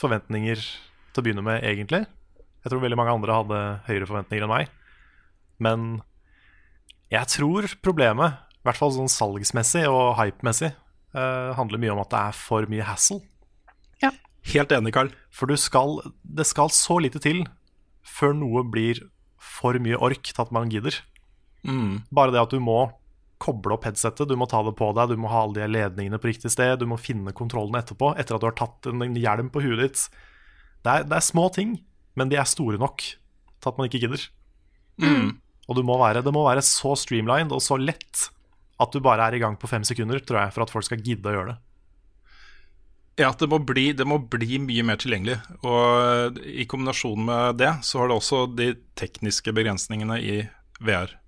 forventninger 0.00 0.58
til 0.60 1.22
å 1.22 1.24
begynne 1.24 1.46
med, 1.46 1.62
egentlig. 1.66 2.04
Jeg 2.60 2.72
tror 2.72 2.82
veldig 2.82 2.98
mange 2.98 3.14
andre 3.14 3.38
hadde 3.38 3.60
høyere 3.86 4.08
forventninger 4.10 4.46
enn 4.46 4.52
meg. 4.52 4.72
Men 5.62 5.88
jeg 7.12 7.30
tror 7.36 7.68
problemet, 7.84 8.40
i 8.60 8.66
hvert 8.66 8.80
fall 8.80 8.92
sånn 8.96 9.12
salgsmessig 9.12 9.86
og 9.88 10.16
hypemessig, 10.18 10.72
uh, 11.14 11.52
handler 11.58 11.80
mye 11.82 11.94
om 11.94 12.02
at 12.02 12.10
det 12.12 12.24
er 12.30 12.36
for 12.36 12.66
mye 12.70 12.86
hassle. 12.86 13.22
Helt 14.52 14.72
enig, 14.72 14.94
Carl. 14.96 15.10
For 15.34 15.50
du 15.50 15.58
skal, 15.60 16.00
det 16.22 16.46
skal 16.48 16.72
så 16.72 16.98
lite 17.02 17.20
til 17.22 17.44
før 18.06 18.32
noe 18.36 18.64
blir 18.66 19.02
for 19.40 19.76
mye 19.82 19.98
ork 20.00 20.30
til 20.30 20.42
at 20.42 20.52
man 20.54 20.72
gidder. 20.72 20.96
Mm. 21.66 22.02
Bare 22.14 22.32
det 22.32 22.40
at 22.40 22.54
du 22.54 22.60
må 22.62 22.88
koble 23.40 23.72
opp 23.76 23.86
headsetet, 23.88 24.28
du 24.28 24.36
må 24.36 24.48
ta 24.48 24.60
det 24.64 24.74
på 24.76 24.90
deg, 24.96 25.12
du 25.12 25.20
må 25.20 25.30
ha 25.32 25.44
alle 25.46 25.62
de 25.62 25.68
ledningene 25.72 26.20
på 26.20 26.28
riktig 26.28 26.52
sted, 26.52 26.76
du 26.80 26.88
må 26.88 27.00
finne 27.00 27.32
kontrollen 27.36 27.78
etterpå, 27.78 28.12
etter 28.20 28.36
at 28.36 28.42
du 28.42 28.48
har 28.50 28.58
tatt 28.58 28.90
en 28.90 29.16
hjelm 29.16 29.48
på 29.52 29.62
huet 29.64 29.80
ditt. 29.80 30.02
Det 30.84 30.92
er, 30.92 31.06
det 31.08 31.16
er 31.16 31.24
små 31.24 31.46
ting, 31.54 31.78
men 32.20 32.32
de 32.32 32.36
er 32.40 32.48
store 32.48 32.80
nok 32.80 33.00
til 33.00 33.70
at 33.70 33.80
man 33.80 33.88
ikke 33.88 34.02
gidder. 34.04 34.26
Mm. 35.00 35.38
Og 35.70 35.78
du 35.78 35.82
må 35.86 35.96
være, 36.00 36.24
det 36.24 36.34
må 36.36 36.44
være 36.44 36.64
så 36.66 36.92
streamlined 36.98 37.54
og 37.56 37.64
så 37.64 37.80
lett 37.80 38.28
at 38.80 38.92
du 38.92 39.00
bare 39.04 39.28
er 39.28 39.36
i 39.36 39.40
gang 39.42 39.56
på 39.60 39.68
fem 39.70 39.84
sekunder, 39.88 40.20
tror 40.24 40.42
jeg, 40.42 40.54
for 40.56 40.64
at 40.64 40.72
folk 40.72 40.88
skal 40.88 41.00
gidde 41.04 41.28
å 41.28 41.34
gjøre 41.36 41.54
det. 41.54 41.58
Ja, 43.20 43.30
det 43.36 43.50
må, 43.52 43.58
bli, 43.60 43.90
det 43.92 44.06
må 44.08 44.16
bli 44.32 44.58
mye 44.64 44.84
mer 44.86 45.00
tilgjengelig. 45.00 45.36
Og 45.66 46.38
i 46.40 46.64
kombinasjon 46.70 47.26
med 47.26 47.58
det, 47.60 47.74
så 47.84 48.00
har 48.00 48.08
det 48.08 48.16
også 48.16 48.44
de 48.56 48.72
tekniske 48.96 49.52
begrensningene 49.56 50.16
i 50.24 50.36
VR 50.80 51.18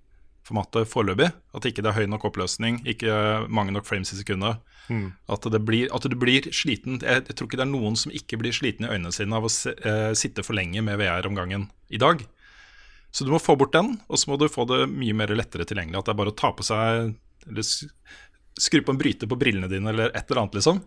VR-formatet 0.43 0.89
foreløpig. 0.89 1.31
At 1.55 1.65
ikke 1.65 1.83
det 1.83 1.91
er 1.91 1.97
høy 2.01 2.07
nok 2.09 2.25
oppløsning, 2.25 2.81
ikke 2.85 3.47
mange 3.47 3.71
nok 3.71 3.85
frames 3.85 4.11
i 4.13 4.19
sekundet. 4.19 4.59
Mm. 4.89 5.13
At, 5.31 5.45
det 5.51 5.61
blir, 5.63 5.87
at 5.95 6.03
du 6.03 6.15
blir 6.19 6.49
sliten. 6.51 6.99
Jeg, 7.01 7.23
jeg 7.27 7.35
tror 7.35 7.47
ikke 7.47 7.59
det 7.61 7.67
er 7.67 7.71
noen 7.71 7.95
som 7.95 8.11
ikke 8.11 8.39
blir 8.41 8.55
sliten 8.55 8.85
i 8.85 8.91
øynene 8.91 9.13
sine 9.15 9.37
av 9.37 9.47
å 9.47 9.51
se, 9.51 9.71
eh, 9.71 10.11
sitte 10.13 10.43
for 10.43 10.57
lenge 10.57 10.83
med 10.83 10.99
VR 10.99 11.27
om 11.27 11.35
gangen 11.35 11.69
i 11.89 12.01
dag. 12.01 12.25
Så 13.13 13.25
du 13.25 13.31
må 13.31 13.39
få 13.39 13.55
bort 13.55 13.73
den, 13.73 13.99
og 14.09 14.19
så 14.19 14.31
må 14.31 14.39
du 14.41 14.49
få 14.49 14.65
det 14.67 14.87
mye 14.89 15.13
mer 15.15 15.31
lettere 15.37 15.67
tilgjengelig. 15.69 16.01
At 16.01 16.09
det 16.09 16.15
er 16.15 16.21
bare 16.23 16.33
å 16.33 16.39
ta 16.39 16.51
på 16.51 16.65
seg 16.65 17.13
Eller 17.43 17.65
skru 18.55 18.79
på 18.85 18.93
en 18.93 18.97
bryter 18.97 19.27
på 19.27 19.35
brillene 19.35 19.67
dine, 19.67 19.89
eller 19.91 20.13
et 20.15 20.29
eller 20.29 20.45
annet, 20.45 20.53
liksom. 20.55 20.77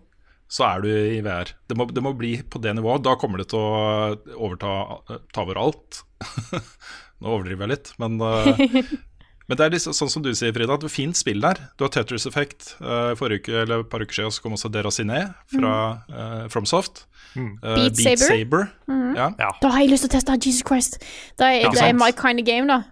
Så 0.46 0.62
er 0.68 0.84
du 0.84 0.90
i 0.90 1.18
VR. 1.26 1.50
Det 1.66 1.76
må, 1.78 1.88
det 1.90 2.02
må 2.04 2.12
bli 2.14 2.36
på 2.46 2.60
det 2.62 2.76
nivået. 2.78 3.02
Da 3.06 3.16
kommer 3.18 3.42
det 3.42 3.48
til 3.50 3.58
å 3.58 4.14
overta 4.36 5.18
ta 5.34 5.42
over 5.42 5.58
alt. 5.58 6.04
Nå 7.20 7.32
overdriver 7.32 7.66
jeg 7.66 7.72
litt, 7.72 7.92
men 8.02 8.20
eh, 8.22 8.86
men 9.48 9.58
det 9.58 9.66
er 9.66 9.74
liksom, 9.74 9.94
sånn 9.96 10.10
som 10.12 10.24
du 10.24 10.30
sier, 10.36 10.54
Frida, 10.54 10.76
at 10.76 10.84
det 10.84 10.90
er 10.90 10.94
fint 10.94 11.18
spill 11.18 11.42
der. 11.42 11.60
Du 11.78 11.86
har 11.86 11.92
Tetris 11.94 12.26
Effect. 12.28 12.74
Uh, 12.78 13.14
forrige 13.18 13.46
uke, 13.46 13.60
eller 13.64 13.84
et 13.84 13.90
par 13.90 14.02
uker 14.04 14.20
siden 14.20 14.34
så 14.34 14.44
kom 14.44 14.56
også 14.56 14.70
Deraciné 14.74 15.20
fra 15.54 15.74
uh, 16.10 16.42
FromSoft. 16.52 17.06
Mm. 17.34 17.52
Uh, 17.62 17.72
Beat 17.76 17.98
Beat 17.98 18.02
Saber. 18.02 18.26
Saber. 18.26 18.66
Mhm. 18.90 19.14
Ja. 19.16 19.52
Da 19.62 19.70
har 19.72 19.84
jeg 19.84 19.94
lyst 19.94 20.06
til 20.06 20.12
å 20.12 20.16
teste 20.16 20.38
Jesus 20.42 20.66
Christ. 20.66 20.98
Det 21.38 21.46
er, 21.46 21.60
Ja, 21.64 21.72
det 21.72 21.84
er 21.88 21.96
my 21.96 22.10
kind 22.16 22.42
of 22.42 22.46
game, 22.48 22.66
da. 22.70 22.82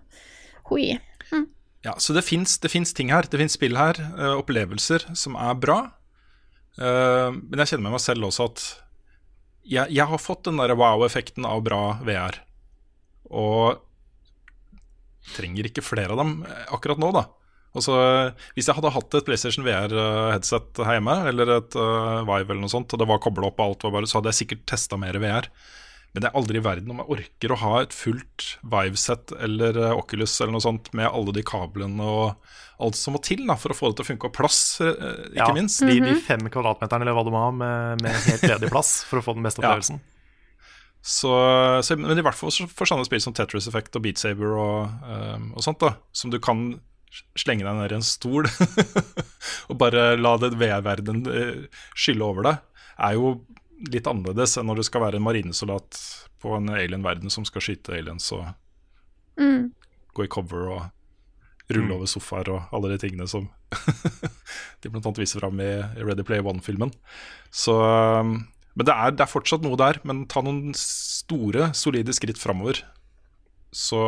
Hui. 0.70 0.94
ja, 1.84 1.92
så 2.00 2.14
det 2.16 2.24
fins 2.24 2.94
ting 2.96 3.12
her. 3.12 3.28
Det 3.28 3.40
fins 3.40 3.58
spill 3.58 3.76
her, 3.76 3.98
eh, 4.00 4.32
opplevelser 4.38 5.10
som 5.18 5.36
er 5.36 5.58
bra. 5.60 5.78
Eh, 6.78 7.30
men 7.34 7.62
jeg 7.62 7.74
kjenner 7.74 7.86
med 7.88 7.96
meg 7.96 8.02
selv 8.04 8.28
også 8.28 8.48
at 8.50 8.64
jeg, 9.64 9.88
jeg 9.94 10.06
har 10.10 10.20
fått 10.20 10.44
den 10.48 10.60
der 10.60 10.74
wow-effekten 10.76 11.46
av 11.48 11.62
bra 11.64 11.98
VR. 12.04 12.40
Og 13.32 13.80
trenger 15.34 15.70
ikke 15.70 15.84
flere 15.84 16.12
av 16.12 16.20
dem 16.20 16.36
eh, 16.48 16.66
akkurat 16.74 17.00
nå, 17.00 17.10
da. 17.14 17.26
Altså, 17.74 17.94
hvis 18.54 18.68
jeg 18.68 18.76
hadde 18.76 18.92
hatt 18.94 19.16
et 19.18 19.26
PlayStation 19.26 19.64
VR-headset 19.66 20.78
hjemme, 20.78 21.14
eller 21.26 21.56
et 21.56 21.74
uh, 21.74 22.20
Vive 22.22 22.52
eller 22.52 22.60
noe 22.62 22.70
sånt, 22.70 22.92
og 22.94 23.00
det 23.00 23.08
var 23.10 23.18
kobla 23.22 23.48
opp 23.48 23.58
og 23.58 23.64
alt 23.64 23.86
var 23.88 23.96
bare, 23.96 24.06
så 24.06 24.20
hadde 24.20 24.30
jeg 24.30 24.44
sikkert 24.44 24.62
testa 24.70 24.98
mer 25.00 25.18
VR. 25.18 25.48
Men 26.14 26.22
det 26.22 26.28
er 26.30 26.36
aldri 26.38 26.60
i 26.60 26.62
verden 26.62 26.92
om 26.94 27.00
jeg 27.02 27.10
orker 27.16 27.52
å 27.52 27.56
ha 27.58 27.70
et 27.82 27.94
fullt 27.96 28.44
Vive-sett 28.70 29.32
eller 29.42 29.74
eh, 29.82 29.94
Oculus 29.98 30.36
eller 30.40 30.54
noe 30.54 30.62
sånt 30.62 30.92
med 30.94 31.08
alle 31.10 31.34
de 31.34 31.42
kablene 31.42 32.06
og 32.06 32.52
alt 32.84 32.98
som 32.98 33.14
må 33.16 33.20
til 33.22 33.42
da, 33.48 33.56
for 33.58 33.74
å 33.74 33.76
få 33.78 33.90
det 33.90 33.98
til 33.98 34.04
å 34.04 34.08
funke, 34.12 34.28
og 34.30 34.34
plass, 34.34 34.60
eh, 34.82 34.94
ikke 35.32 35.40
Ja, 35.42 35.48
minst. 35.56 35.82
de, 35.82 35.98
de 36.02 36.14
fem 36.22 36.46
kvadratmeterne 36.54 37.02
eller 37.06 37.14
hva 37.18 37.24
du 37.26 37.32
må 37.34 37.42
ha 37.42 37.50
med, 37.54 38.02
med 38.06 38.14
helt 38.28 38.46
ledig 38.46 38.70
plass 38.70 38.96
for 39.10 39.18
å 39.18 39.24
få 39.26 39.34
den 39.36 39.46
beste 39.46 39.62
Ja. 39.62 39.72
opplevelsen. 39.74 39.98
Så, 41.04 41.30
så, 41.84 41.96
men 42.00 42.16
i 42.16 42.22
hvert 42.24 42.38
fall 42.38 42.54
for 42.72 42.88
sånne 42.88 43.04
spill 43.04 43.20
som 43.20 43.34
Tetris 43.36 43.66
Effect 43.68 43.98
og 43.98 44.06
Beat 44.06 44.22
Saber 44.22 44.54
og, 44.56 44.94
um, 45.04 45.50
og 45.58 45.66
sånt, 45.66 45.82
da, 45.82 45.96
som 46.16 46.30
du 46.32 46.38
kan 46.40 46.62
slenge 47.38 47.66
deg 47.66 47.76
ned 47.76 47.92
i 47.92 47.98
en 47.98 48.06
stol 48.06 48.46
og 49.68 49.76
bare 49.78 50.14
la 50.18 50.32
det 50.42 50.54
VR-verden 50.58 51.20
eh, 51.30 51.82
skylle 51.94 52.24
over 52.26 52.48
deg, 52.48 52.62
er 53.04 53.18
jo 53.18 53.34
litt 53.90 54.06
annerledes 54.10 54.58
enn 54.58 54.68
når 54.70 54.80
du 54.80 54.86
skal 54.86 55.02
være 55.04 55.18
en 55.18 55.26
marinesoldat 55.26 55.98
på 56.42 56.52
en 56.56 56.70
alien-verden 56.74 57.32
som 57.32 57.46
skal 57.48 57.64
skyte 57.64 57.96
aliens 57.96 58.30
og 58.36 58.46
Mm. 59.34 59.72
gå 60.14 60.24
i 60.24 60.28
cover 60.30 60.68
og 60.70 60.82
rulle 61.74 61.94
over 61.96 62.06
sofaer 62.06 62.50
og 62.54 62.74
alle 62.76 62.92
de 62.92 62.98
tingene 63.02 63.26
som 63.26 63.48
de 64.84 64.90
annet 64.92 65.18
viser 65.18 65.40
fram 65.42 65.58
i 65.58 65.70
Ready 65.98 66.22
Play 66.22 66.38
One-filmen. 66.38 66.92
Så 67.50 67.74
um, 67.74 68.44
Men 68.74 68.86
det 68.86 68.94
er, 68.94 69.10
det 69.14 69.24
er 69.24 69.30
fortsatt 69.32 69.62
noe 69.66 69.78
der, 69.78 69.98
men 70.06 70.24
ta 70.30 70.42
noen 70.42 70.70
store, 70.78 71.72
solide 71.74 72.14
skritt 72.14 72.38
framover. 72.38 72.80
Så, 73.74 74.00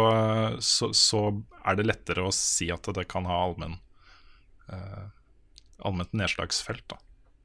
så, 0.62 0.92
så 0.94 1.20
er 1.66 1.78
det 1.78 1.86
lettere 1.86 2.22
å 2.26 2.30
si 2.34 2.70
at 2.70 2.86
det 2.94 3.08
kan 3.10 3.26
ha 3.26 3.40
allmenn 3.48 3.80
uh, 4.70 5.10
allment 5.82 6.14
nedslagsfelt. 6.14 6.86
Da. 6.90 6.98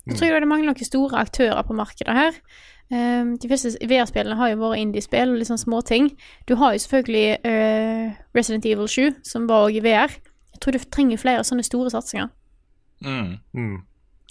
Jeg 0.08 0.18
tror 0.18 0.40
det 0.42 0.50
mangler 0.50 0.72
noen 0.72 0.88
store 0.88 1.22
aktører 1.22 1.62
på 1.66 1.76
markedet 1.78 2.14
her. 2.16 2.38
Um, 2.92 3.36
de 3.40 3.48
fleste 3.48 3.78
VR-spillene 3.88 4.36
har 4.36 4.52
jo 4.52 4.60
vært 4.60 4.82
indie-spill 4.82 5.32
og 5.32 5.40
litt 5.40 5.48
sånn 5.48 5.62
småting. 5.62 6.10
Du 6.50 6.58
har 6.60 6.74
jo 6.76 6.82
selvfølgelig 6.84 7.38
uh, 7.46 8.18
Resident 8.36 8.66
Evil 8.68 8.90
7, 8.92 9.22
som 9.28 9.46
var 9.48 9.70
òg 9.70 9.78
i 9.80 9.84
VR. 9.86 10.16
Jeg 10.56 10.64
tror 10.64 10.76
du 10.76 10.88
trenger 10.92 11.22
flere 11.22 11.46
sånne 11.48 11.64
store 11.64 11.94
satsinger. 11.94 12.32
Mm. 13.02 13.78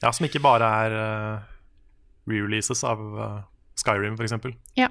Ja, 0.02 0.12
som 0.12 0.26
ikke 0.28 0.42
bare 0.44 0.68
er 0.84 0.96
uh, 0.98 1.46
re-releases 2.28 2.84
av 2.86 3.00
uh, 3.00 3.38
Skyrim, 3.80 4.18
f.eks. 4.18 4.36
Ja. 4.76 4.90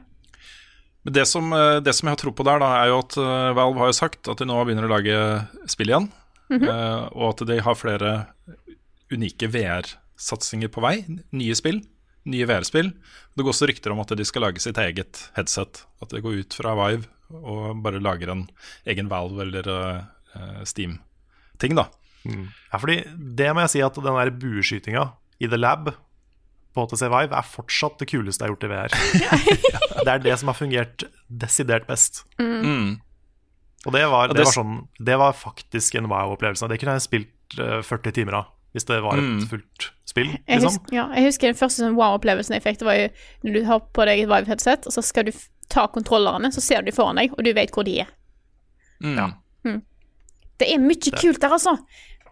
Men 1.06 1.16
det 1.16 1.28
som, 1.30 1.54
det 1.84 1.94
som 1.96 2.10
jeg 2.10 2.18
har 2.18 2.20
tro 2.20 2.34
på 2.36 2.44
der, 2.44 2.60
da, 2.60 2.74
er 2.82 2.90
jo 2.92 2.98
at 3.00 3.16
Valve 3.56 3.80
har 3.80 3.88
jo 3.88 3.96
sagt 3.96 4.28
at 4.28 4.42
de 4.42 4.48
nå 4.50 4.58
begynner 4.68 4.84
å 4.84 4.92
lage 4.92 5.20
spill 5.72 5.94
igjen. 5.94 6.10
Mhm. 6.50 6.66
eh, 6.66 7.04
og 7.14 7.26
at 7.34 7.46
de 7.48 7.60
har 7.62 7.78
flere 7.78 8.14
unike 9.14 9.50
VR-satsinger 10.20 10.67
på 10.67 10.82
vei. 10.84 11.05
Nye 11.32 11.55
spill. 11.55 11.82
Nye 12.30 12.45
VR-spill. 12.45 12.91
Det 13.36 13.43
går 13.43 13.53
også 13.53 13.70
rykter 13.70 13.91
om 13.91 14.01
at 14.03 14.11
de 14.17 14.26
skal 14.26 14.43
lage 14.43 14.59
sitt 14.59 14.78
eget 14.78 15.32
headset. 15.36 15.86
At 16.01 16.11
det 16.11 16.22
går 16.22 16.43
ut 16.43 16.53
fra 16.53 16.76
Vive 16.76 17.07
og 17.30 17.82
bare 17.84 18.01
lager 18.01 18.32
en 18.34 18.47
egen 18.89 19.09
Valve 19.09 19.43
eller 19.45 19.67
uh, 19.70 20.63
Steam-ting, 20.65 21.76
da. 21.78 21.86
Ja, 22.26 22.80
fordi 22.80 23.03
det 23.15 23.51
må 23.53 23.61
jeg 23.63 23.74
si 23.76 23.82
at 23.86 23.95
den 23.95 24.17
der 24.17 24.32
bueskytinga 24.34 25.03
i 25.39 25.47
The 25.47 25.59
Lab 25.59 25.91
på 26.74 26.84
HTC 26.84 27.05
Vive 27.05 27.38
er 27.38 27.47
fortsatt 27.47 28.01
det 28.01 28.09
kuleste 28.09 28.43
jeg 28.43 28.49
har 28.49 28.55
gjort 28.55 28.65
i 28.65 28.72
VR. 28.74 28.97
det 30.05 30.15
er 30.15 30.26
det 30.26 30.36
som 30.41 30.51
har 30.51 30.57
fungert 30.57 31.05
desidert 31.30 31.88
best. 31.88 32.26
Mm. 32.41 32.97
Og 33.86 33.95
det 33.95 34.03
var, 34.11 34.34
det 34.34 34.43
var 34.43 34.51
sånn 34.51 34.82
Det 34.99 35.15
var 35.15 35.38
faktisk 35.38 35.95
en 35.95 36.09
wow-opplevelse. 36.11 36.67
Det 36.67 36.82
kunne 36.82 36.97
jeg 36.97 37.05
spilt 37.05 37.61
eh, 37.61 37.80
40 37.86 38.17
timer 38.17 38.41
av 38.41 38.49
hvis 38.74 38.86
det 38.86 39.01
var 39.01 39.17
et 39.17 39.24
Mm. 39.24 39.39
fullt 39.49 39.91
spill. 40.05 40.28
Jeg, 40.47 40.59
Liksom. 40.61 40.70
husker, 40.80 40.93
ja, 40.95 41.07
jeg 41.15 41.26
husker 41.26 41.47
den 41.47 41.55
første 41.55 41.82
sånn 41.84 41.95
wow-opplevelsen 41.95 42.53
jeg 42.53 42.63
fikk. 42.63 42.78
Det 42.80 42.86
var 42.86 42.95
jo 42.99 43.09
når 43.43 43.53
du 43.53 43.63
har 43.65 43.80
på 43.80 44.05
deg 44.05 44.20
et 44.20 44.30
Vive-headset, 44.30 44.86
og 44.88 44.93
så 44.93 45.03
skal 45.03 45.26
du 45.26 45.32
ta 45.70 45.88
kontrollerne, 45.88 46.51
så 46.53 46.61
ser 46.61 46.82
du 46.82 46.89
de 46.91 46.95
foran 46.95 47.15
deg, 47.15 47.32
og 47.38 47.43
du 47.43 47.53
vet 47.53 47.72
hvor 47.72 47.84
de 47.86 47.99
er. 48.01 48.07
Mm. 49.01 49.34
Mm. 49.65 49.82
Det 50.59 50.67
er 50.74 50.78
mye 50.80 51.11
kult 51.22 51.39
der, 51.41 51.49
altså. 51.55 51.78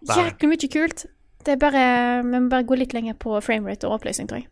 Det. 0.04 0.14
Jæklig 0.16 0.48
mye 0.52 0.68
kult. 0.70 1.06
Det 1.44 1.52
er 1.54 1.56
bare 1.56 2.22
Vi 2.22 2.38
må 2.38 2.48
bare 2.50 2.64
gå 2.64 2.76
litt 2.78 2.92
lenger 2.92 3.14
på 3.14 3.40
framerate 3.42 3.84
og 3.88 4.00
oppløsning, 4.00 4.28
tror 4.28 4.42
jeg. 4.42 4.48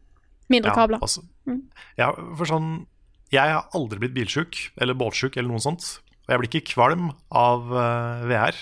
Mindre 0.49 0.70
Ja, 0.70 0.74
kabler. 0.74 0.99
altså. 1.03 1.22
Mm. 1.47 1.62
Ja, 1.99 2.12
for 2.37 2.45
sånn 2.47 2.87
Jeg 3.32 3.41
har 3.51 3.66
aldri 3.74 3.99
blitt 3.99 4.14
bilsjuk 4.14 4.70
eller 4.80 4.95
båtsjuk 4.95 5.37
eller 5.37 5.49
noe 5.51 5.59
sånt. 5.59 5.99
Og 6.28 6.30
jeg 6.30 6.39
blir 6.39 6.49
ikke 6.61 6.74
kvalm 6.74 7.11
av 7.32 7.70
uh, 7.72 8.22
VR, 8.26 8.55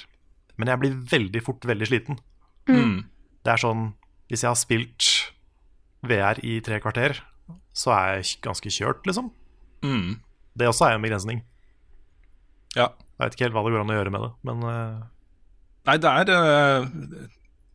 men 0.56 0.68
jeg 0.68 0.80
blir 0.80 0.94
veldig 1.04 1.42
fort 1.44 1.60
veldig 1.60 1.86
sliten. 1.86 2.18
Mm. 2.68 3.04
Det 3.44 3.52
er 3.52 3.60
sånn 3.60 3.86
Hvis 4.32 4.42
jeg 4.44 4.50
har 4.50 4.58
spilt 4.58 5.08
VR 6.04 6.40
i 6.44 6.58
tre 6.64 6.78
kvarter, 6.80 7.18
så 7.76 7.92
er 7.94 8.18
jeg 8.18 8.38
ganske 8.44 8.70
kjørt, 8.72 9.04
liksom. 9.08 9.30
Mm. 9.84 10.20
Det 10.56 10.68
også 10.68 10.88
er 10.88 10.96
en 10.96 11.04
begrensning. 11.04 11.42
Ja. 12.74 12.90
Jeg 13.14 13.22
vet 13.22 13.36
ikke 13.36 13.46
helt 13.46 13.56
hva 13.56 13.64
det 13.66 13.74
går 13.74 13.84
an 13.84 13.92
å 13.92 13.98
gjøre 13.98 14.12
med 14.14 14.24
det, 14.26 14.30
men 14.48 14.66
uh... 14.66 15.04
Nei, 15.84 15.96
det 16.00 16.10
er 16.10 16.30
eh, 16.32 16.86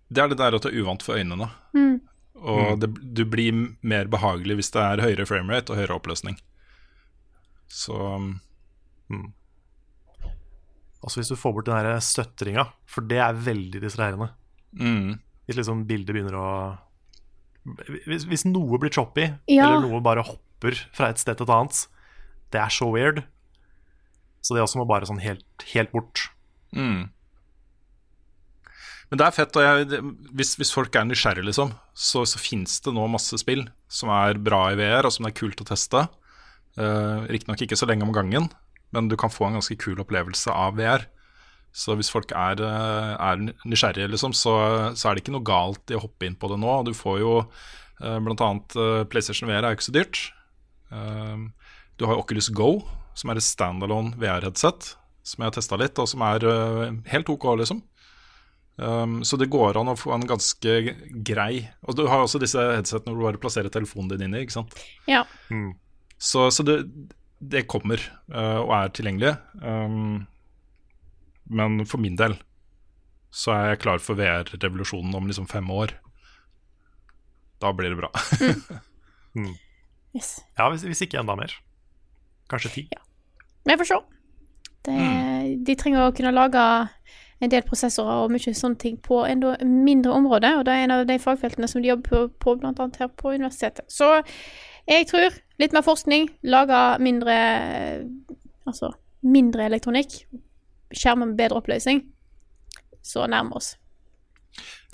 Det 0.09 0.23
er 0.23 0.31
det 0.31 0.39
der 0.39 0.57
at 0.57 0.65
det 0.65 0.71
er 0.71 0.81
uvant 0.81 1.05
for 1.05 1.21
øynene. 1.21 1.49
Mm. 1.77 1.99
Og 2.39 2.79
det, 2.81 2.89
du 3.17 3.23
blir 3.29 3.55
mer 3.85 4.09
behagelig 4.11 4.59
hvis 4.59 4.71
det 4.73 4.83
er 4.83 5.03
høyere 5.03 5.27
framerate 5.29 5.73
og 5.73 5.81
høyere 5.81 5.97
oppløsning. 5.99 6.39
Så 7.69 7.97
mm. 9.09 9.27
Altså 10.99 11.21
hvis 11.21 11.31
du 11.31 11.37
får 11.39 11.53
bort 11.55 11.69
den 11.69 11.77
der 11.79 12.03
støtteringa, 12.03 12.65
for 12.89 13.05
det 13.07 13.21
er 13.23 13.43
veldig 13.47 13.81
distraherende. 13.85 14.31
mm. 14.73 15.19
Hvis 15.49 15.57
liksom 15.57 15.81
bildet 15.89 16.13
begynner 16.13 16.37
å 16.37 16.49
hvis, 18.07 18.23
hvis 18.29 18.45
noe 18.47 18.79
blir 18.81 18.93
choppy, 18.93 19.27
Ja. 19.49 19.67
eller 19.67 19.83
noe 19.83 20.01
bare 20.01 20.23
hopper 20.25 20.77
fra 20.95 21.09
et 21.09 21.19
sted 21.21 21.37
til 21.37 21.45
et 21.47 21.53
annet, 21.53 21.87
det 22.53 22.61
er 22.61 22.71
så 22.73 22.87
weird. 22.93 23.23
Så 24.41 24.55
det 24.55 24.63
også 24.63 24.79
må 24.79 24.87
bare 24.87 25.05
sånn 25.09 25.21
helt, 25.21 25.43
helt 25.73 25.91
bort. 25.91 26.29
Mm. 26.73 27.09
Men 29.09 29.19
det 29.19 29.25
er 29.25 29.35
fett. 29.35 29.57
Og 29.57 29.65
jeg, 29.65 30.01
hvis, 30.37 30.55
hvis 30.59 30.71
folk 30.73 30.95
er 30.95 31.07
nysgjerrige, 31.09 31.47
liksom, 31.49 31.73
så, 31.97 32.23
så 32.29 32.41
fins 32.41 32.79
det 32.85 32.93
nå 32.95 33.05
masse 33.11 33.37
spill 33.41 33.65
som 33.91 34.11
er 34.13 34.39
bra 34.41 34.69
i 34.71 34.79
VR, 34.79 35.07
og 35.09 35.13
som 35.13 35.25
det 35.25 35.33
er 35.33 35.39
kult 35.41 35.61
å 35.65 35.67
teste. 35.67 36.05
Uh, 36.79 37.25
Riktignok 37.29 37.65
ikke 37.65 37.77
så 37.79 37.89
lenge 37.89 38.05
om 38.07 38.13
gangen, 38.15 38.49
men 38.95 39.09
du 39.09 39.17
kan 39.19 39.33
få 39.33 39.49
en 39.49 39.57
ganske 39.59 39.77
kul 39.81 39.99
opplevelse 40.01 40.53
av 40.53 40.77
VR. 40.79 41.07
Så 41.75 41.93
hvis 41.95 42.09
folk 42.11 42.31
er, 42.33 42.61
eh, 42.65 43.11
er 43.15 43.43
nysgjerrige, 43.65 44.09
liksom, 44.11 44.33
så, 44.33 44.55
så 44.97 45.09
er 45.09 45.15
det 45.15 45.23
ikke 45.23 45.35
noe 45.35 45.45
galt 45.45 45.93
i 45.93 45.97
å 45.97 46.03
hoppe 46.03 46.27
inn 46.27 46.37
på 46.39 46.49
det 46.51 46.57
nå. 46.61 46.79
Du 46.87 46.95
får 46.97 47.21
jo 47.21 47.33
bl.a. 47.99 48.19
blant 48.23 48.41
annet 48.45 48.75
eh, 48.79 49.03
PlayStation 49.11 49.49
VR 49.49 49.65
er 49.65 49.73
jo 49.73 49.79
ikke 49.79 49.89
så 49.89 49.95
dyrt. 49.95 50.21
Eh, 50.91 51.37
du 51.99 52.07
har 52.07 52.19
Oculus 52.19 52.49
Go, 52.55 52.79
som 53.17 53.31
er 53.31 53.39
et 53.39 53.45
standalone 53.45 54.15
VR-headset, 54.19 54.93
som 55.27 55.43
jeg 55.43 55.51
har 55.51 55.55
testa 55.57 55.79
litt, 55.79 55.99
og 55.99 56.09
som 56.09 56.23
er 56.25 56.45
eh, 56.47 56.97
helt 57.13 57.31
OK, 57.31 57.51
liksom. 57.59 57.83
Um, 58.79 59.17
så 59.27 59.35
det 59.35 59.49
går 59.51 59.75
an 59.75 59.91
å 59.91 59.97
få 59.99 60.13
en 60.15 60.21
ganske 60.23 60.73
grei 61.27 61.65
Og 61.83 61.97
du 61.99 62.05
har 62.07 62.21
også 62.23 62.39
disse 62.39 62.63
headsetene 62.63 63.11
hvor 63.11 63.17
du 63.19 63.25
bare 63.25 63.41
plasserer 63.43 63.67
telefonen 63.67 64.13
din 64.13 64.29
inni. 64.29 64.45
ikke 64.45 64.55
sant? 64.55 64.77
Ja. 65.03 65.25
Så, 66.15 66.45
så 66.55 66.63
det, 66.63 66.77
det 67.43 67.65
kommer 67.67 67.99
uh, 68.31 68.61
og 68.61 68.71
er 68.77 68.93
tilgjengelig. 68.95 69.33
Um, 69.59 70.23
men 71.49 71.81
for 71.89 72.01
min 72.01 72.17
del 72.19 72.37
så 73.29 73.53
er 73.53 73.65
jeg 73.71 73.81
klar 73.83 74.01
for 74.01 74.17
VR-revolusjonen 74.17 75.13
om 75.17 75.27
liksom 75.29 75.47
fem 75.49 75.67
år. 75.69 75.93
Da 77.61 77.73
blir 77.75 77.93
det 77.95 78.01
bra. 78.03 78.13
Mm. 79.37 79.51
Yes. 80.17 80.39
Ja, 80.57 80.65
hvis, 80.73 80.81
hvis 80.89 81.03
ikke 81.05 81.19
enda 81.19 81.35
mer. 81.37 81.51
Kanskje 82.49 82.71
ti. 82.73 82.81
Vi 83.69 83.75
får 83.77 83.85
se. 83.85 83.97
Det, 84.87 84.95
De 85.67 85.75
trenger 85.77 86.07
å 86.07 86.15
kunne 86.17 86.31
lage 86.33 86.63
en 87.39 87.51
del 87.53 87.61
prosessorer 87.67 88.23
og 88.23 88.33
mye 88.33 88.55
sånne 88.57 88.79
ting 88.81 88.97
på 89.05 89.21
enda 89.27 89.53
mindre 89.63 90.15
område, 90.17 90.49
og 90.57 90.65
det 90.65 90.73
er 90.73 90.87
en 90.87 90.95
av 90.97 91.05
de 91.07 91.19
fagfeltene 91.21 91.69
som 91.69 91.83
de 91.83 91.91
jobber 91.91 92.09
på, 92.09 92.25
på 92.41 92.55
annet 92.57 92.99
her 92.99 93.11
på 93.21 93.35
universitetet. 93.37 93.85
Så 93.85 94.09
jeg 94.89 95.07
tror 95.11 95.37
litt 95.61 95.75
mer 95.77 95.85
forskning, 95.85 96.29
lage 96.41 96.81
mindre 97.05 97.37
Altså 98.67 98.91
mindre 99.25 99.65
elektronikk, 99.65 100.11
skjermer 100.95 101.29
med 101.29 101.39
bedre 101.39 101.61
oppløsning, 101.61 102.03
så 103.05 103.27
nærmer 103.29 103.59
oss. 103.59 103.73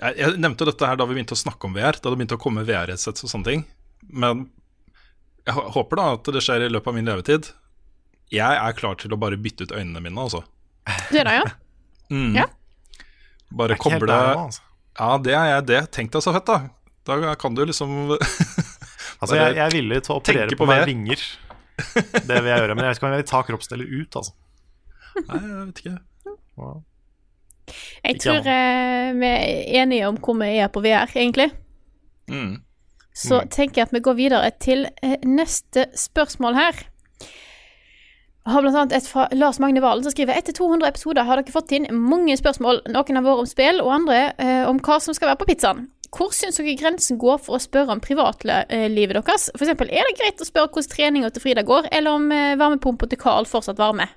Jeg, 0.02 0.18
jeg 0.20 0.40
nevnte 0.42 0.68
dette 0.68 0.90
her 0.90 1.00
da 1.00 1.08
vi 1.08 1.16
begynte 1.16 1.38
å 1.38 1.40
snakke 1.40 1.70
om 1.70 1.76
VR, 1.78 1.98
da 2.00 2.12
det 2.12 2.20
begynte 2.20 2.38
å 2.38 2.42
komme 2.42 2.66
VR-headsets 2.68 3.26
og 3.26 3.32
sånne 3.32 3.48
ting. 3.48 3.64
Men 4.12 4.48
jeg 5.48 5.56
håper 5.78 6.02
da 6.02 6.10
at 6.18 6.34
det 6.36 6.44
skjer 6.44 6.66
i 6.66 6.72
løpet 6.74 6.92
av 6.92 6.98
min 6.98 7.08
levetid. 7.08 7.50
Jeg 8.34 8.60
er 8.60 8.78
klar 8.78 8.98
til 9.00 9.14
å 9.14 9.20
bare 9.22 9.40
bytte 9.40 9.68
ut 9.68 9.76
øynene 9.76 10.02
mine, 10.04 10.18
altså. 10.20 10.44
Du 11.12 11.18
er 11.18 11.28
det, 11.30 11.36
ja? 11.38 11.46
Mm. 12.12 12.34
Ja. 12.38 12.48
Bare 13.56 13.78
koble 13.80 14.06
der 14.10 14.36
altså. 14.36 14.62
Ja, 14.96 15.10
det 15.22 15.34
er 15.36 15.48
jeg 15.50 15.66
det. 15.70 15.82
Tenk 15.96 16.14
deg 16.14 16.24
så 16.24 16.34
fett, 16.36 16.48
da. 16.50 16.70
Da 17.06 17.36
kan 17.38 17.54
du 17.58 17.62
liksom 17.66 17.92
Altså, 19.22 19.38
jeg, 19.38 19.56
jeg 19.56 19.64
er 19.64 19.74
villig 19.74 20.00
til 20.06 20.16
å 20.16 20.18
operere 20.20 20.52
på, 20.52 20.66
på 20.66 20.68
meg 20.70 20.84
vinger. 20.90 21.22
Det 21.78 22.36
vil 22.42 22.50
jeg 22.50 22.60
gjøre, 22.60 22.76
men 22.76 22.86
jeg 22.86 22.92
vet 22.92 23.00
ikke 23.00 23.08
om 23.08 23.14
jeg 23.14 23.22
vil 23.22 23.30
ta 23.30 23.42
kroppsdeler 23.48 23.94
ut, 23.94 24.18
altså. 24.20 24.34
Nei, 25.16 25.40
jeg 25.42 25.56
vet 25.62 25.82
ikke. 25.84 25.98
Wow. 26.58 26.84
Jeg 28.06 28.16
Ikke 28.16 28.24
tror 28.24 28.50
eh, 28.52 29.14
vi 29.18 29.30
er 29.32 29.82
enige 29.82 30.08
om 30.08 30.18
hvor 30.22 30.38
vi 30.40 30.52
er 30.58 30.70
på 30.72 30.84
VR, 30.86 31.10
egentlig. 31.16 31.50
Mm. 32.30 32.62
Så 33.16 33.46
tenker 33.52 33.82
jeg 33.82 33.88
at 33.88 33.96
vi 33.96 34.04
går 34.04 34.18
videre 34.18 34.52
til 34.60 34.86
eh, 35.04 35.18
neste 35.24 35.88
spørsmål 35.96 36.58
her. 36.58 36.84
Jeg 38.46 38.54
har 38.54 38.62
blant 38.62 38.78
annet 38.78 38.94
et 38.94 39.08
fra 39.10 39.26
Lars 39.34 39.58
Magne 39.58 39.82
Valen 39.82 40.06
som 40.06 40.14
skriver 40.14 40.38
Etter 40.38 40.54
200 40.54 40.86
episoder 40.92 41.26
har 41.26 41.40
dere 41.40 41.54
fått 41.54 41.72
inn 41.74 41.88
mange 41.90 42.36
spørsmål. 42.38 42.84
Noen 42.94 43.18
har 43.18 43.26
vært 43.26 43.42
om 43.42 43.50
spill, 43.50 43.82
og 43.82 43.94
andre 43.96 44.20
eh, 44.38 44.68
om 44.70 44.82
hva 44.86 45.00
som 45.02 45.18
skal 45.18 45.32
være 45.32 45.42
på 45.42 45.48
pizzaen. 45.50 45.88
Hvor 46.16 46.30
syns 46.36 46.60
dere 46.60 46.76
grensen 46.78 47.18
går 47.20 47.40
for 47.42 47.58
å 47.58 47.64
spørre 47.64 47.96
om 47.96 48.04
privatlivet 48.04 49.16
deres? 49.18 49.50
For 49.56 49.66
eksempel, 49.66 49.90
er 49.90 50.06
det 50.06 50.20
greit 50.20 50.44
å 50.44 50.48
spørre 50.48 50.70
hvordan 50.70 50.92
treninga 50.92 51.32
til 51.34 51.44
Frida 51.44 51.66
går, 51.66 51.90
eller 51.96 52.20
om 52.20 52.30
eh, 52.36 52.54
varmepumpa 52.60 53.10
til 53.10 53.22
Carl 53.24 53.50
fortsatt 53.50 53.82
varmer? 53.82 54.14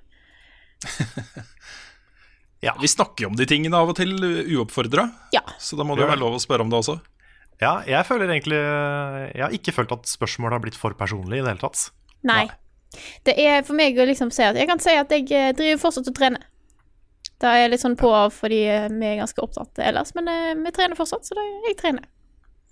Vi 2.82 2.88
snakker 2.90 3.24
jo 3.24 3.30
om 3.30 3.36
de 3.38 3.46
tingene 3.46 3.78
av 3.78 3.90
og 3.92 3.96
til 3.98 4.12
uoppfordra, 4.18 5.04
Ja. 5.32 5.42
så 5.62 5.76
da 5.78 5.84
må 5.86 5.94
det 5.96 6.02
jo 6.04 6.10
være 6.10 6.20
lov 6.22 6.34
å 6.38 6.42
spørre 6.42 6.64
om 6.66 6.70
det 6.72 6.78
også. 6.80 6.98
Ja, 7.62 7.82
jeg 7.86 8.06
føler 8.06 8.30
egentlig 8.30 8.58
Jeg 8.58 9.42
har 9.42 9.54
ikke 9.54 9.72
følt 9.74 9.90
at 9.94 10.06
spørsmålet 10.06 10.54
har 10.58 10.62
blitt 10.62 10.78
for 10.78 10.94
personlig 10.98 11.40
i 11.40 11.42
det 11.42 11.50
hele 11.54 11.62
tatt. 11.62 11.88
Nei. 12.26 12.46
Det 13.26 13.34
er 13.38 13.62
for 13.66 13.74
meg 13.78 13.98
å 13.98 14.06
liksom 14.08 14.30
si 14.34 14.42
at 14.46 14.56
Jeg 14.56 14.66
kan 14.70 14.78
si 14.82 14.94
at 14.96 15.10
jeg 15.12 15.26
eh, 15.34 15.50
driver 15.58 15.80
fortsatt 15.82 16.08
og 16.10 16.14
trener. 16.16 16.44
Da 17.38 17.52
er 17.54 17.60
jeg 17.66 17.72
litt 17.74 17.82
sånn 17.84 17.98
på 17.98 18.10
av 18.14 18.32
fordi 18.34 18.62
eh, 18.66 18.86
vi 18.90 19.06
er 19.10 19.18
ganske 19.20 19.42
opptatt 19.44 19.78
ellers, 19.84 20.14
men 20.18 20.30
eh, 20.32 20.54
vi 20.58 20.72
trener 20.74 20.98
fortsatt, 20.98 21.26
så 21.28 21.36
da, 21.38 21.44
jeg 21.68 21.76
trener. 21.78 22.06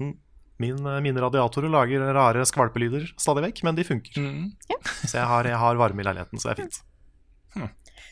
Min, 0.03 0.79
eh, 0.89 1.01
mine 1.05 1.21
radiatorer 1.23 1.71
lager 1.71 2.07
rare 2.17 2.47
skvalpelyder 2.49 3.11
stadig 3.21 3.45
vekk, 3.51 3.63
men 3.69 3.77
de 3.79 3.85
funker. 3.87 4.17
Så 5.05 5.19
jeg 5.19 5.27
har, 5.31 5.47
jeg 5.51 5.61
har 5.63 5.79
varme 5.83 6.03
i 6.03 6.07
leiligheten, 6.09 6.41
så 6.43 6.51
det 6.51 6.57
er 6.57 6.63
fint. 6.65 6.81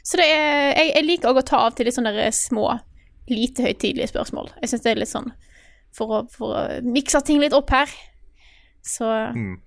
Så 0.04 0.18
det 0.20 0.26
er, 0.28 0.74
jeg, 0.76 0.90
jeg 0.98 1.06
liker 1.08 1.30
også 1.30 1.42
å 1.44 1.48
ta 1.48 1.60
av 1.66 1.76
til 1.78 1.88
litt 1.88 1.96
sånne 1.96 2.26
små, 2.36 2.66
lite 3.32 3.64
høytidelige 3.64 4.10
spørsmål. 4.12 4.50
Jeg 4.60 4.72
syns 4.74 4.84
det 4.84 4.92
er 4.92 5.00
litt 5.00 5.12
sånn 5.12 5.30
for 5.94 6.10
å, 6.12 6.18
for 6.28 6.52
å 6.58 6.62
mikse 6.84 7.20
ting 7.24 7.40
litt 7.40 7.54
opp 7.56 7.70
her. 7.72 7.88
Så 8.84 9.08
Mm. 9.34 9.60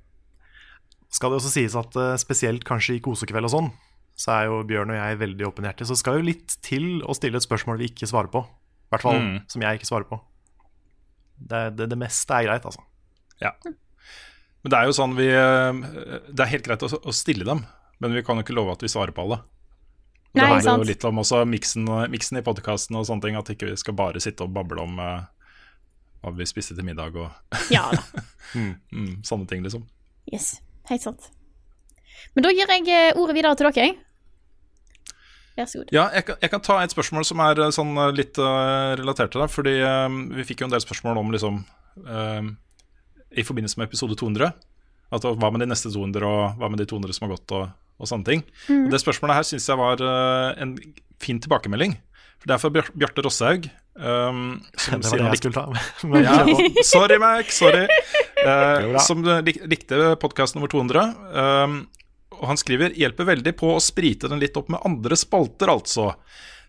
Skal 1.10 1.32
det 1.32 1.38
også 1.40 1.50
sies 1.54 1.74
at 1.80 1.96
eh, 1.96 2.18
spesielt 2.20 2.66
kanskje 2.68 2.98
i 2.98 3.02
kosekveld 3.02 3.48
og 3.48 3.52
sånn, 3.54 3.70
så 4.20 4.34
er 4.36 4.50
jo 4.50 4.58
Bjørn 4.68 4.92
og 4.92 4.98
jeg 5.00 5.20
veldig 5.22 5.46
åpenhjertige. 5.48 5.88
Så 5.88 5.96
skal 6.02 6.18
jo 6.20 6.26
litt 6.28 6.58
til 6.66 7.00
å 7.08 7.16
stille 7.16 7.40
et 7.40 7.46
spørsmål 7.46 7.80
vi 7.80 7.88
ikke 7.94 8.10
svarer 8.10 8.28
på. 8.34 8.42
I 8.44 8.92
hvert 8.94 9.06
fall 9.06 9.20
Mm. 9.22 9.38
som 9.50 9.62
jeg 9.64 9.80
ikke 9.80 9.88
svarer 9.90 10.08
på. 10.10 10.20
Det, 11.40 11.62
det, 11.80 11.88
det 11.94 11.98
meste 12.02 12.34
er 12.36 12.48
greit, 12.50 12.66
altså. 12.68 12.84
Ja. 13.42 13.52
Men 13.64 14.74
det 14.74 14.78
er 14.82 14.86
jo 14.90 14.96
sånn 14.98 15.14
vi 15.16 15.28
eh, 15.30 15.82
Det 16.34 16.44
er 16.44 16.50
helt 16.56 16.66
greit 16.66 16.84
å, 16.84 16.90
å 16.92 17.14
stille 17.16 17.46
dem, 17.48 17.64
men 18.04 18.14
vi 18.14 18.24
kan 18.26 18.36
jo 18.38 18.44
ikke 18.46 18.56
love 18.58 18.74
at 18.76 18.84
vi 18.84 18.92
svarer 18.92 19.16
på 19.16 19.24
alle. 19.26 19.40
Og 20.36 20.42
Nei, 20.42 20.48
det 20.48 20.68
handler 20.68 20.84
jo 20.84 20.92
litt 20.92 21.08
om 21.08 21.22
også 21.24 21.42
miksen, 21.50 21.88
miksen 22.12 22.40
i 22.40 22.46
podkasten 22.46 23.00
og 23.00 23.08
sånne 23.08 23.26
ting, 23.26 23.38
at 23.40 23.50
ikke 23.54 23.72
vi 23.72 23.78
skal 23.80 23.96
bare 23.98 24.22
sitte 24.22 24.46
og 24.46 24.54
bable 24.54 24.84
om 24.84 25.00
uh, 25.02 25.24
hva 26.22 26.34
vi 26.36 26.46
spiste 26.50 26.76
til 26.78 26.86
middag 26.86 27.16
og 27.18 27.32
ja 27.76 27.88
da. 27.94 28.24
mm, 28.54 29.24
sånne 29.26 29.50
ting, 29.50 29.64
liksom. 29.66 29.88
Yes. 30.30 30.58
Helt 30.88 31.04
sant. 31.04 31.32
Men 32.36 32.46
da 32.46 32.52
gir 32.54 32.70
jeg 32.70 32.86
eh, 32.92 33.18
ordet 33.20 33.36
videre 33.36 33.58
til 33.60 33.68
dere. 33.70 33.96
Vær 35.58 35.66
så 35.66 35.82
god. 35.82 35.92
Ja, 35.96 36.06
jeg 36.14 36.28
kan, 36.28 36.38
jeg 36.44 36.54
kan 36.54 36.64
ta 36.64 36.78
et 36.84 36.94
spørsmål 36.94 37.26
som 37.28 37.42
er 37.44 37.60
eh, 37.66 37.74
sånn 37.74 37.98
litt 38.16 38.38
uh, 38.40 38.94
relatert 39.00 39.34
til 39.34 39.44
det. 39.44 39.50
Fordi 39.54 39.76
eh, 39.82 40.18
vi 40.38 40.46
fikk 40.48 40.64
jo 40.64 40.70
en 40.70 40.76
del 40.76 40.84
spørsmål 40.84 41.20
om 41.24 41.34
liksom 41.34 41.60
eh, 42.06 42.52
I 43.42 43.46
forbindelse 43.48 43.82
med 43.82 43.90
episode 43.90 44.18
200. 44.20 44.52
At 45.18 45.26
hva 45.26 45.52
med 45.54 45.64
de 45.64 45.70
neste 45.72 45.90
200, 45.90 46.24
og 46.28 46.60
hva 46.60 46.70
med 46.70 46.82
de 46.84 46.88
200 46.90 47.16
som 47.16 47.26
har 47.28 47.38
gått, 47.38 47.54
og, 47.56 47.70
og 47.98 48.10
sånne 48.10 48.28
ting. 48.28 48.44
Mm. 48.68 48.86
Og 48.86 48.94
Det 48.94 49.02
spørsmålet 49.02 49.40
her 49.40 49.48
syns 49.50 49.68
jeg 49.70 49.80
var 49.80 50.04
eh, 50.06 50.62
en 50.64 50.76
fin 51.22 51.42
tilbakemelding. 51.42 51.98
For 52.38 52.50
det 52.50 52.56
er 52.56 52.62
fra 52.62 52.72
Bjar- 52.74 52.94
Bjarte 52.94 53.26
Rosshaug. 53.26 53.68
Um, 53.98 54.62
som 54.78 55.02
Det 55.02 55.10
var 55.10 55.24
det 55.24 55.30
jeg 55.32 55.42
skulle 55.42 55.58
ta. 55.58 55.86
Men 56.12 56.28
ja, 56.28 56.38
sorry, 56.92 57.18
Mac. 57.22 57.50
Sorry. 57.54 57.88
Uh, 58.44 58.98
som 59.02 59.26
eh, 59.26 59.42
lik, 59.48 59.62
likte 59.70 60.14
podkast 60.22 60.58
nummer 60.58 60.70
200. 60.72 61.08
Um, 61.34 61.80
og 62.38 62.46
han 62.52 62.60
skriver 62.62 62.94
hjelper 62.94 63.32
veldig 63.32 63.56
på 63.58 63.74
å 63.74 63.82
sprite 63.82 64.30
den 64.30 64.42
litt 64.44 64.58
opp 64.60 64.70
med 64.70 64.84
andre 64.86 65.18
spalter, 65.18 65.72
altså. 65.74 66.12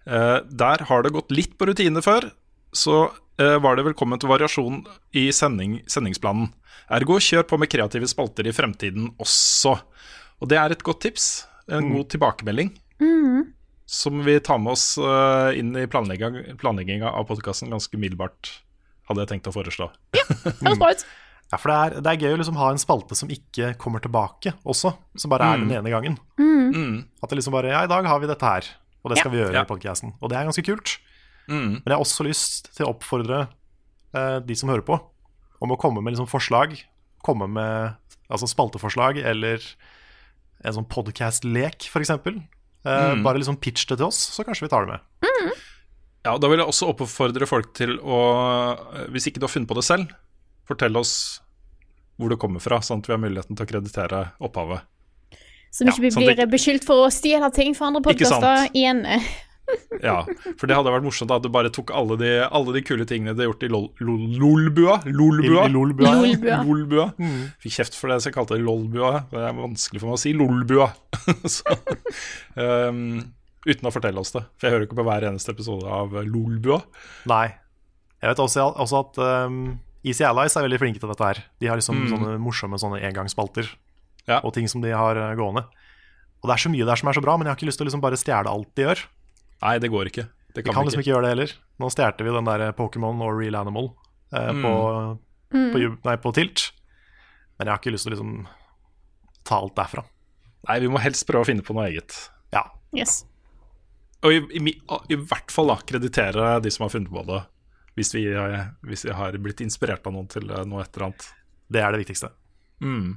Uh, 0.08 0.40
der 0.48 0.86
har 0.88 1.04
det 1.04 1.12
gått 1.12 1.34
litt 1.34 1.58
på 1.60 1.68
rutine 1.68 2.00
før, 2.00 2.30
så 2.72 3.10
uh, 3.12 3.58
var 3.60 3.76
det 3.76 3.84
velkommen 3.90 4.20
til 4.20 4.30
variasjon 4.32 4.80
i 5.12 5.26
sending, 5.36 5.82
sendingsplanen. 5.90 6.48
Ergo 6.96 7.18
kjør 7.20 7.44
på 7.44 7.58
med 7.60 7.68
kreative 7.68 8.08
spalter 8.08 8.48
i 8.48 8.54
fremtiden 8.56 9.10
også. 9.20 9.74
Og 10.40 10.48
det 10.50 10.58
er 10.58 10.70
et 10.74 10.82
godt 10.86 11.00
tips. 11.06 11.46
En 11.68 11.90
god 11.92 12.08
tilbakemelding 12.08 12.70
Mm. 13.00 13.52
som 13.86 14.22
vi 14.24 14.38
tar 14.40 14.58
med 14.58 14.72
oss 14.72 14.96
eh, 14.98 15.58
inn 15.58 15.74
i 15.76 15.86
planlegging- 15.86 16.56
planlegginga 16.58 17.10
av 17.12 17.26
podkasten 17.28 17.70
ganske 17.70 17.94
umiddelbart, 17.94 18.50
hadde 19.08 19.20
jeg 19.22 19.28
tenkt 19.28 19.46
å 19.46 19.52
foreslå. 19.54 19.90
Høres 20.14 20.78
bra 20.80 20.90
ut. 20.90 21.04
Ja, 21.52 21.56
for 21.56 21.70
det 21.70 21.76
er, 21.78 22.00
det 22.04 22.10
er 22.12 22.20
gøy 22.26 22.34
å 22.34 22.38
liksom 22.42 22.56
ha 22.60 22.70
en 22.70 22.80
spalte 22.82 23.14
som 23.16 23.28
ikke 23.32 23.70
kommer 23.80 24.00
tilbake 24.04 24.52
også, 24.68 24.94
som 25.16 25.30
bare 25.30 25.46
er 25.54 25.58
Mm. 25.58 25.68
den 25.68 25.78
ene 25.78 25.90
gangen. 25.94 26.18
Mm. 26.38 27.04
At 27.22 27.30
det 27.30 27.38
liksom 27.38 27.52
bare 27.52 27.70
Ja, 27.70 27.84
i 27.84 27.86
dag 27.88 28.04
har 28.04 28.18
vi 28.20 28.26
dette 28.26 28.42
her, 28.44 28.64
og 29.04 29.10
det 29.10 29.18
skal 29.18 29.32
Ja. 29.32 29.36
vi 29.36 29.44
gjøre 29.44 29.54
Ja. 29.54 29.62
i 29.62 29.64
podkasten. 29.70 30.12
Og 30.20 30.28
det 30.28 30.36
er 30.38 30.44
ganske 30.44 30.64
kult. 30.64 30.98
Mm. 31.48 31.70
Men 31.80 31.82
jeg 31.86 31.96
har 31.96 32.04
også 32.04 32.24
lyst 32.26 32.74
til 32.76 32.84
å 32.86 32.94
oppfordre 32.94 33.48
eh, 34.14 34.40
de 34.40 34.54
som 34.54 34.68
hører 34.68 34.82
på, 34.84 35.00
om 35.62 35.70
å 35.70 35.78
komme 35.78 36.02
med 36.02 36.14
liksom 36.14 36.28
forslag. 36.28 36.76
Komme 37.24 37.48
med 37.48 37.94
altså 38.30 38.46
spalteforslag 38.48 39.16
eller 39.24 39.58
en 40.64 40.72
sånn 40.74 40.88
podcast-lek, 40.88 41.88
f.eks. 41.88 42.10
Eh, 42.10 42.44
Mm. 42.88 43.22
Bare 43.24 43.36
liksom 43.38 43.58
pitch 43.60 43.86
det 43.90 43.98
til 43.98 44.06
oss, 44.06 44.16
så 44.32 44.44
kanskje 44.46 44.62
vi 44.64 44.68
tar 44.72 44.86
det 44.86 44.94
med. 44.94 45.00
Ja, 46.24 46.36
Da 46.38 46.48
vil 46.48 46.58
jeg 46.58 46.66
også 46.68 46.88
oppfordre 46.92 47.46
folk 47.46 47.72
til 47.74 47.98
å, 47.98 48.18
eh, 48.94 49.06
hvis 49.12 49.26
ikke 49.28 49.40
du 49.40 49.46
har 49.46 49.52
funnet 49.52 49.68
på 49.68 49.74
det 49.74 49.84
selv, 49.84 50.08
fortell 50.66 50.96
oss 50.96 51.40
hvor 52.18 52.28
det 52.30 52.38
kommer 52.38 52.60
fra, 52.60 52.78
sånn 52.80 52.98
at 53.02 53.06
vi 53.06 53.12
har 53.14 53.20
muligheten 53.22 53.56
til 53.56 53.66
å 53.66 53.68
kreditere 53.68 54.32
opphavet. 54.40 54.80
Så 55.70 55.84
vi 55.84 55.90
Ja, 55.90 55.92
ikke 55.92 56.12
sånn 56.14 56.24
blir 56.26 56.36
det- 56.36 56.50
beskyldt 56.50 56.84
for 56.84 57.06
å 57.06 57.10
stjele 57.12 57.52
ting 57.52 57.74
fra 57.74 57.86
andre 57.88 58.00
Ikke 58.02 58.24
podkaster 58.24 58.70
igjen. 58.74 59.04
Ja, 60.02 60.22
For 60.58 60.66
det 60.70 60.76
hadde 60.78 60.92
vært 60.94 61.04
morsomt 61.04 61.32
at 61.34 61.42
du 61.42 61.48
bare 61.52 61.70
tok 61.74 61.90
alle 61.90 62.16
de, 62.20 62.28
alle 62.46 62.72
de 62.76 62.82
kule 62.86 63.04
tingene 63.08 63.34
du 63.34 63.42
har 63.42 63.48
gjort 63.50 63.64
i 63.66 63.70
lol- 63.72 63.90
lol- 64.00 64.36
lolbua. 64.38 64.98
Lolbua. 65.06 65.64
I- 65.64 65.70
i 65.70 65.72
lolbua. 65.74 66.12
Lolbua. 66.22 66.58
Lolbua. 66.64 67.06
Mm. 67.18 67.40
Fikk 67.64 67.74
kjeft 67.80 67.96
for 67.98 68.08
det, 68.12 68.20
så 68.22 68.30
jeg 68.30 68.36
kalte 68.38 68.56
det 68.56 68.64
lolbua. 68.64 69.24
Det 69.32 69.42
er 69.42 69.56
vanskelig 69.58 70.00
for 70.00 70.10
meg 70.12 70.18
å 70.18 70.22
si 70.22 70.32
lolbua. 70.38 70.88
så, 71.56 71.78
um, 72.56 73.02
uten 73.66 73.88
å 73.90 73.92
fortelle 73.94 74.22
oss 74.22 74.32
det. 74.36 74.44
For 74.56 74.68
jeg 74.68 74.76
hører 74.76 74.86
ikke 74.88 74.98
på 75.00 75.06
hver 75.08 75.26
eneste 75.28 75.52
episode 75.54 75.88
av 75.90 76.14
Lolbua. 76.28 76.80
Nei. 77.30 77.48
Jeg 78.22 78.32
vet 78.32 78.40
også, 78.42 78.64
også 78.82 79.02
at 79.04 79.20
um, 79.50 79.58
Easy 80.06 80.24
Allies 80.26 80.56
er 80.58 80.64
veldig 80.66 80.80
flinke 80.80 81.02
til 81.02 81.10
dette 81.12 81.26
her. 81.26 81.42
De 81.60 81.68
har 81.70 81.78
liksom 81.78 81.98
Mm. 81.98 82.08
sånne 82.14 82.38
morsomme 82.42 82.78
sånne 82.80 83.02
engangsspalter 83.10 83.68
Ja. 84.28 84.40
og 84.44 84.54
ting 84.54 84.66
som 84.70 84.80
de 84.82 84.90
har 84.94 85.16
eh, 85.18 85.34
gående. 85.38 85.64
Og 86.42 86.46
det 86.48 86.54
er 86.54 86.62
så 86.62 86.70
mye 86.70 86.86
der 86.86 86.96
som 86.96 87.08
er 87.10 87.16
så 87.18 87.22
bra, 87.24 87.36
men 87.36 87.46
jeg 87.46 87.50
har 87.52 87.58
ikke 87.58 87.66
lyst 87.70 87.78
til 87.80 87.86
å 87.86 87.88
liksom 87.90 88.02
bare 88.04 88.18
stjele 88.20 88.46
alt 88.50 88.68
de 88.78 88.84
gjør. 88.86 89.00
Nei, 89.62 89.78
det 89.82 89.90
går 89.90 90.10
ikke. 90.10 90.26
Det 90.54 90.62
Vi 90.62 90.66
kan, 90.68 90.74
kan 90.74 90.86
liksom 90.88 91.02
ikke 91.02 91.12
gjøre 91.12 91.26
det 91.26 91.32
heller. 91.34 91.52
Nå 91.78 91.88
stjal 91.92 92.14
vi 92.18 92.34
den 92.34 92.44
der 92.48 92.72
Pokémon 92.78 93.20
og 93.22 93.38
Real 93.38 93.56
Animal 93.60 93.90
eh, 94.32 94.52
Mm. 94.52 94.62
på, 94.62 94.72
Mm. 95.54 95.72
på, 95.72 96.04
nei, 96.04 96.16
på 96.16 96.32
Tilt. 96.34 96.72
Men 97.58 97.66
jeg 97.66 97.72
har 97.72 97.78
ikke 97.80 97.92
lyst 97.94 98.04
til 98.06 98.12
å 98.12 98.16
liksom 98.16 98.46
ta 99.44 99.56
alt 99.62 99.74
derfra. 99.78 100.04
Nei, 100.68 100.78
vi 100.80 100.88
må 100.92 101.00
helst 101.00 101.26
prøve 101.26 101.42
å 101.46 101.48
finne 101.48 101.62
på 101.64 101.74
noe 101.74 101.86
eget. 101.88 102.30
Ja. 102.52 102.66
Yes. 102.94 103.24
Og 104.22 104.32
i, 104.34 104.40
i, 104.58 104.72
i 105.08 105.16
hvert 105.16 105.50
fall 105.54 105.68
da 105.70 105.76
kreditere 105.86 106.60
de 106.62 106.70
som 106.74 106.84
har 106.84 106.90
funnet 106.90 107.10
på 107.10 107.22
det, 107.26 107.40
hvis 107.96 108.12
vi, 108.14 108.26
eh, 108.30 108.66
hvis 108.86 109.04
vi 109.06 109.14
har 109.14 109.32
blitt 109.38 109.60
inspirert 109.64 110.06
av 110.06 110.12
noen 110.14 110.28
til 110.30 110.50
eh, 110.50 110.64
noe 110.68 110.82
et 110.84 110.94
eller 110.96 111.08
annet. 111.10 111.28
Det 111.70 111.80
er 111.82 111.92
det 111.94 112.02
viktigste. 112.04 112.30
Mm. 112.82 113.16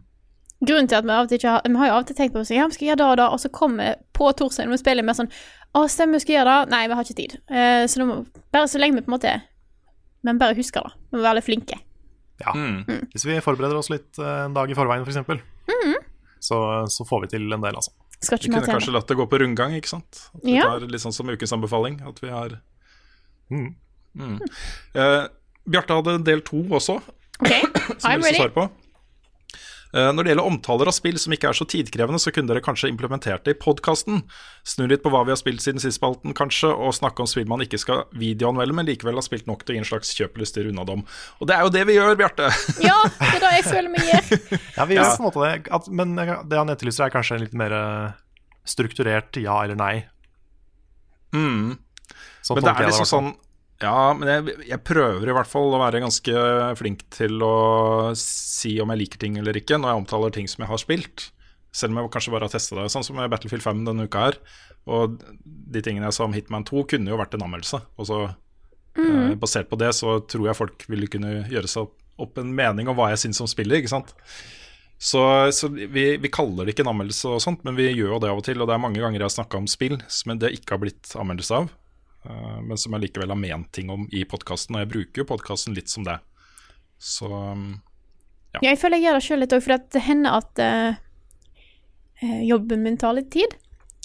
Grunnen 0.61 0.87
til 0.87 0.97
at 0.99 1.05
vi 1.07 1.09
av 1.15 1.23
og 1.25 1.29
til 1.31 1.39
ikke 1.39 1.49
har 1.55 1.61
Vi 1.65 1.77
har 1.81 1.87
jo 1.87 1.93
av 1.95 2.03
og 2.03 2.07
til 2.11 2.15
tenkt 2.15 2.33
på 2.35 2.43
så, 2.45 2.53
ja, 2.53 2.67
vi 2.69 2.73
skal 2.77 2.87
gjøre 2.91 2.97
det 3.01 3.05
og 3.09 3.17
det, 3.17 3.27
og 3.33 3.39
så 3.41 3.49
kommer 3.49 3.83
vi 3.83 3.95
på 4.13 4.27
torsdag 4.37 4.67
når 4.67 4.75
vi 4.77 4.81
spiller 4.83 5.03
med 5.07 5.17
sånn 5.17 5.31
Å, 5.73 5.85
stemmer, 5.89 6.19
vi 6.19 6.19
skal 6.25 6.35
gjøre 6.35 6.53
det. 6.65 6.71
Nei, 6.73 6.81
vi 6.91 6.93
har 6.99 7.05
ikke 7.07 7.15
tid. 7.15 7.33
Uh, 7.49 7.85
så 7.87 8.03
må, 8.05 8.17
bare 8.51 8.67
så 8.67 8.77
lenge 8.81 8.97
vi 8.99 9.01
på 9.05 9.09
en 9.09 9.15
måte 9.15 9.31
Men 10.27 10.37
bare 10.41 10.53
husker 10.57 10.83
det. 10.83 10.91
Vi 11.09 11.17
må 11.17 11.23
være 11.23 11.39
litt 11.39 11.47
flinke. 11.47 11.77
Ja. 12.41 12.51
Hvis 13.13 13.23
vi 13.25 13.37
forbereder 13.41 13.77
oss 13.77 13.89
litt 13.93 14.17
eh, 14.19 14.45
en 14.47 14.53
dag 14.57 14.69
i 14.69 14.75
forveien, 14.77 15.03
f.eks., 15.05 15.17
Mhm. 15.71 15.95
så, 16.41 16.57
så 16.89 17.05
får 17.05 17.21
vi 17.21 17.27
til 17.35 17.53
en 17.53 17.61
del, 17.61 17.75
altså. 17.77 17.91
Skal 18.21 18.37
Vi 18.41 18.49
kunne 18.49 18.65
kanskje 18.65 18.93
latt 18.93 19.07
det 19.09 19.17
gå 19.17 19.25
på 19.29 19.39
rundgang, 19.41 19.73
ikke 19.77 19.89
sant? 19.89 20.23
At 20.35 20.43
vi 20.43 20.55
Ja. 20.57 20.63
tar 20.65 20.85
litt 20.89 21.01
sånn 21.01 21.13
som 21.13 21.29
ukens 21.29 21.53
anbefaling. 21.53 22.01
At 22.05 22.19
vi 22.21 22.29
har 22.33 22.59
Mm. 23.51 23.75
mm. 24.17 24.39
Eh, 24.95 25.27
Bjarte 25.69 25.93
hadde 25.99 26.23
del 26.25 26.41
to 26.41 26.61
også, 26.69 26.99
okay. 27.39 27.61
som 27.99 28.11
I'm 28.11 28.17
lyst 28.21 28.31
ready. 28.31 28.39
svare 28.41 28.53
på. 28.55 28.69
Eh, 29.93 30.09
Når 30.15 30.23
det 30.23 30.31
gjelder 30.31 30.47
omtaler 30.47 30.87
av 30.87 30.95
spill 30.95 31.17
som 31.19 31.33
ikke 31.35 31.49
er 31.49 31.57
så 31.57 31.65
tidkrevende, 31.67 32.19
så 32.23 32.31
kunne 32.31 32.47
dere 32.47 32.63
kanskje 32.63 32.87
implementert 32.91 33.43
det 33.43 33.55
i 33.57 33.59
podkasten. 33.59 34.21
Snu 34.63 34.85
litt 34.87 35.03
på 35.03 35.11
hva 35.11 35.25
vi 35.27 35.33
har 35.33 35.39
spilt 35.41 35.59
siden 35.63 35.81
sist 35.83 35.99
spalten, 35.99 36.31
kanskje, 36.37 36.69
og 36.71 36.93
snakke 36.95 37.19
om 37.25 37.27
spill 37.27 37.49
man 37.51 37.63
ikke 37.65 37.79
skal 37.81 38.05
videoanmelde, 38.15 38.73
men 38.77 38.87
likevel 38.87 39.19
har 39.19 39.25
spilt 39.27 39.47
nok 39.51 39.65
til 39.65 39.75
å 39.75 39.79
gi 39.79 39.83
en 39.83 39.89
slags 39.91 40.13
kjøpelyst 40.15 40.55
til 40.55 40.69
unna 40.71 40.85
dem. 40.87 41.03
Og 41.41 41.47
det 41.51 41.57
er 41.57 41.67
jo 41.67 41.73
det 41.75 41.83
vi 41.91 41.97
gjør, 41.99 42.15
Bjarte! 42.23 42.47
Ja, 42.87 42.97
det 43.19 43.29
er 43.35 43.43
det 43.43 43.53
jeg 43.59 43.67
føler 43.67 43.91
vi 43.97 44.07
gjør. 44.07 44.31
Ja, 44.79 44.85
vi 44.87 44.95
gjør 44.99 45.05
Ja. 45.09 45.13
på 45.17 45.23
en 45.23 45.27
måte 45.27 45.45
det. 45.45 45.53
At, 45.75 45.91
men 46.01 46.15
det 46.15 46.57
han 46.61 46.71
etterlyser, 46.71 47.05
er 47.09 47.15
kanskje 47.17 47.35
en 47.39 47.43
litt 47.45 47.57
mer 47.57 47.75
eh, 47.75 48.17
strukturert 48.63 49.35
ja 49.43 49.59
eller 49.65 49.75
nei. 49.79 49.93
Mm. 51.35 51.77
Sånn 52.43 52.57
men 52.57 52.65
det 52.65 52.71
er 52.75 52.87
liksom 52.89 53.07
sånn 53.07 53.31
Ja, 53.81 54.11
men 54.13 54.29
jeg, 54.29 54.55
jeg 54.69 54.83
prøver 54.85 55.25
i 55.25 55.33
hvert 55.33 55.49
fall 55.49 55.73
å 55.73 55.81
være 55.81 56.03
ganske 56.03 56.41
flink 56.77 57.01
til 57.13 57.41
å 57.41 57.55
si 58.17 58.75
om 58.83 58.91
jeg 58.93 59.01
liker 59.01 59.21
ting 59.23 59.39
eller 59.41 59.57
ikke, 59.57 59.79
når 59.81 59.93
jeg 59.93 60.01
omtaler 60.03 60.35
ting 60.35 60.49
som 60.51 60.61
jeg 60.63 60.71
har 60.71 60.81
spilt. 60.81 61.31
Selv 61.73 61.95
om 61.95 62.01
jeg 62.01 62.11
kanskje 62.13 62.33
bare 62.35 62.45
har 62.45 62.53
testa 62.53 62.77
det. 62.77 62.89
Sånn 62.93 63.05
som 63.07 63.19
Battlefield 63.31 63.63
5 63.65 63.83
denne 63.87 64.05
uka 64.05 64.27
her. 64.27 64.37
Og 64.91 65.17
de 65.43 65.81
tingene 65.83 66.07
jeg 66.09 66.17
sa 66.17 66.27
om 66.27 66.35
Hitman 66.35 66.65
2, 66.67 66.85
kunne 66.93 67.13
jo 67.13 67.19
vært 67.19 67.35
en 67.37 67.45
anmeldelse. 67.47 67.81
Og 67.97 68.09
så 68.09 68.21
eh, 68.27 69.33
basert 69.39 69.69
på 69.71 69.79
det 69.79 69.93
så 69.97 70.19
tror 70.29 70.49
jeg 70.49 70.59
folk 70.59 70.87
ville 70.91 71.09
kunne 71.11 71.45
gjøre 71.51 71.69
seg 71.71 71.87
opp, 71.87 71.95
opp 72.21 72.41
en 72.41 72.53
mening 72.53 72.91
om 72.91 72.97
hva 72.97 73.11
jeg 73.13 73.23
syns 73.25 73.41
om 73.41 73.49
spillet, 73.49 73.81
ikke 73.81 73.93
sant. 73.93 74.13
Så, 75.01 75.21
så 75.55 75.71
vi, 75.73 76.11
vi 76.21 76.29
kaller 76.33 76.67
det 76.67 76.75
ikke 76.75 76.83
en 76.85 76.91
anmeldelse 76.91 77.31
og 77.31 77.41
sånt, 77.41 77.63
men 77.65 77.73
vi 77.79 77.87
gjør 77.89 78.17
jo 78.17 78.21
det 78.21 78.29
av 78.29 78.41
og 78.41 78.45
til. 78.45 78.61
Og 78.61 78.69
det 78.69 78.75
er 78.75 78.83
mange 78.83 79.01
ganger 79.01 79.17
jeg 79.17 79.29
har 79.29 79.37
snakka 79.39 79.61
om 79.63 79.69
spill 79.71 79.97
som 80.11 80.35
det 80.37 80.53
ikke 80.59 80.75
har 80.75 80.83
blitt 80.83 81.15
anmeldelse 81.17 81.61
av, 81.63 81.71
eh, 81.71 81.80
men 82.23 82.77
som 82.77 82.93
jeg 82.93 83.07
likevel 83.07 83.33
har 83.33 83.39
ment 83.39 83.71
ting 83.73 83.89
om 83.89 84.03
i 84.13 84.23
podkasten. 84.29 84.75
Og 84.77 84.83
jeg 84.83 84.91
bruker 84.91 85.23
jo 85.23 85.29
podkasten 85.31 85.73
litt 85.77 85.89
som 85.89 86.05
det. 86.05 86.19
Så 87.01 87.25
um, 87.31 87.81
Ja, 88.53 88.61
jeg 88.69 88.79
føler 88.81 88.99
jeg 88.99 89.07
gjør 89.07 89.17
det 89.17 89.25
sjøl 89.25 89.41
litt 89.41 89.55
òg, 89.55 89.63
for 89.65 89.81
det 89.95 90.03
hender 90.05 90.37
at 90.37 90.61
eh, 90.61 91.01
eh, 92.21 92.41
jobben 92.45 92.83
min 92.85 92.99
tar 93.01 93.17
litt 93.17 93.31
tid. 93.33 93.57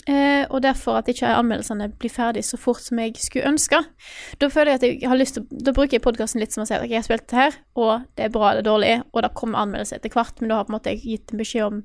Uh, 0.07 0.47
og 0.55 0.61
derfor 0.63 1.01
at 1.01 1.09
ikke 1.11 1.27
anmeldelsene 1.35 1.89
blir 1.99 2.13
ferdig 2.15 2.45
så 2.47 2.55
fort 2.63 2.79
som 2.79 3.01
jeg 3.03 3.17
skulle 3.19 3.49
ønske. 3.51 3.81
Da 4.39 4.49
føler 4.55 4.77
jeg 4.77 4.79
at 4.79 4.85
jeg 4.87 5.09
har 5.11 5.19
lyst 5.19 5.35
til 5.35 5.49
Da 5.51 5.73
bruker 5.75 5.97
jeg 5.97 6.05
podkasten 6.05 6.39
litt 6.39 6.55
som 6.55 6.63
å 6.63 6.67
si 6.69 6.77
at 6.77 6.85
jeg 6.87 6.95
har 6.95 7.07
spilt 7.09 7.27
det 7.33 7.41
her, 7.41 7.57
og 7.75 8.05
det 8.15 8.29
er 8.29 8.35
bra 8.37 8.53
eller 8.53 8.63
dårlig, 8.63 8.93
og 9.11 9.25
det 9.27 9.33
kommer 9.35 9.65
anmeldelse 9.65 9.99
etter 9.99 10.15
hvert, 10.15 10.39
men 10.39 10.53
da 10.53 10.61
har 10.61 10.69
på 10.69 10.71
en 10.71 10.77
måte 10.77 10.95
jeg 10.95 11.03
gitt 11.03 11.35
en 11.35 11.43
beskjed 11.43 11.67
om 11.67 11.81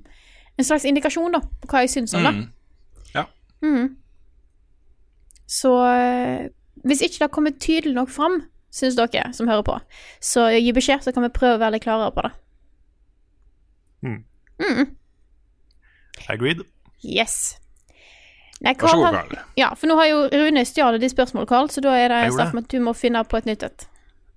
en 0.61 0.67
slags 0.67 0.85
indikasjon 0.85 1.33
da, 1.33 1.41
på 1.41 1.71
hva 1.71 1.81
jeg 1.81 1.93
syns 1.95 2.13
om 2.13 2.27
det. 2.27 2.35
mm, 2.37 2.45
Ja. 3.15 3.25
Mhm. 3.65 3.89
Så 5.52 5.72
eh, 5.91 6.48
hvis 6.88 7.02
ikke 7.03 7.18
det 7.19 7.26
har 7.28 7.34
kommet 7.36 7.60
tydelig 7.61 7.94
nok 7.98 8.10
fram, 8.14 8.40
syns 8.72 8.95
dere 8.95 9.34
som 9.36 9.49
hører 9.52 9.65
på, 9.68 9.76
så 10.23 10.45
gi 10.56 10.72
beskjed, 10.76 11.03
så 11.03 11.11
kan 11.11 11.26
vi 11.28 11.34
prøve 11.36 11.57
å 11.57 11.61
være 11.61 11.76
litt 11.76 11.84
klarere 11.84 12.14
på 12.15 12.23
det. 12.23 12.32
Mm. 14.07 14.22
Mm. 14.61 14.88
Agreed. 16.32 16.64
Yes. 17.03 17.57
Nei, 18.61 18.76
Vær 18.78 18.78
så 18.78 18.88
Carl 18.88 18.99
god, 19.02 19.06
har- 19.15 19.28
Karl. 19.28 19.40
Ja, 19.57 19.69
for 19.76 19.90
nå 19.90 19.95
har 19.98 20.07
jo 20.11 20.18
Rune 20.32 20.64
stjålet 20.69 21.02
de 21.02 21.10
spørsmålene, 21.10 21.49
Carl, 21.49 21.69
så 21.73 21.82
da 21.82 21.95
er 21.98 22.10
det 22.14 22.34
snakk 22.34 22.53
om 22.53 22.61
at 22.61 22.68
du 22.69 22.78
må 22.80 22.94
finne 22.95 23.23
på 23.26 23.38
et 23.41 23.45
nytt 23.49 23.64
et. 23.65 23.88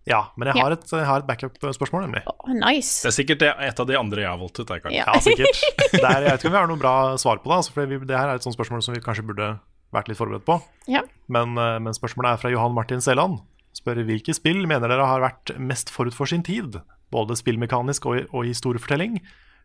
Ja, 0.08 0.26
men 0.36 0.48
jeg 0.50 0.60
har 0.60 0.72
et, 0.74 0.82
jeg 0.92 1.04
har 1.08 1.22
et 1.22 1.26
backup-spørsmål, 1.28 2.02
nemlig. 2.04 2.22
Oh, 2.28 2.50
nice. 2.52 3.00
Det 3.04 3.08
er 3.08 3.14
sikkert 3.16 3.42
et 3.46 3.78
av 3.80 3.86
de 3.88 3.96
andre 3.96 4.20
jeg 4.20 4.28
har 4.28 4.36
valgt 4.40 4.58
ut. 4.60 4.68
Ja. 4.68 5.04
Ja, 5.06 5.20
sikkert. 5.20 5.62
Er, 5.94 6.20
jeg 6.20 6.32
vet 6.32 6.40
ikke 6.42 6.50
om 6.50 6.52
vi 6.52 6.58
har 6.60 6.68
noe 6.68 6.80
bra 6.80 6.94
svar 7.20 7.38
på 7.40 7.48
det, 7.48 7.56
altså, 7.56 7.72
for 7.72 7.86
det 7.88 8.18
her 8.18 8.28
er 8.28 8.34
et 8.36 8.44
sånt 8.44 8.56
spørsmål 8.56 8.82
som 8.84 8.92
vi 8.96 9.00
kanskje 9.00 9.24
burde 9.24 9.46
vært 9.94 10.10
litt 10.10 10.18
forberedt 10.18 10.46
på. 10.46 10.58
Ja. 10.90 11.04
Men, 11.32 11.56
eh, 11.58 11.78
men 11.82 11.96
spørsmålet 11.96 12.34
er 12.34 12.42
fra 12.42 12.52
Johan 12.52 12.74
Martin 12.76 13.02
Seland. 13.04 13.40
Spør 13.74 14.04
hvilke 14.06 14.34
spill 14.36 14.66
mener 14.70 14.90
dere 14.90 15.06
har 15.08 15.22
vært 15.24 15.54
mest 15.58 15.90
forut 15.90 16.14
for 16.14 16.30
sin 16.30 16.44
tid? 16.46 16.78
Både 17.14 17.36
spillmekanisk 17.38 18.06
og, 18.10 18.26
og 18.34 18.46
historiefortelling 18.46 19.20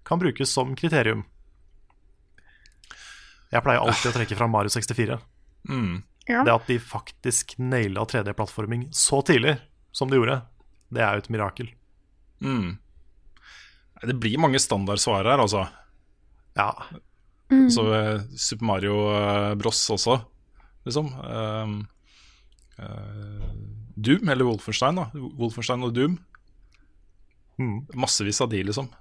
kan 0.07 0.21
brukes 0.21 0.53
som 0.53 0.75
kriterium. 0.77 1.25
Jeg 3.49 3.65
pleier 3.65 3.81
alltid 3.81 4.11
å 4.11 4.15
trekke 4.15 4.37
fram 4.37 4.53
Mario 4.53 4.71
64. 4.73 5.17
Mm. 5.69 6.01
Ja. 6.29 6.43
Det 6.45 6.53
at 6.53 6.69
de 6.69 6.77
faktisk 6.81 7.55
naila 7.57 8.05
3D-plattforming 8.05 8.87
så 8.93 9.23
tidlig 9.25 9.57
som 9.91 10.11
de 10.11 10.19
gjorde, 10.19 10.43
det 10.93 11.01
er 11.01 11.17
jo 11.17 11.23
et 11.23 11.31
mirakel. 11.33 11.71
Mm. 12.45 12.77
Det 14.05 14.15
blir 14.21 14.41
mange 14.41 14.61
standardsvar 14.61 15.25
her, 15.25 15.41
altså. 15.41 15.65
Ja. 16.57 16.69
Så 17.49 17.85
eh, 17.95 18.21
Super 18.37 18.65
Mario 18.65 18.95
eh, 19.13 19.55
Bros 19.57 19.81
også, 19.89 20.19
liksom. 20.85 21.09
Um, 21.17 21.87
uh, 22.77 23.49
Doom, 23.95 24.29
eller 24.29 24.45
Wolfenstein, 24.45 24.99
da. 25.01 25.07
Wolfenstein 25.13 25.83
og 25.87 25.95
Doom. 25.95 26.19
Mm. 27.59 27.81
Massevis 27.97 28.41
av 28.41 28.51
de, 28.53 28.61
liksom, 28.69 28.91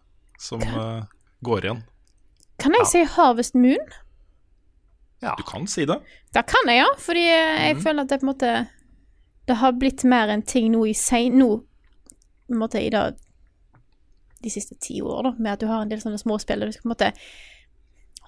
som 0.40 0.64
uh, 0.64 1.04
går 1.44 1.68
igjen. 1.68 1.84
Kan 2.58 2.74
jeg 2.80 2.88
si 2.90 3.04
Harvest 3.18 3.54
Moon? 3.54 3.84
Du 5.20 5.44
kan 5.46 5.66
si 5.70 5.84
det. 5.86 5.98
Da 6.34 6.42
kan 6.46 6.70
jeg, 6.70 6.80
ja. 6.80 6.88
Fordi 7.02 7.24
jeg 7.28 7.76
mm. 7.76 7.84
føler 7.84 8.06
at 8.06 8.10
det 8.10 8.20
på 8.20 8.26
en 8.26 8.32
måte 8.32 8.50
Det 9.48 9.56
har 9.58 9.72
blitt 9.74 10.04
mer 10.04 10.30
en 10.30 10.42
ting 10.42 10.70
nå 10.72 10.84
i 10.86 10.94
sein... 10.94 11.38
Nå 11.38 11.48
på 12.48 12.54
en 12.54 12.62
måte 12.62 12.80
i 12.80 12.88
det 12.88 13.02
de 14.38 14.50
siste 14.50 14.76
ti 14.80 15.00
år, 15.02 15.22
da, 15.26 15.32
med 15.36 15.52
at 15.52 15.60
du 15.60 15.66
har 15.66 15.82
en 15.82 15.90
del 15.90 16.00
sånne 16.00 16.20
småspill 16.20 16.62
der 16.62 16.70
du 16.70 16.74
skal 16.76 16.86
på 16.86 16.88
en 16.88 16.94
måte 16.94 17.08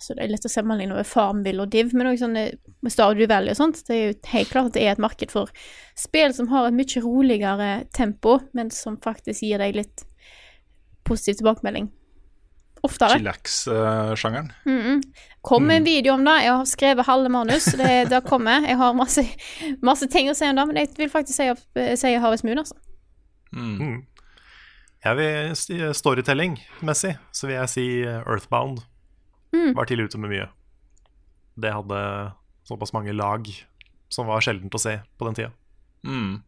Altså, 0.00 0.14
det 0.16 0.22
er 0.24 0.30
lett 0.32 0.46
å 0.48 0.48
sammenligne 0.48 0.96
med 0.96 1.04
Farmville 1.04 1.60
og 1.60 1.72
Div, 1.74 1.90
men 1.92 2.08
òg 2.08 2.16
sånne 2.16 2.44
med 2.80 2.92
Stardew 2.92 3.26
Valley 3.28 3.52
og 3.52 3.58
sånt. 3.58 3.82
Det 3.84 3.92
er 3.92 4.06
jo 4.06 4.14
helt 4.32 4.48
klart 4.48 4.70
at 4.70 4.76
det 4.78 4.84
er 4.86 4.94
et 4.94 5.02
marked 5.04 5.28
for 5.34 5.50
spill 5.92 6.32
som 6.32 6.48
har 6.48 6.70
et 6.70 6.76
mye 6.78 7.02
roligere 7.04 7.66
tempo, 7.92 8.38
men 8.56 8.72
som 8.72 8.96
faktisk 9.04 9.44
gir 9.44 9.60
deg 9.60 9.76
litt 9.76 10.06
positiv 11.04 11.42
tilbakemelding. 11.42 11.90
Oftere. 12.88 13.18
Chillax-sjangeren. 13.18 14.52
Mm 14.64 14.80
-mm. 14.80 15.02
Kom 15.42 15.62
med 15.68 15.76
en 15.76 15.84
video 15.84 16.14
om 16.14 16.24
det. 16.24 16.42
Jeg 16.42 16.52
har 16.52 16.64
skrevet 16.64 17.06
halve 17.06 17.28
manus. 17.28 17.64
Det, 17.64 18.08
det 18.10 18.24
kommer. 18.24 18.66
Jeg 18.66 18.76
har 18.76 18.94
masse, 18.94 19.26
masse 19.82 20.06
ting 20.08 20.30
å 20.30 20.34
si 20.34 20.48
om 20.48 20.56
det, 20.56 20.66
men 20.66 20.76
jeg 20.76 20.88
vil 20.96 21.10
faktisk 21.10 21.36
si, 21.36 21.50
opp- 21.50 21.96
si 21.96 22.14
Harvest 22.14 22.44
Moon, 22.44 22.58
altså. 22.58 22.74
Mm. 23.52 24.02
Jeg 25.04 25.16
vil 25.16 25.94
storytelling-messig, 25.94 27.18
så 27.32 27.46
vil 27.46 27.56
jeg 27.56 27.68
si 27.68 28.00
eh, 28.00 28.22
Earthbound. 28.26 28.78
Mm. 29.54 29.72
Var 29.76 29.88
tidlig 29.88 30.10
ute 30.10 30.20
med 30.22 30.32
mye. 30.32 30.46
Det 31.60 31.72
hadde 31.74 32.00
såpass 32.68 32.94
mange 32.94 33.14
lag 33.16 33.48
som 34.10 34.28
var 34.30 34.42
sjeldent 34.44 34.74
å 34.74 34.82
se 34.82 34.98
på 35.18 35.26
den 35.26 35.38
tida. 35.38 35.50
Mm. 36.06 36.42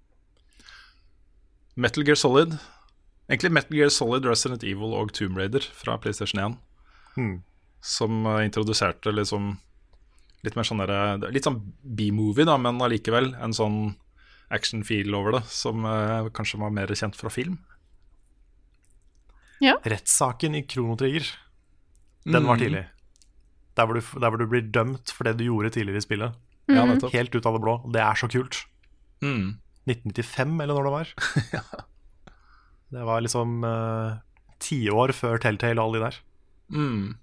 Metal 1.74 2.06
Gear 2.06 2.18
Solid. 2.18 2.56
Egentlig 3.28 3.52
Metal 3.54 3.78
Gear 3.78 3.92
Solid, 3.92 4.26
Resident 4.28 4.64
Evil 4.66 4.94
og 4.98 5.12
Tomb 5.16 5.38
Raider 5.38 5.64
fra 5.76 5.96
PlayStation 6.02 6.42
1. 6.42 6.56
Mm. 7.16 7.34
Som 7.82 8.26
eh, 8.26 8.44
introduserte 8.46 9.14
liksom 9.14 9.56
litt 10.42 10.56
mer 10.58 10.66
sånn 10.66 10.82
derre 10.82 11.02
er 11.14 11.34
Litt 11.34 11.46
sånn 11.46 11.60
B-movie, 11.82 12.46
da, 12.48 12.56
men 12.58 12.80
allikevel 12.82 13.32
en 13.38 13.54
sånn 13.56 13.78
action-feel 14.52 15.14
over 15.16 15.38
det, 15.38 15.44
som 15.48 15.86
eh, 15.88 16.28
kanskje 16.34 16.60
var 16.60 16.74
mer 16.74 16.92
kjent 16.98 17.16
fra 17.16 17.30
film. 17.32 17.60
Rettssaken 19.62 20.58
i 20.58 20.64
Chrono 20.66 20.96
Trigger, 20.98 21.28
den 22.24 22.46
var 22.46 22.56
Mm. 22.56 22.60
tidlig. 22.62 22.84
Der 23.76 23.86
hvor, 23.86 23.94
du, 23.96 24.00
der 24.20 24.28
hvor 24.30 24.38
du 24.38 24.46
blir 24.46 24.60
dømt 24.70 25.10
for 25.10 25.24
det 25.24 25.36
du 25.38 25.44
gjorde 25.44 25.70
tidligere 25.70 25.96
i 25.98 26.04
spillet. 26.04 26.34
Ja. 26.68 26.84
Helt 27.12 27.34
ut 27.34 27.46
av 27.46 27.54
det 27.56 27.62
blå. 27.64 27.78
Det 27.92 28.00
er 28.00 28.14
så 28.14 28.28
kult. 28.30 28.64
Mm. 29.22 29.58
1995, 29.88 30.60
eller 30.62 30.74
når 30.74 30.84
det 30.84 30.92
var. 30.92 31.14
Det 32.92 33.04
var 33.08 33.22
liksom 33.24 33.62
uh, 33.64 34.18
tiår 34.60 35.12
før 35.16 35.38
Telltale 35.40 35.80
og 35.80 35.86
alle 35.94 35.98
de 35.98 36.04
der. 36.04 36.16
Mm. 36.68 37.14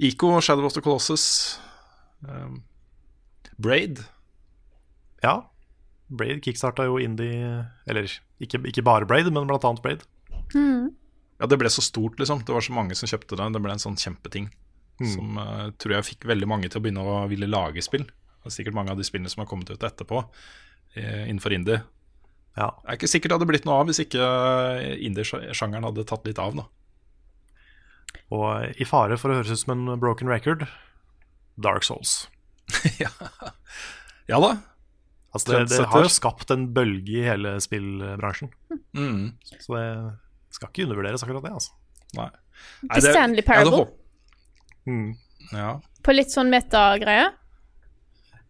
Ico, 0.00 0.40
Shadow 0.40 0.64
of 0.66 0.72
the 0.74 0.80
Colossus. 0.82 1.60
Um, 2.26 2.64
Braid. 3.58 4.02
Ja. 5.22 5.36
Braid 6.10 6.42
kickstarta 6.42 6.88
jo 6.88 6.96
indie 6.98 7.66
Eller 7.86 8.10
ikke, 8.40 8.58
ikke 8.66 8.82
bare 8.82 9.06
Braid, 9.06 9.30
men 9.30 9.46
blant 9.46 9.64
annet 9.64 9.82
Braid. 9.84 10.02
Ja, 11.40 11.48
det 11.48 11.56
ble 11.60 11.70
så 11.72 11.82
stort, 11.84 12.18
liksom. 12.20 12.42
Det 12.44 12.52
var 12.52 12.64
så 12.64 12.74
mange 12.76 12.96
som 12.98 13.08
kjøpte 13.08 13.38
det. 13.38 13.46
Det 13.54 13.62
ble 13.64 13.72
en 13.72 13.82
sånn 13.82 13.96
kjempeting. 14.00 14.50
Mm. 15.00 15.12
Som 15.14 15.38
uh, 15.40 15.68
tror 15.80 15.96
jeg 15.96 16.08
fikk 16.10 16.26
veldig 16.28 16.48
mange 16.50 16.68
til 16.68 16.80
å 16.80 16.84
begynne 16.84 17.04
å 17.04 17.22
ville 17.30 17.48
lage 17.48 17.84
spill. 17.84 18.04
Er 18.44 18.52
sikkert 18.52 18.76
mange 18.76 18.92
av 18.92 19.00
de 19.00 19.06
spillene 19.06 19.32
som 19.32 19.42
har 19.42 19.48
kommet 19.48 19.68
ut 19.72 19.82
etterpå 19.84 20.20
eh, 20.96 21.26
innenfor 21.28 21.52
indie. 21.52 21.82
Ja. 22.56 22.70
Det 22.80 22.86
er 22.86 22.96
ikke 22.96 23.10
sikkert 23.12 23.32
det 23.32 23.36
hadde 23.36 23.48
blitt 23.50 23.66
noe 23.68 23.82
av 23.82 23.90
hvis 23.90 24.00
ikke 24.00 24.28
indie-sjangeren 24.96 25.84
hadde 25.84 26.06
tatt 26.08 26.24
litt 26.28 26.40
av. 26.40 26.56
da. 26.56 26.64
Og 28.32 28.80
i 28.80 28.86
fare 28.88 29.18
for 29.20 29.28
å 29.28 29.36
høres 29.36 29.52
ut 29.52 29.60
som 29.60 29.74
en 29.74 30.00
broken 30.00 30.30
record 30.32 30.64
Dark 31.60 31.84
Souls. 31.88 32.22
Ja 34.30 34.38
da. 34.38 34.50
Altså 35.34 35.52
det, 35.52 35.60
det 35.72 35.86
har 35.90 36.08
skapt 36.10 36.52
en 36.54 36.68
bølge 36.74 37.16
i 37.18 37.24
hele 37.26 37.56
spillbransjen. 37.62 38.52
Mm. 38.94 39.32
Så 39.58 39.74
det 39.74 39.86
skal 40.54 40.70
ikke 40.70 40.86
undervurderes, 40.88 41.24
akkurat 41.24 41.46
det. 41.46 41.52
altså 41.58 41.76
Nei. 42.18 42.30
The 42.90 43.02
Stanley 43.04 43.44
Parable. 43.46 43.84
Mm. 44.88 45.12
Ja. 45.54 45.76
På 46.02 46.14
litt 46.16 46.32
sånn 46.32 46.50
metagreie. 46.50 47.28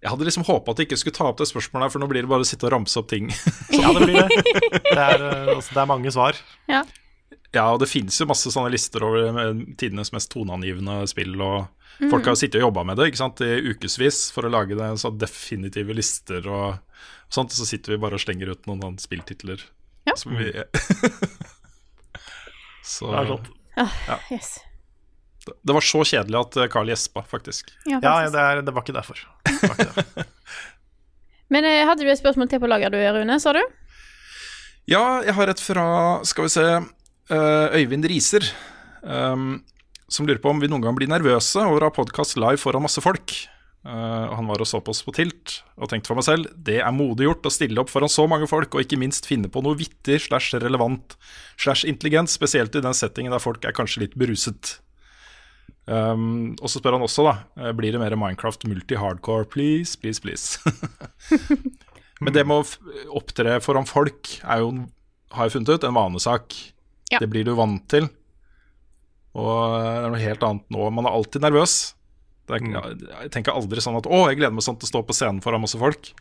Jeg 0.00 0.08
hadde 0.14 0.24
liksom 0.24 0.46
håpa 0.48 0.72
at 0.72 0.80
jeg 0.80 0.88
ikke 0.88 0.96
skulle 1.02 1.18
ta 1.18 1.26
opp 1.28 1.40
det 1.42 1.50
spørsmålet, 1.50 1.84
her, 1.84 1.92
for 1.92 2.00
nå 2.00 2.08
blir 2.08 2.24
det 2.24 2.30
bare 2.30 2.46
å 2.46 2.48
sitte 2.48 2.64
og 2.68 2.72
ramse 2.72 2.96
opp 3.00 3.10
ting. 3.10 3.28
Ja, 3.80 3.92
det 3.96 4.06
blir 4.06 4.16
det. 4.16 4.40
Det 4.90 4.96
er, 4.96 5.22
eh, 5.26 5.50
altså, 5.56 5.74
det 5.76 5.82
er 5.82 5.90
mange 5.90 6.12
svar. 6.14 6.38
Ja. 6.70 6.80
Ja, 7.52 7.66
og 7.74 7.80
det 7.82 7.88
finnes 7.90 8.16
jo 8.20 8.28
masse 8.30 8.50
sånne 8.54 8.70
lister 8.72 9.04
over 9.04 9.28
eh, 9.42 9.60
tidenes 9.80 10.12
mest 10.14 10.30
toneangivende 10.32 11.02
spill, 11.10 11.34
og 11.44 11.68
folk 12.08 12.24
har 12.24 12.32
jo 12.32 12.40
sittet 12.40 12.60
og 12.62 12.68
jobba 12.68 12.84
med 12.88 12.96
det 13.00 13.10
ikke 13.10 13.20
sant, 13.20 13.42
i 13.44 13.58
ukevis 13.74 14.22
for 14.32 14.46
å 14.48 14.52
lage 14.54 14.78
det 14.78 14.88
så 15.02 15.10
definitive 15.12 15.96
lister 15.98 16.46
og, 16.48 16.78
og 16.80 17.36
sånt, 17.36 17.52
så 17.52 17.66
sitter 17.68 17.96
vi 17.96 18.00
bare 18.00 18.16
og 18.16 18.24
slenger 18.24 18.54
ut 18.54 18.70
noen 18.70 18.84
sånne 18.86 19.04
spilltitler. 19.04 19.66
Ja. 20.08 20.16
Som 20.16 20.38
vi 20.40 20.48
Så. 22.86 23.10
Ah, 23.14 23.88
Ja. 24.08 24.16
yes. 24.32 24.58
det, 25.46 25.54
det 25.64 25.74
var 25.76 25.84
så 25.84 26.02
kjedelig 26.04 26.38
at 26.40 26.56
eh, 26.60 26.68
Carl 26.72 26.88
gjespa, 26.90 27.22
faktisk. 27.28 27.70
Ja, 27.86 27.98
Ja, 28.02 28.14
faktisk. 28.18 28.32
det, 28.34 28.40
er, 28.46 28.62
det 28.66 28.74
var 28.76 28.84
ikke 28.86 28.96
derfor. 28.98 29.22
Var 29.46 29.74
ikke 29.76 29.88
derfor. 29.92 30.26
Men 31.54 31.66
eh, 31.66 31.84
hadde 31.88 32.04
du 32.06 32.10
et 32.12 32.20
spørsmål 32.20 32.50
til 32.50 32.60
på 32.62 32.68
lager, 32.70 32.92
du, 32.94 32.98
Rune, 33.18 33.38
sa 33.42 33.54
du? 33.56 33.62
Ja, 34.90 35.20
jeg 35.26 35.34
har 35.36 35.50
et 35.52 35.60
fra, 35.62 35.86
skal 36.26 36.46
vi 36.46 36.52
se, 36.56 36.66
eh, 37.30 37.78
Øyvind 37.80 38.06
Riser. 38.10 38.46
Um, 39.02 39.62
som 40.10 40.26
lurer 40.26 40.40
på 40.42 40.50
om 40.50 40.58
vi 40.60 40.68
noen 40.68 40.82
gang 40.84 40.96
blir 40.98 41.08
nervøse 41.08 41.62
over 41.62 41.86
å 41.86 41.88
ha 41.88 41.94
podkast 41.94 42.36
live 42.36 42.58
foran 42.60 42.82
masse 42.84 43.00
folk. 43.04 43.32
Og 43.80 44.32
han 44.36 44.48
var 44.50 44.60
og 44.60 44.68
så 44.68 44.76
på 44.84 44.92
oss 44.92 45.00
på 45.00 45.14
Tilt 45.16 45.54
og 45.80 45.88
tenkte 45.88 46.10
for 46.10 46.18
meg 46.18 46.26
selv 46.26 46.50
det 46.68 46.82
er 46.84 46.92
modig 46.92 47.24
gjort 47.24 47.46
å 47.48 47.52
stille 47.54 47.80
opp 47.80 47.88
foran 47.88 48.12
så 48.12 48.26
mange 48.28 48.44
folk, 48.50 48.74
og 48.74 48.84
ikke 48.84 48.98
minst 49.00 49.24
finne 49.24 49.48
på 49.48 49.62
noe 49.64 49.78
vittig 49.78 50.18
slash 50.26 50.52
relevant 50.60 51.16
slash 51.56 51.88
intelligent, 51.88 52.28
spesielt 52.28 52.76
i 52.76 52.82
den 52.84 52.96
settingen 52.96 53.32
der 53.32 53.40
folk 53.40 53.64
er 53.64 53.72
kanskje 53.76 54.04
litt 54.04 54.18
beruset. 54.20 54.74
Um, 55.90 56.58
og 56.60 56.68
så 56.68 56.78
spør 56.78 56.98
han 56.98 57.06
også, 57.06 57.24
da, 57.26 57.32
eh, 57.56 57.72
blir 57.74 57.96
det 57.96 58.02
mer 58.02 58.14
Minecraft 58.20 58.68
multi-hardcore, 58.68 59.48
please, 59.48 59.96
please, 59.98 60.20
please. 60.22 60.60
Men 62.20 62.36
det 62.36 62.44
med 62.46 62.60
å 62.60 63.16
opptre 63.16 63.56
foran 63.64 63.88
folk 63.88 64.36
er 64.44 64.60
jo, 64.60 64.74
har 65.32 65.48
jeg 65.48 65.56
funnet 65.56 65.72
ut, 65.72 65.86
en 65.88 65.96
vanesak. 65.96 66.56
Ja. 67.10 67.18
Det 67.18 67.30
blir 67.32 67.48
du 67.48 67.54
vant 67.58 67.82
til. 67.90 68.10
Og 69.40 69.48
det 69.80 70.04
er 70.04 70.12
noe 70.12 70.20
helt 70.20 70.44
annet 70.46 70.74
nå. 70.74 70.90
Man 70.92 71.08
er 71.08 71.16
alltid 71.16 71.42
nervøs. 71.46 71.78
Det 72.50 72.60
er, 72.60 72.96
Jeg 73.24 73.32
tenker 73.36 73.56
aldri 73.56 73.82
sånn 73.82 73.98
at 73.98 74.08
'å, 74.08 74.26
jeg 74.28 74.40
gleder 74.40 74.54
meg 74.56 74.66
sånn 74.66 74.78
til 74.80 74.88
å 74.88 74.92
stå 74.92 75.02
på 75.06 75.16
scenen 75.16 75.42
foran 75.44 75.62
masse 75.62 75.78
folk'. 75.80 76.12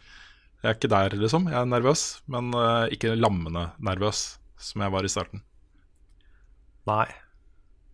Jeg 0.59 0.67
er 0.69 0.75
ikke 0.75 0.91
der, 0.91 1.15
liksom. 1.15 1.47
Jeg 1.47 1.55
er 1.55 1.67
nervøs, 1.71 2.21
men 2.27 2.51
uh, 2.51 2.85
ikke 2.91 3.15
lammende 3.15 3.69
nervøs, 3.79 4.39
som 4.59 4.83
jeg 4.83 4.91
var 4.91 5.07
i 5.07 5.11
starten. 5.11 5.43
Nei. 6.89 7.07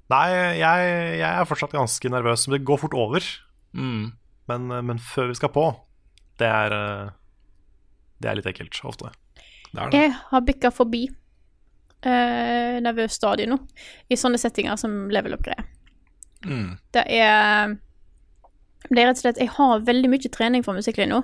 Nei, 0.09 0.29
jeg, 0.57 0.87
jeg 1.19 1.29
er 1.29 1.49
fortsatt 1.49 1.75
ganske 1.75 2.09
nervøs. 2.09 2.47
Men 2.47 2.57
det 2.57 2.65
går 2.65 2.81
fort 2.81 2.97
over. 2.97 3.27
Mm. 3.77 4.15
Men, 4.49 4.73
men 4.87 5.01
før 5.01 5.29
vi 5.29 5.37
skal 5.37 5.53
på, 5.53 5.67
det 6.39 6.47
er 6.47 6.73
eh, 6.75 7.13
Det 8.21 8.29
er 8.29 8.37
litt 8.39 8.49
ekkelt 8.49 8.81
ofte. 8.87 9.11
Det 9.71 9.81
er 9.81 9.91
det. 9.91 10.01
Jeg 10.01 10.11
har 10.31 10.43
bikka 10.45 10.71
forbi 10.73 11.03
uh, 11.09 12.77
nervøs 12.85 13.17
stadie 13.17 13.49
nå, 13.49 13.57
i 14.09 14.17
sånne 14.19 14.39
settinger 14.39 14.79
som 14.79 15.09
level 15.13 15.35
up-greier. 15.35 15.67
Mm. 16.45 16.77
Det 16.95 17.03
er 17.11 17.75
Det 18.89 19.01
er 19.01 19.09
rett 19.09 19.17
og 19.17 19.23
slett 19.23 19.41
Jeg 19.41 19.53
har 19.55 19.85
veldig 19.87 20.09
mye 20.11 20.31
trening 20.31 20.63
for 20.65 20.77
musikklinja. 20.77 21.23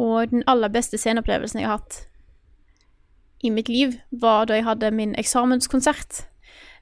og 0.00 0.30
den 0.30 0.44
aller 0.48 0.70
beste 0.72 0.96
sceneopplevelsen 0.96 1.60
jeg 1.60 1.68
har 1.68 1.78
hatt 1.78 2.06
i 3.44 3.50
mitt 3.52 3.68
liv, 3.68 3.98
var 4.10 4.46
da 4.48 4.56
jeg 4.56 4.64
hadde 4.64 4.90
min 4.96 5.14
eksamenskonsert 5.20 6.22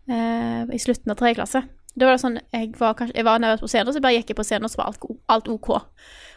eh, 0.07 0.63
i 0.71 0.79
slutten 0.79 1.11
av 1.11 1.19
tredje 1.19 1.41
klasse. 1.41 1.63
Da 1.99 2.07
var 2.07 2.17
det 2.17 2.23
sånn, 2.23 2.39
Jeg 2.55 2.71
var, 2.79 2.95
kanskje, 2.97 3.17
jeg 3.19 3.27
var 3.27 3.41
nervøs 3.43 3.65
på 3.65 3.71
scenen, 3.73 3.93
så 3.93 3.99
jeg 3.99 4.05
bare 4.07 4.15
gikk 4.21 4.33
jeg 4.33 4.39
på 4.39 4.47
scenen, 4.47 4.69
og 4.69 4.73
så 4.73 4.81
var 4.81 4.93
alt, 4.93 5.07
alt 5.35 5.51
OK. 5.53 5.71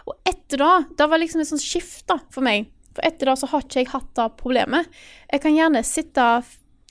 Og 0.10 0.16
etter 0.28 0.62
da, 0.62 0.72
da 0.98 1.08
var 1.12 1.22
liksom 1.22 1.44
et 1.44 1.52
sånt 1.52 1.64
skift 1.64 2.12
for 2.34 2.44
meg. 2.46 2.72
For 2.96 3.06
etter 3.08 3.30
da 3.30 3.36
så 3.40 3.50
har 3.52 3.64
ikke 3.64 3.84
jeg 3.84 3.92
hatt 3.94 4.12
det 4.18 4.28
problemet. 4.42 4.90
Jeg 5.32 5.44
kan 5.46 5.56
gjerne 5.56 5.84
sitte 5.88 6.28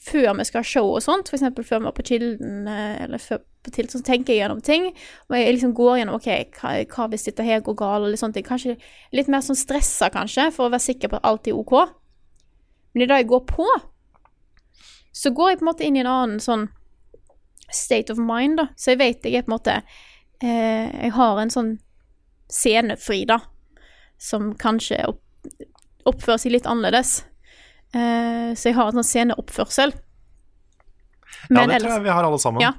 før 0.04 0.34
vi 0.36 0.44
skal 0.44 0.60
ha 0.60 0.68
show 0.68 0.90
og 0.92 1.02
sånt, 1.04 1.30
f.eks. 1.30 1.44
før 1.64 1.80
vi 1.80 1.88
er 1.88 1.96
på 1.96 2.04
Kilden 2.04 2.68
eh, 2.68 3.02
eller 3.06 3.22
før 3.22 3.40
på 3.64 3.72
Tilt, 3.72 3.94
så 3.94 4.02
tenker 4.04 4.34
jeg 4.34 4.42
gjennom 4.42 4.60
ting. 4.64 4.90
Og 5.30 5.36
jeg 5.38 5.54
liksom 5.56 5.72
går 5.76 5.98
gjennom 6.00 6.18
OK, 6.18 6.28
hva, 6.60 7.06
hvis 7.08 7.26
dette 7.30 7.46
her 7.46 7.62
går 7.64 7.76
galt, 7.78 8.04
eller 8.04 8.20
sånne 8.20 8.36
ting. 8.36 8.46
Kanskje 8.46 8.76
litt 9.16 9.30
mer 9.32 9.44
sånn 9.44 9.58
stressa, 9.58 10.10
kanskje, 10.12 10.50
for 10.52 10.68
å 10.68 10.74
være 10.74 10.84
sikker 10.84 11.12
på 11.12 11.20
at 11.20 11.28
alt 11.30 11.48
er 11.48 11.56
OK. 11.56 11.74
Men 12.92 13.06
i 13.06 13.08
dag 13.10 13.22
jeg 13.22 13.30
går 13.32 13.44
på, 13.48 13.68
så 15.14 15.32
går 15.32 15.52
jeg 15.54 15.60
på 15.60 15.64
en 15.64 15.70
måte 15.70 15.86
inn 15.86 15.96
i 15.96 16.02
en 16.04 16.10
annen 16.10 16.42
sånn 16.42 16.68
state 17.72 18.12
of 18.12 18.20
mind, 18.20 18.60
da. 18.60 18.68
Så 18.76 18.92
jeg 18.92 19.00
vet 19.00 19.24
jeg 19.24 19.40
er 19.40 19.46
på 19.46 19.52
en 19.52 19.56
måte 19.56 19.78
eh, 19.80 20.90
Jeg 20.92 21.14
har 21.16 21.40
en 21.40 21.52
sånn 21.54 21.76
scenefri, 22.52 23.24
da, 23.30 23.40
som 24.20 24.52
kanskje 24.60 25.00
opp, 25.08 25.22
oppfører 26.04 26.44
seg 26.44 26.52
litt 26.54 26.68
annerledes. 26.68 27.22
Eh, 27.94 28.54
så 28.58 28.70
jeg 28.70 28.76
har 28.78 28.90
en 28.90 28.98
sånn 28.98 29.06
sceneoppførsel. 29.06 29.94
Ja, 31.50 31.66
det 31.68 31.80
tror 31.82 31.92
jeg 31.92 32.04
vi 32.06 32.12
har 32.14 32.24
alle 32.26 32.40
sammen. 32.40 32.64
Ja. 32.64 32.72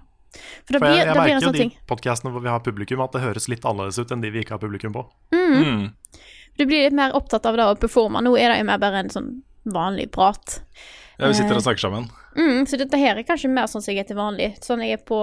For 0.65 0.75
da 0.75 0.81
For 0.81 0.91
jeg, 0.91 0.97
jeg 0.99 1.07
da 1.07 1.13
blir 1.13 1.37
det 1.37 1.39
merker 1.39 1.47
jo 1.47 1.51
de 1.55 1.87
podkastene 1.87 2.31
hvor 2.33 2.43
vi 2.43 2.51
har 2.51 2.63
publikum, 2.65 3.03
at 3.05 3.13
det 3.15 3.21
høres 3.23 3.47
litt 3.51 3.63
annerledes 3.67 3.99
ut 4.01 4.11
enn 4.11 4.23
de 4.23 4.31
vi 4.33 4.41
ikke 4.43 4.57
har 4.57 4.61
publikum 4.63 4.95
på. 4.95 5.05
Mm. 5.31 5.85
Du 6.59 6.65
blir 6.65 6.85
litt 6.87 6.95
mer 6.97 7.15
opptatt 7.15 7.45
av 7.47 7.55
det 7.59 7.67
å 7.67 7.77
performe. 7.79 8.21
Nå 8.23 8.35
er 8.39 8.51
det 8.51 8.59
jo 8.59 8.67
mer 8.67 8.81
bare 8.81 9.03
en 9.05 9.11
sånn 9.13 9.31
vanlig 9.71 10.09
prat. 10.15 10.59
Ja, 11.17 11.29
vi 11.29 11.37
sitter 11.37 11.55
Eh, 11.55 11.61
og 11.61 11.63
snakker 11.63 11.85
sammen. 11.85 12.09
Mm, 12.35 12.65
så 12.67 12.77
dette 12.77 12.99
her 12.99 13.15
er 13.15 13.23
kanskje 13.23 13.49
mer 13.51 13.69
sånn 13.71 13.81
som 13.83 13.93
jeg 13.93 14.03
er 14.03 14.09
til 14.09 14.19
vanlig. 14.19 14.51
Sånn 14.63 14.83
jeg 14.83 14.97
er 14.99 15.03
på, 15.07 15.19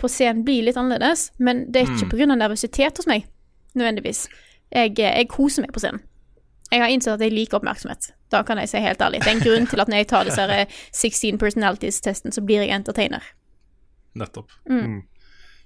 på 0.00 0.08
scenen 0.08 0.44
blir 0.46 0.64
litt 0.64 0.78
annerledes, 0.80 1.30
men 1.38 1.66
det 1.70 1.82
er 1.82 1.92
ikke 1.92 2.08
Mm. 2.16 2.30
av 2.30 2.38
nervøsitet 2.40 2.96
hos 2.96 3.06
meg, 3.06 3.26
nødvendigvis. 3.76 4.28
Jeg, 4.72 4.98
eh, 4.98 5.16
jeg 5.20 5.28
koser 5.28 5.62
meg 5.62 5.72
på 5.72 5.80
scenen. 5.84 6.00
Jeg 6.72 6.82
har 6.82 6.92
innsett 6.92 7.14
at 7.14 7.24
jeg 7.24 7.34
liker 7.34 7.60
oppmerksomhet. 7.60 8.10
Da 8.32 8.42
kan 8.46 8.58
jeg 8.58 8.70
si 8.72 8.82
helt 8.82 9.02
ærlig. 9.02 9.22
Det 9.22 9.30
er 9.30 9.36
en 9.38 9.44
grunn 9.44 9.68
til 9.70 9.82
at 9.82 9.90
når 9.90 10.02
jeg 10.02 10.08
tar 10.10 10.26
disse 10.26 10.46
eh, 10.50 10.78
16 10.90 11.38
personalities-testen, 11.42 12.34
så 12.34 12.42
blir 12.42 12.64
jeg 12.64 12.74
entertainer. 12.74 13.26
Nettopp. 14.18 14.50
Mm. 14.70 15.04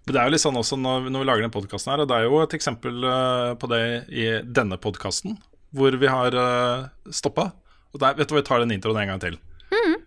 Men 0.07 0.15
det 0.15 0.21
er 0.21 0.29
jo 0.29 0.35
litt 0.35 0.45
sånn 0.45 0.59
også 0.61 0.77
når, 0.81 1.09
når 1.13 1.25
vi 1.25 1.29
lager 1.31 1.47
den 1.47 1.55
podkasten 1.55 1.95
her, 1.95 2.03
og 2.05 2.11
det 2.11 2.19
er 2.19 2.27
jo 2.27 2.43
et 2.43 2.57
eksempel 2.59 3.07
eh, 3.07 3.53
på 3.61 3.71
det 3.73 3.85
i 4.13 4.27
denne 4.45 4.81
podkasten, 4.81 5.39
hvor 5.77 5.95
vi 5.95 6.09
har 6.11 6.35
uh, 6.35 6.89
stoppa. 7.15 7.53
Og 7.95 8.01
der, 8.03 8.17
vet 8.19 8.27
du 8.27 8.35
hva, 8.35 8.41
vi 8.41 8.49
tar 8.49 8.63
den 8.65 8.75
introen 8.75 8.99
en 9.05 9.13
gang 9.13 9.23
til. 9.23 9.39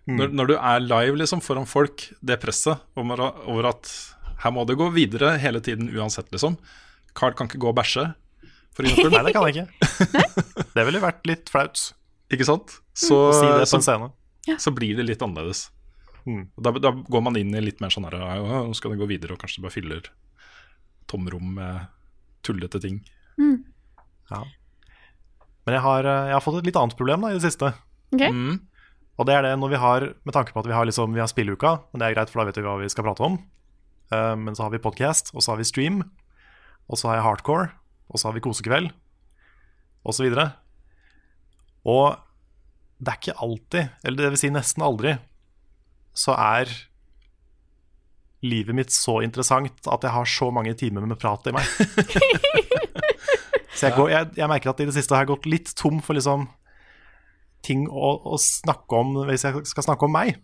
Når, 0.04 0.34
når 0.36 0.50
du 0.50 0.54
er 0.58 0.82
live 0.84 1.16
liksom 1.16 1.40
foran 1.44 1.68
folk, 1.68 2.10
det 2.20 2.36
presset 2.42 2.82
over, 3.00 3.22
over 3.48 3.70
at 3.70 3.88
her 4.42 4.52
må 4.52 4.66
det 4.68 4.76
gå 4.76 4.90
videre 4.92 5.38
hele 5.40 5.62
tiden 5.64 5.88
uansett, 5.94 6.28
liksom. 6.34 6.58
Carl 7.16 7.36
kan 7.36 7.48
ikke 7.48 7.62
gå 7.62 7.70
og 7.70 7.78
bæsje, 7.78 8.10
for 8.74 8.86
eksempel. 8.88 9.14
Nei, 9.14 9.22
det 9.28 9.34
kan 9.36 9.46
jeg 9.48 9.54
ikke. 9.54 9.68
Det 10.74 10.82
ville 10.88 11.00
vært 11.02 11.28
litt 11.30 11.50
flaut. 11.52 11.80
Ikke 12.34 12.46
sant? 12.48 12.72
Så, 12.98 13.14
Å 13.30 13.34
si 13.36 13.46
det 13.46 13.68
på 13.70 13.78
en 13.78 13.84
scene. 13.86 14.08
så 14.58 14.72
blir 14.74 14.98
det 14.98 15.06
litt 15.06 15.22
annerledes. 15.22 15.68
Mm. 16.26 16.48
Da, 16.56 16.72
da 16.82 16.90
går 16.90 17.22
man 17.22 17.38
inn 17.38 17.54
i 17.54 17.62
litt 17.62 17.82
mer 17.84 17.92
sånn 17.94 18.08
her 18.08 18.16
«Ja, 18.16 18.62
Nå 18.64 18.74
skal 18.74 18.94
det 18.94 18.98
gå 19.02 19.06
videre, 19.06 19.36
og 19.36 19.42
kanskje 19.42 19.60
det 19.60 19.66
bare 19.68 19.76
fyller 19.76 20.10
tomrom 21.10 21.54
med 21.60 21.86
tullete 22.44 22.80
ting. 22.82 23.02
Ja. 24.30 24.42
Men 25.64 25.78
jeg 25.78 25.84
har, 25.84 26.04
eh, 26.04 26.28
jeg 26.30 26.36
har 26.36 26.44
fått 26.44 26.60
et 26.60 26.68
litt 26.68 26.78
annet 26.80 26.96
problem 26.98 27.24
da, 27.24 27.32
i 27.32 27.38
det 27.38 27.44
siste. 27.44 27.72
Okay. 28.12 28.32
Mm. 28.32 28.60
Og 29.14 29.28
det 29.28 29.36
er 29.36 29.46
det 29.46 29.54
når 29.60 29.72
vi 29.74 29.80
har, 29.80 30.08
med 30.26 30.36
tanke 30.36 30.54
på 30.54 30.60
at 30.60 30.68
vi 30.68 30.74
har, 30.76 30.88
liksom, 30.88 31.14
vi 31.14 31.22
har 31.22 31.30
spilleuka, 31.30 31.76
men 31.92 32.02
det 32.02 32.08
er 32.08 32.16
greit, 32.16 32.32
for 32.32 32.42
da 32.42 32.48
vet 32.50 32.58
vi 32.58 32.66
hva 32.66 32.76
vi 32.80 32.90
skal 32.92 33.06
prate 33.06 33.24
om. 33.24 33.38
Uh, 34.12 34.34
men 34.36 34.56
så 34.56 34.66
har 34.66 34.74
vi 34.74 34.82
podcast, 34.82 35.30
og 35.34 35.44
så 35.44 35.54
har 35.54 35.60
vi 35.60 35.68
stream, 35.68 36.02
og 36.90 37.00
så 37.00 37.08
har 37.08 37.20
jeg 37.20 37.26
hardcore, 37.28 37.70
og 38.10 38.20
så 38.20 38.28
har 38.28 38.36
vi 38.36 38.44
kosekveld, 38.44 38.90
og 40.04 40.16
så. 40.16 40.26
Og 41.84 42.16
det 43.00 43.12
er 43.12 43.20
ikke 43.20 43.38
alltid, 43.44 43.94
eller 44.04 44.22
det 44.22 44.32
vil 44.34 44.42
si 44.44 44.50
nesten 44.52 44.84
aldri, 44.84 45.16
så 46.14 46.36
er 46.38 46.70
livet 48.44 48.76
mitt 48.76 48.92
så 48.92 49.18
interessant 49.24 49.88
at 49.88 50.04
jeg 50.04 50.12
har 50.14 50.28
så 50.28 50.50
mange 50.54 50.74
timer 50.78 51.06
med 51.08 51.18
prat 51.20 51.48
i 51.48 51.54
meg. 51.56 51.64
så 53.76 53.88
jeg, 53.88 53.94
går, 53.96 54.10
jeg, 54.12 54.30
jeg 54.36 54.50
merker 54.52 54.72
at 54.72 54.82
i 54.84 54.88
det 54.88 54.96
siste 54.96 55.16
har 55.16 55.24
jeg 55.24 55.32
gått 55.32 55.48
litt 55.48 55.72
tom 55.78 56.02
for 56.04 56.16
liksom 56.16 56.46
ting 57.64 57.86
å, 57.88 58.10
å 58.28 58.36
snakke 58.40 59.00
om 59.00 59.16
hvis 59.30 59.46
jeg 59.46 59.64
skal 59.70 59.88
snakke 59.88 60.06
om 60.06 60.14
meg. 60.14 60.36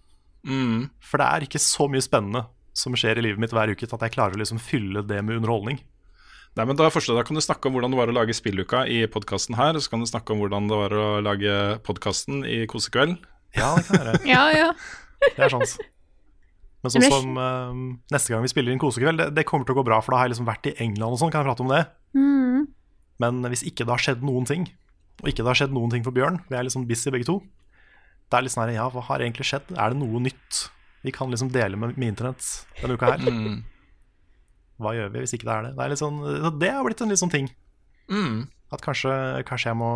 Mm. 0.49 0.89
For 1.05 1.21
det 1.21 1.29
er 1.29 1.47
ikke 1.47 1.61
så 1.63 1.87
mye 1.93 2.05
spennende 2.05 2.47
som 2.77 2.97
skjer 2.97 3.21
i 3.21 3.25
livet 3.27 3.43
mitt 3.43 3.53
hver 3.53 3.73
uke 3.73 3.85
til 3.85 3.97
at 3.97 4.07
jeg 4.07 4.15
klarer 4.17 4.39
å 4.39 4.41
liksom 4.41 4.61
fylle 4.63 5.05
det 5.05 5.21
med 5.27 5.41
underholdning. 5.41 5.81
Nei, 6.59 6.67
men 6.67 6.75
da, 6.75 6.89
forstår 6.91 7.21
da 7.21 7.23
kan 7.27 7.39
du 7.39 7.43
snakke 7.45 7.69
om 7.69 7.77
hvordan 7.77 7.93
det 7.95 8.01
var 8.01 8.11
å 8.11 8.17
lage 8.17 8.35
spilluka 8.35 8.83
i 8.91 9.05
podkasten 9.11 9.55
her. 9.59 9.79
Så 9.79 9.93
kan 9.93 10.03
du 10.03 10.09
snakke 10.11 10.35
om 10.35 10.43
hvordan 10.43 10.67
det 10.71 10.81
var 10.81 10.97
å 10.99 11.07
lage 11.23 11.55
podkasten 11.87 12.43
i 12.43 12.65
Kosekveld. 12.71 13.21
Ja, 13.55 13.77
det 13.79 13.87
kan 13.87 14.01
jeg 14.01 14.07
gjøre. 14.07 14.27
Ja, 14.35 14.45
ja. 14.55 14.73
Det 15.21 15.47
er 15.47 15.53
sant. 15.53 15.77
Men 16.81 16.95
sånn 16.95 17.07
som 17.13 17.39
eh, 17.39 17.81
neste 18.15 18.33
gang 18.33 18.45
vi 18.45 18.51
spiller 18.51 18.73
inn 18.73 18.81
kosekveld, 18.81 19.21
det, 19.21 19.27
det 19.37 19.45
kommer 19.49 19.69
til 19.69 19.77
å 19.77 19.81
gå 19.83 19.85
bra, 19.85 19.99
for 20.01 20.15
da 20.15 20.23
har 20.23 20.29
jeg 20.29 20.35
liksom 20.35 20.49
vært 20.49 20.69
i 20.71 20.77
England 20.81 21.13
og 21.13 21.21
sånn, 21.21 21.33
kan 21.33 21.43
jeg 21.43 21.51
prate 21.51 21.65
om 21.67 21.73
det. 21.73 21.81
Mm. 22.17 22.63
Men 23.21 23.41
hvis 23.53 23.67
ikke 23.69 23.85
det 23.85 23.93
har 23.93 24.05
skjedd 24.07 24.25
noen 24.25 24.49
ting, 24.49 24.65
og 25.21 25.29
ikke 25.29 25.45
det 25.45 25.51
har 25.53 25.61
skjedd 25.61 25.75
noen 25.77 25.93
ting 25.93 26.07
for 26.07 26.17
Bjørn, 26.17 26.41
vi 26.49 26.57
er 26.57 26.71
sånn 26.73 26.89
busy 26.89 27.13
begge 27.13 27.29
to, 27.29 27.37
det 28.31 28.39
er 28.39 28.47
litt 28.47 28.55
sånn 28.55 28.65
her, 28.65 28.77
ja, 28.79 28.87
hva 28.89 29.05
har 29.11 29.25
egentlig 29.25 29.49
skjedd? 29.51 29.75
Er 29.75 29.93
det 29.93 30.01
noe 30.01 30.23
nytt 30.25 30.65
vi 31.05 31.13
kan 31.13 31.33
liksom 31.33 31.51
dele 31.53 31.77
med, 31.81 31.99
med 32.01 32.15
internett 32.15 32.47
denne 32.81 32.97
uka 32.97 33.13
her? 33.13 33.29
Mm. 33.29 33.61
Hva 34.81 34.95
gjør 34.97 35.13
vi 35.13 35.25
hvis 35.25 35.37
ikke 35.37 35.49
det 35.49 35.55
er 35.55 35.67
det? 35.67 35.75
Det, 35.77 35.85
er 35.85 35.93
litt 35.93 36.01
sånn, 36.01 36.19
det 36.61 36.73
har 36.73 36.87
blitt 36.87 37.03
en 37.05 37.13
litt 37.13 37.21
sånn 37.21 37.33
ting. 37.33 37.51
Mm. 38.11 38.49
At 38.75 38.83
kanskje, 38.85 39.13
kanskje 39.47 39.71
jeg 39.71 39.79
må 39.79 39.91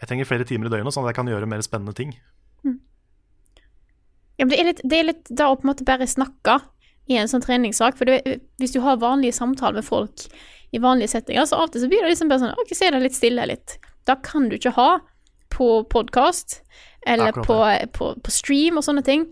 Jeg 0.00 0.08
trenger 0.08 0.28
flere 0.28 0.46
timer 0.48 0.68
i 0.68 0.72
døgnet, 0.72 0.94
sånn 0.96 1.04
at 1.04 1.12
jeg 1.12 1.18
kan 1.18 1.28
gjøre 1.28 1.48
mer 1.48 1.60
spennende 1.64 1.92
ting. 1.96 2.14
Ja, 4.40 4.46
men 4.46 4.54
det 4.54 4.60
er 4.60 4.68
litt, 4.70 4.78
det 4.88 4.96
er 4.96 5.04
litt 5.10 5.28
da 5.36 5.50
å 5.52 5.56
på 5.58 5.66
en 5.66 5.70
måte 5.74 5.84
bare 5.84 6.06
snakke 6.08 6.56
i 7.12 7.18
en 7.20 7.28
sånn 7.28 7.42
treningssak. 7.44 7.98
For 7.98 8.08
det, 8.08 8.38
hvis 8.56 8.72
du 8.72 8.80
har 8.80 9.02
vanlige 9.02 9.36
samtaler 9.36 9.82
med 9.82 9.84
folk 9.84 10.24
i 10.72 10.80
vanlige 10.80 11.12
settinger, 11.12 11.44
så 11.44 11.58
av 11.58 11.68
og 11.68 11.74
til 11.74 11.84
så 11.84 11.90
blir 11.90 12.00
det 12.00 12.14
liksom 12.14 12.30
bare 12.30 12.46
sånn 12.46 12.62
OK, 12.62 12.72
så 12.72 12.86
er 12.86 12.96
det 12.96 13.02
litt 13.04 13.18
stille 13.18 13.44
litt. 13.50 13.76
Da 14.08 14.16
kan 14.24 14.48
du 14.48 14.56
ikke 14.56 14.72
ha 14.78 14.88
på 15.52 15.68
podkast 15.92 16.62
eller 17.04 17.36
på, 17.36 17.58
på, 17.92 18.14
på 18.16 18.32
stream 18.32 18.80
og 18.80 18.86
sånne 18.86 19.04
ting. 19.04 19.26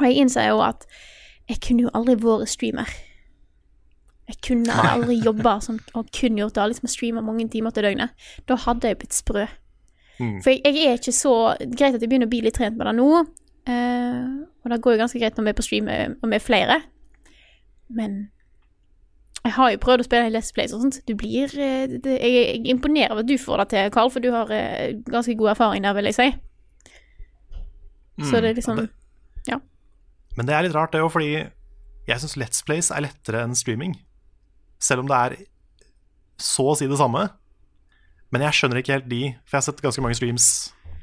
Og 0.00 0.08
jeg 0.08 0.24
innser 0.24 0.50
jo 0.50 0.64
at 0.66 0.88
jeg 1.48 1.62
kunne 1.62 1.86
jo 1.86 1.94
aldri 1.94 2.18
vært 2.18 2.50
streamer. 2.50 2.90
Jeg 4.28 4.36
kunne 4.44 4.74
aldri 4.92 5.16
jobba 5.24 5.54
som, 5.64 5.78
og 5.96 6.08
kun 6.12 6.36
gjort 6.36 6.54
det, 6.58 6.66
liksom 6.74 6.88
streama 6.92 7.22
mange 7.24 7.46
timer 7.48 7.70
til 7.72 7.82
døgnet. 7.86 8.10
Da 8.48 8.56
hadde 8.66 8.90
jeg 8.90 8.98
blitt 9.00 9.14
sprø. 9.16 9.46
Mm. 10.20 10.42
For 10.44 10.50
jeg, 10.50 10.62
jeg 10.74 10.86
er 10.90 10.98
ikke 10.98 11.12
så 11.14 11.32
Greit 11.62 11.94
at 11.94 12.02
jeg 12.02 12.08
begynner 12.10 12.26
å 12.26 12.32
bli 12.32 12.40
litt 12.44 12.56
trent 12.58 12.76
med 12.76 12.86
det 12.90 12.94
nå, 12.98 13.06
eh, 13.70 14.24
og 14.64 14.72
det 14.72 14.80
går 14.84 14.96
jo 14.96 15.00
ganske 15.04 15.20
greit 15.22 15.36
når 15.38 15.44
vi 15.46 15.52
er 15.52 15.56
på 15.60 15.64
stream 15.64 15.88
eh, 15.88 16.08
og 16.18 16.28
vi 16.32 16.36
er 16.36 16.42
flere, 16.42 16.78
men 17.88 18.16
jeg 19.44 19.52
har 19.54 19.70
jo 19.72 19.78
prøvd 19.80 20.02
å 20.02 20.06
spille 20.08 20.26
i 20.28 20.32
Let's 20.34 20.50
Plays 20.52 20.74
og 20.74 20.82
sånt. 20.82 20.98
Du 21.08 21.14
blir 21.16 21.54
eh, 21.56 21.86
det, 22.02 22.16
jeg, 22.18 22.32
jeg 22.34 22.66
imponerer 22.74 23.14
over 23.14 23.22
at 23.22 23.28
du 23.30 23.36
får 23.40 23.62
det 23.62 23.68
til, 23.72 23.90
Carl, 23.94 24.10
for 24.12 24.20
du 24.20 24.28
har 24.34 24.50
eh, 24.52 24.98
ganske 25.08 25.36
god 25.38 25.54
erfaring 25.54 25.86
der, 25.86 25.94
vil 25.96 26.10
jeg 26.10 26.18
si. 26.18 26.28
Så 28.26 28.40
det 28.42 28.50
er 28.50 28.58
liksom 28.58 28.76
det- 28.82 28.90
Men 30.36 30.46
det 30.46 30.54
er 30.54 30.62
litt 30.66 30.74
rart, 30.74 30.92
det 30.92 31.00
òg, 31.00 31.10
fordi 31.14 31.30
jeg 32.08 32.20
syns 32.20 32.36
Let's 32.36 32.60
Plays 32.66 32.90
er 32.90 33.00
lettere 33.06 33.40
enn 33.46 33.54
streaming. 33.54 33.94
Selv 34.78 35.02
om 35.04 35.08
det 35.10 35.18
er 35.18 35.36
så 36.38 36.68
å 36.72 36.76
si 36.78 36.86
det 36.90 36.98
samme. 37.00 37.24
Men 38.30 38.44
jeg 38.44 38.58
skjønner 38.58 38.80
ikke 38.82 38.94
helt 38.98 39.08
de, 39.10 39.22
for 39.44 39.56
jeg 39.56 39.62
har 39.62 39.66
sett 39.70 39.82
ganske 39.82 40.02
mange 40.04 40.18
streams 40.18 40.48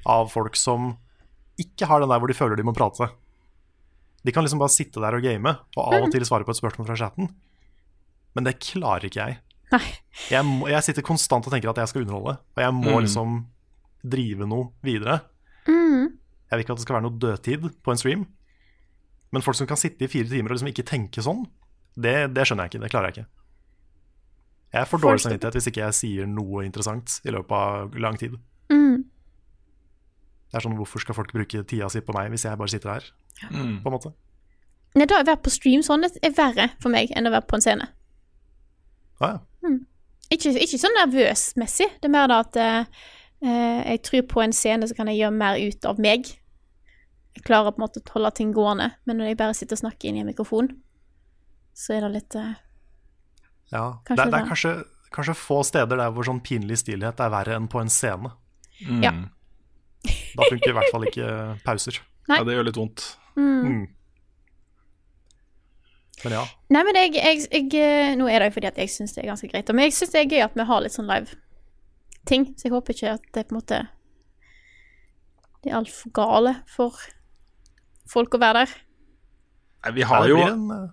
av 0.07 0.29
folk 0.31 0.55
som 0.59 0.93
ikke 1.59 1.87
har 1.89 2.03
den 2.03 2.11
der 2.11 2.19
hvor 2.21 2.29
de 2.29 2.35
føler 2.37 2.59
de 2.59 2.65
må 2.67 2.73
prate. 2.75 3.07
De 4.25 4.33
kan 4.33 4.45
liksom 4.45 4.59
bare 4.61 4.73
sitte 4.73 5.01
der 5.01 5.15
og 5.17 5.23
game, 5.25 5.51
og 5.77 5.81
av 5.93 6.05
og 6.05 6.11
til 6.13 6.23
svare 6.25 6.45
på 6.47 6.53
et 6.53 6.59
spørsmål 6.59 6.87
fra 6.87 6.97
chatten. 6.99 7.29
Men 8.35 8.47
det 8.47 8.55
klarer 8.63 9.05
ikke 9.09 9.21
jeg. 9.25 9.39
Jeg, 10.29 10.45
må, 10.45 10.67
jeg 10.69 10.83
sitter 10.85 11.03
konstant 11.05 11.45
og 11.47 11.53
tenker 11.53 11.71
at 11.71 11.79
jeg 11.81 11.89
skal 11.91 12.03
underholde, 12.05 12.37
og 12.55 12.61
jeg 12.63 12.73
må 12.77 12.93
Mm. 12.95 13.03
liksom 13.05 13.35
drive 14.05 14.45
noe 14.47 14.69
videre. 14.85 15.19
mm, 15.67 16.05
Jeg 16.51 16.57
vil 16.57 16.63
ikke 16.63 16.73
at 16.75 16.77
det 16.77 16.85
skal 16.85 16.95
være 16.99 17.07
noe 17.09 17.19
dødtid 17.19 17.69
på 17.83 17.91
en 17.91 17.97
stream. 17.97 18.25
Men 19.33 19.41
folk 19.41 19.57
som 19.57 19.67
kan 19.67 19.77
sitte 19.77 20.05
i 20.05 20.07
fire 20.07 20.29
timer 20.29 20.51
og 20.53 20.57
liksom 20.59 20.69
ikke 20.69 20.85
tenke 20.85 21.21
sånn, 21.25 21.45
det, 21.97 22.33
det 22.35 22.45
skjønner 22.45 22.65
jeg 22.69 22.75
ikke. 22.75 22.83
Det 22.85 22.91
klarer 22.93 23.09
jeg 23.09 23.17
ikke. 23.17 23.29
Jeg 24.75 24.89
får 24.91 25.01
dårlig 25.03 25.23
samvittighet 25.23 25.57
hvis 25.57 25.69
ikke 25.71 25.83
jeg 25.85 25.97
sier 25.97 26.29
noe 26.29 26.65
interessant 26.67 27.19
i 27.23 27.33
løpet 27.33 27.55
av 27.55 27.95
lang 28.01 28.19
tid. 28.19 28.37
mm. 28.73 29.03
Det 30.51 30.59
er 30.59 30.63
sånn, 30.63 30.77
Hvorfor 30.79 31.01
skal 31.03 31.15
folk 31.17 31.33
bruke 31.35 31.63
tida 31.67 31.89
si 31.91 31.99
på 32.05 32.13
meg 32.15 32.29
hvis 32.31 32.45
jeg 32.47 32.59
bare 32.59 32.71
sitter 32.71 32.93
her? 32.93 33.07
Mm. 33.49 33.81
På 33.83 33.89
en 33.89 33.95
måte. 33.97 34.11
Nei, 34.95 35.07
da 35.09 35.19
å 35.19 35.25
være 35.27 35.41
på 35.43 35.51
stream 35.51 35.81
sånn 35.83 36.05
det 36.05 36.13
er 36.23 36.35
verre 36.35 36.69
for 36.79 36.93
meg 36.93 37.11
enn 37.11 37.27
å 37.27 37.33
være 37.33 37.47
på 37.49 37.57
en 37.57 37.65
scene. 37.65 37.89
Ah, 39.19 39.35
ja. 39.35 39.39
Ikke, 40.33 40.55
ikke 40.57 40.79
sånn 40.81 40.95
nervøs-messig. 40.97 41.89
Det 42.01 42.09
er 42.09 42.13
mer 42.13 42.31
da 42.31 42.39
at 42.41 42.57
eh, 42.57 43.03
eh, 43.45 43.81
jeg 43.93 44.01
tror 44.07 44.25
på 44.31 44.41
en 44.41 44.55
scene 44.55 44.87
så 44.89 44.97
kan 44.97 45.11
jeg 45.11 45.21
gjøre 45.21 45.37
mer 45.37 45.59
ut 45.61 45.87
av 45.87 46.01
meg. 46.01 46.31
Jeg 47.35 47.45
klarer 47.45 47.75
på 47.75 47.81
en 47.81 47.85
måte 47.85 48.01
å 48.01 48.15
holde 48.15 48.31
ting 48.37 48.53
gående, 48.55 48.93
men 49.05 49.19
når 49.19 49.31
jeg 49.31 49.39
bare 49.41 49.57
sitter 49.57 49.77
og 49.77 49.83
snakker 49.83 50.09
inn 50.09 50.17
i 50.19 50.23
en 50.23 50.31
mikrofon, 50.31 50.71
så 51.75 51.97
er 51.97 52.05
det 52.05 52.13
litt 52.15 52.37
eh, 52.39 52.55
ja. 53.75 53.85
Kanskje 54.07 54.15
det, 54.15 54.25
er- 54.25 54.31
det 54.33 54.39
er 54.41 54.49
kanskje, 54.51 54.73
kanskje 55.15 55.35
få 55.39 55.59
steder 55.67 55.99
der 56.01 56.11
hvor 56.15 56.27
sånn 56.27 56.41
pinlig 56.43 56.77
stillhet 56.81 57.19
er 57.23 57.31
verre 57.33 57.55
enn 57.59 57.67
på 57.71 57.79
en 57.83 57.91
scene. 57.93 58.31
Mm. 58.85 59.03
Ja. 59.05 59.13
Da 60.35 60.47
funker 60.51 60.69
i 60.71 60.75
hvert 60.77 60.91
fall 60.93 61.05
ikke 61.09 61.29
pauser. 61.65 61.99
Nei. 62.29 62.39
Ja, 62.41 62.43
det 62.47 62.55
gjør 62.57 62.67
litt 62.67 62.77
vondt. 62.79 63.05
Mm. 63.39 63.85
Men 66.23 66.33
ja. 66.37 66.43
Nei, 66.73 66.81
men 66.87 66.97
jeg, 66.97 67.11
jeg, 67.19 67.41
jeg 67.51 67.73
eh, 67.83 68.13
Nå 68.17 68.27
er 68.31 68.39
det 68.41 68.47
jo 68.49 68.55
fordi 68.57 68.69
at 68.71 68.77
jeg 68.81 68.91
syns 68.93 69.13
det 69.15 69.23
er 69.25 69.29
ganske 69.33 69.49
greit. 69.51 69.69
Men 69.75 69.85
jeg 69.89 69.95
syns 69.97 70.13
det 70.15 70.21
er 70.23 70.29
gøy 70.31 70.43
at 70.45 70.55
vi 70.57 70.65
har 70.69 70.81
litt 70.85 70.95
sånn 70.95 71.09
live-ting, 71.09 72.47
så 72.57 72.67
jeg 72.69 72.73
håper 72.73 72.95
ikke 72.95 73.13
at 73.17 73.25
det 73.35 73.43
på 73.49 73.53
en 73.55 73.59
måte 73.59 73.81
Det 75.61 75.71
er 75.73 75.77
altfor 75.81 76.13
gale 76.15 76.53
for 76.71 76.97
folk 78.09 78.37
å 78.37 78.41
være 78.41 78.63
der. 78.63 78.73
Nei, 79.85 79.93
vi 79.99 80.05
har 80.07 80.27
jo 80.29 80.39
en, 80.45 80.65
eh, 80.73 80.87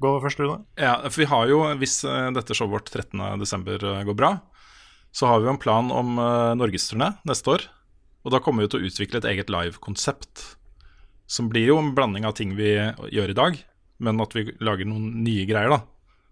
Gå 0.00 0.14
først, 0.22 0.40
Rune. 0.40 0.62
Ja, 0.80 0.94
for 1.08 1.22
vi 1.22 1.28
har 1.28 1.50
jo, 1.50 1.60
hvis 1.80 1.98
eh, 2.08 2.30
dette 2.36 2.56
showet 2.56 2.72
vårt 2.72 2.92
13.12. 2.94 3.84
går 4.08 4.16
bra, 4.16 4.32
så 5.12 5.28
har 5.28 5.40
vi 5.40 5.48
jo 5.48 5.52
en 5.52 5.60
plan 5.60 5.90
om 5.92 6.16
uh, 6.20 6.54
norgesturné 6.56 7.12
neste 7.28 7.50
år. 7.52 7.66
Og 8.24 8.32
da 8.32 8.40
kommer 8.42 8.64
vi 8.64 8.70
til 8.72 8.80
å 8.80 8.88
utvikle 8.88 9.20
et 9.20 9.28
eget 9.32 9.50
live-konsept. 9.52 10.44
Som 11.30 11.50
blir 11.50 11.68
jo 11.70 11.78
en 11.80 11.92
blanding 11.96 12.26
av 12.28 12.36
ting 12.38 12.54
vi 12.58 12.72
gjør 13.12 13.32
i 13.32 13.36
dag, 13.36 13.58
men 14.00 14.22
at 14.22 14.36
vi 14.36 14.46
lager 14.62 14.88
noen 14.88 15.22
nye 15.24 15.46
greier, 15.48 15.72
da. 15.72 15.82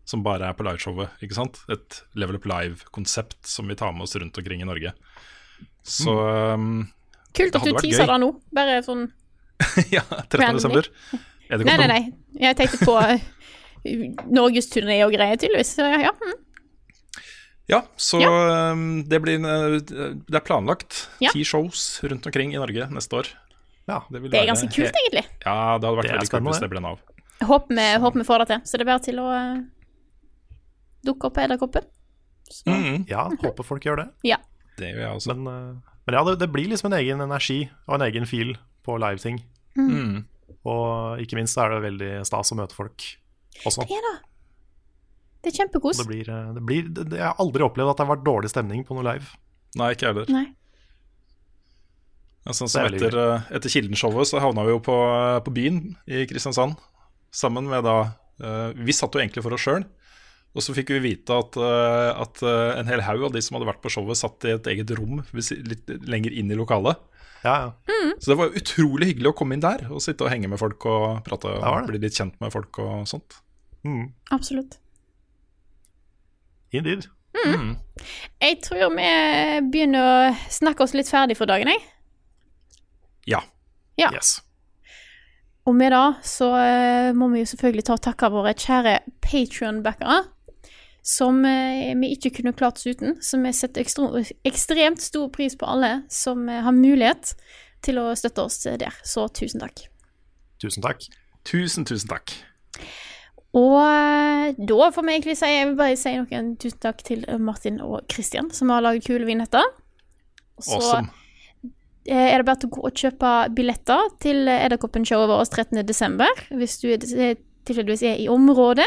Som 0.08 0.24
bare 0.24 0.48
er 0.48 0.56
på 0.56 0.64
liveshowet, 0.64 1.18
ikke 1.24 1.36
sant. 1.36 1.60
Et 1.72 2.00
Level 2.16 2.38
Up 2.38 2.46
Live-konsept 2.48 3.40
som 3.48 3.68
vi 3.68 3.76
tar 3.76 3.92
med 3.92 4.06
oss 4.06 4.16
rundt 4.16 4.38
omkring 4.40 4.64
i 4.64 4.68
Norge. 4.68 4.94
Så 5.84 6.14
um, 6.54 6.86
Kult 7.36 7.56
at 7.58 7.66
du 7.66 7.74
teaser 7.76 8.08
det 8.08 8.20
nå. 8.22 8.30
Bare 8.54 8.80
sånn 8.86 9.08
Ja, 9.96 10.04
13. 10.06 10.38
Randomly. 10.40 10.56
desember. 10.62 10.90
Er 11.48 11.64
Nei, 11.64 11.76
nei, 11.80 11.88
nei. 11.88 12.02
Jeg 12.38 12.56
tenkte 12.58 12.84
på 12.84 12.96
norgesturné 13.84 15.00
og 15.06 15.12
greier, 15.14 15.36
tydeligvis. 15.40 15.74
Så 15.78 15.86
ja, 15.88 16.12
mm. 16.14 16.36
Ja, 17.68 17.82
så 18.00 18.20
ja. 18.22 18.30
det 19.04 19.18
blir 19.20 19.42
uh, 19.44 19.74
Det 19.84 20.38
er 20.38 20.44
planlagt 20.46 21.02
Ja. 21.20 21.28
ti 21.34 21.42
shows 21.44 22.00
rundt 22.08 22.24
omkring 22.26 22.54
i 22.54 22.60
Norge 22.60 22.86
neste 22.94 23.18
år. 23.20 23.28
Ja, 23.88 24.02
vil 24.08 24.22
Det 24.30 24.38
er 24.38 24.46
være 24.46 24.50
ganske 24.54 24.68
kult, 24.72 24.96
egentlig. 25.02 25.24
Ja, 25.44 25.76
det 25.78 25.84
hadde 25.88 25.96
vært 25.98 26.08
Det 26.08 26.14
veldig 26.16 26.30
kult 26.32 26.48
hvis 26.48 26.60
det. 26.60 26.64
det 26.64 26.70
ble 26.72 26.80
Nav. 26.84 26.98
håper 27.48 27.74
vi, 27.76 27.86
håper 28.04 28.18
vi 28.22 28.26
får 28.28 28.38
det 28.38 28.48
til. 28.52 28.60
Så 28.64 28.72
det 28.78 28.84
er 28.86 28.90
bare 28.92 29.04
til 29.04 29.20
å 29.20 29.28
uh, 29.28 29.60
dukke 31.08 31.28
opp 31.28 31.36
på 31.36 31.44
Edderkoppen. 31.44 31.84
Mm, 32.64 33.04
Ja, 33.08 33.28
håper 33.28 33.64
folk 33.64 33.84
gjør 33.84 33.96
det. 34.04 34.08
Ja. 34.24 34.38
det 34.78 34.94
gjør 34.94 35.04
jeg 35.04 35.14
også. 35.20 35.34
Men, 35.36 35.52
eh, 35.52 35.94
men 36.08 36.14
ja, 36.16 36.22
det, 36.24 36.38
det 36.40 36.48
blir 36.52 36.68
liksom 36.70 36.88
en 36.92 36.98
egen 36.98 37.20
energi 37.20 37.58
og 37.86 37.98
en 37.98 38.06
egen 38.08 38.24
feel 38.24 38.54
på 38.88 38.96
live-ting. 38.96 39.42
Mm. 39.76 40.24
Og 40.64 41.20
ikke 41.20 41.36
minst 41.36 41.58
er 41.60 41.68
det 41.74 41.82
veldig 41.84 42.12
stas 42.24 42.52
å 42.52 42.56
møte 42.56 42.72
folk 42.76 43.04
også. 43.66 43.86
Det 43.88 44.00
da. 44.04 44.14
Det 45.38 45.52
er 45.52 45.58
kjempekos. 45.62 46.00
Det 46.02 46.08
blir, 46.08 46.30
eh, 46.30 46.54
det 46.54 46.62
blir, 46.66 46.86
det, 46.90 47.08
det, 47.12 47.18
jeg 47.20 47.26
har 47.26 47.42
aldri 47.42 47.66
opplevd 47.66 47.92
at 47.92 48.00
det 48.00 48.06
har 48.06 48.14
vært 48.16 48.24
dårlig 48.26 48.50
stemning 48.52 48.84
på 48.86 48.96
noe 48.96 49.06
live. 49.06 49.36
Nei, 49.78 49.92
ikke 49.94 50.10
heller. 50.10 50.30
Nei. 50.32 50.46
Altså, 52.48 52.64
er 52.80 52.94
etter, 52.96 53.14
uh, 53.18 53.50
etter 53.52 53.72
Kilden-showet 53.72 54.30
så 54.30 54.40
havna 54.40 54.64
vi 54.64 54.72
jo 54.72 54.80
på, 54.80 54.94
uh, 54.94 55.36
på 55.44 55.52
byen 55.52 55.82
i 56.08 56.24
Kristiansand. 56.30 56.78
Sammen 57.34 57.68
med 57.68 57.84
da 57.84 57.96
uh, 58.08 58.70
Vi 58.72 58.94
satt 58.96 59.12
jo 59.12 59.20
egentlig 59.20 59.44
for 59.44 59.52
oss 59.56 59.66
sjøl. 59.66 59.84
Og 60.56 60.64
så 60.64 60.72
fikk 60.74 60.94
vi 60.96 61.02
vite 61.10 61.36
at, 61.36 61.58
uh, 61.60 62.22
at 62.24 62.40
uh, 62.42 62.78
en 62.80 62.88
hel 62.88 63.04
haug 63.04 63.28
av 63.28 63.34
de 63.34 63.42
som 63.44 63.58
hadde 63.58 63.68
vært 63.68 63.82
på 63.84 63.92
showet, 63.92 64.18
satt 64.18 64.48
i 64.48 64.54
et 64.56 64.70
eget 64.72 64.94
rom 64.96 65.20
litt 65.36 65.92
lenger 66.08 66.34
inn 66.40 66.50
i 66.50 66.58
lokalet. 66.58 66.98
Ja, 67.44 67.68
ja. 67.68 67.98
Så 68.18 68.32
det 68.32 68.38
var 68.40 68.56
utrolig 68.56 69.12
hyggelig 69.12 69.30
å 69.30 69.36
komme 69.38 69.54
inn 69.54 69.62
der 69.62 69.84
og 69.92 70.00
sitte 70.02 70.26
og 70.26 70.32
henge 70.32 70.48
med 70.50 70.58
folk 70.58 70.82
og 70.90 71.20
prate 71.26 71.52
og 71.54 71.86
bli 71.86 72.00
litt 72.02 72.16
kjent 72.16 72.34
med 72.42 72.50
folk 72.50 72.80
og 72.82 73.04
sånt. 73.06 73.36
Mm. 73.88 74.10
Absolutt. 74.34 74.76
Indeed. 76.76 77.08
Jeg 78.42 78.58
tror 78.64 78.92
vi 78.96 79.08
begynner 79.70 80.04
å 80.04 80.34
snakke 80.52 80.84
oss 80.84 80.94
litt 80.96 81.08
ferdig 81.10 81.38
for 81.38 81.48
dagen, 81.48 81.70
jeg. 81.72 81.84
Ja. 83.28 83.40
Ja. 84.00 84.10
Yes. 84.14 84.38
Og 85.68 85.76
med 85.76 85.92
det 85.92 86.28
så 86.28 86.48
eh, 86.56 87.10
må 87.16 87.28
vi 87.32 87.42
jo 87.42 87.50
selvfølgelig 87.50 87.84
ta 87.84 87.96
og 87.98 88.04
takke 88.06 88.30
våre 88.32 88.54
kjære 88.56 88.94
Patrion-backere. 89.24 90.22
Som 91.04 91.42
eh, 91.48 91.92
vi 91.98 92.12
ikke 92.16 92.32
kunne 92.38 92.54
klart 92.56 92.80
oss 92.80 92.88
uten. 92.88 93.18
Så 93.24 93.40
vi 93.42 93.52
setter 93.56 93.84
ekstremt 94.48 95.04
stor 95.04 95.28
pris 95.34 95.56
på 95.58 95.68
alle 95.68 96.02
som 96.12 96.48
eh, 96.48 96.62
har 96.64 96.76
mulighet 96.76 97.34
til 97.84 98.00
å 98.00 98.10
støtte 98.18 98.48
oss 98.48 98.62
der. 98.64 98.96
Så 99.04 99.28
tusen 99.28 99.62
takk. 99.62 99.84
Tusen 100.62 100.84
takk. 100.84 101.04
Tusen, 101.48 101.86
tusen 101.88 102.10
takk. 102.10 102.32
Og 103.58 103.76
eh, 103.82 104.54
da 104.70 104.88
får 104.94 105.04
vi 105.06 105.14
egentlig 105.16 105.34
si 105.40 105.48
Jeg 105.50 105.66
vil 105.70 105.76
bare 105.78 105.96
si 105.98 106.12
noen 106.14 106.52
tusen 106.60 106.80
takk 106.84 107.02
til 107.06 107.24
Martin 107.42 107.80
og 107.84 108.04
Christian, 108.12 108.50
som 108.54 108.70
har 108.74 108.84
laget 108.84 109.06
kule 109.08 109.26
vignetter. 109.28 109.64
Så 110.62 110.78
Awesome. 110.78 111.10
eh, 112.06 112.28
er 112.32 112.38
det 112.42 112.46
bare 112.48 112.60
til 112.62 112.70
å 112.70 112.76
gå 112.78 112.86
og 112.88 113.02
kjøpe 113.02 113.32
billetter 113.56 114.08
til 114.22 114.48
Edderkoppen-showet 114.54 115.30
vårt 115.30 115.52
13. 115.54 115.82
desember, 115.86 116.42
hvis 116.50 116.78
du 116.82 116.88
tilfeldigvis 117.68 118.02
er 118.08 118.20
i 118.22 118.28
området. 118.32 118.86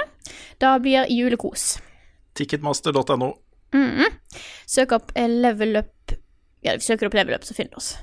Da 0.61 0.75
blir 0.81 1.09
julekos. 1.11 1.75
Ticketmaster.no. 2.37 3.31
Mhm. 3.73 4.07
Søk 4.67 4.91
opp 4.97 5.11
eh, 5.15 5.27
Level 5.31 5.77
Up 5.79 6.15
Ja, 6.61 6.75
søker 6.83 7.05
du 7.07 7.11
opp 7.11 7.15
Level 7.17 7.35
Up, 7.37 7.45
så 7.47 7.55
finner 7.57 7.71
du 7.73 7.79
oss. 7.81 7.93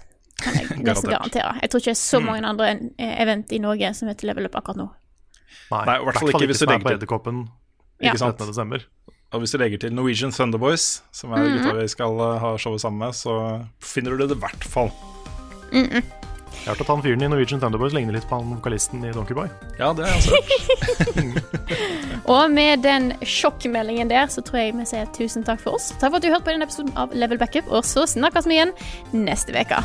Kan 0.42 0.54
jeg 0.56 0.78
nesten 0.86 1.10
garantere. 1.12 1.52
Jeg 1.62 1.70
tror 1.70 1.82
ikke 1.82 1.92
det 1.92 1.96
er 1.98 2.00
så 2.00 2.20
mange 2.24 2.48
andre 2.48 2.70
eh, 2.98 3.14
event 3.22 3.52
i 3.54 3.60
Norge 3.62 3.92
som 3.94 4.08
heter 4.10 4.30
Level 4.30 4.48
Up 4.48 4.56
akkurat 4.58 4.80
nå. 4.80 4.88
Nei, 5.70 5.84
Nei, 5.84 5.96
i 6.00 6.04
hvert 6.04 6.18
fall 6.20 6.28
ikke 6.32 6.46
hvis 6.48 6.58
du 6.58 6.64
er 6.66 6.72
legger 6.74 6.88
til- 6.88 6.98
Edderkoppen 6.98 7.48
Ja. 8.00 8.12
Ikke 8.12 8.18
sant? 8.18 8.38
desember. 8.38 8.84
Og 9.32 9.40
hvis 9.42 9.50
du 9.52 9.58
legger 9.58 9.78
til 9.78 9.92
Norwegian 9.92 10.30
Thunderboys, 10.32 11.02
som 11.12 11.32
er 11.32 11.38
Mhm. 11.44 11.58
gutta 11.58 11.74
vi 11.82 11.88
skal 11.88 12.20
eh, 12.20 12.38
ha 12.40 12.56
showet 12.56 12.80
sammen 12.80 12.98
med, 12.98 13.12
så 13.14 13.66
finner 13.80 14.16
du 14.16 14.26
det 14.26 14.36
i 14.36 14.40
hvert 14.40 14.64
fall. 14.64 14.90
Mhm. 15.72 16.02
Jeg 16.58 16.64
har 16.66 16.74
hørt 16.74 16.80
at 16.80 16.86
han 16.86 17.02
fyren 17.02 17.22
i 17.22 17.28
Norwegian 17.28 17.60
Thunderboys 17.60 17.92
ligner 17.92 18.12
litt 18.14 18.24
på 18.28 18.38
han 18.40 18.54
vokalisten 18.56 19.04
i 19.04 19.12
Donkeyboy. 19.12 19.48
Ja, 19.78 19.92
det 19.92 20.06
er 20.06 20.14
også 20.16 20.32
Og 22.28 22.50
med 22.50 22.82
den 22.82 23.12
sjokkmeldingen 23.22 24.08
der, 24.10 24.26
så 24.26 24.42
tror 24.44 24.58
jeg 24.60 24.74
vi 24.76 24.84
sier 24.84 25.06
tusen 25.14 25.44
takk 25.44 25.60
for 25.60 25.74
oss. 25.78 25.90
Takk 25.98 26.10
for 26.10 26.16
at 26.16 26.22
du 26.22 26.28
hørte 26.28 26.44
på 26.44 26.52
denne 26.52 26.64
episoden 26.68 26.92
av 26.96 27.12
Level 27.14 27.38
Backup, 27.38 27.68
og 27.70 27.84
så 27.84 28.04
snakkes 28.08 28.46
vi 28.46 28.58
igjen 28.58 28.72
neste 29.12 29.54
uke. 29.54 29.82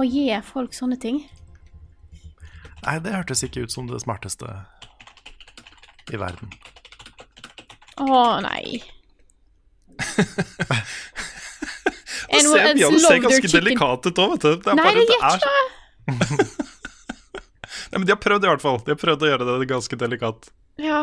Hvorfor 0.00 0.16
gir 0.16 0.40
folk 0.40 0.72
sånne 0.72 0.96
ting? 0.96 1.18
Nei, 2.86 2.94
det 3.04 3.10
hørtes 3.12 3.42
ikke 3.44 3.66
ut 3.66 3.72
som 3.74 3.84
det 3.84 3.98
smarteste 4.00 4.48
i 6.08 6.16
verden. 6.16 6.54
Å 8.00 8.40
nei. 8.40 8.80
Det 12.30 12.40
Bjørn 12.78 12.96
ser 12.96 13.04
love 13.04 13.20
ganske 13.26 13.48
delikat 13.52 14.06
ut 14.06 14.20
òg, 14.22 14.32
vet 14.32 14.44
du. 14.46 14.50
Det 14.62 14.70
er 14.72 14.78
Nei, 14.78 14.84
bare, 14.86 15.02
det 15.02 15.16
gjør 15.18 15.36
ikke 15.36 15.52
det. 15.52 15.64
Nei, 17.90 17.98
men 17.98 18.06
de 18.08 18.14
har 18.14 18.20
prøvd 18.22 18.46
i 18.46 18.50
hvert 18.54 18.64
fall. 18.64 18.78
De 18.86 18.94
har 18.94 19.00
prøvd 19.02 19.26
å 19.26 19.30
gjøre 19.34 19.48
det 19.50 19.68
ganske 19.74 19.98
delikat. 20.00 20.48
Ja. 20.80 21.02